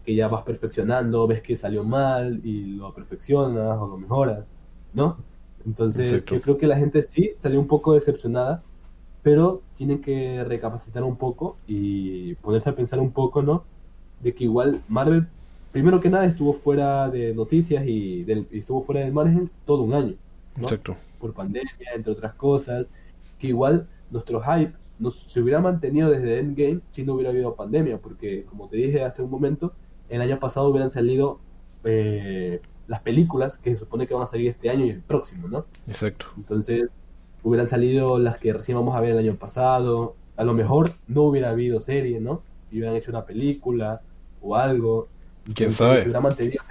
Que 0.05 0.15
ya 0.15 0.29
vas 0.29 0.43
perfeccionando, 0.43 1.27
ves 1.27 1.43
que 1.43 1.57
salió 1.57 1.85
mal 1.85 2.41
y 2.43 2.77
lo 2.77 2.93
perfeccionas 2.95 3.79
o 3.79 3.87
lo 3.87 3.99
mejoras, 3.99 4.51
¿no? 4.95 5.19
Entonces, 5.65 6.25
yo 6.25 6.41
creo 6.41 6.59
que 6.59 6.67
la 6.67 6.77
gente 6.77 7.03
sí 7.03 7.35
salió 7.37 7.61
un 7.61 7.69
poco 7.69 7.95
decepcionada 7.95 8.65
pero 9.23 9.63
tienen 9.77 10.01
que 10.01 10.45
recapacitar 10.45 11.05
un 11.05 11.17
poco 11.17 11.57
y 11.67 12.35
ponerse 12.37 12.71
a 12.71 12.75
pensar 12.75 12.99
un 13.01 13.13
poco, 13.13 13.43
¿no? 13.43 13.65
De 14.21 14.35
que 14.35 14.45
igual 14.45 14.83
Marvel, 14.89 15.29
primero 15.71 16.01
que 16.01 16.11
nada, 16.11 16.27
estuvo 16.27 16.53
fuera 16.53 17.09
de 17.09 17.35
noticias 17.35 17.87
y, 17.87 18.27
estuvo 18.51 18.81
fuera 18.81 19.03
del 19.03 19.13
margen 19.13 19.51
todo 19.65 19.83
un 19.83 19.95
año, 19.95 20.15
¿no? 20.57 20.63
Exacto. 20.65 20.97
Por 21.21 21.33
pandemia, 21.33 21.73
entre 21.95 22.13
otras 22.13 22.35
cosas, 22.35 22.89
que 23.39 23.49
igual 23.49 23.89
nuestro 24.11 24.41
hype 24.41 24.75
nos, 24.99 25.15
se 25.15 25.41
hubiera 25.41 25.61
mantenido 25.61 26.11
desde 26.11 26.41
Endgame 26.41 26.81
si 26.91 27.05
no 27.05 27.15
hubiera 27.15 27.31
habido 27.31 27.55
pandemia, 27.55 27.99
porque 27.99 28.45
como 28.45 28.69
te 28.69 28.77
dije 28.77 29.05
hace 29.05 29.23
un 29.23 29.31
momento, 29.31 29.73
el 30.09 30.21
año 30.21 30.39
pasado 30.39 30.69
hubieran 30.69 30.91
salido 30.91 31.39
eh, 31.85 32.61
las 32.89 33.01
películas 33.01 33.57
que 33.57 33.71
se 33.71 33.77
supone 33.77 34.07
que 34.07 34.15
van 34.15 34.25
a 34.25 34.27
salir 34.27 34.49
este 34.49 34.69
año 34.69 34.85
y 34.85 34.91
el 34.91 35.01
próximo, 35.01 35.49
¿no? 35.49 35.65
Exacto. 35.87 36.27
Entonces, 36.37 36.91
hubieran 37.43 37.69
salido 37.69 38.19
las 38.19 38.39
que 38.39 38.53
recién 38.53 38.79
vamos 38.79 38.95
a 38.97 39.01
ver 39.01 39.13
el 39.13 39.19
año 39.19 39.35
pasado. 39.37 40.17
A 40.37 40.45
lo 40.45 40.55
mejor 40.55 40.89
no 41.09 41.23
hubiera 41.23 41.51
habido 41.51 41.81
serie, 41.81 42.21
¿no? 42.21 42.43
Y 42.71 42.79
hubieran 42.79 42.97
hecho 42.97 43.11
una 43.11 43.25
película 43.25 44.01
o 44.41 44.57
algo. 44.57 45.09
¿Quién 45.55 45.73
sabe? 45.73 45.99
Se 45.99 46.05
hubiera 46.05 46.21
mantenido, 46.21 46.63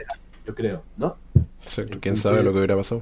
yo 0.46 0.56
creo, 0.56 0.82
¿no? 0.98 1.16
Exacto, 1.62 1.98
quién 2.02 2.18
sabe 2.18 2.44
lo 2.44 2.52
que 2.52 2.58
hubiera 2.58 2.76
pasado. 2.76 3.02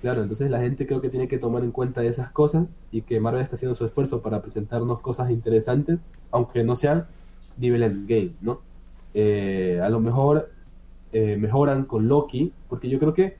Claro, 0.00 0.22
entonces 0.22 0.50
la 0.50 0.60
gente 0.60 0.86
creo 0.86 1.02
que 1.02 1.10
tiene 1.10 1.28
que 1.28 1.38
tomar 1.38 1.62
en 1.62 1.72
cuenta 1.72 2.02
esas 2.02 2.30
cosas 2.30 2.68
y 2.90 3.02
que 3.02 3.20
Marvel 3.20 3.42
está 3.42 3.56
haciendo 3.56 3.74
su 3.74 3.84
esfuerzo 3.84 4.22
para 4.22 4.40
presentarnos 4.40 5.00
cosas 5.00 5.30
interesantes, 5.30 6.04
aunque 6.30 6.64
no 6.64 6.74
sean 6.74 7.06
nivel 7.58 7.82
endgame, 7.82 8.32
¿no? 8.40 8.62
Eh, 9.12 9.78
a 9.82 9.90
lo 9.90 10.00
mejor 10.00 10.50
eh, 11.12 11.36
mejoran 11.36 11.84
con 11.84 12.08
Loki, 12.08 12.52
porque 12.68 12.88
yo 12.88 12.98
creo 12.98 13.12
que 13.12 13.36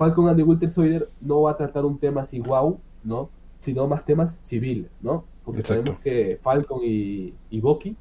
Falcon 0.00 0.28
and 0.28 0.36
the 0.38 0.42
Winter 0.42 0.70
Soldier 0.70 1.06
no 1.20 1.42
va 1.42 1.50
a 1.50 1.56
tratar 1.58 1.84
un 1.84 1.98
tema 1.98 2.22
así 2.22 2.40
wow, 2.40 2.80
¿no? 3.04 3.28
Sino 3.58 3.86
más 3.86 4.02
temas 4.02 4.38
civiles, 4.40 4.98
¿no? 5.02 5.26
Porque 5.44 5.62
sabemos 5.62 5.98
que 5.98 6.38
Falcon 6.40 6.80
y, 6.82 7.34
y 7.50 7.60
Bucky 7.60 7.94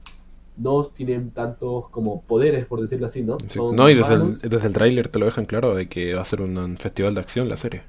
no 0.56 0.82
tienen 0.86 1.32
tantos 1.32 1.90
como 1.90 2.22
poderes, 2.22 2.66
por 2.66 2.80
decirlo 2.80 3.08
así, 3.08 3.22
¿no? 3.22 3.38
no, 3.74 3.90
y 3.90 3.96
desde 3.96 4.14
el, 4.14 4.40
desde 4.40 4.68
el 4.68 4.74
tráiler 4.74 5.10
te 5.10 5.20
lo 5.20 5.26
dejan 5.26 5.46
claro 5.46 5.76
de 5.76 5.88
que 5.88 6.14
va 6.14 6.22
a 6.22 6.26
ser 6.26 6.42
un, 6.42 6.78
festival 6.78 7.16
de 7.16 7.20
acción 7.20 7.50
la 7.50 7.58
serie. 7.58 7.82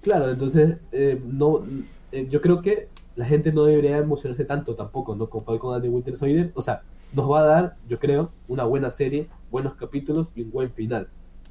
Claro, 0.00 0.30
entonces 0.30 0.76
eh, 0.92 1.20
no, 1.24 1.64
eh, 2.12 2.28
yo 2.30 2.40
creo 2.40 2.60
que 2.60 2.86
la 3.16 3.26
gente 3.26 3.52
no 3.52 3.64
debería 3.64 3.98
emocionarse 3.98 4.44
tanto 4.44 4.76
tampoco, 4.76 5.16
¿no? 5.16 5.28
Con 5.28 5.42
Falcon 5.44 5.74
and 5.74 5.82
the 5.82 5.88
Winter 5.88 6.14
Soldier. 6.14 6.52
O 6.54 6.62
sea, 6.62 6.82
nos 7.12 7.28
va 7.28 7.40
a 7.40 7.44
dar, 7.44 7.76
yo 7.88 7.98
creo, 7.98 8.30
una 8.46 8.62
buena 8.62 8.92
serie, 8.92 9.28
buenos 9.50 9.74
capítulos 9.74 10.28
y 10.36 10.42
un 10.42 10.52
buen 10.52 10.70
final, 10.70 11.08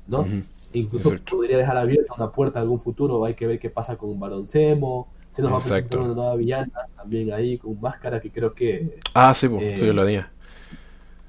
¿no? 0.08 0.26
Incluso 0.74 1.12
podría 1.30 1.58
dejar 1.58 1.78
abierta 1.78 2.14
una 2.16 2.32
puerta 2.32 2.60
a 2.60 2.62
algún 2.62 2.80
futuro. 2.80 3.24
Hay 3.26 3.34
que 3.34 3.48
ver 3.48 3.60
qué 3.60 3.70
pasa 3.70 3.98
con 3.98 4.20
Barón. 4.20 4.48
Se 4.48 4.76
nos 4.76 5.08
va 5.52 5.58
a 5.58 5.60
presentar 5.60 6.00
una 6.00 6.14
nueva 6.14 6.36
villana 6.36 6.72
también 6.96 7.32
ahí 7.32 7.58
con 7.58 7.80
máscara 7.80 8.20
que 8.20 8.32
creo 8.32 8.54
que. 8.54 9.00
Ah, 9.14 9.34
sí, 9.34 9.48
pues, 9.48 9.80
sí, 9.80 9.86
lo 9.92 10.02
haría. 10.02 10.32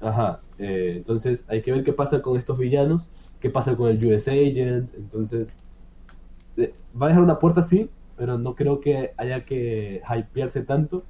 Ajá. 0.01 0.41
Eh, 0.59 0.93
entonces 0.97 1.45
hay 1.47 1.61
que 1.61 1.71
ver 1.71 1.83
qué 1.83 1.93
pasa 1.93 2.21
con 2.21 2.37
estos 2.37 2.57
villanos. 2.57 3.09
Qué 3.39 3.49
pasa 3.49 3.75
con 3.75 3.89
el 3.89 4.05
US 4.05 4.27
Agent. 4.27 4.93
Entonces. 4.95 5.55
Eh, 6.57 6.73
va 6.99 7.07
a 7.07 7.09
dejar 7.09 7.23
una 7.23 7.39
puerta 7.39 7.63
sí, 7.63 7.89
pero 8.15 8.37
no 8.37 8.55
creo 8.55 8.79
que 8.79 9.13
haya 9.17 9.43
que 9.43 10.01
hypearse 10.07 10.61
tanto 10.61 11.03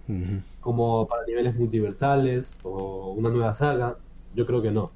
como 0.61 1.05
para 1.07 1.25
niveles 1.25 1.55
multiversales 1.55 2.57
o 2.63 3.11
una 3.11 3.29
nueva 3.29 3.53
saga. 3.53 3.97
Yo 4.33 4.45
creo 4.45 4.61
que 4.61 4.71
no. 4.71 4.91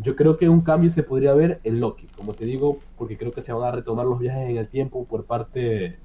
Yo 0.00 0.16
creo 0.16 0.36
que 0.36 0.48
un 0.48 0.60
cambio 0.60 0.90
se 0.90 1.02
podría 1.02 1.34
ver 1.34 1.60
en 1.64 1.80
Loki, 1.80 2.06
como 2.16 2.32
te 2.32 2.44
digo, 2.44 2.78
porque 2.96 3.16
creo 3.16 3.32
que 3.32 3.42
se 3.42 3.52
van 3.52 3.68
a 3.68 3.72
retomar 3.72 4.06
los 4.06 4.18
viajes 4.18 4.48
en 4.48 4.56
el 4.56 4.68
tiempo 4.68 5.04
por 5.04 5.24
parte 5.24 5.98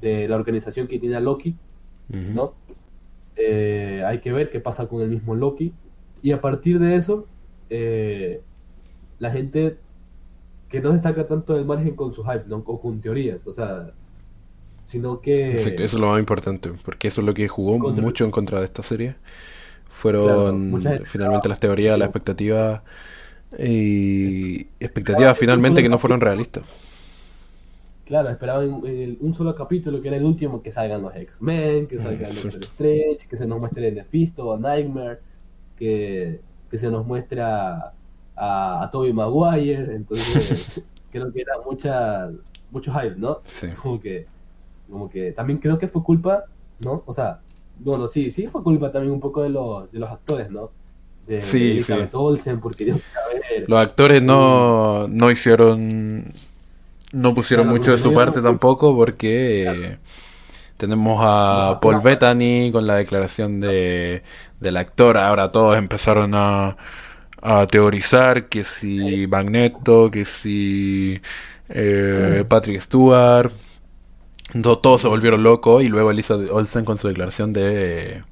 de 0.00 0.28
la 0.28 0.36
organización 0.36 0.86
que 0.86 0.98
tiene 0.98 1.16
a 1.16 1.20
Loki, 1.20 1.56
¿no? 2.08 2.54
eh, 3.36 4.02
hay 4.06 4.20
que 4.20 4.32
ver 4.32 4.50
qué 4.50 4.60
pasa 4.60 4.88
con 4.88 5.02
el 5.02 5.08
mismo 5.08 5.34
Loki. 5.34 5.72
Y 6.22 6.32
a 6.32 6.40
partir 6.40 6.78
de 6.78 6.96
eso, 6.96 7.26
eh, 7.70 8.40
la 9.18 9.30
gente 9.30 9.78
que 10.68 10.80
no 10.80 10.92
se 10.92 10.98
saca 10.98 11.26
tanto 11.26 11.54
del 11.54 11.64
margen 11.64 11.94
con 11.94 12.12
su 12.12 12.24
hype, 12.24 12.44
¿no? 12.48 12.56
o 12.66 12.80
con 12.80 13.00
teorías, 13.00 13.46
o 13.46 13.52
sea, 13.52 13.92
sino 14.82 15.20
que... 15.20 15.56
eso 15.56 15.70
es 15.70 15.94
lo 15.94 16.08
más 16.08 16.18
importante, 16.18 16.72
porque 16.84 17.08
eso 17.08 17.20
es 17.20 17.26
lo 17.26 17.34
que 17.34 17.46
jugó 17.46 17.78
mucho 17.78 18.24
en 18.24 18.30
contra 18.30 18.58
de 18.58 18.64
esta 18.64 18.82
serie. 18.82 19.16
Fueron 19.90 20.82
finalmente 21.04 21.48
las 21.48 21.60
teorías, 21.60 21.98
las 21.98 22.06
expectativas 22.06 22.82
y 23.58 24.66
expectativas 24.80 25.36
finalmente 25.38 25.82
que 25.82 25.88
no 25.88 25.98
fueron 25.98 26.20
realistas. 26.20 26.64
Claro, 28.06 28.28
esperaban 28.28 28.82
en, 28.84 29.18
un 29.20 29.34
solo 29.34 29.52
capítulo, 29.54 30.00
que 30.00 30.06
era 30.08 30.16
el 30.16 30.24
último, 30.24 30.62
que 30.62 30.70
salgan 30.70 31.02
los 31.02 31.14
X-Men, 31.16 31.88
que 31.88 31.98
salgan 31.98 32.28
los 32.28 32.44
Doctor 32.44 32.62
Strange, 32.62 33.26
que 33.28 33.36
se 33.36 33.48
nos 33.48 33.58
muestre 33.58 33.90
Nefisto 33.90 34.46
o 34.46 34.56
Nightmare, 34.56 35.18
que, 35.76 36.40
que 36.70 36.78
se 36.78 36.88
nos 36.88 37.04
muestre 37.04 37.40
a, 37.40 37.92
a, 38.36 38.88
Tobey 38.92 39.12
Maguire. 39.12 39.92
Entonces, 39.96 40.84
creo 41.10 41.32
que 41.32 41.40
era 41.40 41.54
mucha, 41.64 42.30
mucho 42.70 42.92
hype, 42.92 43.16
¿no? 43.16 43.40
Como 43.82 43.98
que, 43.98 44.26
como 44.88 45.10
que 45.10 45.32
también 45.32 45.58
creo 45.58 45.76
que 45.76 45.88
fue 45.88 46.04
culpa, 46.04 46.44
¿no? 46.84 47.02
O 47.06 47.12
sea, 47.12 47.40
bueno, 47.80 48.06
sí, 48.06 48.30
sí 48.30 48.46
fue 48.46 48.62
culpa 48.62 48.88
también 48.88 49.12
un 49.12 49.18
poco 49.18 49.42
de 49.42 49.48
los, 49.48 49.90
de 49.90 49.98
los 49.98 50.08
actores, 50.08 50.48
¿no? 50.48 50.70
De, 51.26 51.40
sí, 51.40 51.72
Elizabeth 51.72 52.14
Olsen, 52.14 52.60
porque 52.60 52.94
Los 53.66 53.78
actores 53.80 54.22
no, 54.22 55.08
no 55.08 55.30
hicieron 55.30 56.32
no 57.12 57.34
pusieron 57.34 57.68
mucho 57.68 57.92
de 57.92 57.98
su 57.98 58.12
parte 58.12 58.42
tampoco 58.42 58.94
porque 58.94 59.98
tenemos 60.76 61.20
a 61.22 61.78
Paul 61.80 62.00
Bettany 62.00 62.70
con 62.70 62.86
la 62.86 62.96
declaración 62.96 63.60
de, 63.60 64.22
del 64.60 64.76
actor. 64.76 65.16
Ahora 65.16 65.50
todos 65.50 65.76
empezaron 65.78 66.34
a, 66.34 66.76
a 67.40 67.66
teorizar 67.66 68.48
que 68.48 68.64
si 68.64 69.26
Magneto, 69.28 70.10
que 70.10 70.24
si 70.24 71.20
eh, 71.68 72.44
Patrick 72.48 72.80
Stewart. 72.80 73.52
todos 74.62 75.00
se 75.00 75.08
volvieron 75.08 75.42
locos 75.42 75.82
y 75.82 75.86
luego 75.86 76.10
Elisa 76.10 76.34
Olsen 76.34 76.84
con 76.84 76.98
su 76.98 77.08
declaración 77.08 77.52
de, 77.52 78.22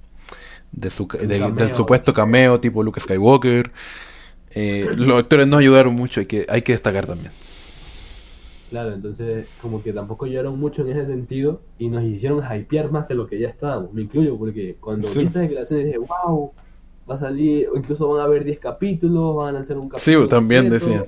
de 0.76 0.90
su, 0.90 1.06
del 1.06 1.70
supuesto 1.70 2.12
cameo 2.12 2.60
tipo 2.60 2.82
Luke 2.82 3.00
Skywalker. 3.00 3.70
Eh, 4.50 4.88
los 4.96 5.18
actores 5.18 5.46
no 5.46 5.56
ayudaron 5.56 5.94
mucho, 5.94 6.20
hay 6.20 6.26
que, 6.26 6.46
hay 6.48 6.62
que 6.62 6.72
destacar 6.72 7.06
también. 7.06 7.32
Claro, 8.70 8.92
entonces 8.92 9.46
como 9.60 9.82
que 9.82 9.92
tampoco 9.92 10.24
ayudaron 10.24 10.58
mucho 10.58 10.82
en 10.82 10.88
ese 10.88 11.06
sentido 11.06 11.60
y 11.78 11.88
nos 11.88 12.02
hicieron 12.02 12.42
hypear 12.42 12.90
más 12.90 13.08
de 13.08 13.14
lo 13.14 13.26
que 13.26 13.38
ya 13.38 13.48
estábamos. 13.48 13.92
Me 13.92 14.02
incluyo 14.02 14.36
porque 14.36 14.76
cuando 14.80 15.08
vi 15.08 15.24
esta 15.24 15.40
declaración 15.40 15.84
dije, 15.84 15.98
wow, 15.98 16.52
va 17.08 17.14
a 17.14 17.18
salir, 17.18 17.68
incluso 17.74 18.08
van 18.08 18.20
a 18.20 18.24
haber 18.24 18.44
10 18.44 18.58
capítulos, 18.58 19.36
van 19.36 19.56
a 19.56 19.60
hacer 19.60 19.76
un 19.76 19.88
capítulo. 19.88 20.22
Sí, 20.22 20.28
también 20.28 20.70
decía. 20.70 21.06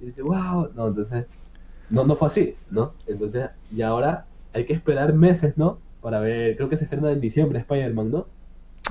Y 0.00 0.06
dice, 0.06 0.22
wow, 0.22 0.70
no, 0.74 0.88
entonces, 0.88 1.26
no, 1.90 2.04
no 2.04 2.14
fue 2.14 2.26
así, 2.28 2.56
¿no? 2.70 2.94
Entonces, 3.06 3.48
y 3.74 3.82
ahora 3.82 4.26
hay 4.52 4.64
que 4.64 4.72
esperar 4.72 5.14
meses, 5.14 5.56
¿no? 5.56 5.78
Para 6.08 6.20
ver, 6.20 6.56
creo 6.56 6.70
que 6.70 6.78
se 6.78 6.84
estrena 6.84 7.10
en 7.10 7.20
diciembre 7.20 7.58
Spider-Man, 7.58 8.10
¿no? 8.10 8.26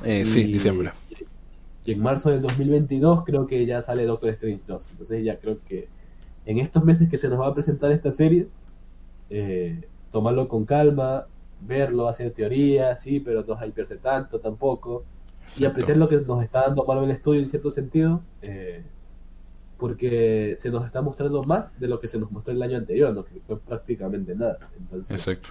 Eh, 0.03 0.23
sí, 0.23 0.44
diciembre. 0.44 0.91
Y 1.84 1.94
en 1.94 1.99
marzo 1.99 2.30
del 2.30 2.44
2022 2.44 3.23
creo 3.23 3.48
que 3.48 3.65
ya 3.65 3.81
sale 3.81 4.06
Doctor 4.06 4.30
Strange 4.30 4.61
2. 4.68 4.89
Entonces 4.91 5.26
ya 5.26 5.39
creo 5.39 5.57
que 5.68 5.88
en 6.45 6.60
estos 6.60 6.84
meses 6.84 7.10
que 7.10 7.18
se 7.18 7.27
nos 7.27 7.39
va 7.39 7.48
a 7.48 7.56
presentar 7.56 7.91
estas 7.91 8.18
series, 8.18 8.53
eh, 9.31 9.81
tomarlo 10.11 10.48
con 10.48 10.65
calma, 10.65 11.26
verlo, 11.60 12.07
hacer 12.07 12.30
teorías, 12.30 13.02
sí, 13.02 13.19
pero 13.19 13.44
no 13.44 13.57
hyperse 13.65 13.98
tanto 13.98 14.39
tampoco, 14.39 15.03
y 15.57 15.65
apreciar 15.65 15.98
lo 15.98 16.07
que 16.07 16.18
nos 16.18 16.44
está 16.44 16.68
dando 16.68 16.85
Marvel 16.85 17.18
Studio 17.18 17.41
en 17.41 17.49
cierto 17.49 17.72
sentido, 17.72 18.22
eh, 18.44 18.84
porque 19.80 20.53
se 20.60 20.69
nos 20.69 20.85
está 20.85 21.02
mostrando 21.02 21.41
más 21.41 21.80
de 21.80 21.88
lo 21.88 21.99
que 21.99 22.07
se 22.07 22.19
nos 22.19 22.30
mostró 22.30 22.53
el 22.53 22.61
año 22.61 22.77
anterior, 22.77 23.11
¿no? 23.11 23.26
que 23.26 23.39
fue 23.39 23.57
prácticamente 23.60 24.35
nada. 24.35 24.60
Entonces, 24.77 25.10
Exacto. 25.10 25.49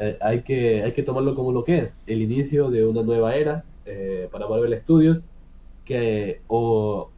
Eh, 0.00 0.18
hay, 0.20 0.42
que, 0.42 0.82
hay 0.82 0.92
que 0.92 1.02
tomarlo 1.02 1.34
como 1.34 1.52
lo 1.52 1.64
que 1.64 1.78
es, 1.78 1.96
el 2.06 2.22
inicio 2.22 2.70
de 2.70 2.86
una 2.86 3.02
nueva 3.02 3.34
era 3.34 3.64
para 4.30 4.46
Marvel 4.46 4.78
Studios, 4.78 5.24
que 5.86 6.42
o 6.46 7.10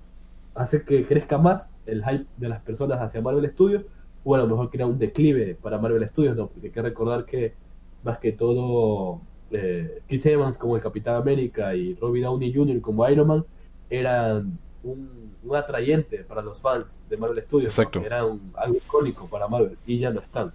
hace 0.54 0.84
que 0.84 1.04
crezca 1.04 1.36
más 1.36 1.68
el 1.84 2.04
hype 2.04 2.26
de 2.36 2.48
las 2.48 2.60
personas 2.60 3.00
hacia 3.00 3.20
Marvel 3.20 3.50
Studios, 3.50 3.84
o 4.24 4.34
a 4.34 4.38
lo 4.38 4.46
mejor 4.46 4.70
crea 4.70 4.86
un 4.86 4.98
declive 4.98 5.56
para 5.60 5.78
Marvel 5.78 6.06
Studios, 6.08 6.36
¿no? 6.36 6.46
Porque 6.48 6.68
hay 6.68 6.72
que 6.72 6.82
recordar 6.82 7.24
que 7.24 7.54
más 8.02 8.18
que 8.18 8.32
todo 8.32 9.20
eh, 9.50 10.02
Chris 10.06 10.26
Evans 10.26 10.56
como 10.58 10.76
el 10.76 10.82
Capitán 10.82 11.16
América 11.16 11.74
y 11.74 11.94
Robbie 11.94 12.22
Downey 12.22 12.54
Jr. 12.54 12.80
como 12.80 13.08
Iron 13.08 13.26
Man 13.26 13.44
eran 13.88 14.58
un, 14.84 15.30
atrayente 15.54 16.22
para 16.24 16.42
los 16.42 16.60
fans 16.60 17.04
de 17.08 17.16
Marvel 17.16 17.42
Studios. 17.42 17.72
Exacto. 17.72 18.00
Eran 18.00 18.52
algo 18.54 18.76
icónico 18.76 19.26
para 19.26 19.48
Marvel 19.48 19.76
y 19.86 19.98
ya 19.98 20.10
no 20.10 20.20
están. 20.20 20.52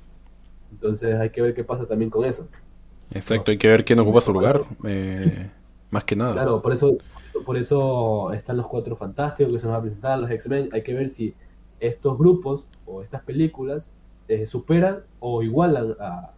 Entonces 0.75 1.15
hay 1.19 1.29
que 1.29 1.41
ver 1.41 1.53
qué 1.53 1.63
pasa 1.63 1.85
también 1.85 2.11
con 2.11 2.25
eso. 2.25 2.47
Exacto, 3.11 3.51
hay 3.51 3.57
que 3.57 3.69
ver 3.69 3.85
quién 3.85 3.99
ocupa 3.99 4.19
su 4.19 4.33
lugar. 4.33 4.61
Eh, 4.83 5.49
más 5.89 6.03
que 6.03 6.15
nada. 6.17 6.33
Claro, 6.33 6.61
por 6.61 6.73
eso 6.73 6.97
por 7.45 7.57
eso 7.57 8.31
están 8.33 8.57
los 8.57 8.67
cuatro 8.67 8.95
fantásticos 8.95 9.53
que 9.53 9.59
se 9.59 9.65
nos 9.65 9.73
va 9.75 9.79
a 9.79 9.81
presentar, 9.81 10.19
los 10.19 10.29
X-Men. 10.29 10.69
Hay 10.73 10.83
que 10.83 10.93
ver 10.93 11.09
si 11.09 11.33
estos 11.79 12.17
grupos 12.17 12.67
o 12.85 13.01
estas 13.01 13.21
películas 13.23 13.91
eh, 14.27 14.45
superan 14.45 15.03
o 15.19 15.43
igualan 15.43 15.95
a, 15.99 16.33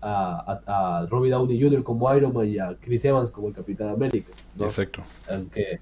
a, 0.00 0.60
a, 1.00 1.06
Robbie 1.06 1.30
Downey 1.30 1.60
Jr. 1.60 1.82
como 1.84 2.12
Iron 2.14 2.32
Man 2.32 2.46
y 2.46 2.58
a 2.58 2.76
Chris 2.80 3.04
Evans 3.04 3.30
como 3.30 3.48
el 3.48 3.54
Capitán 3.54 3.88
América. 3.88 4.32
Exacto. 4.58 5.02
Aunque 5.28 5.80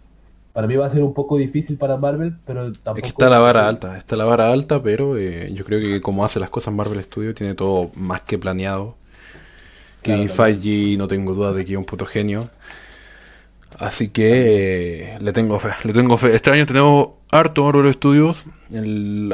para 0.52 0.66
mí 0.66 0.76
va 0.76 0.86
a 0.86 0.90
ser 0.90 1.02
un 1.02 1.14
poco 1.14 1.36
difícil 1.36 1.76
para 1.78 1.96
Marvel, 1.96 2.36
pero 2.44 2.72
tampoco. 2.72 3.06
está 3.06 3.28
la 3.28 3.38
vara 3.38 3.68
alta, 3.68 3.96
está 3.96 4.16
la 4.16 4.24
vara 4.24 4.52
alta, 4.52 4.82
pero 4.82 5.16
eh, 5.16 5.52
yo 5.52 5.64
creo 5.64 5.80
que 5.80 6.00
como 6.00 6.24
hace 6.24 6.40
las 6.40 6.50
cosas 6.50 6.74
Marvel 6.74 7.02
Studios, 7.02 7.34
tiene 7.34 7.54
todo 7.54 7.90
más 7.94 8.22
que 8.22 8.38
planeado. 8.38 8.96
Que 10.02 10.28
Feige, 10.28 10.96
no 10.96 11.08
tengo 11.08 11.34
duda 11.34 11.52
de 11.52 11.64
que 11.64 11.72
es 11.72 11.78
un 11.78 11.84
puto 11.84 12.06
genio. 12.06 12.48
Así 13.78 14.08
que 14.08 15.14
eh, 15.14 15.18
le 15.20 15.32
tengo 15.32 15.58
fe, 15.58 15.70
le 15.84 15.92
tengo 15.92 16.16
fe. 16.16 16.34
Este 16.34 16.50
año 16.50 16.64
tenemos 16.66 17.10
harto 17.30 17.64
Marvel 17.64 17.92
Studios. 17.92 18.44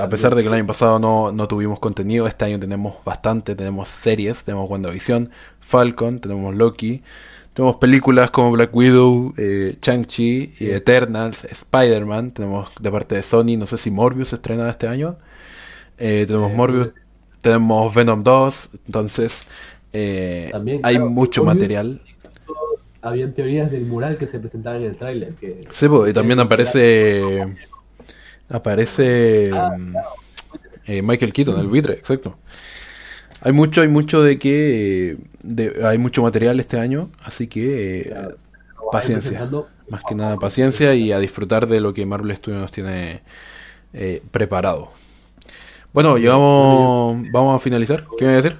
a 0.01 0.09
pesar 0.09 0.35
de 0.35 0.43
que 0.43 0.49
el 0.49 0.55
año 0.55 0.67
pasado 0.67 0.99
no, 0.99 1.33
no, 1.33 1.47
tuvimos 1.47 1.79
contenido, 1.79 2.27
este 2.27 2.45
año 2.45 2.59
tenemos 2.59 2.97
bastante. 3.05 3.55
Tenemos 3.55 3.89
series, 3.89 4.45
tenemos 4.45 4.69
WandaVision, 4.69 5.31
Falcon, 5.61 6.21
tenemos 6.21 6.55
Loki. 6.55 7.03
Tenemos 7.55 7.77
películas 7.77 8.31
como 8.31 8.53
Black 8.53 8.75
Widow, 8.75 9.33
eh, 9.37 9.77
Chang-Chi, 9.81 10.55
Eternals, 10.61 11.45
Spider-Man. 11.45 12.33
Tenemos 12.33 12.69
de 12.81 12.91
parte 12.91 13.15
de 13.15 13.23
Sony, 13.23 13.57
no 13.57 13.65
sé 13.65 13.79
si 13.79 13.91
Morbius 13.91 14.29
se 14.29 14.37
estrena 14.37 14.69
este 14.69 14.89
año. 14.89 15.17
Eh, 15.97 16.25
tenemos 16.27 16.53
Morbius, 16.53 16.91
tenemos 17.41 17.95
Venom 17.95 18.23
2. 18.23 18.71
Entonces, 18.87 19.47
hay 19.93 20.99
mucho 20.99 21.45
material 21.45 22.01
habían 23.05 23.35
teorías 23.35 23.71
del 23.71 23.85
mural 23.85 24.17
que 24.17 24.27
se 24.27 24.41
presentaba 24.41 24.77
en 24.77 24.85
el 24.85 24.97
tráiler. 24.97 25.35
Sí, 25.71 25.87
y 26.09 26.13
también 26.13 26.41
aparece. 26.41 27.55
Aparece. 28.49 29.51
Ah, 29.53 29.77
mm, 29.79 29.95
eh, 30.87 31.03
Michael 31.03 31.33
Keaton, 31.33 31.61
el 31.61 31.67
buitre, 31.67 31.95
exacto. 31.95 32.39
Hay 33.45 33.53
mucho, 33.53 33.83
hay 33.83 33.89
mucho 33.89 34.23
de 34.23 34.39
que. 34.39 35.19
hay 35.85 35.99
mucho 35.99 36.23
material 36.23 36.59
este 36.61 36.79
año, 36.79 37.11
así 37.23 37.47
que. 37.47 38.01
Eh, 38.01 38.15
paciencia. 38.91 39.49
Más 39.91 40.03
que 40.03 40.15
nada 40.15 40.39
paciencia 40.39 40.95
y 40.95 41.13
a 41.13 41.19
disfrutar 41.19 41.67
de 41.67 41.79
lo 41.79 41.93
que 41.93 42.07
Marvel 42.07 42.35
Studios 42.35 42.63
nos 42.63 42.73
tiene 42.73 43.21
eh, 43.93 44.23
preparado. 44.31 44.91
Bueno, 45.93 46.17
llegamos. 46.17 47.23
Vamos 47.31 47.57
a 47.57 47.59
finalizar. 47.61 48.07
¿Qué 48.17 48.25
me 48.25 48.33
a 48.33 48.37
decir? 48.37 48.57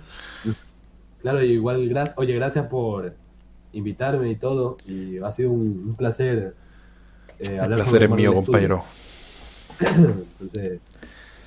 Claro, 1.21 1.43
igual, 1.43 1.89
gracias. 1.89 2.19
Oye, 2.19 2.35
gracias 2.35 2.67
por 2.67 3.15
invitarme 3.73 4.31
y 4.31 4.37
todo. 4.37 4.77
Y 4.87 5.17
ha 5.19 5.33
sido 5.33 5.51
un, 5.51 5.95
placer. 5.97 6.55
Eh, 7.39 7.59
El 7.59 7.73
placer 7.73 8.03
es 8.03 8.11
mío, 8.11 8.35
compañero. 8.35 8.83
Entonces, 9.81 10.81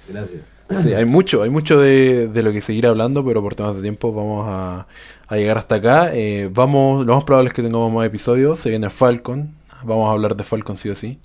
gracias. 0.09 0.56
Sí, 0.69 0.93
hay 0.93 1.05
mucho, 1.05 1.43
hay 1.43 1.49
mucho 1.49 1.79
de, 1.79 2.29
lo 2.33 2.51
que 2.51 2.61
seguir 2.61 2.87
hablando, 2.87 3.23
pero 3.25 3.41
por 3.41 3.55
temas 3.55 3.77
de 3.77 3.81
tiempo 3.81 4.11
vamos 4.13 4.45
a, 4.49 4.87
llegar 5.35 5.57
hasta 5.57 5.75
acá. 5.75 6.11
Eh, 6.13 6.49
vamos, 6.53 7.05
lo 7.05 7.15
más 7.15 7.23
probable 7.23 7.47
es 7.47 7.53
que 7.53 7.61
tengamos 7.61 7.91
más 7.91 8.05
episodios. 8.05 8.59
Se 8.59 8.69
viene 8.69 8.89
Falcon, 8.89 9.53
vamos 9.83 10.09
a 10.09 10.11
hablar 10.11 10.35
de 10.35 10.43
Falcon 10.43 10.77
sí 10.77 10.89
o 10.89 10.95
sí. 10.95 11.19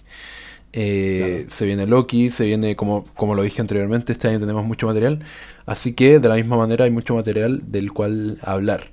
Eh, 0.73 1.45
se 1.49 1.67
viene 1.67 1.87
Loki, 1.87 2.31
se 2.31 2.45
viene, 2.45 2.77
como, 2.77 3.05
como 3.15 3.35
lo 3.35 3.43
dije 3.43 3.61
anteriormente, 3.61 4.13
este 4.13 4.29
año 4.29 4.41
tenemos 4.41 4.65
mucho 4.65 4.87
material. 4.87 5.21
Así 5.67 5.93
que 5.93 6.19
de 6.19 6.29
la 6.29 6.37
misma 6.37 6.57
manera 6.57 6.85
hay 6.85 6.91
mucho 6.91 7.15
material 7.15 7.63
del 7.67 7.93
cual 7.93 8.39
hablar. 8.43 8.91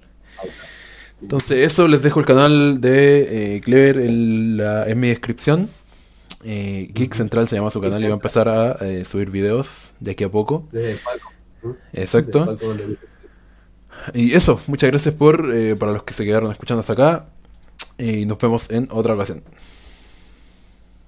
Entonces, 1.21 1.71
eso 1.71 1.87
les 1.87 2.01
dejo 2.01 2.19
el 2.19 2.25
canal 2.25 2.79
de 2.79 3.55
eh, 3.55 3.61
Clever 3.61 3.97
en, 3.97 4.99
mi 4.99 5.09
descripción 5.09 5.69
eh, 6.43 6.89
Geek 6.93 7.13
Central 7.13 7.47
se 7.47 7.55
llama 7.55 7.69
su 7.69 7.81
canal 7.81 8.01
y 8.01 8.05
va 8.05 8.11
a 8.11 8.13
empezar 8.13 8.47
a 8.47 8.71
eh, 8.81 9.03
subir 9.05 9.29
videos 9.29 9.91
de 9.99 10.11
aquí 10.11 10.23
a 10.23 10.29
poco. 10.29 10.67
Desde 10.71 10.95
Falco. 10.97 11.31
Exacto. 11.93 12.57
Y 14.13 14.33
eso, 14.33 14.59
muchas 14.67 14.89
gracias 14.89 15.13
por 15.15 15.53
eh, 15.53 15.75
para 15.75 15.91
los 15.91 16.03
que 16.03 16.13
se 16.13 16.23
quedaron 16.23 16.51
escuchando 16.51 16.79
hasta 16.79 16.93
acá. 16.93 17.25
Y 17.97 18.25
nos 18.25 18.37
vemos 18.37 18.69
en 18.69 18.87
otra 18.91 19.13
ocasión. 19.13 19.43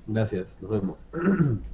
Gracias, 0.08 0.58
nos 0.62 0.72
vemos. 0.72 0.98